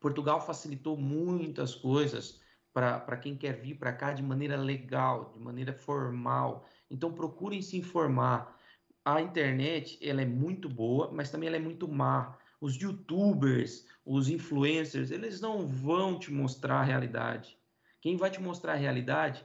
Portugal 0.00 0.40
facilitou 0.44 0.96
muitas 0.96 1.74
coisas 1.74 2.40
para 2.72 3.16
quem 3.16 3.36
quer 3.36 3.60
vir 3.60 3.74
para 3.74 3.92
cá 3.92 4.12
de 4.12 4.22
maneira 4.22 4.56
legal, 4.56 5.30
de 5.32 5.38
maneira 5.38 5.72
formal. 5.72 6.66
Então 6.90 7.12
procurem 7.12 7.60
se 7.60 7.76
informar. 7.76 8.58
A 9.04 9.20
internet 9.20 9.98
ela 10.00 10.22
é 10.22 10.26
muito 10.26 10.68
boa, 10.68 11.10
mas 11.12 11.30
também 11.30 11.48
ela 11.48 11.56
é 11.56 11.60
muito 11.60 11.88
má. 11.88 12.38
Os 12.60 12.76
youtubers, 12.76 13.86
os 14.04 14.28
influencers, 14.28 15.10
eles 15.10 15.40
não 15.40 15.66
vão 15.66 16.18
te 16.18 16.32
mostrar 16.32 16.80
a 16.80 16.84
realidade. 16.84 17.58
Quem 18.00 18.16
vai 18.16 18.30
te 18.30 18.40
mostrar 18.40 18.72
a 18.72 18.76
realidade 18.76 19.44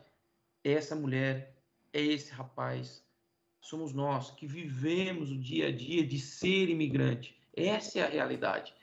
é 0.63 0.73
essa 0.73 0.95
mulher, 0.95 1.55
é 1.91 2.01
esse 2.01 2.31
rapaz. 2.31 3.03
Somos 3.59 3.93
nós 3.93 4.31
que 4.31 4.45
vivemos 4.47 5.31
o 5.31 5.37
dia 5.37 5.67
a 5.67 5.71
dia 5.71 6.05
de 6.05 6.19
ser 6.19 6.69
imigrante. 6.69 7.35
Essa 7.55 7.99
é 7.99 8.03
a 8.03 8.09
realidade. 8.09 8.73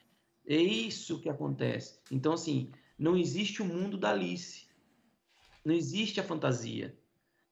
É 0.47 0.57
isso 0.57 1.21
que 1.21 1.29
acontece. 1.29 1.99
Então, 2.11 2.33
assim, 2.33 2.71
não 2.99 3.16
existe 3.16 3.61
o 3.61 3.65
mundo 3.65 3.97
da 3.97 4.11
Alice. 4.11 4.66
Não 5.65 5.75
existe 5.75 6.21
a 6.21 6.25
fantasia. 6.25 6.97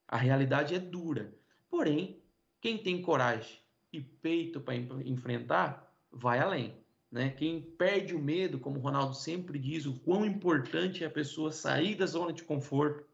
A 0.06 0.16
realidade 0.16 0.74
é 0.74 0.78
dura. 0.78 1.35
Porém, 1.69 2.23
quem 2.60 2.78
tem 2.78 3.02
coragem 3.02 3.59
e 3.93 4.01
peito 4.01 4.60
para 4.60 4.74
enfrentar, 4.74 5.93
vai 6.10 6.39
além. 6.39 6.77
Né? 7.10 7.31
Quem 7.31 7.60
perde 7.60 8.14
o 8.14 8.19
medo, 8.19 8.59
como 8.59 8.78
o 8.78 8.82
Ronaldo 8.82 9.14
sempre 9.14 9.59
diz, 9.59 9.85
o 9.85 9.98
quão 10.01 10.24
importante 10.24 11.02
é 11.02 11.06
a 11.06 11.10
pessoa 11.10 11.51
sair 11.51 11.94
da 11.94 12.06
zona 12.06 12.32
de 12.32 12.43
conforto, 12.44 13.05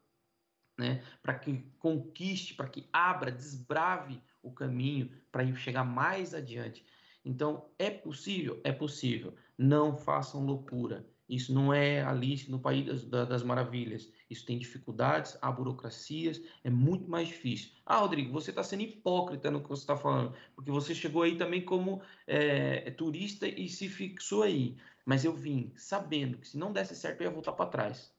né? 0.77 1.03
para 1.21 1.33
que 1.37 1.63
conquiste, 1.79 2.53
para 2.53 2.69
que 2.69 2.87
abra, 2.93 3.31
desbrave 3.31 4.21
o 4.41 4.51
caminho 4.51 5.11
para 5.31 5.45
chegar 5.55 5.83
mais 5.83 6.33
adiante. 6.33 6.85
Então, 7.25 7.69
é 7.77 7.89
possível? 7.89 8.61
É 8.63 8.71
possível. 8.71 9.35
Não 9.57 9.97
façam 9.97 10.45
loucura. 10.45 11.05
Isso 11.29 11.53
não 11.53 11.71
é 11.71 12.01
Alice 12.01 12.49
no 12.49 12.59
País 12.59 13.05
das, 13.05 13.43
Maravilhas. 13.43 14.11
Isso 14.27 14.43
tem 14.45 14.57
dificuldades, 14.57 15.37
há 15.39 15.51
burocracias, 15.51 16.41
é 16.63 16.71
muito 16.71 17.07
mais 17.07 17.27
difícil. 17.27 17.69
Ah, 17.85 17.97
Rodrigo, 17.97 18.33
você 18.33 18.49
está 18.49 18.63
sendo 18.63 18.81
hipócrita 18.81 19.51
no 19.51 19.61
que 19.61 19.69
você 19.69 19.83
está 19.83 19.95
falando, 19.95 20.33
porque 20.55 20.71
você 20.71 20.95
chegou 20.95 21.21
aí 21.21 21.37
também 21.37 21.63
como 21.63 22.01
é, 22.25 22.89
turista 22.91 23.47
e 23.47 23.69
se 23.69 23.87
fixou 23.87 24.41
aí. 24.41 24.75
Mas 25.05 25.23
eu 25.23 25.33
vim 25.33 25.71
sabendo 25.77 26.39
que 26.39 26.47
se 26.47 26.57
não 26.57 26.73
desse 26.73 26.95
certo 26.95 27.21
eu 27.21 27.25
ia 27.25 27.31
voltar 27.31 27.53
para 27.53 27.69
trás. 27.69 28.11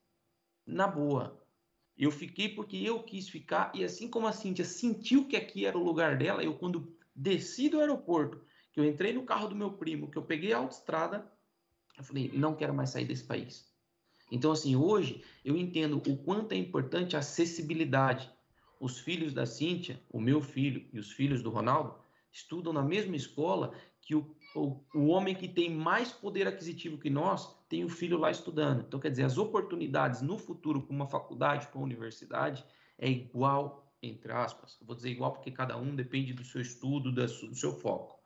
Na 0.64 0.86
boa. 0.86 1.36
Eu 1.98 2.12
fiquei 2.12 2.48
porque 2.48 2.76
eu 2.76 3.02
quis 3.02 3.28
ficar, 3.28 3.72
e 3.74 3.84
assim 3.84 4.08
como 4.08 4.26
a 4.26 4.32
Cíntia 4.32 4.64
sentiu 4.64 5.26
que 5.26 5.36
aqui 5.36 5.66
era 5.66 5.76
o 5.76 5.84
lugar 5.84 6.16
dela, 6.16 6.42
eu 6.42 6.54
quando 6.54 6.96
desci 7.14 7.68
do 7.68 7.80
aeroporto, 7.80 8.40
que 8.72 8.78
eu 8.78 8.84
entrei 8.84 9.12
no 9.12 9.24
carro 9.24 9.48
do 9.48 9.56
meu 9.56 9.72
primo, 9.72 10.10
que 10.10 10.16
eu 10.16 10.22
peguei 10.22 10.52
a 10.52 10.58
autoestrada, 10.58 11.30
eu 12.00 12.04
falei, 12.04 12.30
não 12.34 12.54
quero 12.54 12.74
mais 12.74 12.90
sair 12.90 13.04
desse 13.04 13.24
país. 13.24 13.68
Então, 14.30 14.52
assim, 14.52 14.74
hoje 14.76 15.22
eu 15.44 15.56
entendo 15.56 15.98
o 16.06 16.16
quanto 16.16 16.52
é 16.52 16.56
importante 16.56 17.16
a 17.16 17.18
acessibilidade. 17.18 18.30
Os 18.80 18.98
filhos 18.98 19.34
da 19.34 19.44
Cíntia, 19.44 20.00
o 20.10 20.20
meu 20.20 20.40
filho 20.40 20.86
e 20.92 20.98
os 20.98 21.12
filhos 21.12 21.42
do 21.42 21.50
Ronaldo, 21.50 21.94
estudam 22.32 22.72
na 22.72 22.82
mesma 22.82 23.16
escola 23.16 23.74
que 24.00 24.14
o, 24.14 24.34
o, 24.54 24.80
o 24.94 25.06
homem 25.08 25.34
que 25.34 25.46
tem 25.46 25.70
mais 25.70 26.10
poder 26.10 26.46
aquisitivo 26.46 26.96
que 26.96 27.10
nós 27.10 27.54
tem 27.68 27.84
o 27.84 27.88
filho 27.88 28.16
lá 28.16 28.30
estudando. 28.30 28.84
Então, 28.86 28.98
quer 28.98 29.10
dizer, 29.10 29.24
as 29.24 29.36
oportunidades 29.36 30.22
no 30.22 30.38
futuro 30.38 30.82
com 30.82 30.94
uma 30.94 31.06
faculdade, 31.06 31.68
com 31.68 31.80
uma 31.80 31.84
universidade, 31.84 32.64
é 32.98 33.10
igual, 33.10 33.92
entre 34.02 34.32
aspas. 34.32 34.78
Eu 34.80 34.86
vou 34.86 34.96
dizer 34.96 35.10
igual 35.10 35.32
porque 35.32 35.50
cada 35.50 35.76
um 35.76 35.94
depende 35.94 36.32
do 36.32 36.44
seu 36.44 36.60
estudo, 36.62 37.12
do 37.12 37.54
seu 37.54 37.72
foco. 37.74 38.18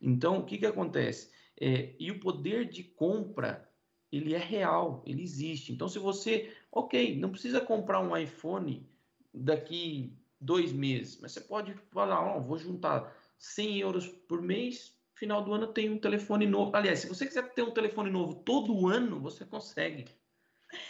Então, 0.00 0.38
o 0.38 0.44
que, 0.44 0.58
que 0.58 0.66
acontece? 0.66 1.30
É, 1.60 1.94
e 1.98 2.10
o 2.10 2.20
poder 2.20 2.68
de 2.68 2.82
compra, 2.82 3.68
ele 4.10 4.34
é 4.34 4.38
real, 4.38 5.02
ele 5.06 5.22
existe. 5.22 5.72
Então, 5.72 5.88
se 5.88 5.98
você, 5.98 6.54
ok, 6.70 7.16
não 7.18 7.30
precisa 7.30 7.60
comprar 7.60 8.00
um 8.00 8.16
iPhone 8.16 8.88
daqui 9.32 10.16
dois 10.40 10.72
meses, 10.72 11.18
mas 11.20 11.32
você 11.32 11.40
pode 11.40 11.74
falar, 11.90 12.36
oh, 12.36 12.40
vou 12.40 12.58
juntar 12.58 13.16
100 13.38 13.78
euros 13.78 14.08
por 14.08 14.42
mês, 14.42 14.98
final 15.14 15.42
do 15.42 15.52
ano 15.52 15.72
tenho 15.72 15.94
um 15.94 15.98
telefone 15.98 16.46
novo. 16.46 16.76
Aliás, 16.76 17.00
se 17.00 17.08
você 17.08 17.26
quiser 17.26 17.52
ter 17.54 17.62
um 17.62 17.70
telefone 17.70 18.10
novo 18.10 18.34
todo 18.34 18.88
ano, 18.88 19.20
você 19.20 19.44
consegue. 19.44 20.06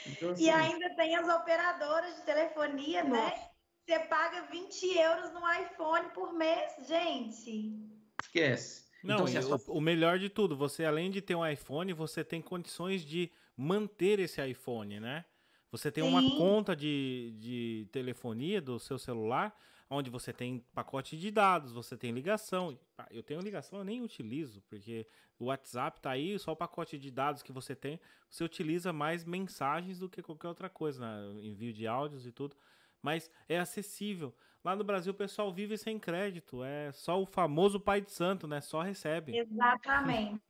Então, 0.06 0.30
assim... 0.30 0.44
E 0.44 0.50
ainda 0.50 0.94
tem 0.96 1.14
as 1.16 1.28
operadoras 1.28 2.16
de 2.16 2.22
telefonia, 2.22 3.04
né? 3.04 3.10
Nossa. 3.10 3.36
né? 3.36 3.48
Você 3.84 3.98
paga 4.06 4.42
20 4.42 4.96
euros 4.96 5.32
no 5.32 5.40
iPhone 5.52 6.08
por 6.10 6.32
mês, 6.32 6.72
gente. 6.86 7.76
Esquece. 8.22 8.84
Não, 9.02 9.26
então, 9.28 9.42
sua... 9.42 9.60
o, 9.68 9.78
o 9.78 9.80
melhor 9.80 10.18
de 10.18 10.28
tudo, 10.28 10.56
você 10.56 10.84
além 10.84 11.10
de 11.10 11.20
ter 11.20 11.34
um 11.34 11.46
iPhone, 11.46 11.92
você 11.92 12.22
tem 12.22 12.40
condições 12.40 13.04
de 13.04 13.30
manter 13.56 14.18
esse 14.18 14.44
iPhone, 14.46 15.00
né? 15.00 15.24
Você 15.70 15.90
tem 15.90 16.04
Sim. 16.04 16.10
uma 16.10 16.36
conta 16.36 16.76
de, 16.76 17.34
de 17.38 17.88
telefonia 17.90 18.60
do 18.60 18.78
seu 18.78 18.98
celular, 18.98 19.56
onde 19.88 20.10
você 20.10 20.32
tem 20.32 20.64
pacote 20.74 21.16
de 21.16 21.30
dados, 21.30 21.72
você 21.72 21.96
tem 21.96 22.12
ligação. 22.12 22.78
Eu 23.10 23.22
tenho 23.22 23.40
ligação, 23.40 23.78
eu 23.78 23.84
nem 23.84 24.02
utilizo, 24.02 24.62
porque 24.68 25.06
o 25.38 25.46
WhatsApp 25.46 26.00
tá 26.00 26.10
aí, 26.10 26.38
só 26.38 26.52
o 26.52 26.56
pacote 26.56 26.98
de 26.98 27.10
dados 27.10 27.42
que 27.42 27.52
você 27.52 27.74
tem, 27.74 27.98
você 28.28 28.44
utiliza 28.44 28.92
mais 28.92 29.24
mensagens 29.24 29.98
do 29.98 30.08
que 30.08 30.22
qualquer 30.22 30.48
outra 30.48 30.68
coisa, 30.68 31.00
né? 31.00 31.40
envio 31.42 31.72
de 31.72 31.86
áudios 31.86 32.26
e 32.26 32.32
tudo. 32.32 32.54
Mas 33.02 33.30
é 33.48 33.58
acessível. 33.58 34.34
Lá 34.64 34.76
no 34.76 34.84
Brasil 34.84 35.12
o 35.12 35.16
pessoal 35.16 35.52
vive 35.52 35.76
sem 35.76 35.98
crédito, 35.98 36.62
é 36.62 36.92
só 36.92 37.20
o 37.20 37.26
famoso 37.26 37.80
pai 37.80 38.00
de 38.00 38.12
santo, 38.12 38.46
né? 38.46 38.60
Só 38.60 38.80
recebe. 38.80 39.36
Exatamente. 39.36 40.40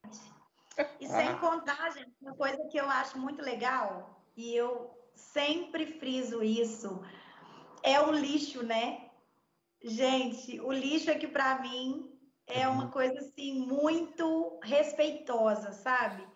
E 1.00 1.06
sem 1.06 1.36
contar, 1.38 1.90
gente, 1.90 2.12
uma 2.20 2.34
coisa 2.34 2.58
que 2.70 2.78
eu 2.78 2.88
acho 2.88 3.18
muito 3.18 3.42
legal, 3.42 4.22
e 4.36 4.54
eu 4.54 4.90
sempre 5.14 5.86
friso 5.98 6.42
isso, 6.42 7.02
é 7.82 8.00
o 8.00 8.12
lixo, 8.12 8.62
né? 8.62 9.10
Gente, 9.82 10.60
o 10.60 10.70
lixo 10.72 11.10
aqui 11.10 11.26
para 11.26 11.60
mim 11.60 12.08
é 12.46 12.68
uma 12.68 12.88
coisa 12.90 13.18
assim 13.18 13.66
muito 13.66 14.60
respeitosa, 14.62 15.72
sabe? 15.72 16.26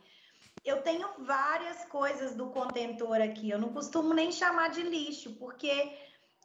Eu 0.64 0.82
tenho 0.82 1.08
várias 1.24 1.84
coisas 1.84 2.34
do 2.34 2.50
contentor 2.50 3.20
aqui. 3.20 3.50
Eu 3.50 3.58
não 3.58 3.72
costumo 3.72 4.12
nem 4.12 4.32
chamar 4.32 4.70
de 4.70 4.82
lixo, 4.82 5.36
porque 5.36 5.96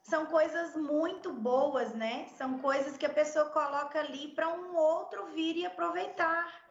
são 0.04 0.26
coisas 0.26 0.76
muito 0.76 1.32
boas, 1.34 1.94
né? 1.94 2.28
São 2.38 2.60
coisas 2.60 2.98
que 2.98 3.06
a 3.06 3.10
pessoa 3.10 3.46
coloca 3.50 4.00
ali 4.00 4.30
para 4.30 4.50
um 4.50 4.76
outro 4.76 5.28
vir 5.28 5.58
e 5.58 5.66
aproveitar. 5.66 6.62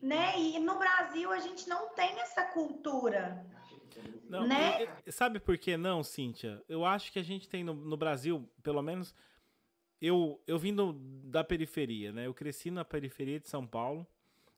Né? 0.00 0.38
E 0.38 0.58
no 0.60 0.78
Brasil 0.78 1.32
a 1.32 1.40
gente 1.40 1.68
não 1.68 1.88
tem 1.94 2.20
essa 2.20 2.44
cultura. 2.44 3.44
Não, 4.28 4.46
né? 4.46 4.86
sabe 5.08 5.40
por 5.40 5.58
que 5.58 5.76
não, 5.76 6.04
Cíntia? 6.04 6.62
Eu 6.68 6.84
acho 6.84 7.10
que 7.12 7.18
a 7.18 7.22
gente 7.22 7.48
tem 7.48 7.64
no, 7.64 7.74
no 7.74 7.96
Brasil, 7.96 8.48
pelo 8.62 8.82
menos, 8.82 9.14
eu, 10.00 10.40
eu 10.46 10.58
vim 10.58 10.74
do, 10.74 10.92
da 11.24 11.42
periferia, 11.42 12.12
né? 12.12 12.26
Eu 12.26 12.34
cresci 12.34 12.70
na 12.70 12.84
periferia 12.84 13.40
de 13.40 13.48
São 13.48 13.66
Paulo 13.66 14.06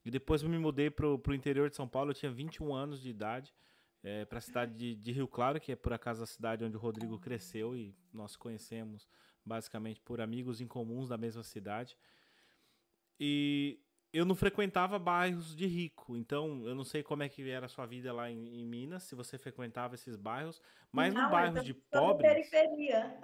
e 0.05 0.11
depois 0.11 0.43
me 0.43 0.59
mudei 0.59 0.91
pro, 0.91 1.19
pro 1.19 1.35
interior 1.35 1.71
de 1.71 1.77
São 1.77 1.89
Paulo. 1.89 2.11
Eu 2.11 2.15
tinha 2.15 2.31
21 2.31 2.75
anos 2.75 3.01
de 3.01 3.09
idade, 3.09 3.55
é, 4.03 4.25
para 4.25 4.39
a 4.39 4.43
cidade 4.43 4.75
de, 4.75 4.95
de, 4.95 5.13
Rio 5.13 5.29
Claro, 5.29 5.61
que 5.61 5.73
é 5.73 5.77
por 5.77 5.93
acaso 5.93 6.23
a 6.23 6.27
cidade 6.27 6.65
onde 6.65 6.77
o 6.77 6.81
Rodrigo 6.81 7.19
cresceu 7.19 7.77
e 7.77 7.95
nós 8.13 8.37
conhecemos 8.37 9.09
basicamente 9.45 10.01
por 10.01 10.21
amigos 10.21 10.61
em 10.61 10.67
comuns 10.67 11.09
da 11.09 11.19
mesma 11.19 11.43
cidade. 11.43 11.97
E 13.19 13.79
eu 14.13 14.25
não 14.25 14.35
frequentava 14.35 14.99
bairros 14.99 15.55
de 15.55 15.67
rico, 15.67 16.17
então 16.17 16.67
eu 16.67 16.75
não 16.75 16.85
sei 16.85 17.03
como 17.03 17.23
é 17.23 17.29
que 17.29 17.49
era 17.49 17.67
a 17.67 17.69
sua 17.69 17.87
vida 17.87 18.13
lá 18.13 18.31
em, 18.31 18.61
em 18.61 18.67
Minas, 18.67 19.05
se 19.05 19.15
você 19.15 19.39
frequentava 19.39 19.95
esses 19.95 20.17
bairros, 20.17 20.61
mas 20.91 21.13
não, 21.13 21.25
no 21.25 21.31
bairro 21.31 21.63
de 21.63 21.75
pobre. 21.75 22.27
Periferia. 22.27 23.19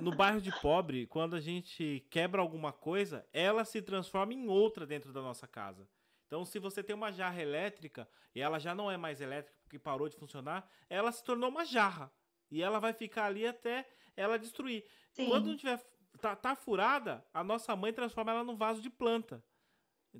No 0.00 0.14
bairro 0.14 0.40
de 0.40 0.50
pobre, 0.60 1.06
quando 1.06 1.36
a 1.36 1.40
gente 1.40 2.04
quebra 2.10 2.40
alguma 2.40 2.72
coisa, 2.72 3.26
ela 3.32 3.64
se 3.64 3.80
transforma 3.80 4.34
em 4.34 4.48
outra 4.48 4.86
dentro 4.86 5.12
da 5.12 5.22
nossa 5.22 5.46
casa. 5.46 5.88
Então, 6.26 6.44
se 6.44 6.58
você 6.58 6.82
tem 6.82 6.94
uma 6.94 7.12
jarra 7.12 7.40
elétrica 7.40 8.08
e 8.34 8.40
ela 8.40 8.58
já 8.58 8.74
não 8.74 8.90
é 8.90 8.96
mais 8.96 9.20
elétrica 9.20 9.58
porque 9.62 9.78
parou 9.78 10.08
de 10.08 10.16
funcionar, 10.16 10.68
ela 10.88 11.12
se 11.12 11.22
tornou 11.22 11.48
uma 11.48 11.64
jarra. 11.64 12.12
E 12.50 12.62
ela 12.62 12.78
vai 12.78 12.92
ficar 12.92 13.26
ali 13.26 13.46
até 13.46 13.88
ela 14.16 14.38
destruir. 14.38 14.84
Sim. 15.12 15.26
Quando 15.26 15.46
não 15.46 15.56
tiver 15.56 15.82
tá, 16.20 16.34
tá 16.36 16.54
furada, 16.54 17.24
a 17.32 17.42
nossa 17.42 17.74
mãe 17.74 17.92
transforma 17.92 18.32
ela 18.32 18.44
num 18.44 18.56
vaso 18.56 18.80
de 18.80 18.90
planta. 18.90 19.44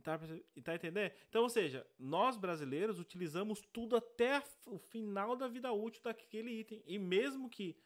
Tá, 0.03 0.19
tá 0.65 0.75
entendendo? 0.75 1.13
Então, 1.29 1.43
ou 1.45 1.49
seja, 1.49 1.87
nós 1.97 2.37
brasileiros 2.37 2.99
utilizamos 2.99 3.61
tudo 3.73 3.95
até 3.95 4.43
o 4.67 4.77
final 4.77 5.37
da 5.37 5.47
vida 5.47 5.73
útil 5.73 6.03
daquele 6.03 6.51
item. 6.51 6.83
E 6.85 6.99
mesmo 6.99 7.49
que 7.49 7.77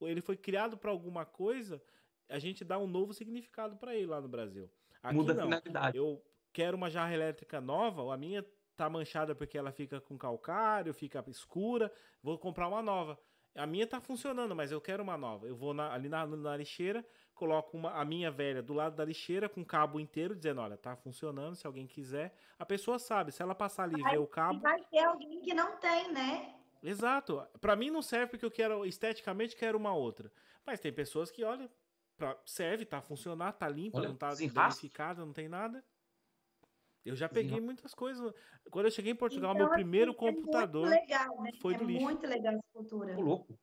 ele 0.00 0.20
foi 0.20 0.36
criado 0.36 0.76
para 0.76 0.90
alguma 0.90 1.24
coisa, 1.24 1.80
a 2.28 2.38
gente 2.40 2.64
dá 2.64 2.76
um 2.76 2.88
novo 2.88 3.14
significado 3.14 3.76
para 3.76 3.94
ele 3.94 4.06
lá 4.06 4.20
no 4.20 4.28
Brasil. 4.28 4.68
Aqui, 5.00 5.14
Muda 5.14 5.32
não. 5.32 5.42
a 5.42 5.46
finalidade. 5.46 5.96
Eu 5.96 6.20
quero 6.56 6.74
uma 6.74 6.88
jarra 6.88 7.12
elétrica 7.12 7.60
nova, 7.60 8.14
a 8.14 8.16
minha 8.16 8.42
tá 8.74 8.88
manchada 8.88 9.34
porque 9.34 9.58
ela 9.58 9.70
fica 9.70 10.00
com 10.00 10.16
calcário, 10.16 10.94
fica 10.94 11.22
escura, 11.28 11.92
vou 12.22 12.38
comprar 12.38 12.66
uma 12.66 12.80
nova. 12.80 13.18
A 13.54 13.66
minha 13.66 13.86
tá 13.86 14.00
funcionando, 14.00 14.56
mas 14.56 14.72
eu 14.72 14.80
quero 14.80 15.02
uma 15.02 15.18
nova. 15.18 15.46
Eu 15.46 15.54
vou 15.54 15.74
na, 15.74 15.92
ali 15.92 16.08
na, 16.08 16.26
na 16.26 16.56
lixeira, 16.56 17.04
coloco 17.34 17.76
uma, 17.76 17.90
a 17.92 18.04
minha 18.06 18.30
velha 18.30 18.62
do 18.62 18.72
lado 18.72 18.96
da 18.96 19.04
lixeira 19.04 19.50
com 19.50 19.62
cabo 19.62 20.00
inteiro, 20.00 20.34
dizendo: 20.34 20.62
olha, 20.62 20.78
tá 20.78 20.96
funcionando, 20.96 21.56
se 21.56 21.66
alguém 21.66 21.86
quiser. 21.86 22.34
A 22.58 22.64
pessoa 22.64 22.98
sabe, 22.98 23.32
se 23.32 23.42
ela 23.42 23.54
passar 23.54 23.82
ali 23.82 24.00
e 24.00 24.10
ver 24.10 24.18
o 24.18 24.26
cabo. 24.26 24.60
Vai 24.60 24.82
ter 24.84 25.00
alguém 25.00 25.42
que 25.42 25.52
não 25.52 25.76
tem, 25.76 26.10
né? 26.10 26.54
Exato. 26.82 27.46
Para 27.60 27.76
mim 27.76 27.90
não 27.90 28.00
serve 28.00 28.28
porque 28.28 28.46
eu 28.46 28.50
quero, 28.50 28.86
esteticamente, 28.86 29.56
quero 29.56 29.76
uma 29.76 29.94
outra. 29.94 30.32
Mas 30.64 30.80
tem 30.80 30.90
pessoas 30.90 31.30
que, 31.30 31.44
olha, 31.44 31.70
pra, 32.16 32.34
serve, 32.46 32.86
tá 32.86 33.02
funcionar, 33.02 33.52
tá 33.52 33.68
limpa, 33.68 33.98
olha, 33.98 34.08
não 34.08 34.16
tá 34.16 34.30
danificada, 34.30 35.24
não 35.24 35.34
tem 35.34 35.48
nada. 35.48 35.84
Eu 37.06 37.14
já 37.14 37.28
peguei 37.28 37.60
muitas 37.60 37.94
coisas. 37.94 38.34
Quando 38.68 38.86
eu 38.86 38.90
cheguei 38.90 39.12
em 39.12 39.16
Portugal, 39.16 39.54
então, 39.54 39.66
meu 39.66 39.74
primeiro 39.74 40.10
assim, 40.10 40.18
computador 40.18 40.88
é 40.88 41.00
legal, 41.00 41.40
né? 41.40 41.52
foi 41.62 41.76
do 41.76 41.84
é 41.84 41.86
lixo. 41.86 42.02
muito 42.02 42.26
legal 42.26 42.52
essa 42.54 42.72
cultura. 42.72 43.16
Ô, 43.16 43.20
louco. 43.20 43.58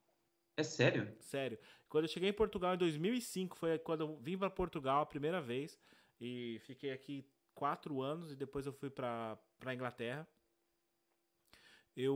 É 0.55 0.63
sério? 0.63 1.13
Sério. 1.19 1.59
Quando 1.89 2.05
eu 2.05 2.09
cheguei 2.09 2.29
em 2.29 2.33
Portugal 2.33 2.73
em 2.73 2.77
2005, 2.77 3.57
foi 3.57 3.77
quando 3.79 4.01
eu 4.01 4.17
vim 4.17 4.37
para 4.37 4.49
Portugal 4.49 5.01
a 5.01 5.05
primeira 5.05 5.41
vez. 5.41 5.77
E 6.21 6.57
fiquei 6.61 6.91
aqui 6.91 7.27
quatro 7.53 8.01
anos 8.01 8.31
e 8.31 8.35
depois 8.35 8.65
eu 8.65 8.71
fui 8.71 8.89
para 8.89 9.37
Inglaterra. 9.73 10.25
Eu, 11.95 12.15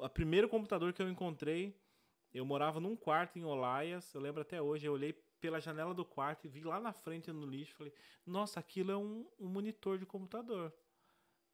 o 0.00 0.08
primeiro 0.08 0.48
computador 0.48 0.92
que 0.92 1.02
eu 1.02 1.10
encontrei, 1.10 1.76
eu 2.32 2.46
morava 2.46 2.78
num 2.78 2.94
quarto 2.94 3.36
em 3.36 3.44
Olaias, 3.44 4.14
eu 4.14 4.20
lembro 4.20 4.42
até 4.42 4.62
hoje, 4.62 4.86
eu 4.86 4.92
olhei 4.92 5.12
pela 5.40 5.60
janela 5.60 5.94
do 5.94 6.04
quarto 6.04 6.46
e 6.46 6.48
vi 6.48 6.60
lá 6.62 6.80
na 6.80 6.92
frente 6.92 7.32
no 7.32 7.46
lixo. 7.46 7.74
Falei, 7.74 7.92
nossa, 8.26 8.60
aquilo 8.60 8.92
é 8.92 8.96
um, 8.96 9.26
um 9.38 9.48
monitor 9.48 9.98
de 9.98 10.06
computador. 10.06 10.72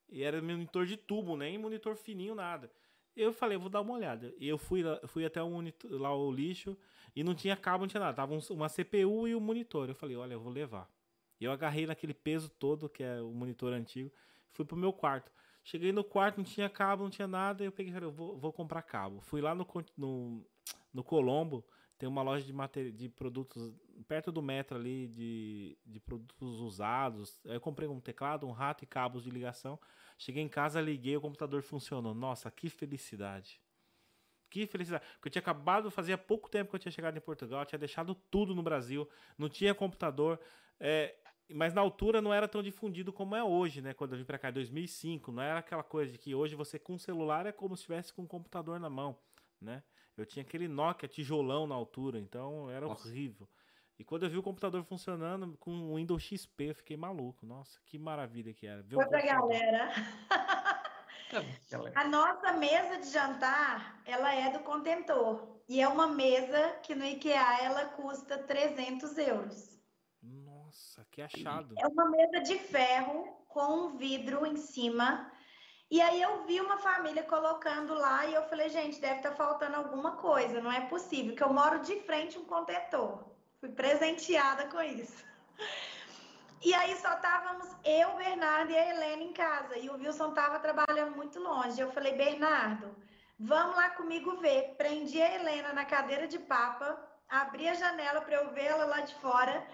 E 0.09 0.23
era 0.23 0.40
monitor 0.40 0.86
de 0.86 0.97
tubo, 0.97 1.36
nem 1.36 1.59
monitor 1.59 1.97
fininho, 1.97 2.35
nada. 2.35 2.70
Eu 3.16 3.32
falei, 3.32 3.56
vou 3.56 3.69
dar 3.69 3.81
uma 3.81 3.94
olhada. 3.94 4.35
E 4.39 4.48
eu 4.48 4.59
fui, 4.59 4.82
fui 5.06 5.24
até 5.24 5.43
o 5.43 5.48
monitor, 5.48 5.90
lá 6.01 6.15
o 6.15 6.31
lixo 6.32 6.77
e 7.15 7.23
não 7.23 7.35
tinha 7.35 7.56
cabo, 7.56 7.85
não 7.85 7.89
tinha 7.89 8.01
nada. 8.01 8.15
Tava 8.15 8.35
um, 8.35 8.40
uma 8.51 8.69
CPU 8.69 9.28
e 9.28 9.35
um 9.35 9.40
monitor. 9.40 9.89
Eu 9.89 9.94
falei, 9.94 10.16
olha, 10.16 10.35
eu 10.35 10.40
vou 10.40 10.52
levar. 10.52 10.90
Eu 11.40 11.52
agarrei 11.52 11.86
naquele 11.86 12.15
peso 12.15 12.48
todo, 12.48 12.89
que 12.89 13.02
é 13.02 13.20
o 13.20 13.31
monitor 13.32 13.73
antigo, 13.73 14.11
fui 14.51 14.65
pro 14.65 14.77
meu 14.77 14.93
quarto. 14.93 15.31
Cheguei 15.62 15.93
no 15.93 16.05
quarto, 16.05 16.36
não 16.39 16.44
tinha 16.44 16.69
cabo, 16.69 17.05
não 17.05 17.11
tinha 17.11 17.27
nada. 17.27 17.65
Eu 17.65 17.73
peguei 17.73 17.94
eu 17.97 18.11
vou, 18.11 18.36
vou 18.36 18.52
comprar 18.52 18.82
cabo. 18.82 19.20
Fui 19.20 19.40
lá 19.40 19.55
no, 19.55 19.66
no, 19.97 20.47
no 20.93 21.05
Colombo, 21.05 21.65
tem 22.05 22.09
uma 22.10 22.20
loja 22.20 22.44
de, 22.44 22.93
de 22.93 23.09
produtos 23.09 23.74
perto 24.06 24.31
do 24.31 24.43
metro 24.43 24.76
ali 24.76 25.09
de, 25.09 25.78
de 25.86 25.98
produtos 25.98 26.60
usados. 26.60 27.40
Eu 27.47 27.59
comprei 27.59 27.89
um 27.89 27.98
teclado, 27.98 28.47
um 28.47 28.52
rato 28.52 28.85
e 28.85 28.86
cabos 28.86 29.24
de 29.24 29.31
ligação. 29.31 29.81
Cheguei 30.18 30.43
em 30.43 30.48
casa, 30.48 30.82
liguei, 30.82 31.16
o 31.16 31.20
computador 31.22 31.62
funcionou. 31.62 32.14
Nossa, 32.14 32.51
que 32.51 32.68
felicidade. 32.68 33.59
Que 34.51 34.66
felicidade. 34.66 35.02
Porque 35.14 35.28
eu 35.28 35.32
tinha 35.32 35.40
acabado, 35.40 35.90
fazia 35.90 36.18
pouco 36.18 36.51
tempo 36.51 36.68
que 36.68 36.76
eu 36.76 36.81
tinha 36.81 36.93
chegado 36.93 37.16
em 37.16 37.22
Portugal, 37.22 37.64
tinha 37.64 37.78
deixado 37.78 38.14
tudo 38.14 38.55
no 38.55 38.62
Brasil, 38.62 39.09
não 39.39 39.48
tinha 39.48 39.74
computador. 39.74 40.39
É, 40.78 41.14
mas 41.55 41.72
na 41.72 41.81
altura 41.81 42.20
não 42.20 42.35
era 42.35 42.47
tão 42.47 42.62
difundido 42.62 43.14
como 43.14 43.35
é 43.35 43.43
hoje, 43.43 43.81
né? 43.81 43.94
Quando 43.94 44.12
eu 44.12 44.18
vim 44.18 44.26
para 44.26 44.39
cá 44.39 44.51
em 44.51 44.52
2005, 44.52 45.32
não 45.32 45.43
era 45.43 45.60
aquela 45.60 45.82
coisa 45.82 46.12
de 46.12 46.18
que 46.18 46.35
hoje 46.35 46.55
você 46.55 46.78
com 46.78 46.98
celular 46.98 47.47
é 47.47 47.52
como 47.52 47.74
se 47.74 47.81
estivesse 47.81 48.12
com 48.12 48.24
um 48.24 48.26
computador 48.26 48.78
na 48.78 48.90
mão, 48.90 49.16
né? 49.59 49.82
Eu 50.16 50.24
tinha 50.24 50.43
aquele 50.43 50.69
Nokia 50.69 51.09
tijolão 51.09 51.66
na 51.66 51.74
altura, 51.74 52.19
então 52.19 52.70
era 52.70 52.86
Nossa. 52.86 53.09
horrível. 53.09 53.49
E 53.99 54.05
quando 54.05 54.24
eu 54.24 54.31
vi 54.31 54.39
o 54.39 54.43
computador 54.43 54.82
funcionando 54.85 55.57
com 55.59 55.70
o 55.70 55.97
Windows 55.97 56.23
XP, 56.23 56.70
eu 56.70 56.74
fiquei 56.74 56.97
maluco. 56.97 57.47
Nossa, 57.47 57.81
que 57.86 57.99
maravilha 57.99 58.53
que 58.53 58.66
era. 58.66 58.82
Viu 58.82 58.99
Outra 58.99 59.20
galera. 59.20 59.91
A 61.97 62.05
nossa 62.07 62.53
mesa 62.53 62.99
de 62.99 63.11
jantar, 63.11 64.01
ela 64.05 64.32
é 64.32 64.53
do 64.53 64.61
contentor. 64.61 65.61
E 65.69 65.81
é 65.81 65.89
uma 65.89 66.07
mesa 66.07 66.78
que 66.82 66.95
no 66.95 67.05
IKEA 67.05 67.62
ela 67.62 67.86
custa 67.86 68.39
300 68.39 69.19
euros. 69.19 69.81
Nossa, 70.23 71.05
que 71.11 71.23
achado. 71.23 71.74
É 71.78 71.86
uma 71.86 72.09
mesa 72.09 72.41
de 72.41 72.59
ferro 72.59 73.24
com 73.49 73.86
um 73.86 73.97
vidro 73.97 74.47
em 74.47 74.57
cima 74.57 75.31
e 75.90 76.01
aí 76.01 76.20
eu 76.20 76.44
vi 76.44 76.61
uma 76.61 76.78
família 76.78 77.23
colocando 77.23 77.94
lá 77.94 78.27
e 78.27 78.35
eu 78.35 78.43
falei, 78.44 78.69
gente, 78.69 79.01
deve 79.01 79.16
estar 79.16 79.31
tá 79.31 79.36
faltando 79.36 79.77
alguma 79.77 80.12
coisa, 80.12 80.61
não 80.61 80.73
é 80.73 80.81
possível, 80.82 81.36
que 81.36 81.43
eu 81.43 81.52
moro 81.52 81.81
de 81.81 82.01
frente 82.01 82.39
um 82.39 82.44
contentor. 82.44 83.24
Fui 83.61 83.69
presenteada 83.69 84.66
com 84.66 84.82
isso. 84.82 85.24
E 86.65 86.73
aí 86.74 86.97
só 86.97 87.12
estávamos 87.12 87.69
eu, 87.85 88.16
Bernardo 88.16 88.73
e 88.73 88.77
a 88.77 88.89
Helena 88.89 89.23
em 89.23 89.32
casa. 89.35 89.77
E 89.77 89.90
o 89.90 89.94
Wilson 89.94 90.31
estava 90.31 90.59
trabalhando 90.59 91.15
muito 91.15 91.39
longe. 91.39 91.78
Eu 91.78 91.93
falei, 91.93 92.15
Bernardo, 92.15 92.97
vamos 93.39 93.77
lá 93.77 93.90
comigo 93.90 94.39
ver. 94.39 94.74
Prendi 94.78 95.20
a 95.20 95.35
Helena 95.35 95.74
na 95.74 95.85
cadeira 95.85 96.27
de 96.27 96.39
papa, 96.39 96.98
abri 97.28 97.69
a 97.69 97.74
janela 97.74 98.23
para 98.23 98.36
eu 98.36 98.51
vê-la 98.52 98.86
lá 98.86 99.01
de 99.01 99.15
fora. 99.16 99.66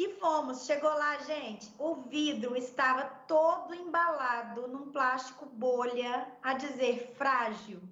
E 0.00 0.14
fomos. 0.14 0.64
Chegou 0.64 0.88
lá, 0.88 1.18
gente, 1.18 1.70
o 1.78 1.94
vidro 1.94 2.56
estava 2.56 3.04
todo 3.28 3.74
embalado 3.74 4.66
num 4.66 4.90
plástico 4.90 5.44
bolha, 5.44 6.26
a 6.42 6.54
dizer 6.54 7.12
frágil. 7.18 7.82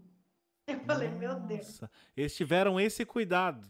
Eu 0.67 0.81
falei, 0.87 1.09
Nossa, 1.09 1.19
meu 1.19 1.35
Deus. 1.35 1.81
Eles 2.17 2.35
tiveram 2.35 2.81
esse 2.81 3.05
cuidado. 3.05 3.69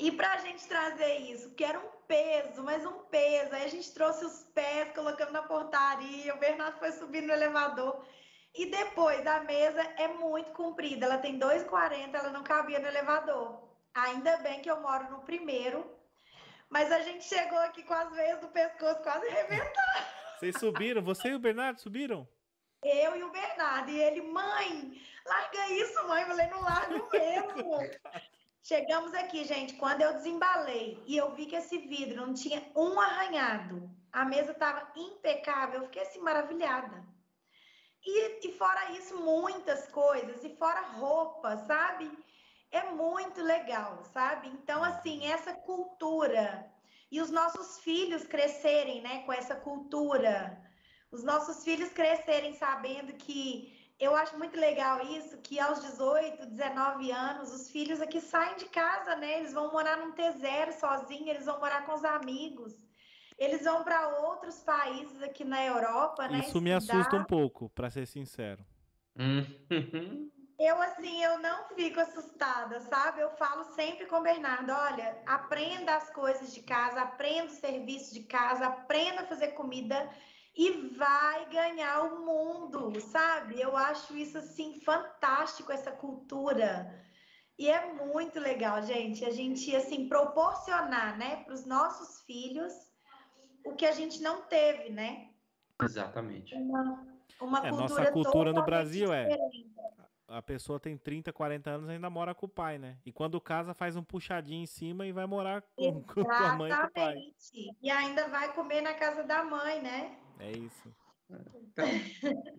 E 0.00 0.10
para 0.10 0.32
a 0.32 0.38
gente 0.38 0.66
trazer 0.66 1.18
isso, 1.18 1.50
que 1.50 1.62
era 1.62 1.78
um 1.78 1.90
peso, 2.08 2.60
mas 2.64 2.84
um 2.84 3.04
peso. 3.04 3.54
Aí 3.54 3.66
a 3.66 3.68
gente 3.68 3.92
trouxe 3.92 4.24
os 4.24 4.42
pés, 4.52 4.92
colocando 4.92 5.30
na 5.30 5.42
portaria, 5.42 6.34
o 6.34 6.40
Bernardo 6.40 6.80
foi 6.80 6.90
subir 6.90 7.22
no 7.22 7.32
elevador. 7.32 8.04
E 8.52 8.66
depois 8.66 9.24
a 9.28 9.44
mesa 9.44 9.80
é 9.96 10.08
muito 10.08 10.50
comprida, 10.50 11.06
ela 11.06 11.18
tem 11.18 11.38
2,40, 11.38 12.14
ela 12.14 12.30
não 12.30 12.42
cabia 12.42 12.80
no 12.80 12.88
elevador. 12.88 13.62
Ainda 13.94 14.38
bem 14.38 14.60
que 14.60 14.68
eu 14.68 14.80
moro 14.80 15.08
no 15.08 15.20
primeiro, 15.20 15.88
mas 16.72 16.90
a 16.90 17.00
gente 17.02 17.22
chegou 17.24 17.58
aqui 17.58 17.82
com 17.82 17.92
as 17.92 18.10
veias 18.12 18.40
do 18.40 18.48
pescoço 18.48 19.02
quase 19.02 19.28
arrebentando. 19.28 20.06
Vocês 20.38 20.56
subiram? 20.58 21.02
Você 21.02 21.28
e 21.28 21.34
o 21.34 21.38
Bernardo 21.38 21.78
subiram? 21.78 22.26
Eu 22.82 23.14
e 23.14 23.22
o 23.22 23.30
Bernardo. 23.30 23.90
E 23.90 24.00
ele, 24.00 24.22
mãe, 24.22 24.98
larga 25.26 25.68
isso, 25.68 26.08
mãe. 26.08 26.22
Eu 26.22 26.28
falei, 26.28 26.46
não 26.46 26.62
largo 26.62 27.08
mesmo. 27.12 27.78
Chegamos 28.62 29.12
aqui, 29.12 29.44
gente, 29.44 29.74
quando 29.74 30.00
eu 30.00 30.14
desembalei 30.14 31.02
e 31.06 31.16
eu 31.16 31.34
vi 31.34 31.44
que 31.44 31.56
esse 31.56 31.76
vidro 31.76 32.16
não 32.16 32.32
tinha 32.32 32.62
um 32.74 32.98
arranhado, 32.98 33.90
a 34.10 34.24
mesa 34.24 34.52
estava 34.52 34.90
impecável, 34.96 35.80
eu 35.80 35.86
fiquei 35.86 36.02
assim 36.02 36.20
maravilhada. 36.20 37.04
E, 38.04 38.48
e 38.48 38.52
fora 38.52 38.92
isso, 38.92 39.16
muitas 39.18 39.88
coisas, 39.88 40.42
e 40.42 40.56
fora 40.56 40.80
roupa, 40.80 41.56
sabe? 41.66 42.10
É 42.72 42.90
muito 42.90 43.42
legal, 43.42 44.02
sabe? 44.12 44.48
Então, 44.48 44.82
assim, 44.82 45.26
essa 45.26 45.52
cultura 45.52 46.66
e 47.10 47.20
os 47.20 47.30
nossos 47.30 47.78
filhos 47.80 48.24
crescerem, 48.26 49.02
né, 49.02 49.22
com 49.24 49.32
essa 49.32 49.54
cultura, 49.54 50.58
os 51.10 51.22
nossos 51.22 51.62
filhos 51.62 51.90
crescerem 51.90 52.54
sabendo 52.54 53.12
que 53.12 53.78
eu 54.00 54.16
acho 54.16 54.36
muito 54.38 54.58
legal 54.58 55.04
isso, 55.04 55.36
que 55.42 55.60
aos 55.60 55.82
18, 55.82 56.46
19 56.46 57.12
anos, 57.12 57.52
os 57.52 57.70
filhos 57.70 58.00
aqui 58.00 58.20
saem 58.20 58.56
de 58.56 58.64
casa, 58.64 59.14
né? 59.14 59.38
Eles 59.38 59.52
vão 59.52 59.70
morar 59.70 59.98
num 59.98 60.12
T0 60.12 60.72
sozinhos, 60.72 61.28
eles 61.28 61.44
vão 61.44 61.60
morar 61.60 61.84
com 61.86 61.94
os 61.94 62.04
amigos. 62.04 62.74
Eles 63.38 63.62
vão 63.62 63.84
para 63.84 64.08
outros 64.26 64.60
países 64.62 65.22
aqui 65.22 65.44
na 65.44 65.64
Europa, 65.64 66.26
né? 66.26 66.40
Isso 66.40 66.60
me 66.60 66.72
assusta 66.72 67.14
um 67.14 67.24
pouco, 67.24 67.68
para 67.70 67.90
ser 67.90 68.06
sincero. 68.06 68.64
eu, 70.64 70.80
assim, 70.82 71.22
eu 71.22 71.38
não 71.38 71.68
fico 71.68 72.00
assustada, 72.00 72.80
sabe? 72.80 73.20
Eu 73.20 73.30
falo 73.30 73.64
sempre 73.74 74.06
com 74.06 74.16
o 74.16 74.22
Bernardo: 74.22 74.70
olha, 74.72 75.22
aprenda 75.26 75.94
as 75.96 76.10
coisas 76.10 76.52
de 76.54 76.62
casa, 76.62 77.02
aprenda 77.02 77.46
o 77.46 77.56
serviço 77.56 78.12
de 78.14 78.24
casa, 78.24 78.66
aprenda 78.66 79.22
a 79.22 79.26
fazer 79.26 79.48
comida 79.48 80.10
e 80.54 80.88
vai 80.96 81.48
ganhar 81.48 82.02
o 82.02 82.24
mundo, 82.24 83.00
sabe? 83.00 83.60
Eu 83.60 83.76
acho 83.76 84.16
isso 84.16 84.38
assim 84.38 84.80
fantástico 84.80 85.72
essa 85.72 85.90
cultura. 85.90 87.00
E 87.58 87.68
é 87.68 87.92
muito 87.92 88.40
legal, 88.40 88.82
gente, 88.82 89.24
a 89.24 89.30
gente 89.30 89.74
assim 89.74 90.08
proporcionar, 90.08 91.16
né, 91.16 91.44
para 91.44 91.54
os 91.54 91.64
nossos 91.64 92.20
filhos 92.22 92.72
o 93.64 93.74
que 93.74 93.86
a 93.86 93.92
gente 93.92 94.20
não 94.20 94.42
teve, 94.42 94.90
né? 94.90 95.28
Exatamente. 95.80 96.54
Uma, 96.54 97.06
uma 97.40 97.58
é, 97.58 97.70
cultura 97.70 97.88
nossa 97.88 98.12
cultura 98.12 98.52
no 98.52 98.64
Brasil 98.64 99.12
é 99.12 99.28
diferente. 99.28 99.72
é 99.78 100.11
a 100.32 100.40
pessoa 100.40 100.80
tem 100.80 100.96
30, 100.96 101.32
40 101.32 101.70
anos 101.70 101.88
e 101.88 101.92
ainda 101.92 102.08
mora 102.08 102.34
com 102.34 102.46
o 102.46 102.48
pai, 102.48 102.78
né? 102.78 102.98
E 103.04 103.12
quando 103.12 103.40
casa 103.40 103.74
faz 103.74 103.96
um 103.96 104.02
puxadinho 104.02 104.62
em 104.62 104.66
cima 104.66 105.06
e 105.06 105.12
vai 105.12 105.26
morar 105.26 105.62
com, 105.76 106.02
com 106.02 106.30
a 106.30 106.56
mãe 106.56 106.72
e 106.72 106.76
com 106.76 106.86
o 106.86 106.90
pai. 106.90 107.16
E 107.82 107.90
ainda 107.90 108.28
vai 108.28 108.52
comer 108.54 108.80
na 108.80 108.94
casa 108.94 109.22
da 109.24 109.44
mãe, 109.44 109.82
né? 109.82 110.18
É 110.40 110.50
isso. 110.52 110.94
Então, 111.54 111.86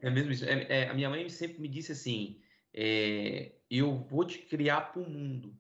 é 0.02 0.10
mesmo 0.10 0.32
isso. 0.32 0.46
É, 0.46 0.82
é, 0.84 0.90
a 0.90 0.94
minha 0.94 1.10
mãe 1.10 1.28
sempre 1.30 1.60
me 1.60 1.68
disse 1.68 1.92
assim: 1.92 2.40
é, 2.74 3.54
eu 3.70 3.96
vou 3.96 4.26
te 4.26 4.40
criar 4.40 4.92
para 4.92 5.02
o 5.02 5.10
mundo. 5.10 5.58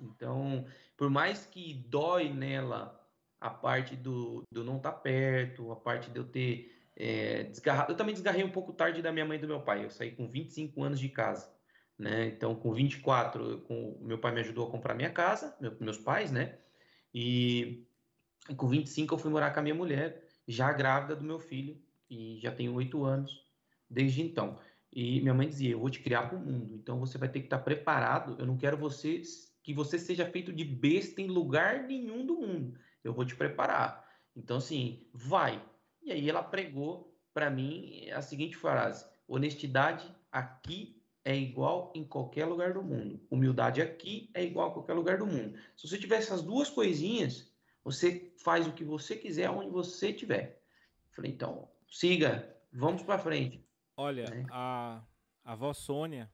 Então, 0.00 0.64
por 0.96 1.10
mais 1.10 1.44
que 1.44 1.74
dói 1.88 2.32
nela 2.32 2.98
a 3.40 3.50
parte 3.50 3.96
do, 3.96 4.42
do 4.50 4.64
não 4.64 4.76
estar 4.76 4.92
tá 4.92 4.98
perto, 4.98 5.72
a 5.72 5.76
parte 5.76 6.10
de 6.10 6.18
eu 6.18 6.24
ter 6.24 6.79
é, 7.00 7.44
desgarrado. 7.44 7.92
Eu 7.92 7.96
também 7.96 8.12
desgarrei 8.12 8.44
um 8.44 8.50
pouco 8.50 8.74
tarde 8.74 9.00
da 9.00 9.10
minha 9.10 9.24
mãe 9.24 9.38
e 9.38 9.40
do 9.40 9.48
meu 9.48 9.62
pai. 9.62 9.84
Eu 9.86 9.90
saí 9.90 10.10
com 10.10 10.28
25 10.28 10.82
anos 10.82 11.00
de 11.00 11.08
casa. 11.08 11.50
Né? 11.98 12.26
Então, 12.26 12.54
com 12.54 12.72
24, 12.72 13.62
com, 13.62 13.98
meu 14.02 14.18
pai 14.18 14.32
me 14.32 14.40
ajudou 14.40 14.68
a 14.68 14.70
comprar 14.70 14.94
minha 14.94 15.10
casa, 15.10 15.56
meu, 15.60 15.74
meus 15.80 15.98
pais, 15.98 16.30
né? 16.30 16.58
E 17.12 17.86
com 18.56 18.68
25 18.68 19.14
eu 19.14 19.18
fui 19.18 19.30
morar 19.30 19.52
com 19.52 19.60
a 19.60 19.62
minha 19.62 19.74
mulher 19.74 20.22
já 20.46 20.72
grávida 20.72 21.16
do 21.16 21.24
meu 21.24 21.38
filho, 21.38 21.80
e 22.08 22.38
já 22.40 22.50
tenho 22.50 22.74
oito 22.74 23.04
anos 23.04 23.46
desde 23.88 24.20
então. 24.22 24.58
E 24.92 25.20
minha 25.20 25.34
mãe 25.34 25.48
dizia: 25.48 25.72
Eu 25.72 25.80
vou 25.80 25.90
te 25.90 26.00
criar 26.00 26.28
para 26.28 26.36
o 26.36 26.40
mundo, 26.40 26.74
então 26.74 26.98
você 26.98 27.16
vai 27.16 27.28
ter 27.28 27.40
que 27.40 27.46
estar 27.46 27.58
preparado. 27.58 28.36
Eu 28.38 28.46
não 28.46 28.56
quero 28.56 28.76
você 28.76 29.22
que 29.62 29.72
você 29.72 29.98
seja 29.98 30.26
feito 30.26 30.52
de 30.52 30.64
besta 30.64 31.20
em 31.20 31.28
lugar 31.28 31.84
nenhum 31.84 32.26
do 32.26 32.34
mundo. 32.34 32.78
Eu 33.04 33.12
vou 33.12 33.24
te 33.24 33.36
preparar. 33.36 34.04
Então, 34.34 34.56
assim, 34.56 35.06
vai. 35.12 35.62
E 36.02 36.12
aí 36.12 36.28
ela 36.28 36.42
pregou 36.42 37.14
para 37.32 37.50
mim 37.50 38.08
a 38.10 38.22
seguinte 38.22 38.56
frase: 38.56 39.04
honestidade 39.26 40.14
aqui 40.30 41.00
é 41.24 41.36
igual 41.36 41.92
em 41.94 42.04
qualquer 42.04 42.46
lugar 42.46 42.72
do 42.72 42.82
mundo. 42.82 43.20
Humildade 43.30 43.82
aqui 43.82 44.30
é 44.34 44.42
igual 44.42 44.70
em 44.70 44.72
qualquer 44.72 44.94
lugar 44.94 45.18
do 45.18 45.26
mundo. 45.26 45.58
Se 45.76 45.86
você 45.86 45.98
tiver 45.98 46.16
essas 46.16 46.42
duas 46.42 46.70
coisinhas, 46.70 47.52
você 47.84 48.32
faz 48.42 48.66
o 48.66 48.72
que 48.72 48.84
você 48.84 49.16
quiser 49.16 49.50
onde 49.50 49.70
você 49.70 50.10
estiver. 50.10 50.62
Falei, 51.12 51.32
então, 51.32 51.68
siga, 51.90 52.56
vamos 52.72 53.02
para 53.02 53.18
frente. 53.18 53.64
Olha, 53.96 54.22
é. 54.22 54.44
a, 54.50 55.02
a 55.44 55.52
avó 55.52 55.72
Sônia 55.72 56.30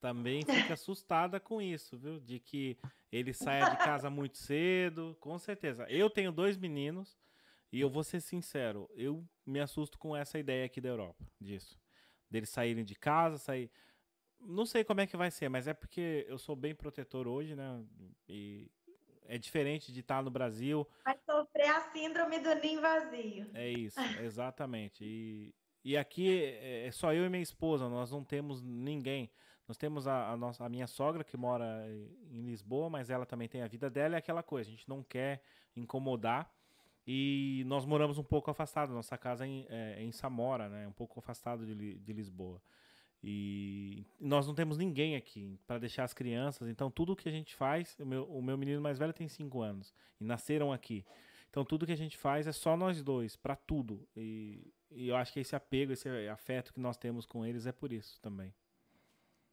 também 0.00 0.42
fica 0.44 0.74
assustada 0.74 1.40
com 1.40 1.60
isso, 1.60 1.98
viu? 1.98 2.20
De 2.20 2.38
que 2.38 2.78
ele 3.10 3.32
saia 3.32 3.70
de 3.70 3.76
casa 3.78 4.08
muito 4.08 4.38
cedo, 4.38 5.16
com 5.20 5.38
certeza. 5.38 5.84
Eu 5.88 6.08
tenho 6.08 6.30
dois 6.30 6.56
meninos 6.56 7.18
e 7.72 7.80
eu 7.80 7.88
vou 7.88 8.02
ser 8.02 8.20
sincero, 8.20 8.88
eu 8.94 9.24
me 9.46 9.60
assusto 9.60 9.98
com 9.98 10.16
essa 10.16 10.38
ideia 10.38 10.64
aqui 10.64 10.80
da 10.80 10.88
Europa, 10.88 11.24
disso. 11.40 11.78
Deles 12.28 12.50
saírem 12.50 12.84
de 12.84 12.94
casa, 12.94 13.38
sair. 13.38 13.70
Não 14.40 14.64
sei 14.64 14.84
como 14.84 15.00
é 15.00 15.06
que 15.06 15.16
vai 15.16 15.30
ser, 15.30 15.48
mas 15.48 15.66
é 15.66 15.74
porque 15.74 16.24
eu 16.28 16.38
sou 16.38 16.56
bem 16.56 16.74
protetor 16.74 17.26
hoje, 17.26 17.54
né? 17.54 17.84
E 18.28 18.70
é 19.24 19.38
diferente 19.38 19.92
de 19.92 20.00
estar 20.00 20.22
no 20.22 20.30
Brasil. 20.30 20.86
Vai 21.04 21.16
sofrer 21.24 21.68
a 21.68 21.80
síndrome 21.92 22.40
do 22.40 22.54
ninho 22.56 22.80
vazio. 22.80 23.50
É 23.54 23.68
isso, 23.68 23.98
exatamente. 24.22 25.04
E, 25.04 25.54
e 25.84 25.96
aqui 25.96 26.42
é, 26.42 26.86
é 26.86 26.90
só 26.90 27.12
eu 27.12 27.24
e 27.24 27.28
minha 27.28 27.42
esposa, 27.42 27.88
nós 27.88 28.10
não 28.10 28.24
temos 28.24 28.62
ninguém. 28.62 29.30
Nós 29.68 29.76
temos 29.76 30.08
a, 30.08 30.30
a, 30.30 30.36
nossa, 30.36 30.64
a 30.64 30.68
minha 30.68 30.88
sogra 30.88 31.22
que 31.22 31.36
mora 31.36 31.86
em 32.28 32.42
Lisboa, 32.42 32.90
mas 32.90 33.08
ela 33.08 33.24
também 33.24 33.46
tem 33.46 33.62
a 33.62 33.68
vida 33.68 33.88
dela 33.88 34.14
e 34.14 34.16
é 34.16 34.18
aquela 34.18 34.42
coisa, 34.42 34.68
a 34.68 34.72
gente 34.72 34.88
não 34.88 35.00
quer 35.00 35.44
incomodar. 35.76 36.52
E 37.12 37.64
nós 37.66 37.84
moramos 37.84 38.18
um 38.18 38.22
pouco 38.22 38.52
afastados, 38.52 38.94
nossa 38.94 39.18
casa 39.18 39.44
é 39.44 39.48
em, 39.48 39.66
é, 39.68 39.94
é 39.98 40.02
em 40.04 40.12
Samora, 40.12 40.68
né? 40.68 40.86
Um 40.86 40.92
pouco 40.92 41.18
afastado 41.18 41.66
de, 41.66 41.98
de 41.98 42.12
Lisboa. 42.12 42.62
E 43.20 44.06
nós 44.20 44.46
não 44.46 44.54
temos 44.54 44.78
ninguém 44.78 45.16
aqui 45.16 45.58
para 45.66 45.80
deixar 45.80 46.04
as 46.04 46.14
crianças. 46.14 46.68
Então, 46.68 46.88
tudo 46.88 47.16
que 47.16 47.28
a 47.28 47.32
gente 47.32 47.52
faz, 47.56 47.98
o 47.98 48.06
meu, 48.06 48.24
o 48.26 48.40
meu 48.40 48.56
menino 48.56 48.80
mais 48.80 48.96
velho 48.96 49.12
tem 49.12 49.26
5 49.26 49.60
anos 49.60 49.92
e 50.20 50.24
nasceram 50.24 50.72
aqui. 50.72 51.04
Então, 51.50 51.64
tudo 51.64 51.84
que 51.84 51.90
a 51.90 51.96
gente 51.96 52.16
faz 52.16 52.46
é 52.46 52.52
só 52.52 52.76
nós 52.76 53.02
dois, 53.02 53.34
para 53.34 53.56
tudo. 53.56 54.08
E, 54.16 54.72
e, 54.88 55.08
eu 55.08 55.16
acho 55.16 55.32
que 55.32 55.40
esse 55.40 55.56
apego, 55.56 55.92
esse 55.92 56.08
afeto 56.28 56.72
que 56.72 56.78
nós 56.78 56.96
temos 56.96 57.26
com 57.26 57.44
eles 57.44 57.66
é 57.66 57.72
por 57.72 57.92
isso 57.92 58.20
também. 58.20 58.54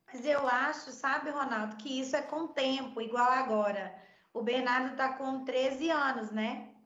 Mas 0.06 0.24
eu 0.24 0.48
acho, 0.48 0.92
sabe, 0.92 1.32
Ronaldo, 1.32 1.76
que 1.78 2.02
isso 2.02 2.16
é 2.16 2.22
com 2.22 2.50
tempo, 2.50 3.02
igual 3.02 3.32
agora. 3.32 4.00
O 4.32 4.44
Bernardo 4.44 4.92
está 4.92 5.14
com 5.14 5.44
13 5.44 5.90
anos, 5.90 6.30
né? 6.30 6.77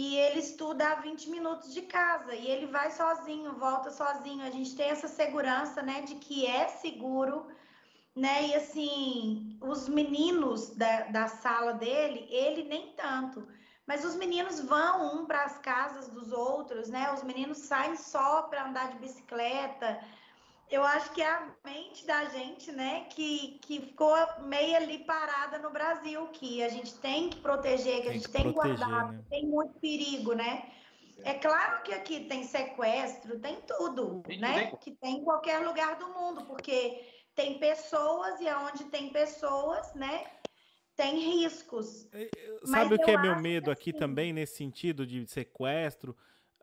E 0.00 0.16
ele 0.16 0.38
estuda 0.38 0.92
a 0.92 0.94
20 0.94 1.28
minutos 1.28 1.74
de 1.74 1.82
casa 1.82 2.32
e 2.32 2.46
ele 2.46 2.66
vai 2.66 2.88
sozinho, 2.88 3.54
volta 3.54 3.90
sozinho. 3.90 4.44
A 4.44 4.50
gente 4.50 4.76
tem 4.76 4.90
essa 4.90 5.08
segurança, 5.08 5.82
né, 5.82 6.02
de 6.02 6.14
que 6.14 6.46
é 6.46 6.68
seguro, 6.68 7.48
né? 8.14 8.46
E 8.46 8.54
assim, 8.54 9.58
os 9.60 9.88
meninos 9.88 10.70
da, 10.76 11.00
da 11.08 11.26
sala 11.26 11.72
dele, 11.72 12.28
ele 12.30 12.62
nem 12.62 12.92
tanto. 12.92 13.48
Mas 13.88 14.04
os 14.04 14.14
meninos 14.14 14.60
vão 14.60 15.16
um 15.16 15.26
para 15.26 15.42
as 15.42 15.58
casas 15.58 16.06
dos 16.08 16.30
outros, 16.30 16.88
né? 16.88 17.12
Os 17.12 17.24
meninos 17.24 17.58
saem 17.58 17.96
só 17.96 18.42
para 18.42 18.68
andar 18.68 18.92
de 18.92 18.98
bicicleta. 18.98 19.98
Eu 20.70 20.82
acho 20.84 21.12
que 21.12 21.22
é 21.22 21.30
a 21.30 21.50
mente 21.64 22.06
da 22.06 22.26
gente, 22.26 22.70
né, 22.72 23.06
que, 23.10 23.58
que 23.62 23.80
ficou 23.80 24.14
meio 24.42 24.76
ali 24.76 24.98
parada 24.98 25.58
no 25.58 25.70
Brasil, 25.70 26.26
que 26.28 26.62
a 26.62 26.68
gente 26.68 26.94
tem 26.98 27.30
que 27.30 27.40
proteger, 27.40 27.96
que 27.96 28.02
tem 28.02 28.10
a 28.10 28.12
gente 28.12 28.26
que 28.26 28.32
tem 28.32 28.44
que 28.44 28.52
guardar, 28.52 29.12
né? 29.12 29.24
tem 29.30 29.46
muito 29.46 29.78
perigo, 29.80 30.34
né? 30.34 30.70
É 31.24 31.34
claro 31.34 31.82
que 31.82 31.92
aqui 31.92 32.20
tem 32.26 32.44
sequestro, 32.44 33.40
tem 33.40 33.56
tudo, 33.62 34.22
tem 34.22 34.38
né? 34.38 34.66
Tudo. 34.66 34.78
Que 34.78 34.90
tem 34.92 35.16
em 35.16 35.24
qualquer 35.24 35.66
lugar 35.66 35.96
do 35.96 36.08
mundo, 36.08 36.44
porque 36.44 37.04
tem 37.34 37.58
pessoas 37.58 38.40
e 38.40 38.48
aonde 38.48 38.84
tem 38.84 39.10
pessoas, 39.10 39.92
né? 39.94 40.26
Tem 40.94 41.18
riscos. 41.18 42.08
Sabe 42.64 42.94
o 42.94 42.98
que 42.98 43.10
é 43.10 43.20
meu 43.20 43.36
medo 43.36 43.70
aqui 43.70 43.90
assim, 43.90 43.98
também 43.98 44.32
nesse 44.32 44.56
sentido 44.56 45.06
de 45.06 45.26
sequestro? 45.26 46.16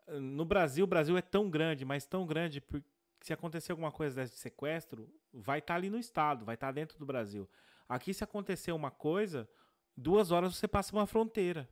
No 0.06 0.44
Brasil, 0.44 0.84
o 0.84 0.88
Brasil 0.88 1.16
é 1.16 1.22
tão 1.22 1.50
grande, 1.50 1.84
mas 1.84 2.06
tão 2.06 2.24
grande 2.26 2.60
porque 2.60 2.95
se 3.26 3.32
acontecer 3.32 3.72
alguma 3.72 3.90
coisa 3.90 4.22
desse 4.22 4.36
sequestro, 4.36 5.12
vai 5.32 5.58
estar 5.58 5.74
tá 5.74 5.78
ali 5.78 5.90
no 5.90 5.98
estado, 5.98 6.44
vai 6.44 6.54
estar 6.54 6.68
tá 6.68 6.72
dentro 6.72 6.96
do 6.96 7.04
Brasil. 7.04 7.50
Aqui, 7.88 8.14
se 8.14 8.22
acontecer 8.22 8.70
uma 8.70 8.88
coisa, 8.88 9.50
duas 9.96 10.30
horas 10.30 10.54
você 10.54 10.68
passa 10.68 10.94
uma 10.94 11.08
fronteira. 11.08 11.68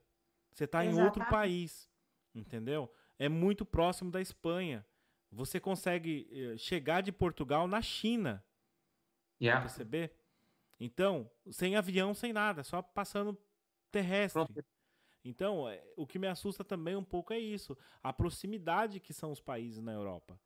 Você 0.53 0.65
está 0.65 0.85
em 0.85 1.01
outro 1.01 1.25
país, 1.27 1.89
entendeu? 2.35 2.93
É 3.21 3.29
muito 3.29 3.65
próximo 3.65 4.11
da 4.11 4.21
Espanha. 4.21 4.85
Você 5.31 5.61
consegue 5.61 6.29
eh, 6.33 6.57
chegar 6.57 7.03
de 7.03 7.13
Portugal 7.13 7.69
na 7.69 7.81
China. 7.81 8.45
Yeah. 9.41 9.61
Perceber? 9.61 10.13
Então, 10.81 11.31
sem 11.53 11.77
avião, 11.77 12.15
sem 12.15 12.33
nada, 12.33 12.65
só 12.65 12.83
passando 12.83 13.41
terrestre. 13.93 14.43
Então, 15.25 15.69
é, 15.69 15.81
o 15.97 16.05
que 16.05 16.19
me 16.19 16.27
assusta 16.27 16.65
também 16.65 16.97
um 16.97 17.05
pouco 17.05 17.33
é 17.33 17.39
isso, 17.39 17.79
a 18.03 18.13
proximidade 18.13 18.99
que 18.99 19.13
são 19.13 19.31
os 19.31 19.41
países 19.41 19.81
na 19.81 19.93
Europa. 19.93 20.37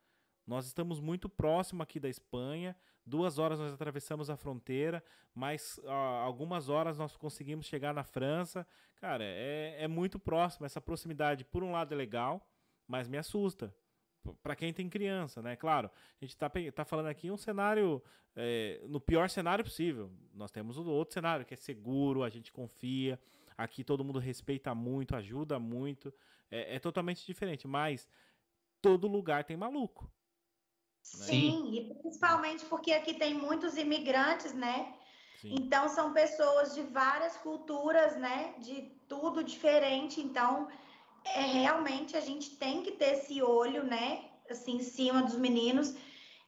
Nós 0.48 0.64
estamos 0.64 0.98
muito 0.98 1.28
próximo 1.28 1.82
aqui 1.82 2.00
da 2.00 2.08
Espanha. 2.08 2.74
Duas 3.04 3.38
horas 3.38 3.58
nós 3.58 3.70
atravessamos 3.70 4.30
a 4.30 4.36
fronteira, 4.36 5.04
mas 5.34 5.78
algumas 6.24 6.70
horas 6.70 6.96
nós 6.96 7.14
conseguimos 7.18 7.66
chegar 7.66 7.92
na 7.92 8.02
França. 8.02 8.66
Cara, 8.96 9.22
é, 9.22 9.76
é 9.80 9.86
muito 9.86 10.18
próximo. 10.18 10.64
Essa 10.64 10.80
proximidade, 10.80 11.44
por 11.44 11.62
um 11.62 11.72
lado, 11.72 11.92
é 11.92 11.96
legal, 11.96 12.48
mas 12.86 13.06
me 13.06 13.18
assusta 13.18 13.74
para 14.42 14.56
quem 14.56 14.72
tem 14.72 14.88
criança, 14.88 15.42
né? 15.42 15.54
Claro, 15.54 15.90
a 16.18 16.24
gente 16.24 16.34
está 16.34 16.50
tá 16.74 16.82
falando 16.82 17.08
aqui 17.08 17.30
um 17.30 17.36
cenário, 17.36 18.02
é, 18.34 18.80
no 18.88 19.02
pior 19.02 19.28
cenário 19.28 19.62
possível. 19.62 20.10
Nós 20.32 20.50
temos 20.50 20.78
o 20.78 20.84
outro 20.86 21.12
cenário, 21.12 21.44
que 21.44 21.52
é 21.52 21.58
seguro, 21.58 22.22
a 22.22 22.30
gente 22.30 22.50
confia. 22.50 23.20
Aqui 23.54 23.84
todo 23.84 24.02
mundo 24.02 24.18
respeita 24.18 24.74
muito, 24.74 25.14
ajuda 25.14 25.58
muito. 25.58 26.10
É, 26.50 26.76
é 26.76 26.78
totalmente 26.78 27.26
diferente, 27.26 27.68
mas 27.68 28.08
todo 28.80 29.06
lugar 29.06 29.44
tem 29.44 29.54
maluco. 29.54 30.10
Né? 31.16 31.26
Sim, 31.26 31.70
e 31.72 31.94
principalmente 31.94 32.64
porque 32.66 32.93
aqui 32.93 33.14
tem 33.14 33.35
muitos 33.35 33.76
imigrantes, 33.76 34.52
né? 34.52 34.94
Sim. 35.40 35.55
Então 35.55 35.89
são 35.89 36.12
pessoas 36.12 36.74
de 36.74 36.82
várias 36.82 37.36
culturas, 37.36 38.16
né? 38.16 38.55
De 38.59 38.82
tudo 39.09 39.44
diferente. 39.44 40.20
Então, 40.20 40.68
é 41.24 41.40
realmente 41.40 42.16
a 42.16 42.20
gente 42.20 42.56
tem 42.56 42.82
que 42.82 42.93
ter 42.93 43.14
esse 43.14 43.43
olho, 43.43 43.85
né? 43.85 44.24
Assim, 44.51 44.76
em 44.76 44.82
cima 44.82 45.22
dos 45.22 45.36
meninos. 45.36 45.94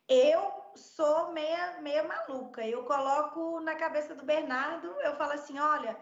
Eu 0.08 0.52
sou 0.74 1.32
meia, 1.32 1.80
meia 1.80 2.02
maluca. 2.02 2.66
Eu 2.66 2.84
coloco 2.84 3.60
na 3.60 3.74
cabeça 3.74 4.14
do 4.14 4.24
Bernardo, 4.24 4.88
eu 5.02 5.14
falo 5.16 5.32
assim: 5.32 5.58
olha, 5.58 5.96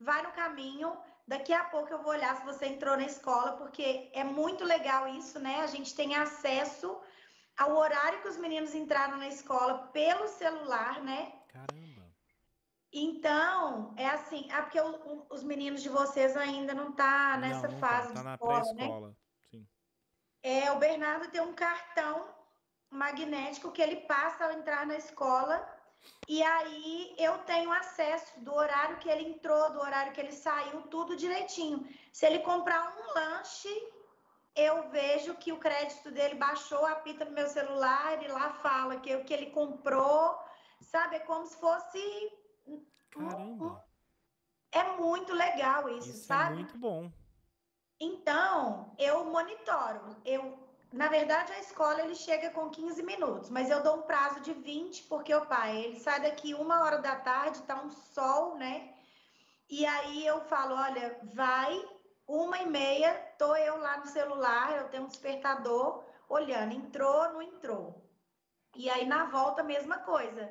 vai 0.00 0.22
no 0.22 0.32
caminho. 0.32 0.96
Daqui 1.26 1.52
a 1.52 1.64
pouco 1.64 1.92
eu 1.92 2.02
vou 2.02 2.10
olhar 2.10 2.36
se 2.36 2.44
você 2.44 2.66
entrou 2.66 2.96
na 2.96 3.04
escola, 3.04 3.52
porque 3.52 4.10
é 4.12 4.24
muito 4.24 4.64
legal 4.64 5.06
isso, 5.08 5.38
né? 5.38 5.60
A 5.60 5.66
gente 5.68 5.94
tem 5.94 6.16
acesso 6.16 6.98
ao 7.56 7.76
horário 7.76 8.20
que 8.22 8.28
os 8.28 8.36
meninos 8.36 8.74
entraram 8.74 9.16
na 9.18 9.28
escola 9.28 9.88
pelo 9.88 10.28
celular, 10.28 11.02
né? 11.02 11.32
Caramba. 11.48 12.02
Então, 12.92 13.94
é 13.96 14.06
assim, 14.08 14.50
é 14.50 14.60
porque 14.60 14.80
o, 14.80 14.90
o, 14.90 15.26
os 15.30 15.42
meninos 15.42 15.82
de 15.82 15.88
vocês 15.88 16.36
ainda 16.36 16.74
não 16.74 16.92
tá 16.92 17.38
nessa 17.38 17.66
não, 17.66 17.74
não 17.74 17.80
tá, 17.80 17.86
fase 17.86 18.08
tá, 18.08 18.14
tá 18.14 18.22
na 18.22 18.38
pré-escola, 18.38 19.08
né? 19.08 19.14
sim. 19.50 19.66
É, 20.42 20.70
o 20.72 20.78
Bernardo 20.78 21.30
tem 21.30 21.40
um 21.40 21.54
cartão 21.54 22.28
magnético 22.90 23.72
que 23.72 23.80
ele 23.80 23.96
passa 24.02 24.44
ao 24.44 24.52
entrar 24.52 24.86
na 24.86 24.96
escola 24.96 25.66
e 26.28 26.42
aí 26.42 27.14
eu 27.18 27.38
tenho 27.38 27.72
acesso 27.72 28.40
do 28.40 28.54
horário 28.54 28.98
que 28.98 29.08
ele 29.08 29.28
entrou, 29.28 29.72
do 29.72 29.80
horário 29.80 30.12
que 30.12 30.20
ele 30.20 30.32
saiu, 30.32 30.82
tudo 30.82 31.16
direitinho. 31.16 31.86
Se 32.12 32.26
ele 32.26 32.40
comprar 32.40 32.94
um 32.96 33.14
lanche, 33.14 33.68
eu 34.54 34.88
vejo 34.90 35.34
que 35.36 35.52
o 35.52 35.58
crédito 35.58 36.10
dele 36.10 36.34
baixou, 36.34 36.84
apita 36.84 37.24
no 37.24 37.32
meu 37.32 37.48
celular 37.48 38.22
e 38.22 38.28
lá 38.28 38.52
fala 38.54 39.00
que 39.00 39.14
o 39.14 39.24
que 39.24 39.32
ele 39.32 39.50
comprou, 39.50 40.38
sabe? 40.80 41.16
É 41.16 41.20
como 41.20 41.46
se 41.46 41.56
fosse. 41.56 41.98
Caramba! 43.10 43.82
É 44.70 44.82
muito 44.96 45.32
legal 45.34 45.88
isso, 45.90 46.10
isso 46.10 46.24
é 46.24 46.26
sabe? 46.26 46.52
É 46.52 46.56
muito 46.56 46.78
bom. 46.78 47.10
Então, 48.00 48.94
eu 48.98 49.24
monitoro. 49.26 50.16
Eu, 50.24 50.58
na 50.92 51.08
verdade, 51.08 51.52
a 51.52 51.60
escola 51.60 52.02
ele 52.02 52.14
chega 52.14 52.50
com 52.50 52.68
15 52.68 53.02
minutos, 53.02 53.48
mas 53.48 53.70
eu 53.70 53.82
dou 53.82 53.98
um 53.98 54.02
prazo 54.02 54.40
de 54.40 54.52
20, 54.52 55.04
porque 55.04 55.34
o 55.34 55.46
pai, 55.46 55.76
ele 55.76 56.00
sai 56.00 56.20
daqui 56.20 56.52
uma 56.54 56.82
hora 56.82 56.98
da 56.98 57.16
tarde, 57.16 57.62
tá 57.62 57.80
um 57.80 57.90
sol, 57.90 58.56
né? 58.56 58.94
E 59.68 59.86
aí 59.86 60.26
eu 60.26 60.40
falo, 60.42 60.74
olha, 60.74 61.18
vai 61.22 61.80
uma 62.32 62.58
e 62.58 62.66
meia, 62.66 63.12
tô 63.38 63.54
eu 63.56 63.76
lá 63.76 63.98
no 63.98 64.06
celular, 64.06 64.76
eu 64.76 64.88
tenho 64.88 65.04
um 65.04 65.08
despertador 65.08 66.02
olhando, 66.28 66.74
entrou, 66.74 67.32
não 67.32 67.42
entrou. 67.42 68.10
E 68.74 68.88
aí 68.88 69.06
na 69.06 69.26
volta, 69.26 69.62
mesma 69.62 69.98
coisa. 69.98 70.50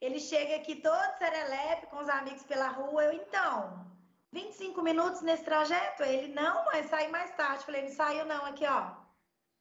Ele 0.00 0.18
chega 0.18 0.56
aqui 0.56 0.76
todo 0.76 1.18
serelepe 1.18 1.86
com 1.86 1.98
os 1.98 2.08
amigos 2.08 2.42
pela 2.42 2.68
rua, 2.68 3.04
eu 3.04 3.12
então, 3.12 3.86
25 4.32 4.82
minutos 4.82 5.22
nesse 5.22 5.44
trajeto? 5.44 6.02
Ele, 6.02 6.34
não, 6.34 6.64
mas 6.64 6.86
saí 6.86 7.08
mais 7.08 7.30
tarde. 7.36 7.64
Falei, 7.64 7.82
não 7.82 7.90
saiu 7.90 8.24
não, 8.24 8.44
aqui 8.46 8.66
ó, 8.66 8.92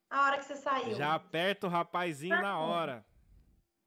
a 0.10 0.24
hora 0.24 0.38
que 0.38 0.46
você 0.46 0.56
saiu. 0.56 0.96
Já 0.96 1.14
aperta 1.14 1.68
o 1.68 1.70
rapazinho 1.70 2.42
na 2.42 2.58
hora. 2.58 3.06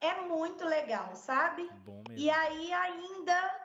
É 0.01 0.21
muito 0.21 0.65
legal, 0.65 1.15
sabe? 1.17 1.69
Bom 1.85 2.03
mesmo. 2.09 2.23
E 2.23 2.31
aí 2.31 2.73
ainda 2.73 3.61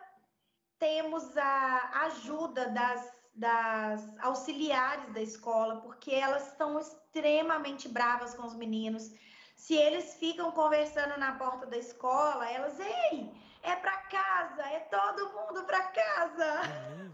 temos 0.79 1.37
a 1.37 2.05
ajuda 2.05 2.69
das 2.69 3.16
das 3.37 4.03
auxiliares 4.19 5.13
da 5.13 5.21
escola, 5.21 5.77
porque 5.81 6.11
elas 6.11 6.47
estão 6.47 6.79
extremamente 6.79 7.87
bravas 7.87 8.33
com 8.33 8.43
os 8.47 8.55
meninos. 8.55 9.11
Se 9.55 9.75
eles 9.75 10.15
ficam 10.15 10.51
conversando 10.51 11.19
na 11.19 11.33
porta 11.33 11.67
da 11.67 11.77
escola, 11.77 12.49
elas, 12.49 12.79
ei, 12.79 13.31
é 13.61 13.75
para 13.75 13.95
casa, 13.97 14.63
é 14.63 14.79
todo 14.79 15.29
mundo 15.33 15.63
para 15.65 15.81
casa. 15.83 16.61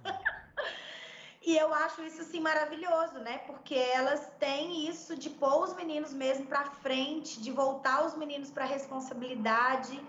e 1.41 1.57
eu 1.57 1.73
acho 1.73 2.01
isso 2.03 2.21
assim 2.21 2.39
maravilhoso, 2.39 3.19
né? 3.19 3.39
Porque 3.39 3.75
elas 3.75 4.31
têm 4.39 4.87
isso 4.87 5.17
de 5.17 5.29
pôr 5.29 5.63
os 5.63 5.73
meninos 5.75 6.13
mesmo 6.13 6.45
para 6.45 6.63
frente, 6.63 7.41
de 7.41 7.51
voltar 7.51 8.05
os 8.05 8.15
meninos 8.15 8.49
para 8.49 8.63
responsabilidade, 8.63 10.01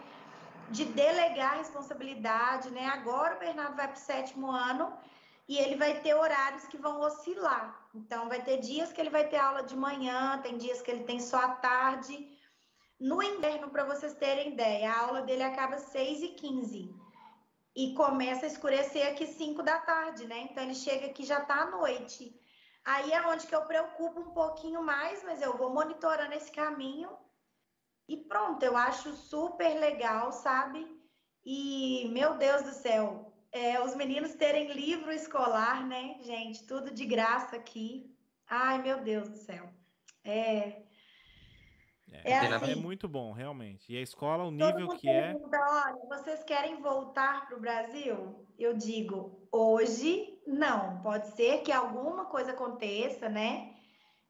de 0.71 0.85
delegar 0.85 1.57
responsabilidade, 1.57 2.71
né? 2.71 2.87
Agora 2.87 3.35
o 3.35 3.39
Bernardo 3.41 3.75
vai 3.75 3.89
para 3.89 3.97
o 3.97 4.01
sétimo 4.01 4.49
ano 4.49 4.97
e 5.49 5.59
ele 5.59 5.77
vai 5.77 6.01
ter 6.01 6.15
horários 6.15 6.65
que 6.67 6.77
vão 6.77 7.01
oscilar. 7.01 7.89
Então, 7.95 8.29
vai 8.29 8.43
ter 8.43 8.59
dias 8.59 8.93
que 8.93 9.01
ele 9.01 9.11
vai 9.11 9.29
ter 9.29 9.37
aula 9.37 9.63
de 9.63 9.77
manhã, 9.77 10.41
tem 10.43 10.57
dias 10.57 10.81
que 10.81 10.91
ele 10.91 11.05
tem 11.05 11.21
só 11.21 11.39
à 11.39 11.49
tarde. 11.57 12.29
No 12.99 13.23
inverno, 13.23 13.71
para 13.71 13.85
vocês 13.85 14.15
terem 14.15 14.53
ideia, 14.53 14.91
a 14.91 15.01
aula 15.01 15.23
dele 15.23 15.43
acaba 15.43 15.77
às 15.77 15.83
6 15.83 16.23
e 16.23 16.29
15 16.29 16.95
e 17.77 17.95
começa 17.95 18.47
a 18.47 18.49
escurecer 18.49 19.07
aqui 19.09 19.27
5 19.27 19.63
da 19.63 19.79
tarde, 19.81 20.27
né? 20.27 20.49
Então, 20.51 20.63
ele 20.63 20.75
chega 20.75 21.07
aqui 21.07 21.25
já 21.25 21.41
tá 21.41 21.63
à 21.63 21.71
noite. 21.71 22.41
Aí 22.85 23.13
é 23.13 23.27
onde 23.27 23.47
que 23.47 23.55
eu 23.55 23.63
preocupo 23.63 24.21
um 24.21 24.31
pouquinho 24.31 24.83
mais, 24.83 25.23
mas 25.25 25.43
eu 25.43 25.57
vou 25.57 25.71
monitorando 25.71 26.35
esse 26.35 26.51
caminho 26.51 27.11
e 28.09 28.17
pronto, 28.17 28.63
eu 28.63 28.77
acho 28.77 29.15
super 29.15 29.79
legal, 29.81 30.31
sabe? 30.33 30.87
E, 31.45 32.09
meu 32.13 32.37
Deus 32.37 32.63
do 32.63 32.73
céu, 32.73 33.34
é, 33.55 33.81
os 33.81 33.95
meninos 33.95 34.35
terem 34.35 34.73
livro 34.73 35.13
escolar, 35.13 35.87
né, 35.87 36.17
gente? 36.23 36.67
Tudo 36.67 36.91
de 36.91 37.07
graça 37.07 37.55
aqui. 37.55 38.13
Ai, 38.51 38.83
meu 38.83 39.01
Deus 39.01 39.29
do 39.29 39.37
céu. 39.37 39.71
É. 40.25 40.83
É, 42.11 42.33
é, 42.33 42.55
assim, 42.55 42.73
é 42.73 42.75
muito 42.75 43.09
bom, 43.09 43.33
realmente. 43.33 43.93
E 43.93 43.97
a 43.97 44.01
escola, 44.01 44.45
o 44.45 44.51
nível 44.51 44.89
que 44.89 45.09
é. 45.09 45.37
Olha, 45.37 45.97
vocês 46.09 46.43
querem 46.43 46.81
voltar 46.83 47.47
para 47.47 47.57
o 47.57 47.61
Brasil? 47.61 48.45
Eu 48.59 48.75
digo, 48.75 49.49
hoje 49.53 50.37
não. 50.45 51.01
Pode 51.01 51.29
ser 51.29 51.63
que 51.63 51.71
alguma 51.71 52.25
coisa 52.25 52.51
aconteça, 52.51 53.29
né? 53.29 53.73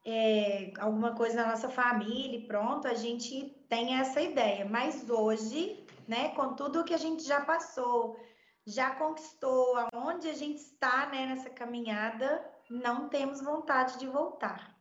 É, 0.05 0.71
alguma 0.79 1.15
coisa 1.15 1.37
na 1.37 1.49
nossa 1.49 1.71
família, 1.71 2.47
pronto, 2.47 2.87
a 2.87 2.95
gente 2.95 3.57
tem 3.71 3.99
essa 3.99 4.21
ideia. 4.21 4.67
Mas 4.67 5.09
hoje, 5.09 5.83
né, 6.07 6.29
com 6.31 6.55
tudo 6.55 6.85
que 6.85 6.93
a 6.93 6.99
gente 6.99 7.23
já 7.23 7.41
passou, 7.41 8.19
já 8.67 8.95
conquistou, 8.95 9.77
aonde 9.93 10.29
a 10.29 10.35
gente 10.35 10.61
está 10.61 11.07
né, 11.11 11.27
nessa 11.27 11.51
caminhada, 11.51 12.45
não 12.71 13.09
temos 13.09 13.43
vontade 13.43 13.99
de 13.99 14.07
voltar. 14.07 14.75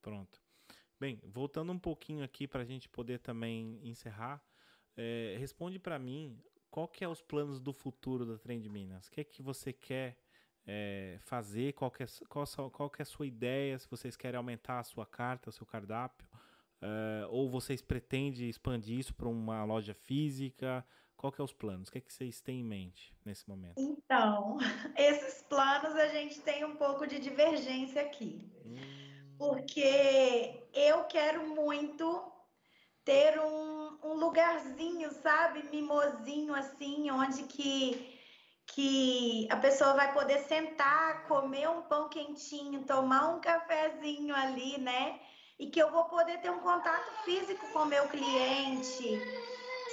Pronto. 0.00 0.40
Bem, 0.98 1.20
voltando 1.24 1.72
um 1.72 1.78
pouquinho 1.78 2.24
aqui 2.24 2.46
para 2.46 2.62
a 2.62 2.64
gente 2.64 2.88
poder 2.88 3.18
também 3.18 3.80
encerrar, 3.82 4.42
é, 4.96 5.36
responde 5.38 5.78
para 5.78 5.98
mim 5.98 6.40
qual 6.70 6.88
que 6.88 7.04
é 7.04 7.08
os 7.08 7.20
planos 7.20 7.60
do 7.60 7.72
futuro 7.72 8.24
da 8.24 8.38
Trend 8.38 8.66
Minas? 8.68 9.06
O 9.06 9.10
que 9.10 9.20
é 9.20 9.24
que 9.24 9.42
você 9.42 9.72
quer 9.72 10.18
é, 10.66 11.18
fazer? 11.20 11.74
Qual 11.74 11.90
que, 11.90 12.02
é, 12.02 12.06
qual, 12.28 12.46
qual 12.70 12.88
que 12.88 13.02
é 13.02 13.04
a 13.04 13.06
sua 13.06 13.26
ideia? 13.26 13.78
Se 13.78 13.88
vocês 13.90 14.16
querem 14.16 14.38
aumentar 14.38 14.78
a 14.78 14.84
sua 14.84 15.04
carta, 15.04 15.50
o 15.50 15.52
seu 15.52 15.66
cardápio? 15.66 16.26
É, 16.80 17.26
ou 17.28 17.50
vocês 17.50 17.82
pretendem 17.82 18.48
expandir 18.48 18.98
isso 18.98 19.14
para 19.14 19.28
uma 19.28 19.64
loja 19.64 19.92
física? 19.92 20.84
Qual 21.22 21.32
que 21.32 21.40
é 21.40 21.44
os 21.44 21.54
planos? 21.54 21.88
O 21.88 21.92
que, 21.92 21.98
é 21.98 22.00
que 22.02 22.12
vocês 22.12 22.42
têm 22.42 22.60
em 22.60 22.64
mente 22.64 23.14
nesse 23.24 23.48
momento? 23.48 23.76
Então, 23.78 24.58
esses 24.98 25.40
planos 25.42 25.94
a 25.94 26.08
gente 26.08 26.38
tem 26.40 26.66
um 26.66 26.76
pouco 26.76 27.06
de 27.06 27.18
divergência 27.18 28.02
aqui. 28.02 28.46
Hum 28.66 29.02
porque 29.42 30.62
eu 30.72 31.02
quero 31.06 31.48
muito 31.48 32.32
ter 33.04 33.40
um, 33.40 33.98
um 34.04 34.14
lugarzinho, 34.14 35.10
sabe, 35.10 35.64
mimosinho 35.64 36.54
assim, 36.54 37.10
onde 37.10 37.42
que 37.44 38.20
que 38.64 39.48
a 39.50 39.56
pessoa 39.56 39.94
vai 39.94 40.14
poder 40.14 40.38
sentar, 40.44 41.26
comer 41.26 41.68
um 41.68 41.82
pão 41.82 42.08
quentinho, 42.08 42.84
tomar 42.84 43.34
um 43.34 43.40
cafezinho 43.40 44.34
ali, 44.34 44.78
né? 44.78 45.20
E 45.58 45.66
que 45.66 45.82
eu 45.82 45.90
vou 45.90 46.04
poder 46.04 46.40
ter 46.40 46.50
um 46.50 46.60
contato 46.60 47.10
físico 47.24 47.66
com 47.72 47.80
o 47.80 47.86
meu 47.86 48.08
cliente, 48.08 49.20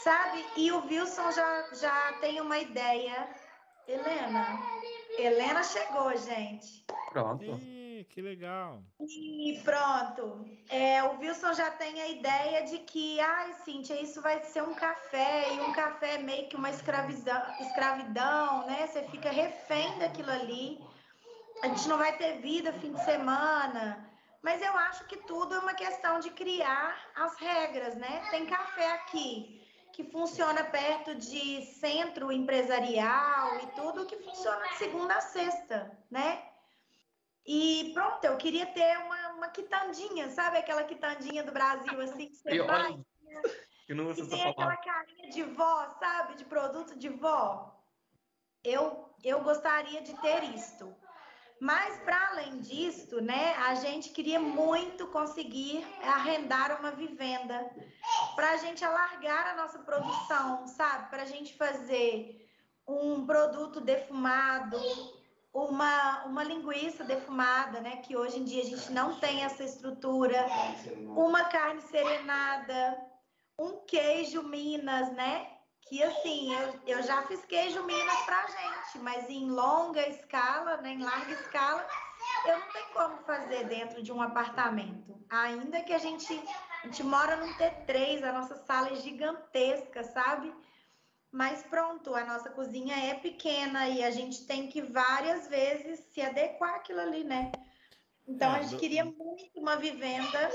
sabe? 0.03 0.45
E 0.57 0.71
o 0.71 0.85
Wilson 0.85 1.31
já, 1.31 1.73
já 1.73 2.13
tem 2.19 2.41
uma 2.41 2.57
ideia. 2.57 3.30
Helena, 3.88 4.59
Helena 5.17 5.63
chegou, 5.63 6.15
gente. 6.15 6.85
Pronto 7.11 7.59
que 8.09 8.21
legal. 8.21 8.81
E 8.99 9.61
pronto. 9.63 10.45
É, 10.69 11.03
o 11.03 11.19
Wilson 11.19 11.53
já 11.53 11.71
tem 11.71 12.01
a 12.01 12.07
ideia 12.07 12.65
de 12.65 12.80
que, 12.80 13.19
ai, 13.19 13.53
Cíntia, 13.65 14.01
isso 14.01 14.21
vai 14.21 14.43
ser 14.43 14.63
um 14.63 14.73
café, 14.73 15.53
e 15.53 15.59
um 15.61 15.73
café 15.73 16.15
é 16.15 16.17
meio 16.17 16.47
que 16.47 16.55
uma 16.55 16.69
escravidão, 16.69 17.41
escravidão, 17.59 18.65
né? 18.65 18.88
Você 18.88 19.03
fica 19.03 19.30
refém 19.30 19.97
daquilo 19.99 20.31
ali. 20.31 20.80
A 21.61 21.67
gente 21.67 21.88
não 21.88 21.97
vai 21.97 22.15
ter 22.17 22.39
vida 22.41 22.73
fim 22.73 22.93
de 22.93 23.03
semana. 23.03 24.05
Mas 24.41 24.61
eu 24.61 24.71
acho 24.77 25.05
que 25.05 25.17
tudo 25.17 25.53
é 25.53 25.59
uma 25.59 25.73
questão 25.73 26.19
de 26.19 26.30
criar 26.30 26.95
as 27.15 27.35
regras, 27.38 27.95
né? 27.95 28.26
Tem 28.31 28.45
café 28.45 28.93
aqui 28.93 29.61
que 29.99 30.03
funciona 30.05 30.63
perto 30.63 31.13
de 31.13 31.61
centro 31.65 32.31
empresarial 32.31 33.57
e 33.57 33.67
tudo 33.76 34.05
que 34.05 34.15
funciona 34.15 34.65
de 34.69 34.77
segunda 34.77 35.15
a 35.15 35.19
sexta, 35.19 35.91
né? 36.09 36.41
E 37.45 37.91
pronto, 37.93 38.23
eu 38.23 38.38
queria 38.38 38.65
ter 38.67 38.97
uma, 38.99 39.34
uma 39.34 39.49
quitandinha, 39.49 40.30
sabe 40.30 40.57
aquela 40.57 40.85
quitandinha 40.85 41.43
do 41.43 41.51
Brasil, 41.51 41.99
assim, 41.99 42.30
que 42.30 42.35
você 42.38 42.63
vai. 42.63 42.97
Eu 43.89 43.95
não 43.95 44.13
que 44.13 44.26
tem 44.27 44.47
aquela 44.47 44.77
carinha 44.77 45.30
de 45.31 45.41
vó, 45.41 45.97
sabe? 45.99 46.35
De 46.35 46.45
produto 46.45 46.95
de 46.95 47.09
vó. 47.09 47.76
Eu, 48.63 49.09
eu 49.23 49.41
gostaria 49.41 49.99
de 50.03 50.13
ter 50.21 50.43
isto. 50.55 50.95
Mas, 51.60 51.98
para 51.99 52.30
além 52.30 52.60
disto, 52.61 53.19
né, 53.19 53.53
a 53.56 53.76
gente 53.76 54.10
queria 54.11 54.40
muito 54.40 55.07
conseguir 55.07 55.86
arrendar 56.02 56.80
uma 56.80 56.91
vivenda 56.91 57.69
para 58.36 58.52
a 58.52 58.57
gente 58.57 58.84
alargar 58.86 59.48
a 59.48 59.56
nossa 59.57 59.80
produção, 59.80 60.65
sabe? 60.68 61.10
Para 61.10 61.23
a 61.23 61.26
gente 61.26 61.53
fazer 61.57 62.49
um 62.88 63.26
produto 63.26 63.81
defumado, 63.81 64.80
uma, 65.53 66.23
uma 66.26 66.44
linguiça 66.44 67.03
defumada, 67.03 67.81
né? 67.81 67.98
Que 67.98 68.15
hoje 68.15 68.40
em 68.40 68.45
dia 68.45 68.64
a 68.64 68.65
gente 68.65 68.91
não 68.94 69.19
tem 69.19 69.44
essa 69.44 69.64
estrutura, 69.64 70.45
uma 71.07 71.44
carne 71.45 71.81
serenada, 71.81 72.98
um 73.57 73.86
queijo 73.86 74.44
Minas, 74.44 75.11
né? 75.11 75.59
Que 75.90 76.03
assim, 76.03 76.53
eu, 76.53 76.80
eu 76.86 77.03
já 77.03 77.24
fiz 77.24 77.44
queijo 77.45 77.84
Minas 77.84 78.22
pra 78.22 78.45
gente, 78.45 78.99
mas 78.99 79.28
em 79.28 79.49
longa 79.49 80.07
escala, 80.07 80.78
né? 80.78 80.94
Em 80.94 81.03
larga 81.03 81.34
escala, 81.34 81.88
eu 82.45 82.60
não 82.60 82.68
tenho 82.72 82.86
como 82.94 83.18
fazer 83.24 83.66
dentro 83.66 84.03
de 84.03 84.11
um 84.11 84.22
apartamento. 84.22 85.20
Ainda 85.28 85.82
que 85.82 85.91
a 85.91 85.98
gente, 85.98 86.32
a 86.84 86.86
gente 86.86 87.02
mora 87.02 87.38
num 87.38 87.52
T3, 87.56 88.24
a 88.24 88.32
nossa 88.32 88.56
sala 88.66 88.90
é 88.90 88.95
gigantesca, 88.98 90.03
sabe? 90.03 90.53
Mas 91.32 91.64
pronto, 91.64 92.14
a 92.14 92.24
nossa 92.24 92.52
cozinha 92.52 92.95
é 92.95 93.16
pequena 93.16 93.88
e 93.88 94.03
a 94.03 94.11
gente 94.11 94.45
tem 94.45 94.68
que 94.68 94.84
várias 94.84 95.48
vezes 95.48 95.99
se 96.11 96.22
adequar 96.22 96.76
àquilo 96.76 97.02
ali, 97.02 97.24
né? 97.24 97.52
Então 98.28 98.53
é, 98.53 98.60
a 98.60 98.61
gente 98.61 98.76
do... 98.76 98.80
queria 98.80 99.06
muito 99.06 99.60
uma 99.60 99.76
vivenda, 99.76 100.52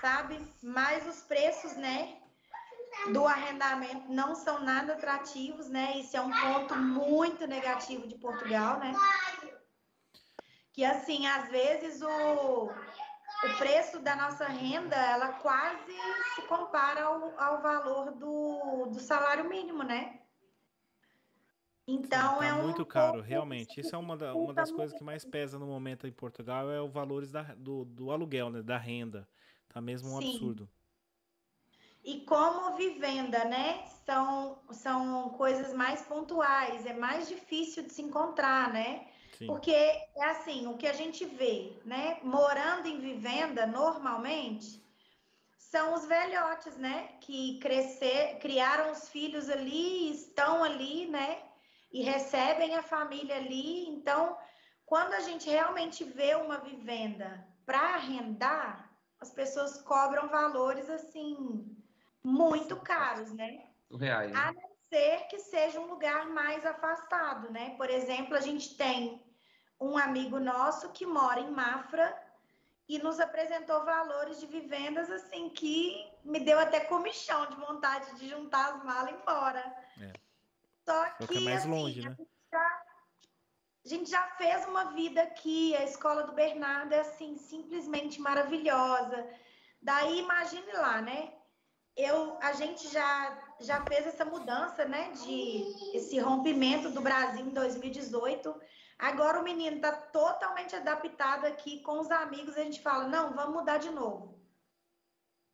sabe? 0.00 0.40
Mas 0.62 1.04
os 1.08 1.22
preços, 1.22 1.76
né? 1.76 2.19
Do 3.08 3.26
arrendamento 3.26 4.12
não 4.12 4.34
são 4.34 4.62
nada 4.62 4.92
atrativos, 4.92 5.68
né? 5.68 5.98
Isso 5.98 6.16
é 6.16 6.20
um 6.20 6.30
ponto 6.30 6.76
muito 6.76 7.46
negativo 7.46 8.06
de 8.06 8.14
Portugal, 8.16 8.78
né? 8.78 8.94
Que 10.72 10.84
assim, 10.84 11.26
às 11.26 11.48
vezes 11.48 12.02
o, 12.02 12.66
o 12.66 13.56
preço 13.58 14.00
da 14.00 14.14
nossa 14.14 14.46
renda, 14.46 14.94
ela 14.94 15.32
quase 15.34 15.92
se 16.34 16.42
compara 16.42 17.04
ao, 17.04 17.40
ao 17.40 17.62
valor 17.62 18.12
do, 18.12 18.86
do 18.86 19.00
salário 19.00 19.48
mínimo, 19.48 19.82
né? 19.82 20.20
Então 21.86 22.38
tá 22.38 22.46
é 22.46 22.52
um 22.52 22.62
muito 22.62 22.86
caro, 22.86 23.20
realmente. 23.20 23.80
Isso 23.80 23.94
é 23.94 23.98
uma, 23.98 24.16
da, 24.16 24.34
uma 24.34 24.54
das 24.54 24.70
coisas 24.70 24.96
que 24.96 25.02
mais 25.02 25.24
pesa 25.24 25.58
no 25.58 25.66
momento 25.66 26.06
em 26.06 26.12
Portugal 26.12 26.70
é 26.70 26.80
o 26.80 26.88
valores 26.88 27.32
da, 27.32 27.42
do, 27.42 27.84
do 27.84 28.10
aluguel, 28.12 28.50
né? 28.50 28.62
Da 28.62 28.78
renda. 28.78 29.26
Tá 29.68 29.80
mesmo 29.80 30.10
um 30.10 30.20
Sim. 30.20 30.28
absurdo. 30.28 30.68
E 32.02 32.20
como 32.22 32.76
vivenda, 32.76 33.44
né? 33.44 33.84
São, 34.06 34.58
são 34.72 35.30
coisas 35.30 35.72
mais 35.74 36.02
pontuais, 36.02 36.86
é 36.86 36.94
mais 36.94 37.28
difícil 37.28 37.82
de 37.82 37.92
se 37.92 38.02
encontrar, 38.02 38.72
né? 38.72 39.06
Sim. 39.36 39.46
Porque 39.46 39.72
é 39.72 40.24
assim, 40.24 40.66
o 40.66 40.76
que 40.76 40.86
a 40.86 40.92
gente 40.92 41.24
vê, 41.24 41.78
né? 41.84 42.18
Morando 42.22 42.86
em 42.86 42.98
vivenda, 43.00 43.66
normalmente, 43.66 44.82
são 45.58 45.94
os 45.94 46.06
velhotes, 46.06 46.76
né? 46.78 47.08
Que 47.20 47.58
crescer, 47.58 48.38
criaram 48.40 48.92
os 48.92 49.08
filhos 49.08 49.50
ali, 49.50 50.10
estão 50.10 50.64
ali, 50.64 51.06
né? 51.06 51.42
E 51.92 52.02
recebem 52.02 52.76
a 52.76 52.82
família 52.82 53.36
ali. 53.36 53.88
Então, 53.88 54.36
quando 54.86 55.12
a 55.12 55.20
gente 55.20 55.48
realmente 55.48 56.02
vê 56.02 56.34
uma 56.34 56.58
vivenda 56.58 57.46
para 57.66 57.94
arrendar, 57.94 58.90
as 59.20 59.30
pessoas 59.30 59.80
cobram 59.82 60.28
valores 60.28 60.88
assim 60.88 61.76
muito 62.22 62.76
caros, 62.76 63.32
né? 63.32 63.66
Reais. 63.90 64.30
Né? 64.32 64.38
A 64.38 64.52
não 64.52 64.70
ser 64.88 65.26
que 65.28 65.38
seja 65.38 65.80
um 65.80 65.86
lugar 65.86 66.26
mais 66.28 66.64
afastado, 66.66 67.50
né? 67.50 67.76
Por 67.76 67.88
exemplo, 67.88 68.34
a 68.34 68.40
gente 68.40 68.76
tem 68.76 69.22
um 69.80 69.96
amigo 69.96 70.38
nosso 70.38 70.90
que 70.90 71.06
mora 71.06 71.40
em 71.40 71.50
Mafra 71.50 72.14
e 72.88 72.98
nos 72.98 73.20
apresentou 73.20 73.84
valores 73.84 74.40
de 74.40 74.46
vivendas 74.46 75.10
assim 75.10 75.48
que 75.48 76.06
me 76.24 76.40
deu 76.40 76.58
até 76.58 76.80
comichão 76.80 77.48
de 77.48 77.56
vontade 77.56 78.16
de 78.16 78.28
juntar 78.28 78.74
as 78.74 78.84
malas 78.84 79.10
e 79.10 79.14
ir 79.14 79.20
embora. 79.20 79.76
É. 80.00 80.12
Só 80.84 81.10
que 81.26 81.38
é 81.38 81.40
mais 81.40 81.60
assim, 81.60 81.70
longe, 81.70 82.02
né? 82.02 82.08
a, 82.08 82.14
gente 82.14 82.30
já, 82.52 82.82
a 83.84 83.88
gente 83.88 84.10
já 84.10 84.22
fez 84.36 84.66
uma 84.66 84.92
vida 84.92 85.22
aqui, 85.22 85.74
a 85.76 85.84
escola 85.84 86.24
do 86.24 86.32
Bernardo 86.32 86.92
é 86.92 87.00
assim 87.00 87.36
simplesmente 87.36 88.20
maravilhosa. 88.20 89.26
Daí 89.80 90.18
imagine 90.18 90.72
lá, 90.72 91.00
né? 91.00 91.32
Eu, 91.96 92.38
a 92.40 92.52
gente 92.52 92.88
já 92.88 93.38
já 93.60 93.84
fez 93.84 94.06
essa 94.06 94.24
mudança, 94.24 94.86
né, 94.86 95.10
de 95.10 95.64
esse 95.94 96.18
rompimento 96.18 96.88
do 96.90 97.02
Brasil 97.02 97.44
em 97.44 97.50
2018 97.50 98.54
Agora 99.00 99.40
o 99.40 99.42
menino 99.42 99.76
está 99.76 99.92
totalmente 99.92 100.76
adaptado 100.76 101.46
aqui 101.46 101.80
com 101.80 102.00
os 102.00 102.10
amigos, 102.10 102.56
a 102.56 102.62
gente 102.62 102.82
fala, 102.82 103.08
não, 103.08 103.32
vamos 103.32 103.54
mudar 103.54 103.78
de 103.78 103.88
novo. 103.88 104.38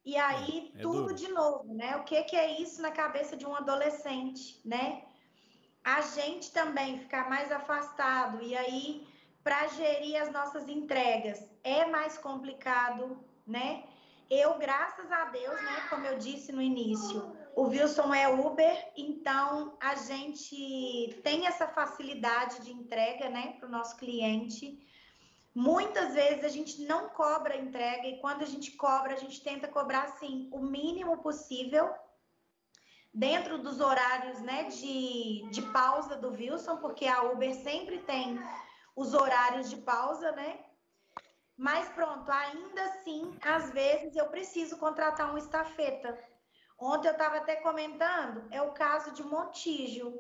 E 0.05 0.17
aí, 0.17 0.73
é, 0.75 0.79
é 0.79 0.83
tudo 0.83 1.03
duro. 1.03 1.15
de 1.15 1.29
novo, 1.29 1.73
né? 1.73 1.97
O 1.97 2.03
que, 2.03 2.21
que 2.25 2.37
é 2.37 2.61
isso 2.61 2.83
na 2.83 2.91
cabeça 2.91 3.37
de 3.37 3.47
um 3.47 3.55
adolescente, 3.55 4.61
né? 4.65 5.05
A 5.85 6.01
gente 6.01 6.51
também 6.51 6.99
ficar 6.99 7.31
mais 7.31 7.53
afastado, 7.53 8.43
e 8.43 8.57
aí, 8.57 9.07
para 9.45 9.69
gerir 9.69 10.21
as 10.21 10.33
nossas 10.33 10.69
entregas, 10.69 11.41
é 11.63 11.87
mais 11.87 12.19
complicado, 12.19 13.25
né? 13.47 13.85
Eu, 14.29 14.59
graças 14.59 15.11
a 15.13 15.27
Deus, 15.27 15.63
né, 15.63 15.87
como 15.89 16.05
eu 16.05 16.19
disse 16.19 16.51
no 16.51 16.61
início, 16.61 17.37
o 17.55 17.69
Wilson 17.69 18.13
é 18.13 18.29
Uber, 18.29 18.93
então 18.97 19.77
a 19.81 19.95
gente 19.95 21.21
tem 21.23 21.47
essa 21.47 21.69
facilidade 21.69 22.61
de 22.65 22.73
entrega, 22.73 23.29
né, 23.29 23.55
para 23.59 23.69
o 23.69 23.71
nosso 23.71 23.97
cliente. 23.97 24.85
Muitas 25.55 26.15
vezes 26.15 26.45
a 26.45 26.49
gente 26.49 26.83
não 26.83 27.09
cobra 27.11 27.57
entrega 27.57 28.09
e 28.09 28.19
quando 28.19 28.43
a 28.43 28.47
gente 28.47 28.73
cobra, 28.73 29.15
a 29.15 29.19
gente 29.19 29.41
tenta 29.43 29.69
cobrar 29.69 30.03
assim 30.03 30.49
o 30.53 30.59
mínimo 30.59 31.19
possível 31.19 31.95
dentro 33.15 33.59
dos 33.59 33.81
horários, 33.81 34.41
né, 34.41 34.65
de, 34.65 35.49
de 35.51 35.63
pausa 35.73 36.17
do 36.17 36.31
Wilson, 36.31 36.79
porque 36.79 37.07
a 37.07 37.23
Uber 37.23 37.55
sempre 37.55 38.01
tem 38.01 38.41
os 38.97 39.15
horários 39.15 39.71
de 39.71 39.77
pausa, 39.77 40.33
né? 40.33 40.66
Mas 41.57 41.89
pronto, 41.91 42.31
ainda 42.31 42.83
assim, 42.85 43.37
às 43.43 43.71
vezes 43.71 44.15
eu 44.15 44.29
preciso 44.29 44.77
contratar 44.79 45.33
um 45.33 45.39
estafeta. 45.39 46.19
Ontem 46.79 47.09
eu 47.09 47.13
estava 47.13 47.39
até 47.39 47.57
comentando, 47.57 48.47
é 48.51 48.61
o 48.61 48.73
caso 48.73 49.13
de 49.13 49.23
Montijo. 49.23 50.13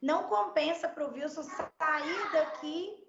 Não 0.00 0.28
compensa 0.28 0.88
para 0.88 1.04
o 1.04 1.12
Wilson 1.12 1.42
sair 1.42 2.32
daqui 2.32 3.02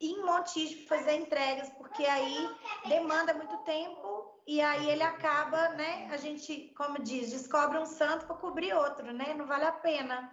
em 0.00 0.22
Montijo 0.22 0.86
fazer 0.86 1.14
entregas, 1.16 1.70
porque 1.70 2.04
aí 2.04 2.56
demanda 2.86 3.34
muito 3.34 3.56
tempo 3.64 4.42
e 4.46 4.60
aí 4.60 4.88
ele 4.88 5.02
acaba, 5.02 5.70
né? 5.70 6.08
A 6.10 6.16
gente, 6.16 6.72
como 6.76 7.02
diz, 7.02 7.30
descobre 7.30 7.78
um 7.78 7.86
santo 7.86 8.26
para 8.26 8.36
cobrir 8.36 8.74
outro, 8.74 9.12
né? 9.12 9.34
Não 9.34 9.46
vale 9.46 9.64
a 9.64 9.72
pena. 9.72 10.30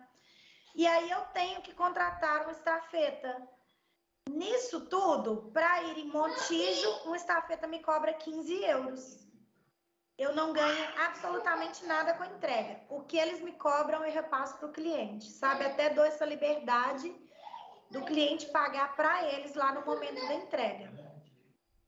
E 0.75 0.85
aí 0.85 1.09
eu 1.09 1.21
tenho 1.27 1.61
que 1.61 1.73
contratar 1.73 2.47
um 2.47 2.51
estafeta. 2.51 3.47
Nisso 4.29 4.81
tudo, 4.81 5.49
para 5.53 5.83
ir 5.83 5.99
em 5.99 6.07
Montijo, 6.07 6.89
um 7.05 7.15
estafeta 7.15 7.67
me 7.67 7.79
cobra 7.79 8.13
15 8.13 8.63
euros. 8.63 9.25
Eu 10.17 10.33
não 10.33 10.53
ganho 10.53 10.87
absolutamente 10.97 11.85
nada 11.85 12.13
com 12.13 12.23
a 12.23 12.27
entrega. 12.27 12.81
O 12.89 13.01
que 13.03 13.17
eles 13.17 13.41
me 13.41 13.51
cobram, 13.53 14.03
eu 14.03 14.11
repasso 14.11 14.57
para 14.57 14.67
o 14.67 14.71
cliente, 14.71 15.29
sabe? 15.29 15.65
Até 15.65 15.89
dou 15.89 16.05
essa 16.05 16.25
liberdade 16.25 17.13
do 17.91 18.01
cliente 18.03 18.47
pagar 18.47 18.95
para 18.95 19.23
eles 19.31 19.53
lá 19.53 19.73
no 19.73 19.85
momento 19.85 20.27
da 20.27 20.33
entrega. 20.33 20.91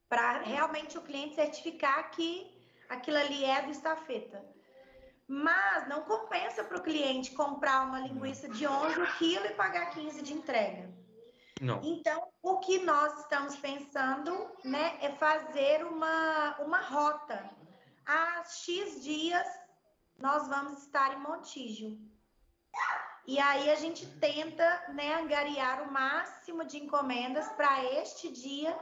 Para 0.08 0.38
realmente 0.38 0.96
o 0.96 1.02
cliente 1.02 1.34
certificar 1.34 2.10
que 2.10 2.54
aquilo 2.88 3.18
ali 3.18 3.44
é 3.44 3.62
do 3.62 3.70
estafeta. 3.70 4.44
Mas 5.26 5.88
não 5.88 6.02
compensa 6.02 6.64
para 6.64 6.78
o 6.78 6.82
cliente 6.82 7.32
comprar 7.32 7.82
uma 7.86 8.00
linguiça 8.00 8.48
de 8.48 8.66
11 8.66 8.94
kg 9.18 9.46
e 9.46 9.54
pagar 9.54 9.90
15 9.90 10.22
de 10.22 10.32
entrega. 10.32 10.88
Não. 11.60 11.80
Então, 11.82 12.28
o 12.42 12.58
que 12.58 12.78
nós 12.78 13.20
estamos 13.20 13.56
pensando 13.56 14.50
né, 14.64 14.98
é 15.00 15.10
fazer 15.10 15.84
uma, 15.84 16.56
uma 16.60 16.80
rota. 16.80 17.50
Há 18.06 18.44
X 18.44 19.02
dias 19.02 19.46
nós 20.18 20.48
vamos 20.48 20.82
estar 20.82 21.14
em 21.14 21.20
Montijo. 21.20 21.98
E 23.26 23.38
aí 23.38 23.70
a 23.70 23.74
gente 23.74 24.06
tenta 24.06 24.92
né, 24.94 25.20
angariar 25.20 25.82
o 25.82 25.92
máximo 25.92 26.64
de 26.64 26.78
encomendas 26.78 27.46
para 27.52 27.84
este 28.00 28.32
dia 28.32 28.74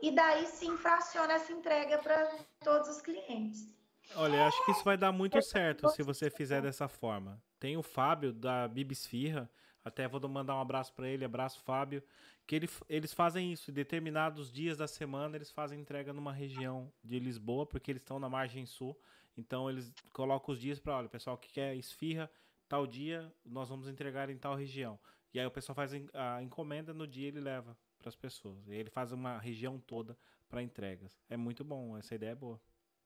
e 0.00 0.10
daí 0.10 0.46
sim 0.46 0.76
fraciona 0.76 1.34
essa 1.34 1.52
entrega 1.52 1.96
para 1.98 2.30
todos 2.62 2.88
os 2.88 3.00
clientes. 3.00 3.74
Olha, 4.14 4.46
acho 4.46 4.64
que 4.64 4.72
isso 4.72 4.84
vai 4.84 4.96
dar 4.96 5.12
muito 5.12 5.40
certo 5.42 5.88
se 5.90 6.02
você 6.02 6.30
fizer 6.30 6.60
dessa 6.60 6.86
forma. 6.86 7.42
Tem 7.58 7.76
o 7.76 7.82
Fábio 7.82 8.32
da 8.32 8.68
Bibisfirra, 8.68 9.50
até 9.88 10.06
vou 10.06 10.20
mandar 10.28 10.54
um 10.56 10.60
abraço 10.60 10.92
para 10.92 11.08
ele, 11.08 11.24
abraço 11.24 11.60
Fábio, 11.62 12.02
que 12.46 12.56
ele, 12.56 12.68
eles 12.88 13.12
fazem 13.12 13.52
isso, 13.52 13.70
em 13.70 13.74
determinados 13.74 14.50
dias 14.52 14.76
da 14.76 14.86
semana 14.86 15.36
eles 15.36 15.50
fazem 15.50 15.80
entrega 15.80 16.12
numa 16.12 16.32
região 16.32 16.90
de 17.02 17.18
Lisboa, 17.18 17.66
porque 17.66 17.90
eles 17.90 18.02
estão 18.02 18.18
na 18.18 18.28
margem 18.28 18.64
sul, 18.64 18.98
então 19.36 19.68
eles 19.68 19.92
colocam 20.12 20.52
os 20.52 20.60
dias 20.60 20.78
para, 20.78 20.96
olha, 20.96 21.08
pessoal 21.08 21.36
que 21.36 21.52
quer 21.52 21.74
esfirra, 21.74 22.30
tal 22.68 22.86
dia 22.86 23.32
nós 23.44 23.68
vamos 23.68 23.88
entregar 23.88 24.30
em 24.30 24.38
tal 24.38 24.54
região. 24.54 24.98
E 25.32 25.38
aí 25.38 25.46
o 25.46 25.50
pessoal 25.50 25.76
faz 25.76 25.92
a 26.14 26.42
encomenda, 26.42 26.94
no 26.94 27.06
dia 27.06 27.28
ele 27.28 27.40
leva 27.40 27.76
para 27.98 28.08
as 28.08 28.16
pessoas. 28.16 28.66
E 28.66 28.74
ele 28.74 28.90
faz 28.90 29.12
uma 29.12 29.38
região 29.38 29.78
toda 29.78 30.16
para 30.48 30.62
entregas. 30.62 31.20
É 31.28 31.36
muito 31.36 31.62
bom, 31.64 31.96
essa 31.96 32.14
ideia 32.14 32.30
é 32.30 32.34
boa. 32.34 32.60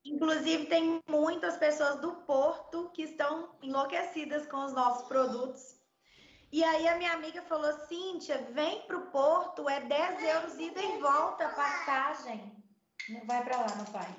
Inclusive, 0.05 0.67
tem 0.67 1.01
muitas 1.09 1.57
pessoas 1.57 2.01
do 2.01 2.13
Porto 2.23 2.91
que 2.91 3.03
estão 3.03 3.55
enlouquecidas 3.63 4.47
com 4.47 4.65
os 4.65 4.73
nossos 4.73 5.07
produtos. 5.07 5.81
E 6.53 6.63
aí 6.63 6.87
a 6.87 6.97
minha 6.97 7.15
amiga 7.15 7.41
falou, 7.43 7.73
Cíntia, 7.87 8.47
vem 8.53 8.83
para 8.83 8.99
o 8.99 9.07
Porto, 9.07 9.71
é 9.71 9.81
10 9.81 10.23
euros 10.23 10.59
ida 10.59 10.83
e 10.83 11.01
volta 11.01 11.47
a 11.47 11.55
passagem. 11.55 12.53
Vai 13.25 13.43
para 13.43 13.57
lá, 13.57 13.75
meu 13.75 13.87
pai. 13.87 14.15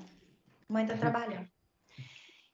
Mãe 0.68 0.88
tá 0.88 0.98
trabalhando. 0.98 1.48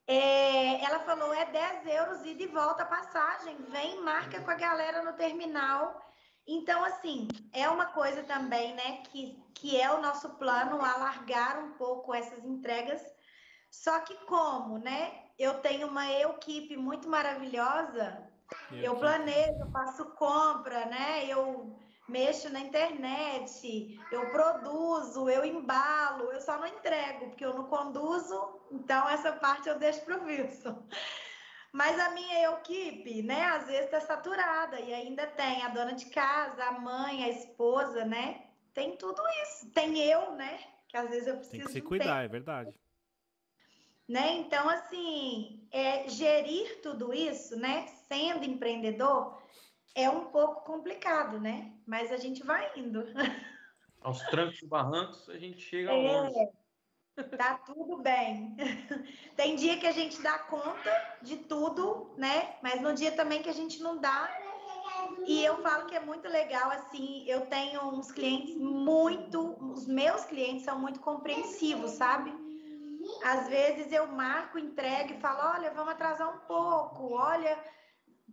É, 0.06 0.84
ela 0.84 1.00
falou: 1.00 1.34
é 1.34 1.46
10 1.46 1.86
euros 1.86 2.26
e 2.26 2.34
de 2.34 2.48
volta 2.48 2.84
a 2.84 2.88
passagem. 2.88 3.56
Vem, 3.70 4.02
marca 4.02 4.42
com 4.42 4.52
a 4.52 4.56
galera 4.56 5.02
no 5.02 5.14
terminal. 5.14 6.06
Então, 6.46 6.84
assim, 6.84 7.28
é 7.54 7.70
uma 7.70 7.86
coisa 7.86 8.24
também, 8.24 8.74
né, 8.74 9.04
que, 9.04 9.42
que 9.54 9.80
é 9.80 9.92
o 9.92 10.02
nosso 10.02 10.32
plano, 10.32 10.84
alargar 10.84 11.64
um 11.64 11.74
pouco 11.74 12.14
essas 12.14 12.44
entregas. 12.44 13.02
Só 13.72 14.00
que 14.00 14.16
como, 14.26 14.78
né? 14.80 15.26
Eu 15.38 15.62
tenho 15.62 15.88
uma 15.88 16.12
equipe 16.12 16.76
muito 16.76 17.08
maravilhosa, 17.08 18.29
eu 18.72 18.96
planejo, 18.96 19.72
faço 19.72 20.06
compra, 20.12 20.86
né? 20.86 21.26
Eu 21.26 21.78
mexo 22.08 22.52
na 22.52 22.60
internet, 22.60 24.00
eu 24.12 24.32
produzo, 24.32 25.30
eu 25.30 25.46
embalo, 25.46 26.32
eu 26.32 26.42
só 26.42 26.58
não 26.58 26.68
entrego, 26.68 27.28
porque 27.28 27.46
eu 27.46 27.54
não 27.54 27.66
conduzo, 27.66 28.60
então 28.72 29.08
essa 29.08 29.32
parte 29.32 29.70
eu 29.70 29.78
deixo 29.78 30.02
para 30.02 30.18
o 30.18 30.26
Wilson. 30.26 30.84
Mas 31.72 32.00
a 32.00 32.10
minha 32.12 32.52
equipe, 32.52 33.22
né, 33.22 33.46
às 33.46 33.68
vezes 33.68 33.86
está 33.86 34.02
saturada 34.02 34.80
e 34.80 34.92
ainda 34.92 35.28
tem 35.28 35.64
a 35.64 35.70
dona 35.70 35.94
de 35.94 36.08
casa, 36.08 36.64
a 36.64 36.72
mãe, 36.72 37.24
a 37.24 37.30
esposa, 37.30 38.04
né? 38.06 38.44
Tem 38.74 38.98
tudo 38.98 39.22
isso. 39.44 39.70
Tem 39.72 40.00
eu, 40.00 40.32
né? 40.32 40.60
Que 40.88 40.98
às 40.98 41.10
vezes 41.10 41.28
eu 41.28 41.36
preciso. 41.38 41.58
Tem 41.58 41.66
que 41.68 41.72
se 41.72 41.82
cuidar, 41.82 42.24
é 42.24 42.28
verdade. 42.28 42.74
Né? 44.10 44.38
Então, 44.40 44.68
assim, 44.68 45.68
é, 45.72 46.10
gerir 46.10 46.82
tudo 46.82 47.14
isso, 47.14 47.56
né? 47.56 47.86
Sendo 48.08 48.44
empreendedor, 48.44 49.40
é 49.94 50.10
um 50.10 50.26
pouco 50.26 50.64
complicado, 50.64 51.40
né? 51.40 51.72
Mas 51.86 52.12
a 52.12 52.18
gente 52.18 52.44
vai 52.44 52.72
indo. 52.76 53.04
Aos 54.02 54.20
trancos 54.24 54.60
e 54.64 54.66
barrancos, 54.66 55.30
a 55.30 55.38
gente 55.38 55.62
chega 55.62 55.92
é, 55.92 56.12
longe. 56.12 56.50
Tá 57.38 57.60
tudo 57.60 57.98
bem. 57.98 58.56
Tem 59.38 59.56
dia 59.56 59.78
que 59.78 59.86
a 59.86 59.92
gente 59.92 60.20
dá 60.24 60.40
conta 60.40 61.18
de 61.22 61.38
tudo, 61.38 62.12
né? 62.18 62.56
Mas 62.64 62.82
no 62.82 62.96
dia 62.96 63.12
também 63.12 63.44
que 63.44 63.50
a 63.50 63.54
gente 63.54 63.80
não 63.84 64.00
dá. 64.00 64.28
E 65.28 65.46
eu 65.46 65.62
falo 65.62 65.86
que 65.86 65.96
é 65.96 66.00
muito 66.00 66.28
legal, 66.28 66.72
assim, 66.72 67.24
eu 67.28 67.46
tenho 67.46 67.84
uns 67.90 68.12
clientes 68.12 68.56
muito, 68.56 69.56
os 69.72 69.86
meus 69.86 70.26
clientes 70.26 70.64
são 70.64 70.80
muito 70.80 71.00
compreensivos, 71.00 71.92
sabe? 71.92 72.49
Às 73.24 73.48
vezes 73.48 73.92
eu 73.92 74.08
marco, 74.08 74.58
entrego 74.58 75.14
e 75.14 75.20
falo, 75.20 75.58
olha, 75.58 75.72
vamos 75.72 75.94
atrasar 75.94 76.34
um 76.34 76.40
pouco, 76.40 77.14
olha, 77.14 77.58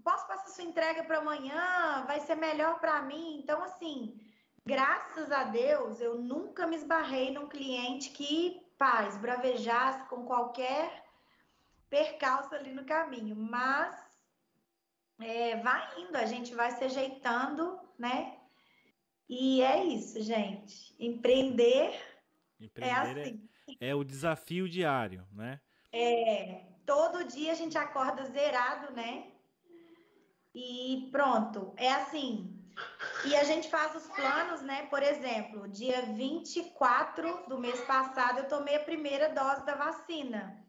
posso 0.03 0.27
passar 0.27 0.49
sua 0.49 0.65
entrega 0.65 1.05
para 1.05 1.19
amanhã, 1.19 2.05
vai 2.07 2.21
ser 2.21 2.35
melhor 2.35 2.79
para 2.79 3.03
mim. 3.03 3.39
Então, 3.39 3.63
assim, 3.63 4.21
graças 4.65 5.31
a 5.33 5.45
Deus, 5.45 6.01
eu 6.01 6.17
nunca 6.17 6.67
me 6.67 6.77
esbarrei 6.77 7.33
num 7.33 7.49
cliente 7.49 8.11
que, 8.11 8.61
paz, 8.79 9.17
bravejasse 9.17 10.09
com 10.09 10.25
qualquer 10.25 11.05
percalço 11.89 12.55
ali 12.55 12.73
no 12.73 12.85
caminho. 12.85 13.37
Mas 13.37 13.95
é, 15.21 15.57
vai 15.57 16.01
indo, 16.01 16.17
a 16.17 16.27
gente 16.27 16.55
vai 16.55 16.71
se 16.73 16.85
ajeitando, 16.85 17.79
né? 17.99 18.39
E 19.29 19.61
é 19.63 19.85
isso, 19.85 20.21
gente. 20.21 20.95
Empreender, 21.01 21.93
é 22.61 22.65
Empreender 22.65 23.19
é 23.19 23.23
assim. 23.23 23.49
É, 23.53 23.56
é 23.81 23.95
o 23.95 24.05
desafio 24.05 24.69
diário, 24.69 25.27
né? 25.33 25.61
É, 25.93 26.63
todo 26.85 27.25
dia 27.25 27.53
a 27.53 27.55
gente 27.55 27.77
acorda 27.77 28.25
zerado, 28.27 28.93
né? 28.93 29.33
e 30.57 31.09
pronto. 31.13 31.75
É 31.77 31.93
assim. 31.93 32.59
E 33.27 33.37
a 33.37 33.45
gente 33.45 33.69
faz 33.69 33.95
os 33.95 34.09
planos, 34.15 34.63
né? 34.63 34.87
Por 34.87 35.03
exemplo, 35.03 35.69
dia 35.69 36.03
24 36.03 37.47
do 37.47 37.59
mês 37.59 37.79
passado 37.83 38.39
eu 38.39 38.49
tomei 38.49 38.77
a 38.77 38.85
primeira 38.85 39.29
dose 39.29 39.65
da 39.67 39.75
vacina. 39.75 40.65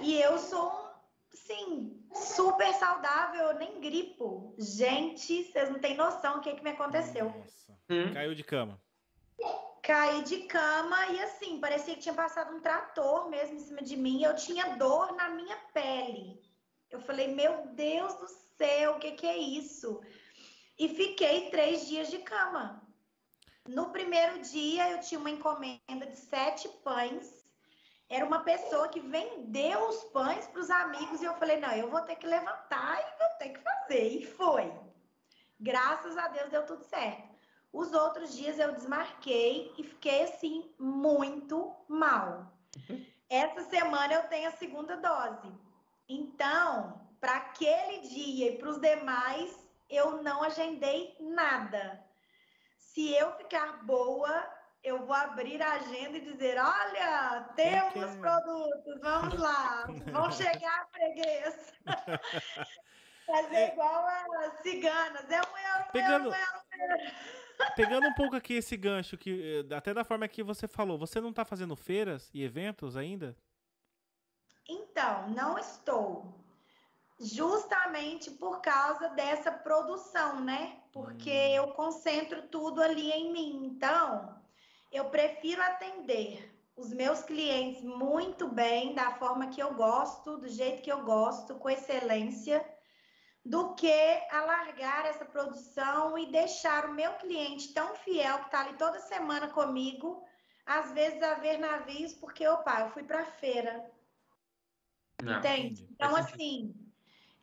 E 0.00 0.18
eu 0.20 0.38
sou, 0.38 0.72
sim, 1.34 2.02
super 2.14 2.72
saudável, 2.74 3.48
eu 3.48 3.58
nem 3.58 3.80
gripo. 3.80 4.54
Gente, 4.58 5.44
vocês 5.44 5.70
não 5.70 5.78
têm 5.78 5.96
noção 5.96 6.38
o 6.38 6.40
que, 6.40 6.54
que 6.54 6.64
me 6.64 6.70
aconteceu. 6.70 7.26
Nossa. 7.26 7.78
Hum? 7.90 8.12
Caiu 8.14 8.34
de 8.34 8.42
cama. 8.42 8.80
Caí 9.84 10.22
de 10.22 10.44
cama 10.44 11.08
e 11.08 11.20
assim, 11.20 11.60
parecia 11.60 11.94
que 11.94 12.00
tinha 12.00 12.14
passado 12.14 12.56
um 12.56 12.60
trator 12.60 13.28
mesmo 13.28 13.56
em 13.56 13.60
cima 13.60 13.82
de 13.82 13.96
mim. 13.98 14.22
Eu 14.22 14.34
tinha 14.34 14.76
dor 14.76 15.14
na 15.14 15.28
minha 15.28 15.56
pele. 15.74 16.42
Eu 16.90 17.00
falei, 17.00 17.28
meu 17.28 17.66
Deus 17.66 18.14
do 18.14 18.26
céu, 18.56 18.92
o 18.92 18.98
que, 18.98 19.12
que 19.12 19.26
é 19.26 19.36
isso? 19.36 20.00
E 20.78 20.88
fiquei 20.88 21.50
três 21.50 21.86
dias 21.86 22.08
de 22.08 22.18
cama. 22.20 22.82
No 23.68 23.90
primeiro 23.90 24.40
dia, 24.40 24.90
eu 24.90 25.00
tinha 25.00 25.20
uma 25.20 25.30
encomenda 25.30 26.06
de 26.06 26.16
sete 26.16 26.66
pães. 26.82 27.44
Era 28.08 28.24
uma 28.24 28.40
pessoa 28.40 28.88
que 28.88 29.00
vendeu 29.00 29.86
os 29.88 30.02
pães 30.04 30.46
para 30.46 30.60
os 30.62 30.70
amigos 30.70 31.20
e 31.20 31.26
eu 31.26 31.34
falei: 31.34 31.58
não, 31.58 31.72
eu 31.72 31.90
vou 31.90 32.00
ter 32.00 32.16
que 32.16 32.26
levantar 32.26 33.00
e 33.00 33.18
vou 33.18 33.28
ter 33.38 33.48
que 33.50 33.60
fazer. 33.60 34.08
E 34.08 34.24
foi. 34.24 34.72
Graças 35.60 36.16
a 36.16 36.28
Deus 36.28 36.50
deu 36.50 36.64
tudo 36.64 36.82
certo. 36.84 37.33
Os 37.74 37.92
outros 37.92 38.36
dias 38.36 38.56
eu 38.60 38.72
desmarquei 38.72 39.74
e 39.76 39.82
fiquei 39.82 40.22
assim, 40.22 40.72
muito 40.78 41.74
mal. 41.88 42.56
Uhum. 42.88 43.04
Essa 43.28 43.62
semana 43.64 44.14
eu 44.14 44.22
tenho 44.28 44.48
a 44.48 44.52
segunda 44.52 44.96
dose. 44.96 45.52
Então, 46.08 47.04
para 47.20 47.32
aquele 47.32 47.98
dia 48.02 48.52
e 48.52 48.58
para 48.58 48.68
os 48.68 48.80
demais, 48.80 49.68
eu 49.90 50.22
não 50.22 50.44
agendei 50.44 51.16
nada. 51.18 52.00
Se 52.78 53.12
eu 53.12 53.32
ficar 53.32 53.84
boa, 53.84 54.48
eu 54.84 55.04
vou 55.04 55.16
abrir 55.16 55.60
a 55.60 55.72
agenda 55.72 56.16
e 56.16 56.32
dizer: 56.32 56.56
olha, 56.56 57.50
temos 57.56 58.14
produtos, 58.18 59.00
vamos 59.00 59.36
lá, 59.36 59.84
vamos 60.12 60.36
chegar, 60.38 60.88
freguês. 60.92 61.72
Fazer 63.26 63.56
é... 63.56 63.72
igual 63.72 64.06
as 64.06 64.62
ciganas. 64.62 65.28
É 65.28 65.40
um 65.40 65.58
euro, 65.58 65.92
Pegando... 65.92 66.26
euro, 66.26 66.36
euro. 66.78 67.43
Pegando 67.76 68.06
um 68.06 68.14
pouco 68.14 68.36
aqui 68.36 68.54
esse 68.54 68.76
gancho, 68.76 69.16
que 69.16 69.64
eh, 69.70 69.74
até 69.74 69.92
da 69.92 70.04
forma 70.04 70.28
que 70.28 70.42
você 70.42 70.66
falou, 70.68 70.98
você 70.98 71.20
não 71.20 71.30
está 71.30 71.44
fazendo 71.44 71.76
feiras 71.76 72.30
e 72.32 72.42
eventos 72.42 72.96
ainda? 72.96 73.36
Então, 74.68 75.28
não 75.30 75.58
estou. 75.58 76.34
Justamente 77.20 78.30
por 78.30 78.60
causa 78.60 79.08
dessa 79.10 79.52
produção, 79.52 80.40
né? 80.40 80.80
Porque 80.92 81.30
hum. 81.30 81.54
eu 81.54 81.68
concentro 81.68 82.42
tudo 82.48 82.82
ali 82.82 83.10
em 83.10 83.32
mim. 83.32 83.66
Então, 83.66 84.36
eu 84.90 85.06
prefiro 85.06 85.62
atender 85.62 86.52
os 86.76 86.92
meus 86.92 87.22
clientes 87.22 87.82
muito 87.82 88.48
bem, 88.48 88.94
da 88.94 89.12
forma 89.12 89.48
que 89.48 89.62
eu 89.62 89.74
gosto, 89.74 90.38
do 90.38 90.48
jeito 90.48 90.82
que 90.82 90.90
eu 90.90 91.04
gosto, 91.04 91.54
com 91.54 91.70
excelência, 91.70 92.64
do 93.44 93.74
que 93.74 93.92
alargar 94.30 95.04
essa 95.06 95.24
produção 95.24 96.16
e 96.16 96.30
deixar 96.30 96.86
o 96.86 96.94
meu 96.94 97.12
cliente 97.14 97.74
tão 97.74 97.94
fiel 97.96 98.38
que 98.38 98.46
está 98.46 98.60
ali 98.60 98.76
toda 98.78 98.98
semana 99.00 99.48
comigo, 99.48 100.24
às 100.64 100.92
vezes 100.92 101.22
a 101.22 101.34
ver 101.34 101.58
navios, 101.58 102.14
porque, 102.14 102.46
opa, 102.48 102.80
eu 102.80 102.90
fui 102.90 103.02
para 103.02 103.20
a 103.20 103.26
feira. 103.26 103.84
Não, 105.22 105.38
Entende? 105.38 105.86
Então, 105.90 106.16
assim, 106.16 106.74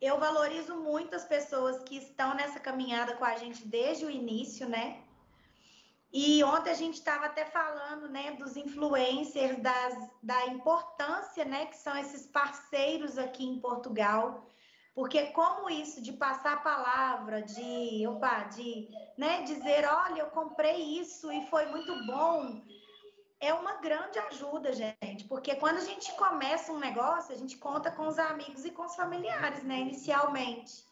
eu 0.00 0.18
valorizo 0.18 0.76
muito 0.76 1.14
as 1.14 1.24
pessoas 1.24 1.80
que 1.84 1.98
estão 1.98 2.34
nessa 2.34 2.58
caminhada 2.58 3.14
com 3.14 3.24
a 3.24 3.36
gente 3.36 3.64
desde 3.66 4.04
o 4.04 4.10
início, 4.10 4.68
né? 4.68 5.00
E 6.12 6.44
ontem 6.44 6.70
a 6.70 6.74
gente 6.74 6.94
estava 6.94 7.26
até 7.26 7.46
falando, 7.46 8.08
né, 8.08 8.32
dos 8.32 8.54
influencers, 8.56 9.62
das, 9.62 10.10
da 10.22 10.46
importância, 10.48 11.44
né, 11.44 11.66
que 11.66 11.76
são 11.76 11.96
esses 11.96 12.26
parceiros 12.26 13.16
aqui 13.16 13.46
em 13.46 13.58
Portugal, 13.58 14.46
porque 14.94 15.26
como 15.28 15.70
isso 15.70 16.02
de 16.02 16.12
passar 16.12 16.54
a 16.54 16.60
palavra, 16.60 17.42
de, 17.42 18.06
opa, 18.06 18.44
de, 18.44 18.88
né, 19.16 19.42
dizer, 19.42 19.86
olha, 19.86 20.20
eu 20.20 20.30
comprei 20.30 20.98
isso 21.00 21.32
e 21.32 21.46
foi 21.46 21.66
muito 21.66 22.04
bom, 22.04 22.62
é 23.40 23.52
uma 23.54 23.74
grande 23.76 24.18
ajuda, 24.18 24.72
gente, 24.72 25.24
porque 25.28 25.56
quando 25.56 25.78
a 25.78 25.84
gente 25.84 26.12
começa 26.12 26.72
um 26.72 26.78
negócio, 26.78 27.34
a 27.34 27.38
gente 27.38 27.56
conta 27.56 27.90
com 27.90 28.06
os 28.06 28.18
amigos 28.18 28.64
e 28.64 28.70
com 28.70 28.84
os 28.84 28.94
familiares, 28.94 29.64
né, 29.64 29.80
inicialmente. 29.80 30.84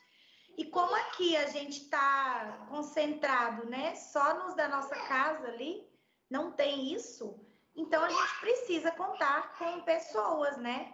E 0.57 0.65
como 0.65 0.95
aqui 0.97 1.37
a 1.37 1.47
gente 1.47 1.83
está 1.83 2.67
concentrado, 2.69 3.67
né, 3.67 3.95
só 3.95 4.35
nos 4.43 4.55
da 4.55 4.69
nossa 4.69 4.97
casa 4.97 5.47
ali, 5.47 5.87
não 6.29 6.51
tem 6.53 6.93
isso, 6.93 7.39
então 7.77 8.03
a 8.03 8.09
gente 8.09 8.41
precisa 8.41 8.91
contar 8.91 9.57
com 9.57 9.83
pessoas, 9.83 10.57
né? 10.57 10.93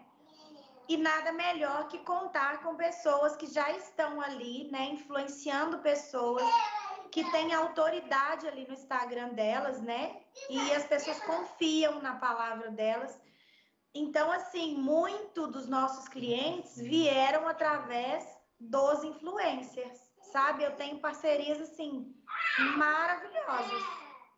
E 0.89 0.97
nada 0.97 1.33
melhor 1.33 1.89
que 1.89 1.99
contar 1.99 2.63
com 2.63 2.77
pessoas 2.77 3.37
que 3.37 3.47
já 3.47 3.71
estão 3.73 4.21
ali, 4.21 4.71
né, 4.71 4.85
influenciando 4.87 5.79
pessoas 5.79 6.45
que 7.11 7.29
têm 7.31 7.53
autoridade 7.53 8.47
ali 8.47 8.67
no 8.67 8.75
Instagram 8.75 9.31
delas, 9.31 9.81
né? 9.81 10.21
E 10.51 10.73
as 10.73 10.85
pessoas 10.85 11.19
confiam 11.21 12.01
na 12.03 12.17
palavra 12.17 12.71
delas. 12.71 13.19
Então, 13.95 14.31
assim, 14.31 14.77
muito 14.77 15.47
dos 15.47 15.67
nossos 15.67 16.07
clientes 16.09 16.77
vieram 16.77 17.49
através 17.49 18.25
dos 18.61 19.03
influencers, 19.03 19.99
sabe? 20.33 20.63
Eu 20.63 20.77
tenho 20.77 20.99
parcerias 20.99 21.61
assim 21.61 22.15
maravilhosas, 22.77 23.83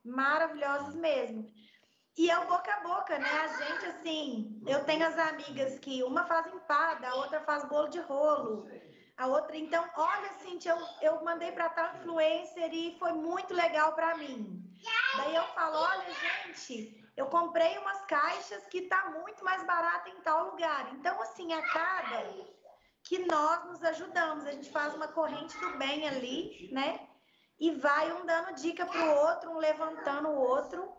maravilhosas 0.04 0.94
mesmo. 0.94 1.50
E 2.18 2.28
é 2.28 2.36
o 2.36 2.48
boca 2.48 2.74
a 2.74 2.80
boca, 2.80 3.16
né? 3.16 3.30
A 3.30 3.46
gente, 3.46 3.86
assim, 3.86 4.60
eu 4.66 4.84
tenho 4.84 5.06
as 5.06 5.16
amigas 5.16 5.78
que 5.78 6.02
uma 6.02 6.24
faz 6.24 6.48
empada, 6.48 7.08
a 7.08 7.14
outra 7.14 7.40
faz 7.42 7.64
bolo 7.66 7.86
de 7.86 8.00
rolo, 8.00 8.68
a 9.16 9.28
outra. 9.28 9.56
Então, 9.56 9.88
olha, 9.96 10.32
Cintia, 10.40 10.72
eu, 10.72 11.12
eu 11.12 11.24
mandei 11.24 11.52
para 11.52 11.68
tal 11.68 11.94
influencer 11.94 12.74
e 12.74 12.98
foi 12.98 13.12
muito 13.12 13.54
legal 13.54 13.92
para 13.92 14.16
mim. 14.16 14.60
Daí 15.16 15.32
eu 15.32 15.44
falo: 15.54 15.76
olha, 15.76 16.06
gente, 16.12 17.08
eu 17.16 17.26
comprei 17.26 17.78
umas 17.78 18.04
caixas 18.06 18.66
que 18.66 18.82
tá 18.82 19.10
muito 19.10 19.44
mais 19.44 19.62
barata 19.64 20.10
em 20.10 20.20
tal 20.22 20.50
lugar. 20.50 20.92
Então, 20.94 21.22
assim, 21.22 21.52
a 21.52 21.62
cada 21.62 22.26
que 23.04 23.26
nós 23.26 23.64
nos 23.64 23.82
ajudamos. 23.84 24.44
A 24.44 24.50
gente 24.50 24.72
faz 24.72 24.92
uma 24.92 25.06
corrente 25.06 25.56
do 25.60 25.78
bem 25.78 26.08
ali, 26.08 26.68
né? 26.72 27.08
E 27.60 27.70
vai 27.70 28.12
um 28.12 28.26
dando 28.26 28.54
dica 28.54 28.84
para 28.84 29.04
o 29.04 29.16
outro, 29.28 29.50
um 29.52 29.58
levantando 29.58 30.28
o 30.28 30.40
outro. 30.40 30.97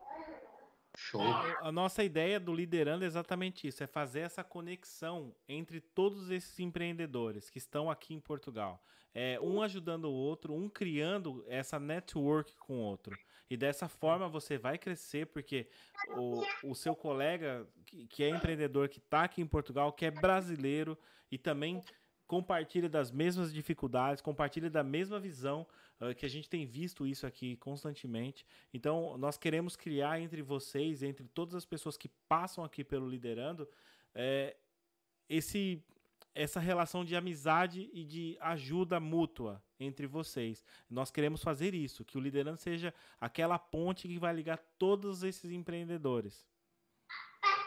Show. 1.02 1.22
A 1.62 1.72
nossa 1.72 2.04
ideia 2.04 2.40
do 2.40 2.54
Liderando 2.54 3.06
é 3.06 3.08
exatamente 3.08 3.66
isso: 3.66 3.82
é 3.82 3.88
fazer 3.88 4.20
essa 4.20 4.44
conexão 4.44 5.34
entre 5.48 5.80
todos 5.80 6.30
esses 6.30 6.60
empreendedores 6.60 7.50
que 7.50 7.58
estão 7.58 7.90
aqui 7.90 8.14
em 8.14 8.20
Portugal. 8.20 8.84
É, 9.14 9.40
um 9.42 9.62
ajudando 9.62 10.06
o 10.06 10.14
outro, 10.14 10.54
um 10.54 10.68
criando 10.70 11.44
essa 11.48 11.80
network 11.80 12.56
com 12.58 12.80
o 12.80 12.82
outro. 12.82 13.18
E 13.50 13.56
dessa 13.56 13.88
forma 13.88 14.28
você 14.28 14.58
vai 14.58 14.78
crescer, 14.78 15.28
porque 15.28 15.68
o, 16.10 16.44
o 16.64 16.76
seu 16.76 16.94
colega 16.94 17.66
que, 17.86 18.06
que 18.06 18.24
é 18.24 18.30
empreendedor, 18.30 18.90
que 18.90 19.00
está 19.00 19.24
aqui 19.24 19.42
em 19.42 19.48
Portugal, 19.48 19.94
que 19.94 20.06
é 20.06 20.12
brasileiro 20.12 20.98
e 21.32 21.38
também 21.38 21.82
compartilha 22.28 22.90
das 22.90 23.10
mesmas 23.10 23.52
dificuldades, 23.52 24.22
compartilha 24.22 24.70
da 24.70 24.84
mesma 24.84 25.20
visão 25.20 25.66
uh, 26.02 26.14
que 26.16 26.26
a 26.26 26.30
gente 26.30 26.50
tem 26.50 26.66
visto 26.66 27.06
isso 27.06 27.26
aqui 27.26 27.56
constantemente. 27.58 28.46
Então, 28.74 29.18
nós 29.18 29.38
queremos 29.38 29.76
criar 29.76 30.20
entre 30.20 30.42
vocês, 30.42 31.04
entre 31.04 31.28
todas 31.28 31.56
as 31.56 31.66
pessoas 31.66 31.98
que 31.98 32.10
passam 32.28 32.64
aqui 32.64 32.84
pelo 32.84 33.10
Liderando, 33.10 33.68
é, 34.14 34.56
esse, 35.28 35.84
essa 36.34 36.60
relação 36.60 37.06
de 37.06 37.16
amizade 37.16 37.90
e 37.94 38.04
de 38.04 38.38
ajuda 38.40 39.00
mútua 39.00 39.64
entre 39.80 40.08
vocês. 40.08 40.64
Nós 40.90 41.12
queremos 41.12 41.44
fazer 41.44 41.74
isso, 41.74 42.04
que 42.04 42.18
o 42.18 42.22
Liderando 42.22 42.58
seja 42.58 42.94
aquela 43.20 43.58
ponte 43.58 44.08
que 44.08 44.20
vai 44.20 44.34
ligar 44.34 44.58
todos 44.78 45.24
esses 45.24 45.52
empreendedores. 45.52 46.48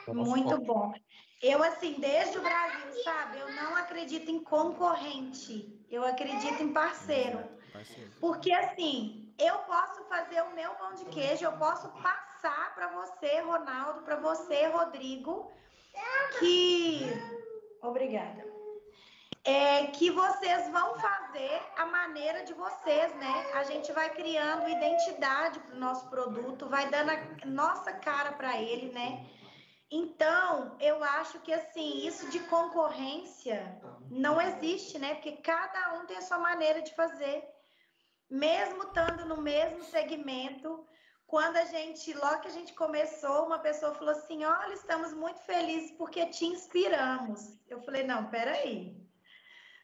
Muito 0.09 0.59
bom. 0.63 0.93
Eu, 1.41 1.63
assim, 1.63 1.99
desde 2.01 2.39
o 2.39 2.43
Brasil, 2.43 3.03
sabe? 3.05 3.39
Eu 3.39 3.53
não 3.55 3.77
acredito 3.77 4.31
em 4.31 4.43
concorrente. 4.43 5.81
Eu 5.91 6.05
acredito 6.05 6.63
em 6.63 6.73
parceiro. 6.73 7.41
Porque, 8.21 8.53
assim, 8.53 9.35
eu 9.39 9.59
posso 9.61 10.05
fazer 10.05 10.43
o 10.43 10.55
meu 10.55 10.71
pão 10.75 10.95
de 10.95 11.05
queijo, 11.07 11.45
eu 11.45 11.53
posso 11.53 11.89
passar 12.03 12.75
para 12.75 12.89
você, 12.89 13.41
Ronaldo, 13.41 14.03
para 14.03 14.17
você, 14.17 14.67
Rodrigo, 14.67 15.51
que. 16.39 17.07
Obrigada. 17.83 18.51
É, 19.45 19.89
que 19.89 20.09
vocês 20.09 20.69
vão 20.69 20.95
fazer 21.01 21.61
a 21.77 21.87
maneira 21.87 22.45
de 22.45 22.55
vocês, 22.55 23.13
né? 23.17 23.51
A 23.55 23.65
gente 23.65 23.91
vai 23.93 24.09
criando 24.11 24.69
identidade 24.69 25.59
para 25.59 25.75
o 25.75 25.81
nosso 25.81 26.09
produto, 26.09 26.69
vai 26.69 26.89
dando 26.89 27.11
a 27.11 27.47
nossa 27.47 27.93
cara 27.93 28.33
para 28.33 28.61
ele, 28.61 28.93
né? 28.93 29.27
Então, 29.91 30.77
eu 30.81 31.03
acho 31.03 31.41
que 31.41 31.53
assim, 31.53 32.07
isso 32.07 32.31
de 32.31 32.39
concorrência 32.41 33.79
não 34.09 34.41
existe, 34.41 34.99
né? 34.99 35.15
Porque 35.15 35.33
cada 35.33 35.95
um 35.95 36.07
tem 36.07 36.17
a 36.17 36.23
sua 36.23 36.39
maneira 36.39 36.81
de 36.81 36.95
fazer. 36.95 37.45
Mesmo 38.33 38.85
estando 38.85 39.27
no 39.27 39.43
mesmo 39.43 39.85
segmento, 39.85 40.87
quando 41.27 41.59
a 41.59 41.67
gente, 41.67 42.15
logo 42.15 42.41
que 42.41 42.49
a 42.49 42.53
gente 42.53 42.73
começou, 42.73 43.45
uma 43.45 43.59
pessoa 43.59 43.95
falou 43.95 44.15
assim: 44.15 44.43
Olha, 44.43 44.73
estamos 44.73 45.13
muito 45.13 45.39
felizes 45.41 45.91
porque 45.99 46.25
te 46.25 46.47
inspiramos. 46.47 47.59
Eu 47.69 47.83
falei: 47.83 48.05
Não, 48.05 48.31
peraí. 48.31 48.97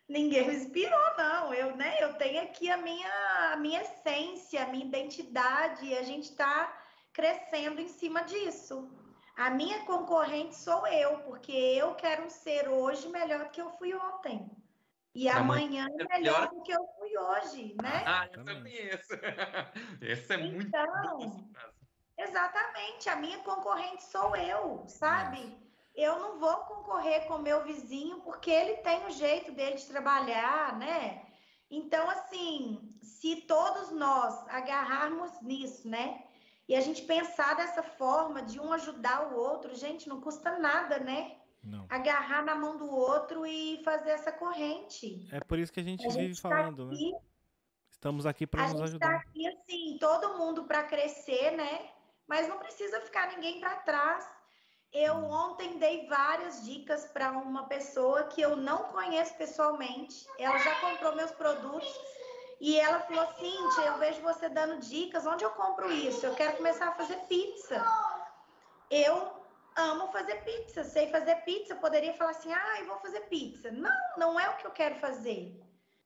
Ninguém 0.08 0.48
me 0.48 0.54
inspirou, 0.54 1.16
não. 1.18 1.52
Eu, 1.52 1.76
né, 1.76 1.96
eu 2.00 2.14
tenho 2.14 2.42
aqui 2.42 2.70
a 2.70 2.78
minha, 2.78 3.52
a 3.52 3.56
minha 3.56 3.82
essência, 3.82 4.62
a 4.62 4.68
minha 4.68 4.86
identidade, 4.86 5.84
e 5.84 5.98
a 5.98 6.02
gente 6.02 6.30
está 6.30 6.74
crescendo 7.12 7.82
em 7.82 7.88
cima 7.88 8.22
disso. 8.22 8.90
A 9.36 9.50
minha 9.50 9.84
concorrente 9.84 10.56
sou 10.56 10.86
eu, 10.86 11.18
porque 11.18 11.52
eu 11.52 11.94
quero 11.96 12.30
ser 12.30 12.66
hoje 12.66 13.08
melhor 13.08 13.44
do 13.44 13.50
que 13.50 13.60
eu 13.60 13.68
fui 13.72 13.94
ontem. 13.94 14.50
E 15.14 15.28
amanhã 15.28 15.86
é 15.98 16.18
melhor 16.18 16.48
do 16.48 16.62
que 16.62 16.72
eu 16.72 16.86
hoje, 17.18 17.74
né? 17.82 18.04
Ah, 18.06 18.24
essa 18.26 18.38
eu 18.38 18.44
conheço. 18.44 19.14
Essa 20.00 20.34
é 20.34 20.40
então, 20.40 20.50
muito 20.52 20.70
boa. 20.70 21.48
Exatamente, 22.18 23.08
a 23.08 23.16
minha 23.16 23.38
concorrente 23.38 24.02
sou 24.02 24.34
eu, 24.36 24.84
sabe? 24.86 25.56
Eu 25.94 26.18
não 26.18 26.38
vou 26.38 26.56
concorrer 26.58 27.26
com 27.26 27.38
meu 27.38 27.64
vizinho 27.64 28.20
porque 28.20 28.50
ele 28.50 28.78
tem 28.78 29.06
o 29.06 29.10
jeito 29.10 29.52
dele 29.52 29.76
de 29.76 29.86
trabalhar, 29.86 30.76
né? 30.78 31.24
Então, 31.70 32.08
assim, 32.10 32.96
se 33.02 33.42
todos 33.42 33.90
nós 33.90 34.46
agarrarmos 34.48 35.40
nisso, 35.42 35.88
né? 35.88 36.24
E 36.68 36.74
a 36.76 36.80
gente 36.80 37.02
pensar 37.02 37.56
dessa 37.56 37.82
forma, 37.82 38.42
de 38.42 38.60
um 38.60 38.72
ajudar 38.72 39.32
o 39.32 39.36
outro, 39.36 39.74
gente, 39.74 40.08
não 40.08 40.20
custa 40.20 40.58
nada, 40.58 40.98
né? 40.98 41.36
Não. 41.62 41.86
Agarrar 41.88 42.42
na 42.44 42.54
mão 42.54 42.76
do 42.76 42.88
outro 42.90 43.44
e 43.46 43.82
fazer 43.84 44.10
essa 44.10 44.32
corrente. 44.32 45.28
É 45.32 45.40
por 45.40 45.58
isso 45.58 45.72
que 45.72 45.80
a 45.80 45.84
gente 45.84 46.06
a 46.06 46.10
vive 46.10 46.28
gente 46.28 46.42
tá 46.42 46.48
falando, 46.48 46.88
tá 46.88 46.94
aqui, 46.94 47.12
né? 47.12 47.18
Estamos 47.90 48.26
aqui 48.26 48.46
para 48.46 48.62
nos 48.68 48.78
tá 48.78 48.84
ajudar. 48.84 49.08
A 49.08 49.12
gente 49.18 49.26
está 49.26 49.30
aqui, 49.30 49.46
assim, 49.48 49.98
todo 49.98 50.38
mundo 50.38 50.64
para 50.64 50.84
crescer, 50.84 51.50
né? 51.56 51.90
mas 52.28 52.46
não 52.46 52.58
precisa 52.58 53.00
ficar 53.00 53.28
ninguém 53.28 53.58
para 53.58 53.74
trás. 53.76 54.28
Eu 54.92 55.14
ontem 55.16 55.78
dei 55.78 56.06
várias 56.06 56.64
dicas 56.64 57.06
para 57.06 57.32
uma 57.32 57.66
pessoa 57.66 58.24
que 58.24 58.40
eu 58.40 58.56
não 58.56 58.84
conheço 58.84 59.34
pessoalmente. 59.34 60.26
Ela 60.38 60.58
já 60.58 60.74
comprou 60.80 61.16
meus 61.16 61.30
produtos 61.32 61.92
e 62.60 62.78
ela 62.78 63.00
falou: 63.00 63.26
Cíntia, 63.38 63.82
eu 63.86 63.98
vejo 63.98 64.20
você 64.22 64.48
dando 64.48 64.78
dicas. 64.80 65.26
Onde 65.26 65.44
eu 65.44 65.50
compro 65.50 65.90
isso? 65.90 66.24
Eu 66.24 66.34
quero 66.34 66.56
começar 66.56 66.88
a 66.88 66.94
fazer 66.94 67.16
pizza. 67.28 67.84
Eu 68.90 69.37
amo 69.78 70.08
fazer 70.08 70.42
pizza, 70.42 70.82
sei 70.82 71.08
fazer 71.10 71.36
pizza. 71.36 71.76
Poderia 71.76 72.12
falar 72.14 72.32
assim: 72.32 72.52
ah, 72.52 72.80
eu 72.80 72.86
vou 72.86 72.98
fazer 72.98 73.20
pizza. 73.22 73.70
Não, 73.70 73.96
não 74.16 74.40
é 74.40 74.50
o 74.50 74.56
que 74.56 74.66
eu 74.66 74.72
quero 74.72 74.96
fazer. 74.96 75.58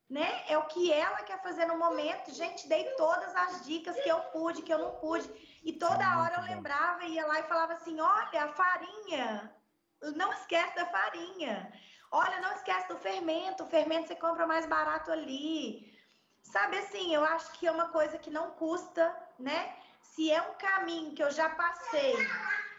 Né? 0.09 0.45
É 0.47 0.59
o 0.59 0.67
que 0.67 0.93
ela 0.93 1.23
quer 1.23 1.43
fazer 1.43 1.65
no 1.65 1.79
momento. 1.79 2.31
Gente, 2.35 2.69
dei 2.69 2.85
todas 2.97 3.35
as 3.35 3.65
dicas 3.65 3.97
que 3.97 4.09
eu 4.11 4.21
pude, 4.25 4.61
que 4.61 4.73
eu 4.73 4.79
não 4.79 4.93
pude. 4.97 5.27
E 5.65 5.73
toda 5.73 6.21
hora 6.21 6.35
eu 6.37 6.43
lembrava, 6.43 7.05
ia 7.05 7.27
lá 7.27 7.41
e 7.41 7.45
falava 7.45 7.73
assim: 7.73 7.99
olha, 7.99 8.45
a 8.45 8.49
farinha, 8.49 9.55
não 10.15 10.33
esquece 10.35 10.77
da 10.77 10.87
farinha. 10.87 11.73
Olha, 12.11 12.41
não 12.43 12.53
esquece 12.53 12.89
do 12.89 12.99
fermento, 12.99 13.65
o 13.65 13.69
fermento 13.69 14.09
você 14.09 14.15
compra 14.15 14.47
mais 14.47 14.67
barato 14.67 15.11
ali. 15.11 15.91
Sabe 16.43 16.77
assim, 16.77 17.15
eu 17.15 17.25
acho 17.25 17.53
que 17.53 17.67
é 17.67 17.71
uma 17.71 17.89
coisa 17.89 18.19
que 18.19 18.29
não 18.29 18.51
custa, 18.51 19.17
né? 19.39 19.75
Se 20.03 20.31
é 20.31 20.43
um 20.43 20.55
caminho 20.55 21.15
que 21.15 21.23
eu 21.23 21.31
já 21.31 21.49
passei 21.49 22.15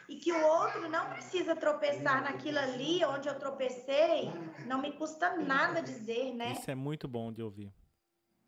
e 0.08 0.16
que 0.18 0.32
o 0.32 0.46
outro 0.46 0.90
não 0.90 1.10
precisa 1.10 1.56
tropeçar 1.56 2.24
naquilo 2.24 2.60
ali 2.60 3.04
onde 3.06 3.28
eu 3.28 3.38
tropecei, 3.40 4.32
não 4.66 4.82
me 4.82 4.92
custa 4.94 5.36
nada 5.38 5.82
dizer, 5.82 6.34
né? 6.34 6.54
Isso 6.54 6.70
é 6.70 6.76
muito 6.76 7.08
bom 7.08 7.32
de 7.32 7.42
ouvir. 7.42 7.72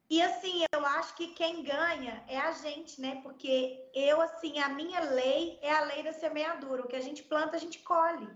E 0.09 0.21
assim, 0.21 0.63
eu 0.71 0.85
acho 0.85 1.15
que 1.15 1.29
quem 1.29 1.63
ganha 1.63 2.23
é 2.27 2.37
a 2.37 2.51
gente, 2.51 3.01
né? 3.01 3.19
Porque 3.23 3.89
eu, 3.93 4.21
assim, 4.21 4.59
a 4.59 4.69
minha 4.69 4.99
lei 4.99 5.57
é 5.61 5.71
a 5.71 5.81
lei 5.81 6.03
da 6.03 6.13
semeadura. 6.13 6.83
O 6.83 6.87
que 6.87 6.95
a 6.95 7.01
gente 7.01 7.23
planta, 7.23 7.55
a 7.55 7.59
gente 7.59 7.79
colhe, 7.79 8.29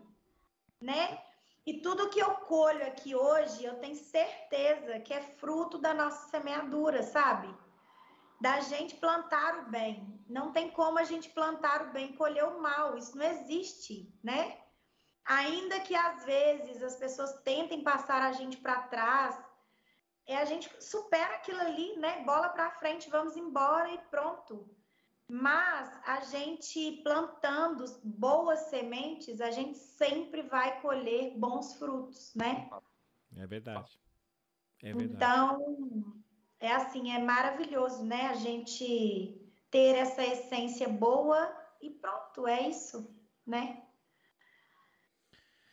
né? 0.82 1.20
E 1.66 1.82
tudo 1.82 2.10
que 2.10 2.20
eu 2.20 2.32
colho 2.32 2.84
aqui 2.88 3.14
hoje, 3.14 3.64
eu 3.64 3.76
tenho 3.76 3.96
certeza 3.96 5.00
que 5.00 5.14
é 5.14 5.22
fruto 5.22 5.78
da 5.78 5.94
nossa 5.94 6.28
semeadura, 6.30 7.04
sabe? 7.04 7.54
Da 8.42 8.62
gente 8.62 8.96
plantar 8.96 9.60
o 9.60 9.70
bem. 9.70 10.20
Não 10.28 10.52
tem 10.52 10.70
como 10.72 10.98
a 10.98 11.04
gente 11.04 11.30
plantar 11.30 11.88
o 11.88 11.92
bem 11.92 12.12
e 12.12 12.18
colher 12.18 12.46
o 12.46 12.62
mal. 12.62 12.98
Isso 12.98 13.18
não 13.18 13.26
existe, 13.26 14.14
né? 14.24 14.58
Ainda 15.26 15.80
que 15.82 15.96
às 15.96 16.24
vezes 16.24 16.82
as 16.82 16.96
pessoas 16.96 17.34
tentem 17.42 17.84
passar 17.84 18.22
a 18.22 18.32
gente 18.32 18.58
para 18.58 18.82
trás, 18.84 19.38
é 20.26 20.38
a 20.38 20.46
gente 20.46 20.70
supera 20.84 21.36
aquilo 21.36 21.60
ali, 21.60 21.98
né? 21.98 22.24
Bola 22.24 22.50
para 22.50 22.72
frente, 22.72 23.10
vamos 23.10 23.36
embora 23.36 23.90
e 23.92 23.98
pronto. 24.10 24.70
Mas 25.28 26.00
a 26.08 26.22
gente 26.22 27.02
plantando 27.04 27.86
boas 28.04 28.60
sementes, 28.62 29.42
a 29.42 29.52
gente 29.52 29.78
sempre 29.78 30.42
vai 30.42 30.82
colher 30.82 31.38
bons 31.38 31.76
frutos, 31.76 32.34
né? 32.34 32.68
É 33.36 33.46
verdade. 33.46 34.00
É 34.82 34.94
verdade. 34.94 35.14
Então, 35.14 36.19
é 36.60 36.72
assim, 36.72 37.12
é 37.12 37.20
maravilhoso, 37.20 38.04
né? 38.04 38.28
A 38.28 38.36
gente 38.36 39.40
ter 39.72 39.96
essa 39.96 40.24
essência 40.24 40.90
boa 40.90 41.54
e 41.82 41.90
pronto, 41.90 42.48
é 42.48 42.68
isso, 42.68 43.10
né? 43.46 43.82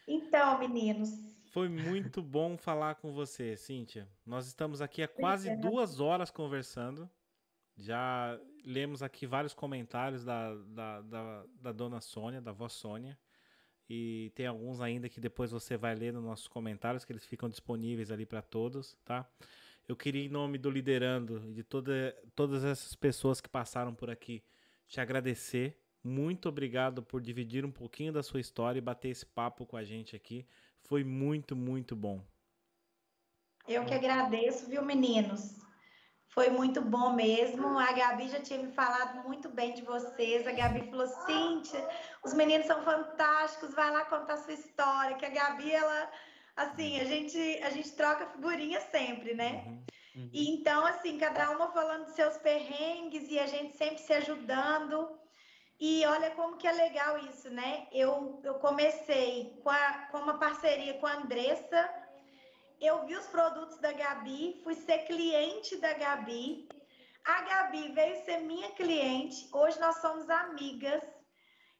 Então, 0.06 0.58
meninos. 0.58 1.10
Foi 1.50 1.68
muito 1.68 2.22
bom 2.22 2.56
falar 2.56 2.96
com 2.96 3.12
você, 3.12 3.56
Cíntia. 3.56 4.08
Nós 4.24 4.46
estamos 4.46 4.80
aqui 4.80 5.02
há 5.02 5.08
quase 5.08 5.56
duas 5.56 6.00
horas 6.00 6.30
conversando. 6.30 7.10
Já 7.76 8.38
lemos 8.64 9.02
aqui 9.02 9.26
vários 9.26 9.54
comentários 9.54 10.24
da, 10.24 10.54
da, 10.54 11.00
da, 11.02 11.44
da 11.60 11.72
dona 11.72 12.00
Sônia, 12.00 12.40
da 12.40 12.52
vó 12.52 12.68
Sônia. 12.68 13.18
E 13.88 14.32
tem 14.34 14.46
alguns 14.46 14.80
ainda 14.80 15.08
que 15.08 15.20
depois 15.20 15.50
você 15.50 15.76
vai 15.76 15.94
ler 15.94 16.12
nos 16.12 16.24
nossos 16.24 16.48
comentários, 16.48 17.04
que 17.04 17.12
eles 17.12 17.24
ficam 17.24 17.48
disponíveis 17.48 18.10
ali 18.10 18.26
para 18.26 18.42
todos, 18.42 18.94
tá? 19.04 19.28
Eu 19.88 19.94
queria, 19.94 20.24
em 20.24 20.28
nome 20.28 20.58
do 20.58 20.68
Liderando 20.68 21.42
e 21.48 21.52
de 21.52 21.62
toda, 21.62 22.16
todas 22.34 22.64
essas 22.64 22.94
pessoas 22.96 23.40
que 23.40 23.48
passaram 23.48 23.94
por 23.94 24.10
aqui, 24.10 24.42
te 24.88 25.00
agradecer. 25.00 25.80
Muito 26.02 26.48
obrigado 26.48 27.02
por 27.02 27.20
dividir 27.20 27.64
um 27.64 27.70
pouquinho 27.70 28.12
da 28.12 28.22
sua 28.22 28.40
história 28.40 28.78
e 28.78 28.82
bater 28.82 29.10
esse 29.10 29.24
papo 29.24 29.64
com 29.64 29.76
a 29.76 29.84
gente 29.84 30.16
aqui. 30.16 30.46
Foi 30.82 31.04
muito, 31.04 31.54
muito 31.54 31.94
bom. 31.94 32.24
Eu 33.66 33.84
que 33.84 33.94
agradeço, 33.94 34.68
viu, 34.68 34.82
meninos? 34.82 35.56
Foi 36.28 36.50
muito 36.50 36.80
bom 36.82 37.12
mesmo. 37.14 37.78
A 37.78 37.92
Gabi 37.92 38.28
já 38.28 38.40
tinha 38.40 38.62
me 38.62 38.70
falado 38.72 39.26
muito 39.26 39.48
bem 39.48 39.72
de 39.72 39.82
vocês. 39.82 40.46
A 40.46 40.52
Gabi 40.52 40.88
falou: 40.90 41.06
Cíntia, 41.06 41.88
os 42.24 42.34
meninos 42.34 42.66
são 42.66 42.82
fantásticos, 42.82 43.74
vai 43.74 43.90
lá 43.90 44.04
contar 44.04 44.36
sua 44.36 44.52
história. 44.52 45.16
Que 45.16 45.24
a 45.24 45.30
Gabi, 45.30 45.72
ela, 45.72 46.10
assim, 46.56 47.00
a 47.00 47.04
gente, 47.04 47.38
a 47.62 47.70
gente 47.70 47.92
troca 47.92 48.26
figurinha 48.26 48.80
sempre, 48.80 49.34
né? 49.34 49.64
Uhum, 49.66 49.84
uhum. 50.16 50.30
E 50.32 50.50
então, 50.50 50.84
assim, 50.86 51.18
cada 51.18 51.50
uma 51.50 51.70
falando 51.72 52.06
dos 52.06 52.14
seus 52.14 52.36
perrengues 52.38 53.30
e 53.30 53.38
a 53.38 53.46
gente 53.46 53.76
sempre 53.76 53.98
se 53.98 54.12
ajudando. 54.12 55.16
E 55.78 56.04
olha 56.06 56.30
como 56.30 56.56
que 56.56 56.66
é 56.66 56.72
legal 56.72 57.18
isso, 57.26 57.50
né? 57.50 57.86
Eu, 57.92 58.40
eu 58.42 58.54
comecei 58.54 59.60
com, 59.62 59.68
a, 59.70 60.08
com 60.10 60.18
uma 60.18 60.38
parceria 60.38 60.94
com 60.94 61.06
a 61.06 61.16
Andressa 61.16 62.06
eu 62.80 63.06
vi 63.06 63.16
os 63.16 63.26
produtos 63.26 63.78
da 63.78 63.92
Gabi, 63.92 64.60
fui 64.62 64.74
ser 64.74 64.98
cliente 65.06 65.76
da 65.76 65.94
Gabi. 65.94 66.68
A 67.24 67.42
Gabi 67.42 67.92
veio 67.92 68.24
ser 68.24 68.38
minha 68.40 68.70
cliente. 68.72 69.48
Hoje 69.52 69.80
nós 69.80 69.96
somos 69.96 70.28
amigas 70.28 71.02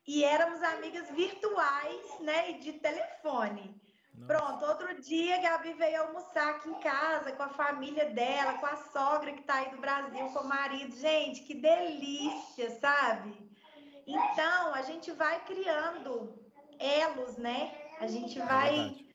e 0.06 0.24
éramos 0.24 0.62
amigas 0.62 1.10
virtuais, 1.10 2.20
né, 2.20 2.52
e 2.52 2.58
de 2.60 2.72
telefone. 2.74 3.80
Nossa. 4.16 4.26
Pronto, 4.26 4.64
outro 4.64 5.00
dia 5.00 5.36
a 5.36 5.40
Gabi 5.40 5.72
veio 5.74 6.02
almoçar 6.02 6.50
aqui 6.50 6.68
em 6.68 6.80
casa 6.80 7.32
com 7.32 7.42
a 7.42 7.48
família 7.48 8.06
dela, 8.06 8.54
com 8.54 8.66
a 8.66 8.76
sogra 8.76 9.32
que 9.32 9.40
está 9.40 9.56
aí 9.56 9.70
do 9.70 9.78
Brasil, 9.78 10.26
com 10.30 10.40
o 10.40 10.48
marido. 10.48 10.96
Gente, 10.96 11.42
que 11.42 11.54
delícia, 11.54 12.70
sabe? 12.80 13.34
Então, 14.06 14.74
a 14.74 14.82
gente 14.82 15.10
vai 15.12 15.44
criando 15.44 16.38
elos, 16.78 17.36
né? 17.36 17.72
A 18.00 18.06
gente 18.06 18.40
é 18.40 18.44
vai 18.44 19.06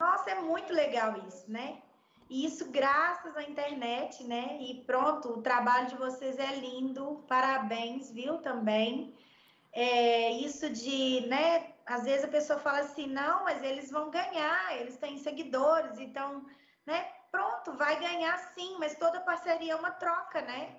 nossa, 0.00 0.30
é 0.30 0.40
muito 0.40 0.72
legal 0.72 1.14
isso, 1.28 1.44
né? 1.50 1.82
E 2.30 2.46
isso 2.46 2.70
graças 2.70 3.36
à 3.36 3.42
internet, 3.42 4.24
né? 4.24 4.56
E 4.58 4.82
pronto, 4.84 5.28
o 5.28 5.42
trabalho 5.42 5.88
de 5.88 5.96
vocês 5.96 6.38
é 6.38 6.54
lindo, 6.56 7.22
parabéns, 7.28 8.10
viu? 8.10 8.38
Também. 8.38 9.14
É, 9.72 10.30
isso 10.32 10.70
de, 10.70 11.26
né? 11.26 11.74
Às 11.90 12.04
vezes 12.04 12.24
a 12.24 12.28
pessoa 12.28 12.58
fala 12.58 12.80
assim, 12.80 13.06
não, 13.06 13.44
mas 13.44 13.62
eles 13.62 13.90
vão 13.90 14.10
ganhar, 14.10 14.76
eles 14.78 14.96
têm 14.96 15.18
seguidores, 15.18 15.98
então, 15.98 16.46
né? 16.86 17.08
Pronto, 17.30 17.72
vai 17.76 17.98
ganhar 17.98 18.36
sim, 18.54 18.76
mas 18.78 18.96
toda 18.96 19.20
parceria 19.20 19.72
é 19.72 19.76
uma 19.76 19.90
troca, 19.90 20.40
né? 20.42 20.76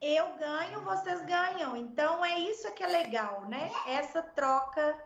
Eu 0.00 0.34
ganho, 0.36 0.80
vocês 0.82 1.24
ganham. 1.24 1.76
Então 1.76 2.24
é 2.24 2.38
isso 2.38 2.72
que 2.74 2.82
é 2.82 2.86
legal, 2.86 3.48
né? 3.48 3.70
Essa 3.86 4.22
troca 4.22 4.96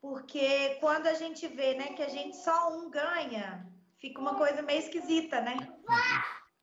porque 0.00 0.76
quando 0.80 1.06
a 1.06 1.14
gente 1.14 1.46
vê, 1.46 1.74
né, 1.74 1.88
que 1.92 2.02
a 2.02 2.08
gente 2.08 2.36
só 2.36 2.72
um 2.72 2.90
ganha, 2.90 3.66
fica 3.98 4.20
uma 4.20 4.34
coisa 4.34 4.62
meio 4.62 4.78
esquisita, 4.78 5.40
né? 5.42 5.56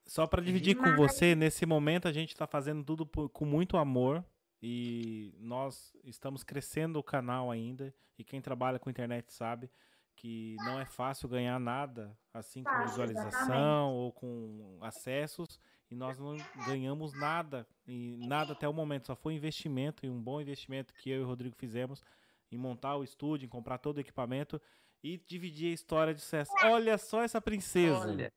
Só 0.07 0.25
para 0.25 0.41
dividir 0.41 0.75
Mas... 0.75 0.89
com 0.89 0.95
você, 0.95 1.35
nesse 1.35 1.65
momento 1.65 2.07
a 2.07 2.11
gente 2.11 2.29
está 2.29 2.47
fazendo 2.47 2.83
tudo 2.83 3.05
por, 3.05 3.29
com 3.29 3.45
muito 3.45 3.77
amor 3.77 4.25
e 4.61 5.33
nós 5.39 5.95
estamos 6.03 6.43
crescendo 6.43 6.97
o 6.99 7.03
canal 7.03 7.51
ainda 7.51 7.93
e 8.17 8.23
quem 8.23 8.41
trabalha 8.41 8.79
com 8.79 8.89
internet 8.89 9.31
sabe 9.31 9.69
que 10.15 10.55
não 10.65 10.79
é 10.79 10.85
fácil 10.85 11.29
ganhar 11.29 11.59
nada 11.59 12.17
assim 12.33 12.63
com 12.63 12.83
visualização 12.83 13.31
exatamente. 13.31 13.93
ou 13.93 14.11
com 14.11 14.79
acessos 14.81 15.59
e 15.89 15.95
nós 15.95 16.17
não 16.17 16.35
ganhamos 16.65 17.13
nada 17.13 17.67
e 17.85 18.17
nada 18.27 18.53
até 18.53 18.67
o 18.67 18.73
momento 18.73 19.07
só 19.07 19.15
foi 19.15 19.35
investimento 19.35 20.05
e 20.05 20.09
um 20.09 20.21
bom 20.21 20.41
investimento 20.41 20.93
que 20.93 21.09
eu 21.09 21.21
e 21.21 21.23
o 21.23 21.27
Rodrigo 21.27 21.55
fizemos 21.55 22.03
em 22.51 22.57
montar 22.57 22.95
o 22.95 23.03
estúdio, 23.03 23.45
em 23.45 23.49
comprar 23.49 23.77
todo 23.77 23.97
o 23.97 23.99
equipamento 23.99 24.61
e 25.03 25.17
dividir 25.17 25.71
a 25.71 25.73
história 25.73 26.13
de 26.13 26.21
sucesso. 26.21 26.51
Olha 26.63 26.97
só 26.97 27.21
essa 27.21 27.41
princesa. 27.41 27.99
Olha. 27.99 28.33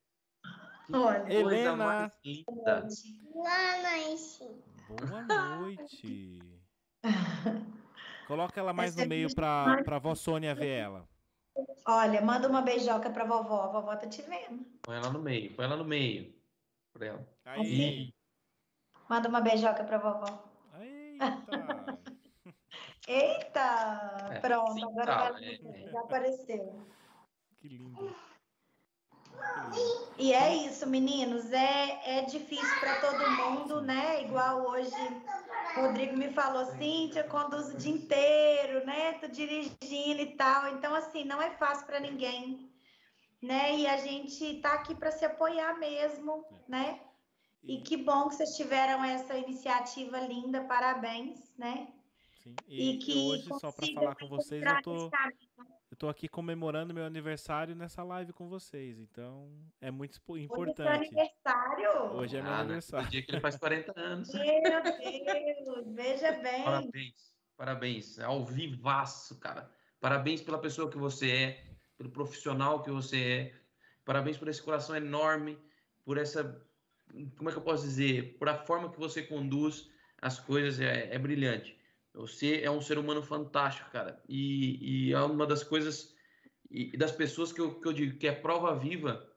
Olha. 0.92 1.32
Helena. 1.32 1.76
Boa 1.76 2.10
noite. 2.10 2.44
Boa 4.98 5.22
noite. 5.22 6.40
Coloca 8.26 8.60
ela 8.60 8.72
mais 8.72 8.94
no 8.96 9.06
meio 9.06 9.34
para 9.34 9.82
pra 9.82 9.98
vó 9.98 10.14
Sônia 10.14 10.54
ver 10.54 10.78
ela. 10.78 11.08
Olha, 11.86 12.20
manda 12.20 12.48
uma 12.48 12.62
beijoca 12.62 13.10
pra 13.10 13.24
vovó. 13.24 13.62
A 13.62 13.66
vovó 13.68 13.96
tá 13.96 14.06
te 14.06 14.22
vendo. 14.22 14.64
Põe 14.82 14.96
ela 14.96 15.10
no 15.10 15.20
meio, 15.20 15.54
põe 15.54 15.64
ela 15.64 15.76
no 15.76 15.84
meio. 15.84 16.32
Pra 16.92 17.06
ela. 17.06 17.28
Aí. 17.44 17.60
Assim? 17.60 18.12
Manda 19.08 19.28
uma 19.28 19.40
beijoca 19.40 19.84
pra 19.84 19.98
vovó. 19.98 20.44
Eita. 20.80 21.98
Eita! 23.08 24.28
É, 24.30 24.40
Pronto, 24.40 24.74
sim, 24.74 24.84
agora 24.84 25.32
tá, 25.32 25.40
é, 25.42 25.90
já 25.90 26.00
apareceu. 26.00 26.86
Que 27.58 27.68
lindo. 27.68 28.14
E 30.18 30.32
é 30.34 30.54
isso, 30.66 30.86
meninos. 30.86 31.50
É, 31.52 32.18
é 32.18 32.22
difícil 32.22 32.78
para 32.80 33.00
todo 33.00 33.30
mundo, 33.30 33.80
né? 33.80 34.22
Igual 34.24 34.62
hoje 34.70 34.94
O 35.76 35.82
Rodrigo 35.82 36.16
me 36.16 36.32
falou, 36.32 36.66
Cíntia, 36.66 37.24
conduzo 37.24 37.74
o 37.74 37.76
dia 37.78 37.92
inteiro, 37.92 38.84
né? 38.84 39.12
Tô 39.14 39.28
dirigindo 39.28 40.20
e 40.20 40.36
tal. 40.36 40.68
Então, 40.74 40.94
assim, 40.94 41.24
não 41.24 41.40
é 41.40 41.50
fácil 41.52 41.86
para 41.86 42.00
ninguém, 42.00 42.70
né? 43.40 43.76
E 43.76 43.86
a 43.86 43.96
gente 43.98 44.60
tá 44.60 44.74
aqui 44.74 44.94
para 44.94 45.12
se 45.12 45.24
apoiar 45.24 45.78
mesmo, 45.78 46.44
né? 46.68 47.00
E 47.62 47.78
que 47.82 47.96
bom 47.96 48.28
que 48.28 48.36
vocês 48.36 48.56
tiveram 48.56 49.04
essa 49.04 49.36
iniciativa 49.36 50.18
linda, 50.20 50.62
parabéns, 50.64 51.38
né? 51.56 51.88
Sim. 52.42 52.54
E, 52.66 52.92
e 52.92 52.98
que 52.98 53.12
hoje, 53.18 53.48
só 53.60 53.70
para 53.70 53.86
falar 53.94 54.14
com 54.16 54.28
vocês, 54.28 54.62
eu 54.62 54.82
tô, 54.82 55.10
tô 56.00 56.08
aqui 56.08 56.26
comemorando 56.28 56.94
meu 56.94 57.04
aniversário 57.04 57.76
nessa 57.76 58.02
live 58.02 58.32
com 58.32 58.48
vocês. 58.48 58.98
Então, 58.98 59.52
é 59.82 59.90
muito 59.90 60.18
importante. 60.38 60.80
Hoje 60.80 60.88
é 60.88 60.94
aniversário? 60.94 61.90
Hoje 62.14 62.36
é 62.38 62.42
meu 62.42 62.52
ah, 62.52 62.60
aniversário. 62.60 63.06
O 63.06 63.10
dia 63.10 63.22
que 63.22 63.30
ele 63.30 63.40
faz 63.40 63.56
40 63.58 64.00
anos. 64.00 64.32
Meu 64.32 64.82
Deus, 64.82 65.94
veja 65.94 66.32
bem. 66.38 66.64
Parabéns, 66.64 67.34
parabéns. 67.54 68.18
Ao 68.18 68.42
vivaço, 68.42 69.38
cara. 69.38 69.70
Parabéns 70.00 70.40
pela 70.40 70.58
pessoa 70.58 70.90
que 70.90 70.96
você 70.96 71.30
é, 71.30 71.64
pelo 71.98 72.08
profissional 72.08 72.82
que 72.82 72.90
você 72.90 73.22
é. 73.22 73.54
Parabéns 74.02 74.38
por 74.38 74.48
esse 74.48 74.62
coração 74.62 74.96
enorme, 74.96 75.58
por 76.02 76.16
essa 76.16 76.66
como 77.36 77.50
é 77.50 77.52
que 77.52 77.58
eu 77.58 77.62
posso 77.62 77.82
dizer, 77.82 78.38
por 78.38 78.48
a 78.48 78.54
forma 78.54 78.90
que 78.90 78.98
você 78.98 79.22
conduz 79.22 79.90
as 80.22 80.40
coisas 80.40 80.80
é, 80.80 81.14
é 81.14 81.18
brilhante. 81.18 81.78
Você 82.14 82.60
é 82.62 82.70
um 82.70 82.80
ser 82.80 82.98
humano 82.98 83.22
fantástico, 83.22 83.90
cara. 83.90 84.22
E, 84.28 85.08
e 85.08 85.12
é 85.12 85.20
uma 85.20 85.46
das 85.46 85.62
coisas 85.62 86.14
e 86.70 86.96
das 86.96 87.10
pessoas 87.10 87.52
que 87.52 87.60
eu, 87.60 87.80
que 87.80 87.88
eu 87.88 87.92
digo 87.92 88.18
que 88.18 88.28
é 88.28 88.32
prova 88.32 88.78
viva 88.78 89.28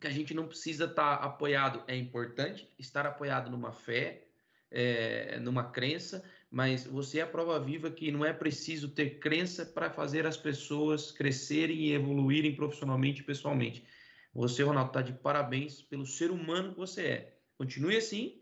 que 0.00 0.06
a 0.06 0.10
gente 0.10 0.32
não 0.32 0.46
precisa 0.46 0.84
estar 0.84 1.18
tá 1.18 1.24
apoiado. 1.24 1.82
É 1.88 1.96
importante 1.96 2.68
estar 2.78 3.04
apoiado 3.04 3.50
numa 3.50 3.72
fé, 3.72 4.28
é, 4.70 5.38
numa 5.40 5.70
crença, 5.70 6.22
mas 6.50 6.84
você 6.84 7.18
é 7.18 7.22
a 7.22 7.26
prova 7.26 7.58
viva 7.58 7.90
que 7.90 8.12
não 8.12 8.24
é 8.24 8.32
preciso 8.32 8.88
ter 8.88 9.18
crença 9.18 9.66
para 9.66 9.90
fazer 9.90 10.24
as 10.26 10.36
pessoas 10.36 11.10
crescerem 11.10 11.76
e 11.76 11.92
evoluírem 11.92 12.54
profissionalmente 12.54 13.22
e 13.22 13.24
pessoalmente. 13.24 13.84
Você, 14.32 14.62
Ronaldo, 14.62 14.90
está 14.90 15.02
de 15.02 15.12
parabéns 15.12 15.82
pelo 15.82 16.06
ser 16.06 16.30
humano 16.30 16.72
que 16.72 16.78
você 16.78 17.02
é. 17.06 17.38
Continue 17.56 17.96
assim, 17.96 18.40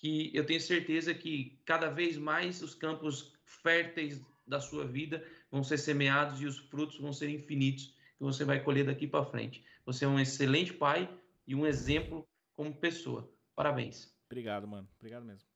que 0.00 0.30
eu 0.34 0.46
tenho 0.46 0.60
certeza 0.60 1.12
que 1.12 1.58
cada 1.64 1.90
vez 1.90 2.16
mais 2.16 2.62
os 2.62 2.74
campos 2.74 3.32
férteis 3.44 4.22
da 4.46 4.60
sua 4.60 4.86
vida 4.86 5.24
vão 5.50 5.62
ser 5.64 5.78
semeados 5.78 6.40
e 6.40 6.46
os 6.46 6.58
frutos 6.58 6.98
vão 6.98 7.12
ser 7.12 7.28
infinitos 7.28 7.94
que 8.16 8.24
você 8.24 8.44
vai 8.44 8.62
colher 8.62 8.86
daqui 8.86 9.06
para 9.06 9.24
frente. 9.24 9.64
Você 9.84 10.04
é 10.04 10.08
um 10.08 10.18
excelente 10.18 10.72
pai 10.72 11.08
e 11.46 11.54
um 11.54 11.66
exemplo 11.66 12.26
como 12.54 12.74
pessoa. 12.74 13.30
Parabéns. 13.54 14.14
Obrigado, 14.26 14.68
mano. 14.68 14.88
Obrigado 14.98 15.24
mesmo. 15.24 15.47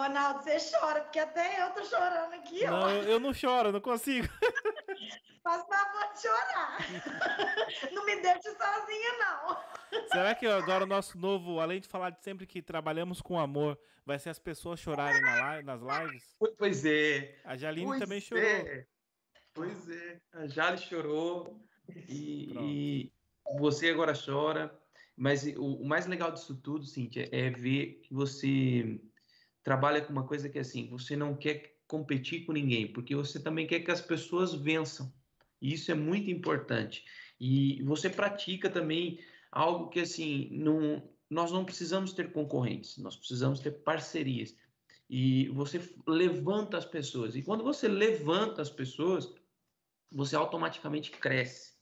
Ronaldo, 0.00 0.42
você 0.42 0.56
chora, 0.70 1.02
porque 1.02 1.18
até 1.18 1.62
eu 1.62 1.70
tô 1.70 1.84
chorando 1.84 2.32
aqui, 2.32 2.64
não, 2.64 2.80
ó. 2.80 2.90
Eu, 2.90 3.02
eu 3.02 3.20
não 3.20 3.34
choro, 3.34 3.70
não 3.70 3.80
consigo. 3.80 4.26
Faz 5.42 5.62
favor 5.66 6.12
de 6.14 6.22
chorar. 6.22 6.78
não 7.92 8.06
me 8.06 8.16
deixe 8.20 8.50
sozinha, 8.50 9.18
não. 9.18 10.08
Será 10.08 10.34
que 10.34 10.46
agora 10.46 10.84
o 10.84 10.86
nosso 10.86 11.18
novo, 11.18 11.60
além 11.60 11.80
de 11.80 11.88
falar 11.88 12.10
de 12.10 12.22
sempre 12.22 12.46
que 12.46 12.62
trabalhamos 12.62 13.20
com 13.20 13.38
amor, 13.38 13.78
vai 14.04 14.18
ser 14.18 14.30
as 14.30 14.38
pessoas 14.38 14.80
chorarem 14.80 15.20
na 15.20 15.62
nas 15.62 15.80
lives? 15.80 16.36
Pois 16.58 16.84
é. 16.84 17.38
A 17.44 17.56
Jaline 17.56 17.86
pois 17.86 18.00
também 18.00 18.20
chorou. 18.20 18.44
É. 18.44 18.86
Pois 19.52 19.88
é. 19.88 20.20
A 20.32 20.46
Jale 20.46 20.78
chorou. 20.78 21.60
E, 22.08 22.52
e, 22.58 23.12
você 23.58 23.90
agora 23.90 24.12
chora. 24.14 24.74
Mas 25.16 25.44
o, 25.44 25.82
o 25.82 25.86
mais 25.86 26.06
legal 26.06 26.32
disso 26.32 26.54
tudo, 26.54 26.86
Cíntia, 26.86 27.28
é 27.30 27.50
ver 27.50 28.00
que 28.02 28.14
você 28.14 28.98
trabalha 29.62 30.00
com 30.00 30.12
uma 30.12 30.26
coisa 30.26 30.48
que 30.48 30.58
é 30.58 30.60
assim, 30.60 30.88
você 30.88 31.16
não 31.16 31.36
quer 31.36 31.76
competir 31.86 32.44
com 32.44 32.52
ninguém, 32.52 32.92
porque 32.92 33.14
você 33.14 33.40
também 33.40 33.66
quer 33.66 33.80
que 33.80 33.90
as 33.90 34.00
pessoas 34.00 34.54
vençam. 34.54 35.12
E 35.60 35.72
isso 35.74 35.90
é 35.90 35.94
muito 35.94 36.30
importante. 36.30 37.04
E 37.38 37.82
você 37.82 38.08
pratica 38.08 38.70
também 38.70 39.20
algo 39.50 39.88
que 39.88 40.00
assim, 40.00 40.48
não, 40.52 41.02
nós 41.28 41.50
não 41.50 41.64
precisamos 41.64 42.12
ter 42.12 42.32
concorrentes, 42.32 42.96
nós 42.98 43.16
precisamos 43.16 43.60
ter 43.60 43.72
parcerias. 43.82 44.56
E 45.08 45.48
você 45.48 45.80
levanta 46.06 46.78
as 46.78 46.84
pessoas. 46.84 47.34
E 47.34 47.42
quando 47.42 47.64
você 47.64 47.88
levanta 47.88 48.62
as 48.62 48.70
pessoas, 48.70 49.34
você 50.10 50.36
automaticamente 50.36 51.10
cresce. 51.10 51.74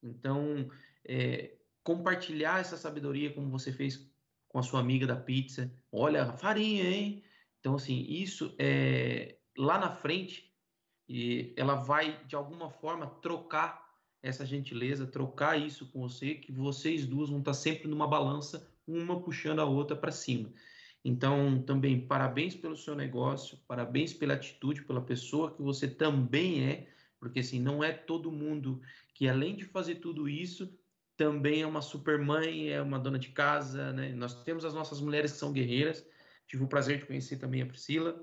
Então, 0.00 0.70
é, 1.04 1.56
compartilhar 1.82 2.60
essa 2.60 2.76
sabedoria, 2.76 3.32
como 3.32 3.50
você 3.50 3.72
fez 3.72 4.08
com 4.56 4.60
a 4.60 4.62
sua 4.62 4.80
amiga 4.80 5.06
da 5.06 5.16
pizza. 5.16 5.70
Olha, 5.92 6.32
farinha, 6.32 6.88
hein? 6.88 7.22
Então, 7.60 7.74
assim, 7.74 8.06
isso 8.08 8.54
é 8.58 9.36
lá 9.54 9.78
na 9.78 9.90
frente, 9.90 10.50
e 11.06 11.52
ela 11.58 11.74
vai 11.74 12.24
de 12.24 12.34
alguma 12.34 12.70
forma 12.70 13.06
trocar 13.06 13.86
essa 14.22 14.46
gentileza, 14.46 15.06
trocar 15.06 15.60
isso 15.60 15.92
com 15.92 16.00
você, 16.00 16.36
que 16.36 16.50
vocês 16.50 17.04
duas 17.04 17.28
vão 17.28 17.40
estar 17.40 17.52
sempre 17.52 17.86
numa 17.86 18.08
balança, 18.08 18.66
uma 18.86 19.20
puxando 19.20 19.60
a 19.60 19.66
outra 19.66 19.94
para 19.94 20.10
cima. 20.10 20.50
Então, 21.04 21.60
também 21.60 22.06
parabéns 22.06 22.54
pelo 22.54 22.78
seu 22.78 22.94
negócio, 22.94 23.58
parabéns 23.68 24.14
pela 24.14 24.32
atitude, 24.32 24.86
pela 24.86 25.02
pessoa 25.02 25.54
que 25.54 25.60
você 25.60 25.86
também 25.86 26.64
é, 26.64 26.88
porque 27.20 27.40
assim, 27.40 27.60
não 27.60 27.84
é 27.84 27.92
todo 27.92 28.32
mundo 28.32 28.80
que 29.12 29.28
além 29.28 29.54
de 29.54 29.66
fazer 29.66 29.96
tudo 29.96 30.26
isso, 30.26 30.74
também 31.16 31.62
é 31.62 31.66
uma 31.66 31.80
super 31.80 32.18
mãe, 32.18 32.70
é 32.70 32.80
uma 32.80 32.98
dona 32.98 33.18
de 33.18 33.30
casa, 33.30 33.92
né? 33.92 34.12
Nós 34.14 34.42
temos 34.44 34.64
as 34.64 34.74
nossas 34.74 35.00
mulheres 35.00 35.32
que 35.32 35.38
são 35.38 35.52
guerreiras. 35.52 36.04
Tive 36.46 36.64
o 36.64 36.68
prazer 36.68 36.98
de 36.98 37.06
conhecer 37.06 37.38
também 37.38 37.62
a 37.62 37.66
Priscila. 37.66 38.22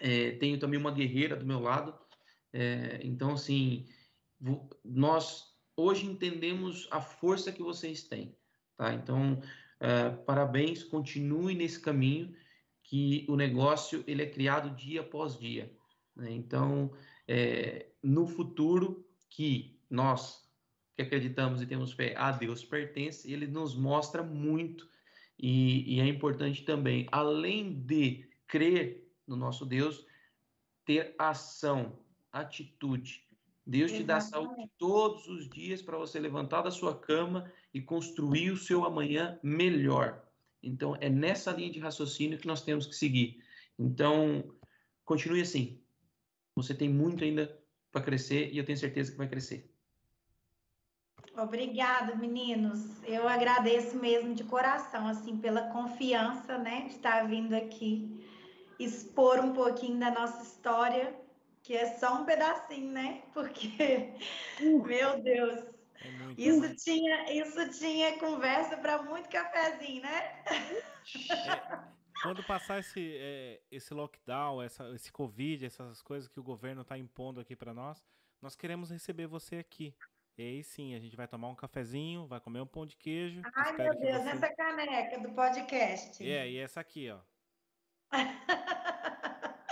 É, 0.00 0.32
tenho 0.32 0.58
também 0.58 0.78
uma 0.78 0.92
guerreira 0.92 1.36
do 1.36 1.44
meu 1.44 1.60
lado. 1.60 1.94
É, 2.52 3.00
então, 3.02 3.32
assim, 3.32 3.86
nós 4.84 5.54
hoje 5.76 6.06
entendemos 6.06 6.86
a 6.90 7.00
força 7.00 7.50
que 7.50 7.62
vocês 7.62 8.04
têm, 8.04 8.36
tá? 8.76 8.94
Então, 8.94 9.42
é, 9.80 10.10
parabéns, 10.10 10.84
continue 10.84 11.54
nesse 11.54 11.80
caminho 11.80 12.34
que 12.82 13.26
o 13.28 13.34
negócio 13.34 14.04
ele 14.06 14.22
é 14.22 14.30
criado 14.30 14.74
dia 14.76 15.00
após 15.00 15.38
dia. 15.38 15.74
Né? 16.14 16.30
Então, 16.32 16.92
é, 17.26 17.86
no 18.02 18.26
futuro 18.26 19.04
que 19.28 19.80
nós 19.90 20.43
que 20.94 21.02
acreditamos 21.02 21.60
e 21.60 21.66
temos 21.66 21.92
fé 21.92 22.14
a 22.16 22.30
Deus 22.30 22.64
pertence, 22.64 23.32
ele 23.32 23.46
nos 23.46 23.74
mostra 23.74 24.22
muito 24.22 24.88
e, 25.38 25.96
e, 25.96 26.00
é 26.00 26.06
importante 26.06 26.62
também, 26.62 27.06
além 27.10 27.80
de 27.80 28.28
crer 28.46 29.10
no 29.26 29.36
nosso 29.36 29.66
Deus, 29.66 30.06
ter 30.84 31.14
ação, 31.18 31.98
atitude. 32.30 33.26
Deus 33.66 33.90
Exatamente. 33.90 34.02
te 34.02 34.06
dá 34.06 34.20
saúde 34.20 34.70
todos 34.78 35.26
os 35.26 35.48
dias 35.48 35.82
para 35.82 35.96
você 35.96 36.20
levantar 36.20 36.62
da 36.62 36.70
sua 36.70 36.98
cama 36.98 37.50
e 37.72 37.80
construir 37.80 38.50
o 38.50 38.56
seu 38.56 38.84
amanhã 38.84 39.38
melhor. 39.42 40.22
Então, 40.62 40.96
é 41.00 41.08
nessa 41.08 41.50
linha 41.52 41.70
de 41.70 41.80
raciocínio 41.80 42.38
que 42.38 42.46
nós 42.46 42.62
temos 42.62 42.86
que 42.86 42.94
seguir. 42.94 43.42
Então, 43.78 44.54
continue 45.04 45.40
assim. 45.40 45.80
Você 46.54 46.74
tem 46.74 46.88
muito 46.88 47.24
ainda 47.24 47.58
para 47.90 48.02
crescer 48.02 48.52
e 48.52 48.58
eu 48.58 48.64
tenho 48.64 48.78
certeza 48.78 49.10
que 49.10 49.18
vai 49.18 49.28
crescer. 49.28 49.73
Obrigada, 51.36 52.14
meninos. 52.14 53.02
Eu 53.04 53.28
agradeço 53.28 53.96
mesmo 53.96 54.34
de 54.34 54.44
coração, 54.44 55.06
assim, 55.08 55.36
pela 55.36 55.62
confiança, 55.70 56.58
né, 56.58 56.82
de 56.82 56.94
estar 56.94 57.26
vindo 57.26 57.54
aqui 57.54 58.24
expor 58.78 59.40
um 59.40 59.52
pouquinho 59.52 59.98
da 59.98 60.10
nossa 60.10 60.42
história, 60.42 61.14
que 61.62 61.74
é 61.74 61.96
só 61.98 62.20
um 62.20 62.24
pedacinho, 62.24 62.92
né? 62.92 63.22
Porque, 63.32 64.14
uh, 64.60 64.86
meu 64.86 65.22
Deus, 65.22 65.60
é 66.00 66.34
isso 66.36 66.74
tinha, 66.76 67.32
isso 67.32 67.70
tinha 67.78 68.18
conversa 68.18 68.76
para 68.76 69.02
muito 69.02 69.28
cafezinho, 69.28 70.02
né? 70.02 70.44
É, 70.46 71.94
quando 72.22 72.42
passar 72.44 72.80
esse, 72.80 73.16
é, 73.18 73.60
esse 73.70 73.92
lockdown, 73.94 74.62
essa, 74.62 74.88
esse 74.90 75.10
Covid, 75.10 75.64
essas 75.64 76.02
coisas 76.02 76.28
que 76.28 76.40
o 76.40 76.44
governo 76.44 76.82
está 76.82 76.98
impondo 76.98 77.40
aqui 77.40 77.56
para 77.56 77.72
nós, 77.72 78.04
nós 78.40 78.54
queremos 78.54 78.90
receber 78.90 79.26
você 79.26 79.56
aqui. 79.56 79.94
E 80.36 80.42
aí 80.42 80.64
sim, 80.64 80.96
a 80.96 80.98
gente 80.98 81.14
vai 81.14 81.28
tomar 81.28 81.48
um 81.48 81.54
cafezinho, 81.54 82.26
vai 82.26 82.40
comer 82.40 82.60
um 82.60 82.66
pão 82.66 82.84
de 82.84 82.96
queijo. 82.96 83.40
Ai, 83.54 83.72
meu 83.76 83.94
Deus, 83.96 84.22
você... 84.22 84.30
essa 84.30 84.52
caneca 84.54 85.20
do 85.20 85.32
podcast. 85.32 86.28
É, 86.28 86.50
e 86.50 86.58
essa 86.58 86.80
aqui, 86.80 87.08
ó. 87.10 87.20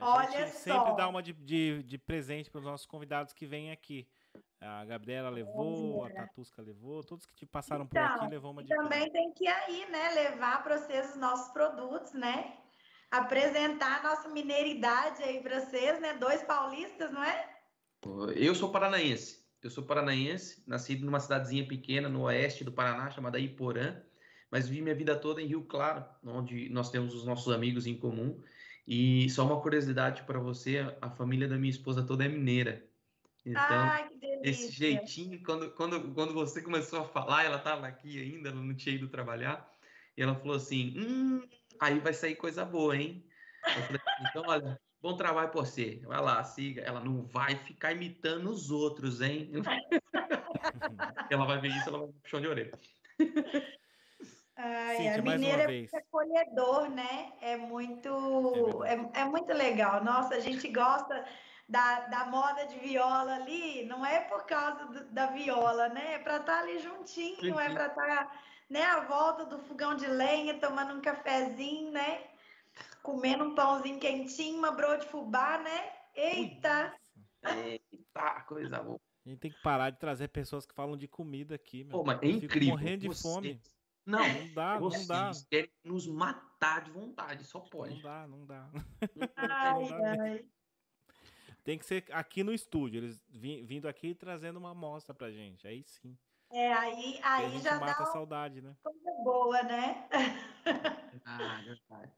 Olha 0.00 0.46
só. 0.48 0.58
sempre 0.58 0.96
dá 0.96 1.08
uma 1.08 1.22
de, 1.22 1.32
de, 1.32 1.82
de 1.82 1.98
presente 1.98 2.50
para 2.50 2.58
os 2.58 2.64
nossos 2.64 2.86
convidados 2.86 3.34
que 3.34 3.44
vêm 3.44 3.70
aqui. 3.70 4.08
A 4.60 4.84
Gabriela 4.86 5.28
levou, 5.28 6.04
a 6.04 6.10
Tatusca 6.10 6.62
levou, 6.62 7.04
todos 7.04 7.26
que 7.26 7.34
te 7.34 7.44
passaram 7.44 7.84
então, 7.84 8.02
por 8.02 8.16
aqui 8.16 8.30
levou 8.30 8.52
uma 8.52 8.62
de 8.62 8.68
Também 8.68 9.10
tem 9.10 9.32
que 9.32 9.44
ir 9.44 9.48
aí, 9.48 9.90
né? 9.90 10.10
Levar 10.12 10.62
para 10.62 10.78
vocês 10.78 11.10
os 11.10 11.16
nossos 11.16 11.52
produtos, 11.52 12.12
né? 12.14 12.56
Apresentar 13.10 14.00
a 14.00 14.02
nossa 14.02 14.28
mineiridade 14.28 15.22
aí 15.22 15.42
para 15.42 15.60
vocês, 15.60 16.00
né? 16.00 16.14
Dois 16.14 16.42
paulistas, 16.42 17.12
não 17.12 17.22
é? 17.22 17.56
Eu 18.34 18.54
sou 18.54 18.72
paranaense. 18.72 19.45
Eu 19.62 19.70
sou 19.70 19.84
paranaense, 19.84 20.62
nascido 20.66 21.04
numa 21.04 21.20
cidadezinha 21.20 21.66
pequena 21.66 22.08
no 22.08 22.22
oeste 22.22 22.62
do 22.62 22.72
Paraná, 22.72 23.10
chamada 23.10 23.38
Iporã, 23.38 24.00
mas 24.50 24.68
vivi 24.68 24.82
minha 24.82 24.94
vida 24.94 25.16
toda 25.16 25.42
em 25.42 25.46
Rio 25.46 25.64
Claro, 25.64 26.04
onde 26.24 26.68
nós 26.68 26.90
temos 26.90 27.14
os 27.14 27.24
nossos 27.24 27.52
amigos 27.52 27.86
em 27.86 27.96
comum. 27.96 28.40
E 28.86 29.28
só 29.30 29.44
uma 29.44 29.60
curiosidade 29.60 30.22
para 30.22 30.38
você, 30.38 30.78
a 31.00 31.10
família 31.10 31.48
da 31.48 31.56
minha 31.56 31.70
esposa 31.70 32.04
toda 32.04 32.24
é 32.24 32.28
mineira. 32.28 32.86
Então, 33.44 33.62
Ai, 33.62 34.08
que 34.08 34.16
delícia. 34.18 34.50
esse 34.50 34.72
jeitinho, 34.72 35.42
quando, 35.42 35.70
quando, 35.72 36.14
quando 36.14 36.34
você 36.34 36.62
começou 36.62 37.00
a 37.00 37.04
falar, 37.08 37.44
ela 37.44 37.58
estava 37.58 37.86
aqui 37.86 38.20
ainda, 38.20 38.50
ela 38.50 38.60
não 38.60 38.74
tinha 38.74 38.94
ido 38.94 39.08
trabalhar, 39.08 39.68
e 40.16 40.22
ela 40.22 40.34
falou 40.34 40.56
assim: 40.56 40.94
hum, 40.98 41.42
aí 41.80 41.98
vai 42.00 42.12
sair 42.12 42.36
coisa 42.36 42.64
boa, 42.64 42.96
hein? 42.96 43.24
Falei, 43.62 44.00
então, 44.28 44.44
olha, 44.46 44.80
bom 45.06 45.16
trabalho 45.16 45.50
por 45.50 45.64
você. 45.64 46.00
Vai 46.04 46.20
lá, 46.20 46.42
siga. 46.42 46.82
Ela 46.82 47.00
não 47.00 47.22
vai 47.22 47.54
ficar 47.54 47.92
imitando 47.92 48.50
os 48.50 48.70
outros, 48.70 49.20
hein? 49.20 49.52
ela 51.30 51.46
vai 51.46 51.60
ver 51.60 51.68
isso, 51.68 51.88
ela 51.88 51.98
vai 51.98 52.08
puxar 52.08 52.40
de 52.40 52.48
orelha. 52.48 52.72
Ai, 54.56 54.96
Cíntia, 54.96 55.18
a 55.18 55.22
mineira 55.22 55.62
é 55.62 55.66
vez. 55.66 55.92
muito 55.92 56.06
acolhedor, 56.06 56.90
né? 56.90 57.32
É 57.40 57.56
muito, 57.56 58.82
é, 58.84 59.20
é 59.20 59.24
muito 59.26 59.52
legal. 59.52 60.02
Nossa, 60.02 60.34
a 60.34 60.40
gente 60.40 60.66
gosta 60.68 61.24
da, 61.68 62.00
da 62.06 62.24
moda 62.24 62.66
de 62.66 62.78
viola 62.78 63.34
ali, 63.36 63.84
não 63.84 64.04
é 64.04 64.20
por 64.22 64.44
causa 64.44 64.86
do- 64.86 65.04
da 65.12 65.26
viola, 65.26 65.88
né? 65.90 66.14
É 66.14 66.18
para 66.18 66.38
estar 66.38 66.60
ali 66.60 66.78
juntinho, 66.80 67.36
é 67.60 67.68
Juntinho. 67.68 67.74
para 67.74 67.86
estar, 67.86 68.42
né, 68.68 68.82
à 68.82 69.00
volta 69.00 69.44
do 69.44 69.58
fogão 69.58 69.94
de 69.94 70.06
lenha, 70.06 70.58
tomando 70.58 70.94
um 70.94 71.00
cafezinho, 71.00 71.92
né? 71.92 72.35
Comendo 73.06 73.44
um 73.44 73.54
pãozinho 73.54 74.00
quentinho, 74.00 74.58
uma 74.58 74.72
broa 74.72 74.98
de 74.98 75.06
fubá, 75.06 75.58
né? 75.58 75.92
Eita! 76.12 76.92
Eita, 77.44 78.40
coisa 78.48 78.82
boa. 78.82 78.98
A 79.24 79.28
gente 79.28 79.38
tem 79.38 79.50
que 79.52 79.62
parar 79.62 79.90
de 79.90 79.98
trazer 80.00 80.26
pessoas 80.26 80.66
que 80.66 80.74
falam 80.74 80.96
de 80.96 81.06
comida 81.06 81.54
aqui, 81.54 81.84
meu. 81.84 81.98
Pô, 81.98 82.04
mas 82.04 82.20
é 82.20 82.26
incrível. 82.26 82.70
morrendo 82.70 83.02
de 83.02 83.06
vocês- 83.08 83.22
fome. 83.22 83.62
Não, 84.04 84.18
Não 84.18 84.54
dá, 84.54 84.72
não 84.74 84.80
vocês 84.80 85.06
dá. 85.06 85.30
querem 85.48 85.70
nos 85.84 86.06
matar 86.08 86.82
de 86.82 86.90
vontade, 86.90 87.44
só 87.44 87.60
Não 87.60 87.68
pode. 87.68 88.02
dá, 88.02 88.26
não 88.26 88.44
dá. 88.44 88.68
Ai, 89.36 89.88
dá 89.88 89.98
mesmo. 89.98 90.22
ai. 90.22 90.44
Tem 91.62 91.78
que 91.78 91.86
ser 91.86 92.04
aqui 92.10 92.42
no 92.42 92.52
estúdio, 92.52 92.98
eles 93.04 93.24
vindo 93.28 93.86
aqui 93.86 94.08
e 94.08 94.14
trazendo 94.16 94.56
uma 94.58 94.70
amostra 94.72 95.14
pra 95.14 95.30
gente. 95.30 95.66
Aí 95.68 95.84
sim. 95.84 96.18
É, 96.50 96.72
aí, 96.72 97.20
aí 97.22 97.50
gente 97.50 97.62
já 97.62 97.78
mata 97.78 98.02
dá 98.02 98.08
a 98.08 98.12
saudade, 98.12 98.60
né? 98.60 98.76
coisa 98.82 99.12
boa, 99.24 99.62
né? 99.62 100.08
Ah, 101.24 101.60
verdade. 101.64 102.12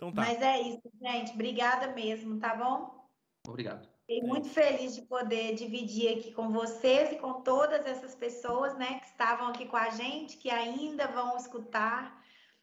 Então 0.00 0.10
tá. 0.10 0.22
Mas 0.22 0.40
é 0.40 0.62
isso, 0.62 0.90
gente. 0.98 1.32
Obrigada 1.32 1.88
mesmo, 1.88 2.40
tá 2.40 2.56
bom? 2.56 3.06
Obrigado. 3.46 3.86
Fiquei 4.00 4.20
É 4.20 4.26
muito 4.26 4.48
feliz 4.48 4.94
de 4.94 5.02
poder 5.02 5.54
dividir 5.54 6.16
aqui 6.16 6.32
com 6.32 6.50
vocês 6.50 7.12
e 7.12 7.16
com 7.16 7.42
todas 7.42 7.84
essas 7.84 8.14
pessoas, 8.14 8.74
né, 8.78 8.98
que 9.00 9.06
estavam 9.06 9.48
aqui 9.48 9.66
com 9.66 9.76
a 9.76 9.90
gente, 9.90 10.38
que 10.38 10.48
ainda 10.48 11.06
vão 11.06 11.36
escutar, 11.36 12.18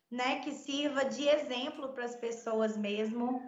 né, 0.09 0.39
que 0.39 0.51
sirva 0.51 1.05
de 1.05 1.27
exemplo 1.27 1.89
para 1.89 2.05
as 2.05 2.15
pessoas 2.15 2.75
mesmo. 2.75 3.39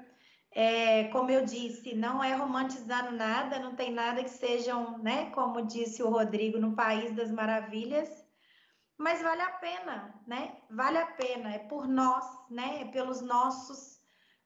É, 0.51 1.05
como 1.05 1.31
eu 1.31 1.43
disse, 1.43 1.95
não 1.95 2.23
é 2.23 2.35
romantizando 2.35 3.11
nada, 3.11 3.57
não 3.57 3.75
tem 3.75 3.91
nada 3.91 4.23
que 4.23 4.29
sejam, 4.29 4.99
né, 4.99 5.31
como 5.31 5.65
disse 5.65 6.03
o 6.03 6.09
Rodrigo, 6.09 6.59
no 6.59 6.75
País 6.75 7.15
das 7.15 7.31
Maravilhas, 7.31 8.23
mas 8.99 9.21
vale 9.21 9.41
a 9.41 9.51
pena, 9.51 10.13
né? 10.27 10.57
Vale 10.69 10.97
a 10.97 11.07
pena, 11.07 11.53
é 11.53 11.59
por 11.59 11.87
nós, 11.87 12.25
né? 12.49 12.81
É 12.81 12.85
pelos 12.85 13.21
nossos, 13.21 13.97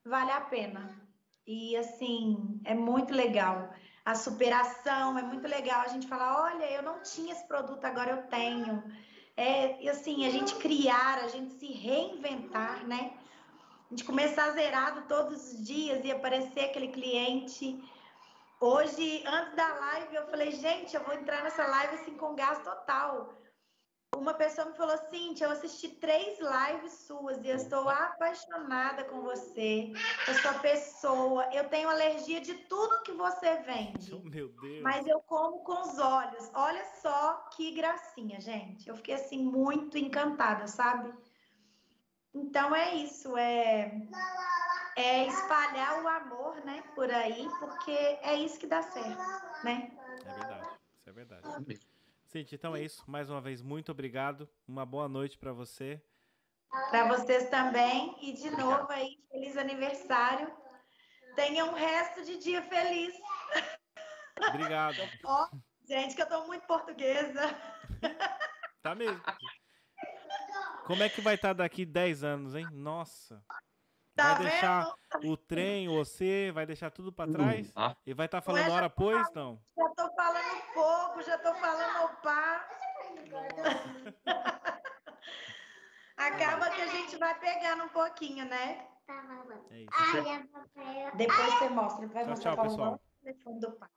vale 0.04 0.30
a 0.30 0.42
pena. 0.42 0.96
E 1.44 1.76
assim, 1.76 2.60
é 2.64 2.72
muito 2.72 3.12
legal. 3.12 3.74
A 4.04 4.14
superação, 4.14 5.18
é 5.18 5.22
muito 5.22 5.48
legal 5.48 5.80
a 5.80 5.88
gente 5.88 6.06
falar, 6.06 6.40
olha, 6.40 6.70
eu 6.70 6.84
não 6.84 7.02
tinha 7.02 7.32
esse 7.32 7.44
produto, 7.48 7.84
agora 7.84 8.12
eu 8.12 8.22
tenho. 8.28 8.80
É, 9.36 9.82
e 9.82 9.88
assim, 9.88 10.24
a 10.24 10.30
gente 10.30 10.54
criar, 10.54 11.18
a 11.18 11.26
gente 11.26 11.54
se 11.54 11.72
reinventar, 11.72 12.86
né? 12.86 13.12
A 13.86 13.90
gente 13.90 14.04
começar 14.04 14.50
zerado 14.50 15.02
todos 15.08 15.52
os 15.52 15.66
dias 15.66 16.04
e 16.04 16.12
aparecer 16.12 16.66
aquele 16.66 16.88
cliente. 16.88 17.82
Hoje, 18.60 19.24
antes 19.26 19.56
da 19.56 19.66
live, 19.66 20.14
eu 20.14 20.26
falei, 20.28 20.52
gente, 20.52 20.94
eu 20.94 21.02
vou 21.02 21.14
entrar 21.14 21.42
nessa 21.42 21.66
live 21.66 21.96
assim 21.96 22.16
com 22.16 22.36
gás 22.36 22.60
total. 22.62 23.34
Uma 24.16 24.34
pessoa 24.34 24.68
me 24.68 24.76
falou, 24.76 24.96
Cintia, 25.10 25.46
eu 25.46 25.50
assisti 25.50 25.88
três 25.88 26.38
lives 26.38 26.92
suas 27.06 27.38
e 27.44 27.48
eu 27.48 27.56
estou 27.56 27.88
apaixonada 27.88 29.04
com 29.04 29.22
você, 29.22 29.92
com 30.26 30.34
sua 30.34 30.54
pessoa. 30.60 31.48
Eu 31.52 31.68
tenho 31.68 31.88
alergia 31.88 32.40
de 32.40 32.54
tudo 32.54 33.02
que 33.02 33.12
você 33.12 33.56
vende, 33.62 34.14
Oh, 34.14 34.20
meu 34.28 34.48
Deus. 34.48 34.82
mas 34.82 35.06
eu 35.06 35.20
como 35.20 35.58
com 35.60 35.80
os 35.82 35.98
olhos. 35.98 36.50
Olha 36.54 36.84
só 37.00 37.48
que 37.54 37.72
gracinha, 37.72 38.40
gente. 38.40 38.88
Eu 38.88 38.96
fiquei 38.96 39.14
assim 39.14 39.42
muito 39.42 39.98
encantada, 39.98 40.66
sabe? 40.66 41.12
Então 42.34 42.74
é 42.74 42.94
isso, 42.96 43.36
é 43.36 44.08
é 44.96 45.26
espalhar 45.26 46.02
o 46.02 46.08
amor, 46.08 46.64
né, 46.64 46.82
por 46.94 47.10
aí, 47.10 47.50
porque 47.58 47.90
é 47.90 48.36
isso 48.36 48.58
que 48.60 48.66
dá 48.66 48.80
certo, 48.80 49.20
né? 49.62 49.90
É 50.24 50.32
verdade. 50.32 50.68
Isso 51.00 51.10
é 51.10 51.12
verdade. 51.12 51.64
Mesmo. 51.66 51.93
Cintia, 52.34 52.56
então 52.56 52.74
é 52.74 52.82
isso. 52.82 53.08
Mais 53.08 53.30
uma 53.30 53.40
vez, 53.40 53.62
muito 53.62 53.92
obrigado. 53.92 54.48
Uma 54.66 54.84
boa 54.84 55.08
noite 55.08 55.38
pra 55.38 55.52
você. 55.52 56.02
Para 56.90 57.06
vocês 57.06 57.48
também. 57.48 58.16
E 58.20 58.32
de 58.32 58.50
novo 58.50 58.90
aí, 58.90 59.24
feliz 59.30 59.56
aniversário. 59.56 60.52
Tenha 61.36 61.64
um 61.64 61.74
resto 61.74 62.24
de 62.24 62.38
dia 62.38 62.60
feliz. 62.62 63.14
Obrigado. 64.48 64.96
Ó, 65.24 65.48
gente, 65.86 66.16
que 66.16 66.22
eu 66.22 66.28
tô 66.28 66.44
muito 66.48 66.66
portuguesa. 66.66 67.56
Tá 68.82 68.96
mesmo. 68.96 69.22
Como 70.86 71.04
é 71.04 71.08
que 71.08 71.20
vai 71.20 71.36
estar 71.36 71.52
daqui 71.52 71.86
10 71.86 72.24
anos, 72.24 72.56
hein? 72.56 72.66
Nossa. 72.72 73.44
Tá 74.14 74.34
vai 74.34 74.44
deixar 74.44 74.94
o 75.24 75.36
trem, 75.36 75.88
você, 75.88 76.52
vai 76.52 76.64
deixar 76.64 76.90
tudo 76.90 77.12
pra 77.12 77.26
trás? 77.26 77.72
Ah, 77.74 77.96
E 78.06 78.14
vai 78.14 78.26
estar 78.26 78.38
Ué, 78.38 78.42
falando 78.42 78.66
já 78.66 78.72
hora 78.72 78.88
pois? 78.90 79.32
Não. 79.32 79.60
Já 79.76 79.88
tô 79.90 80.14
falando 80.14 80.62
fogo, 80.72 81.22
já 81.22 81.38
tô 81.38 81.54
falando 81.54 82.04
opá. 82.04 82.68
Acaba 86.16 86.70
que 86.70 86.80
a 86.80 86.86
gente 86.86 87.16
vai 87.16 87.38
pegando 87.40 87.84
um 87.84 87.88
pouquinho, 87.88 88.44
né? 88.44 88.86
É 89.70 89.80
isso. 89.80 89.90
Depois 91.16 91.54
você 91.54 91.68
mostra. 91.68 92.06
Vai 92.06 92.22
Tchau, 92.22 92.30
mostrar 92.30 92.54
tchau, 92.54 92.64
pessoal. 92.64 92.94
o 92.94 93.00
telefone 93.24 93.60
do 93.60 93.72
pai. 93.72 93.88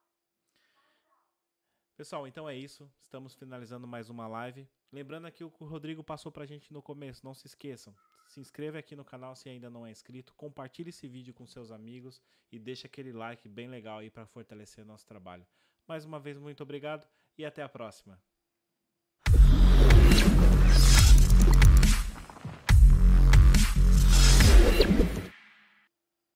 Pessoal, 1.96 2.28
então 2.28 2.50
é 2.50 2.56
isso. 2.56 2.92
Estamos 3.04 3.36
finalizando 3.36 3.88
mais 3.88 4.10
uma 4.10 4.28
live. 4.28 4.68
Lembrando 4.92 5.28
aqui 5.28 5.44
o 5.44 5.52
que 5.52 5.64
o 5.64 5.68
Rodrigo 5.68 6.04
passou 6.04 6.32
pra 6.32 6.46
gente 6.46 6.74
no 6.74 6.82
começo. 6.82 7.26
Não 7.26 7.34
se 7.34 7.48
esqueçam. 7.48 7.96
Se 8.38 8.42
inscreve 8.42 8.78
aqui 8.78 8.96
no 8.96 9.04
canal 9.04 9.36
se 9.36 9.50
ainda 9.50 9.68
não 9.68 9.84
é 9.84 9.90
inscrito. 9.90 10.32
Compartilhe 10.36 10.90
esse 10.90 11.08
vídeo 11.08 11.34
com 11.34 11.48
seus 11.48 11.72
amigos 11.72 12.22
e 12.52 12.60
deixa 12.60 12.86
aquele 12.86 13.12
like 13.12 13.50
bem 13.50 13.68
legal 13.68 13.98
aí 13.98 14.12
para 14.12 14.28
fortalecer 14.28 14.86
nosso 14.86 15.08
trabalho. 15.08 15.44
Mais 15.88 16.06
uma 16.06 16.20
vez, 16.20 16.38
muito 16.38 16.62
obrigado 16.62 17.08
e 17.36 17.44
até 17.44 17.64
a 17.64 17.68
próxima. 17.68 18.22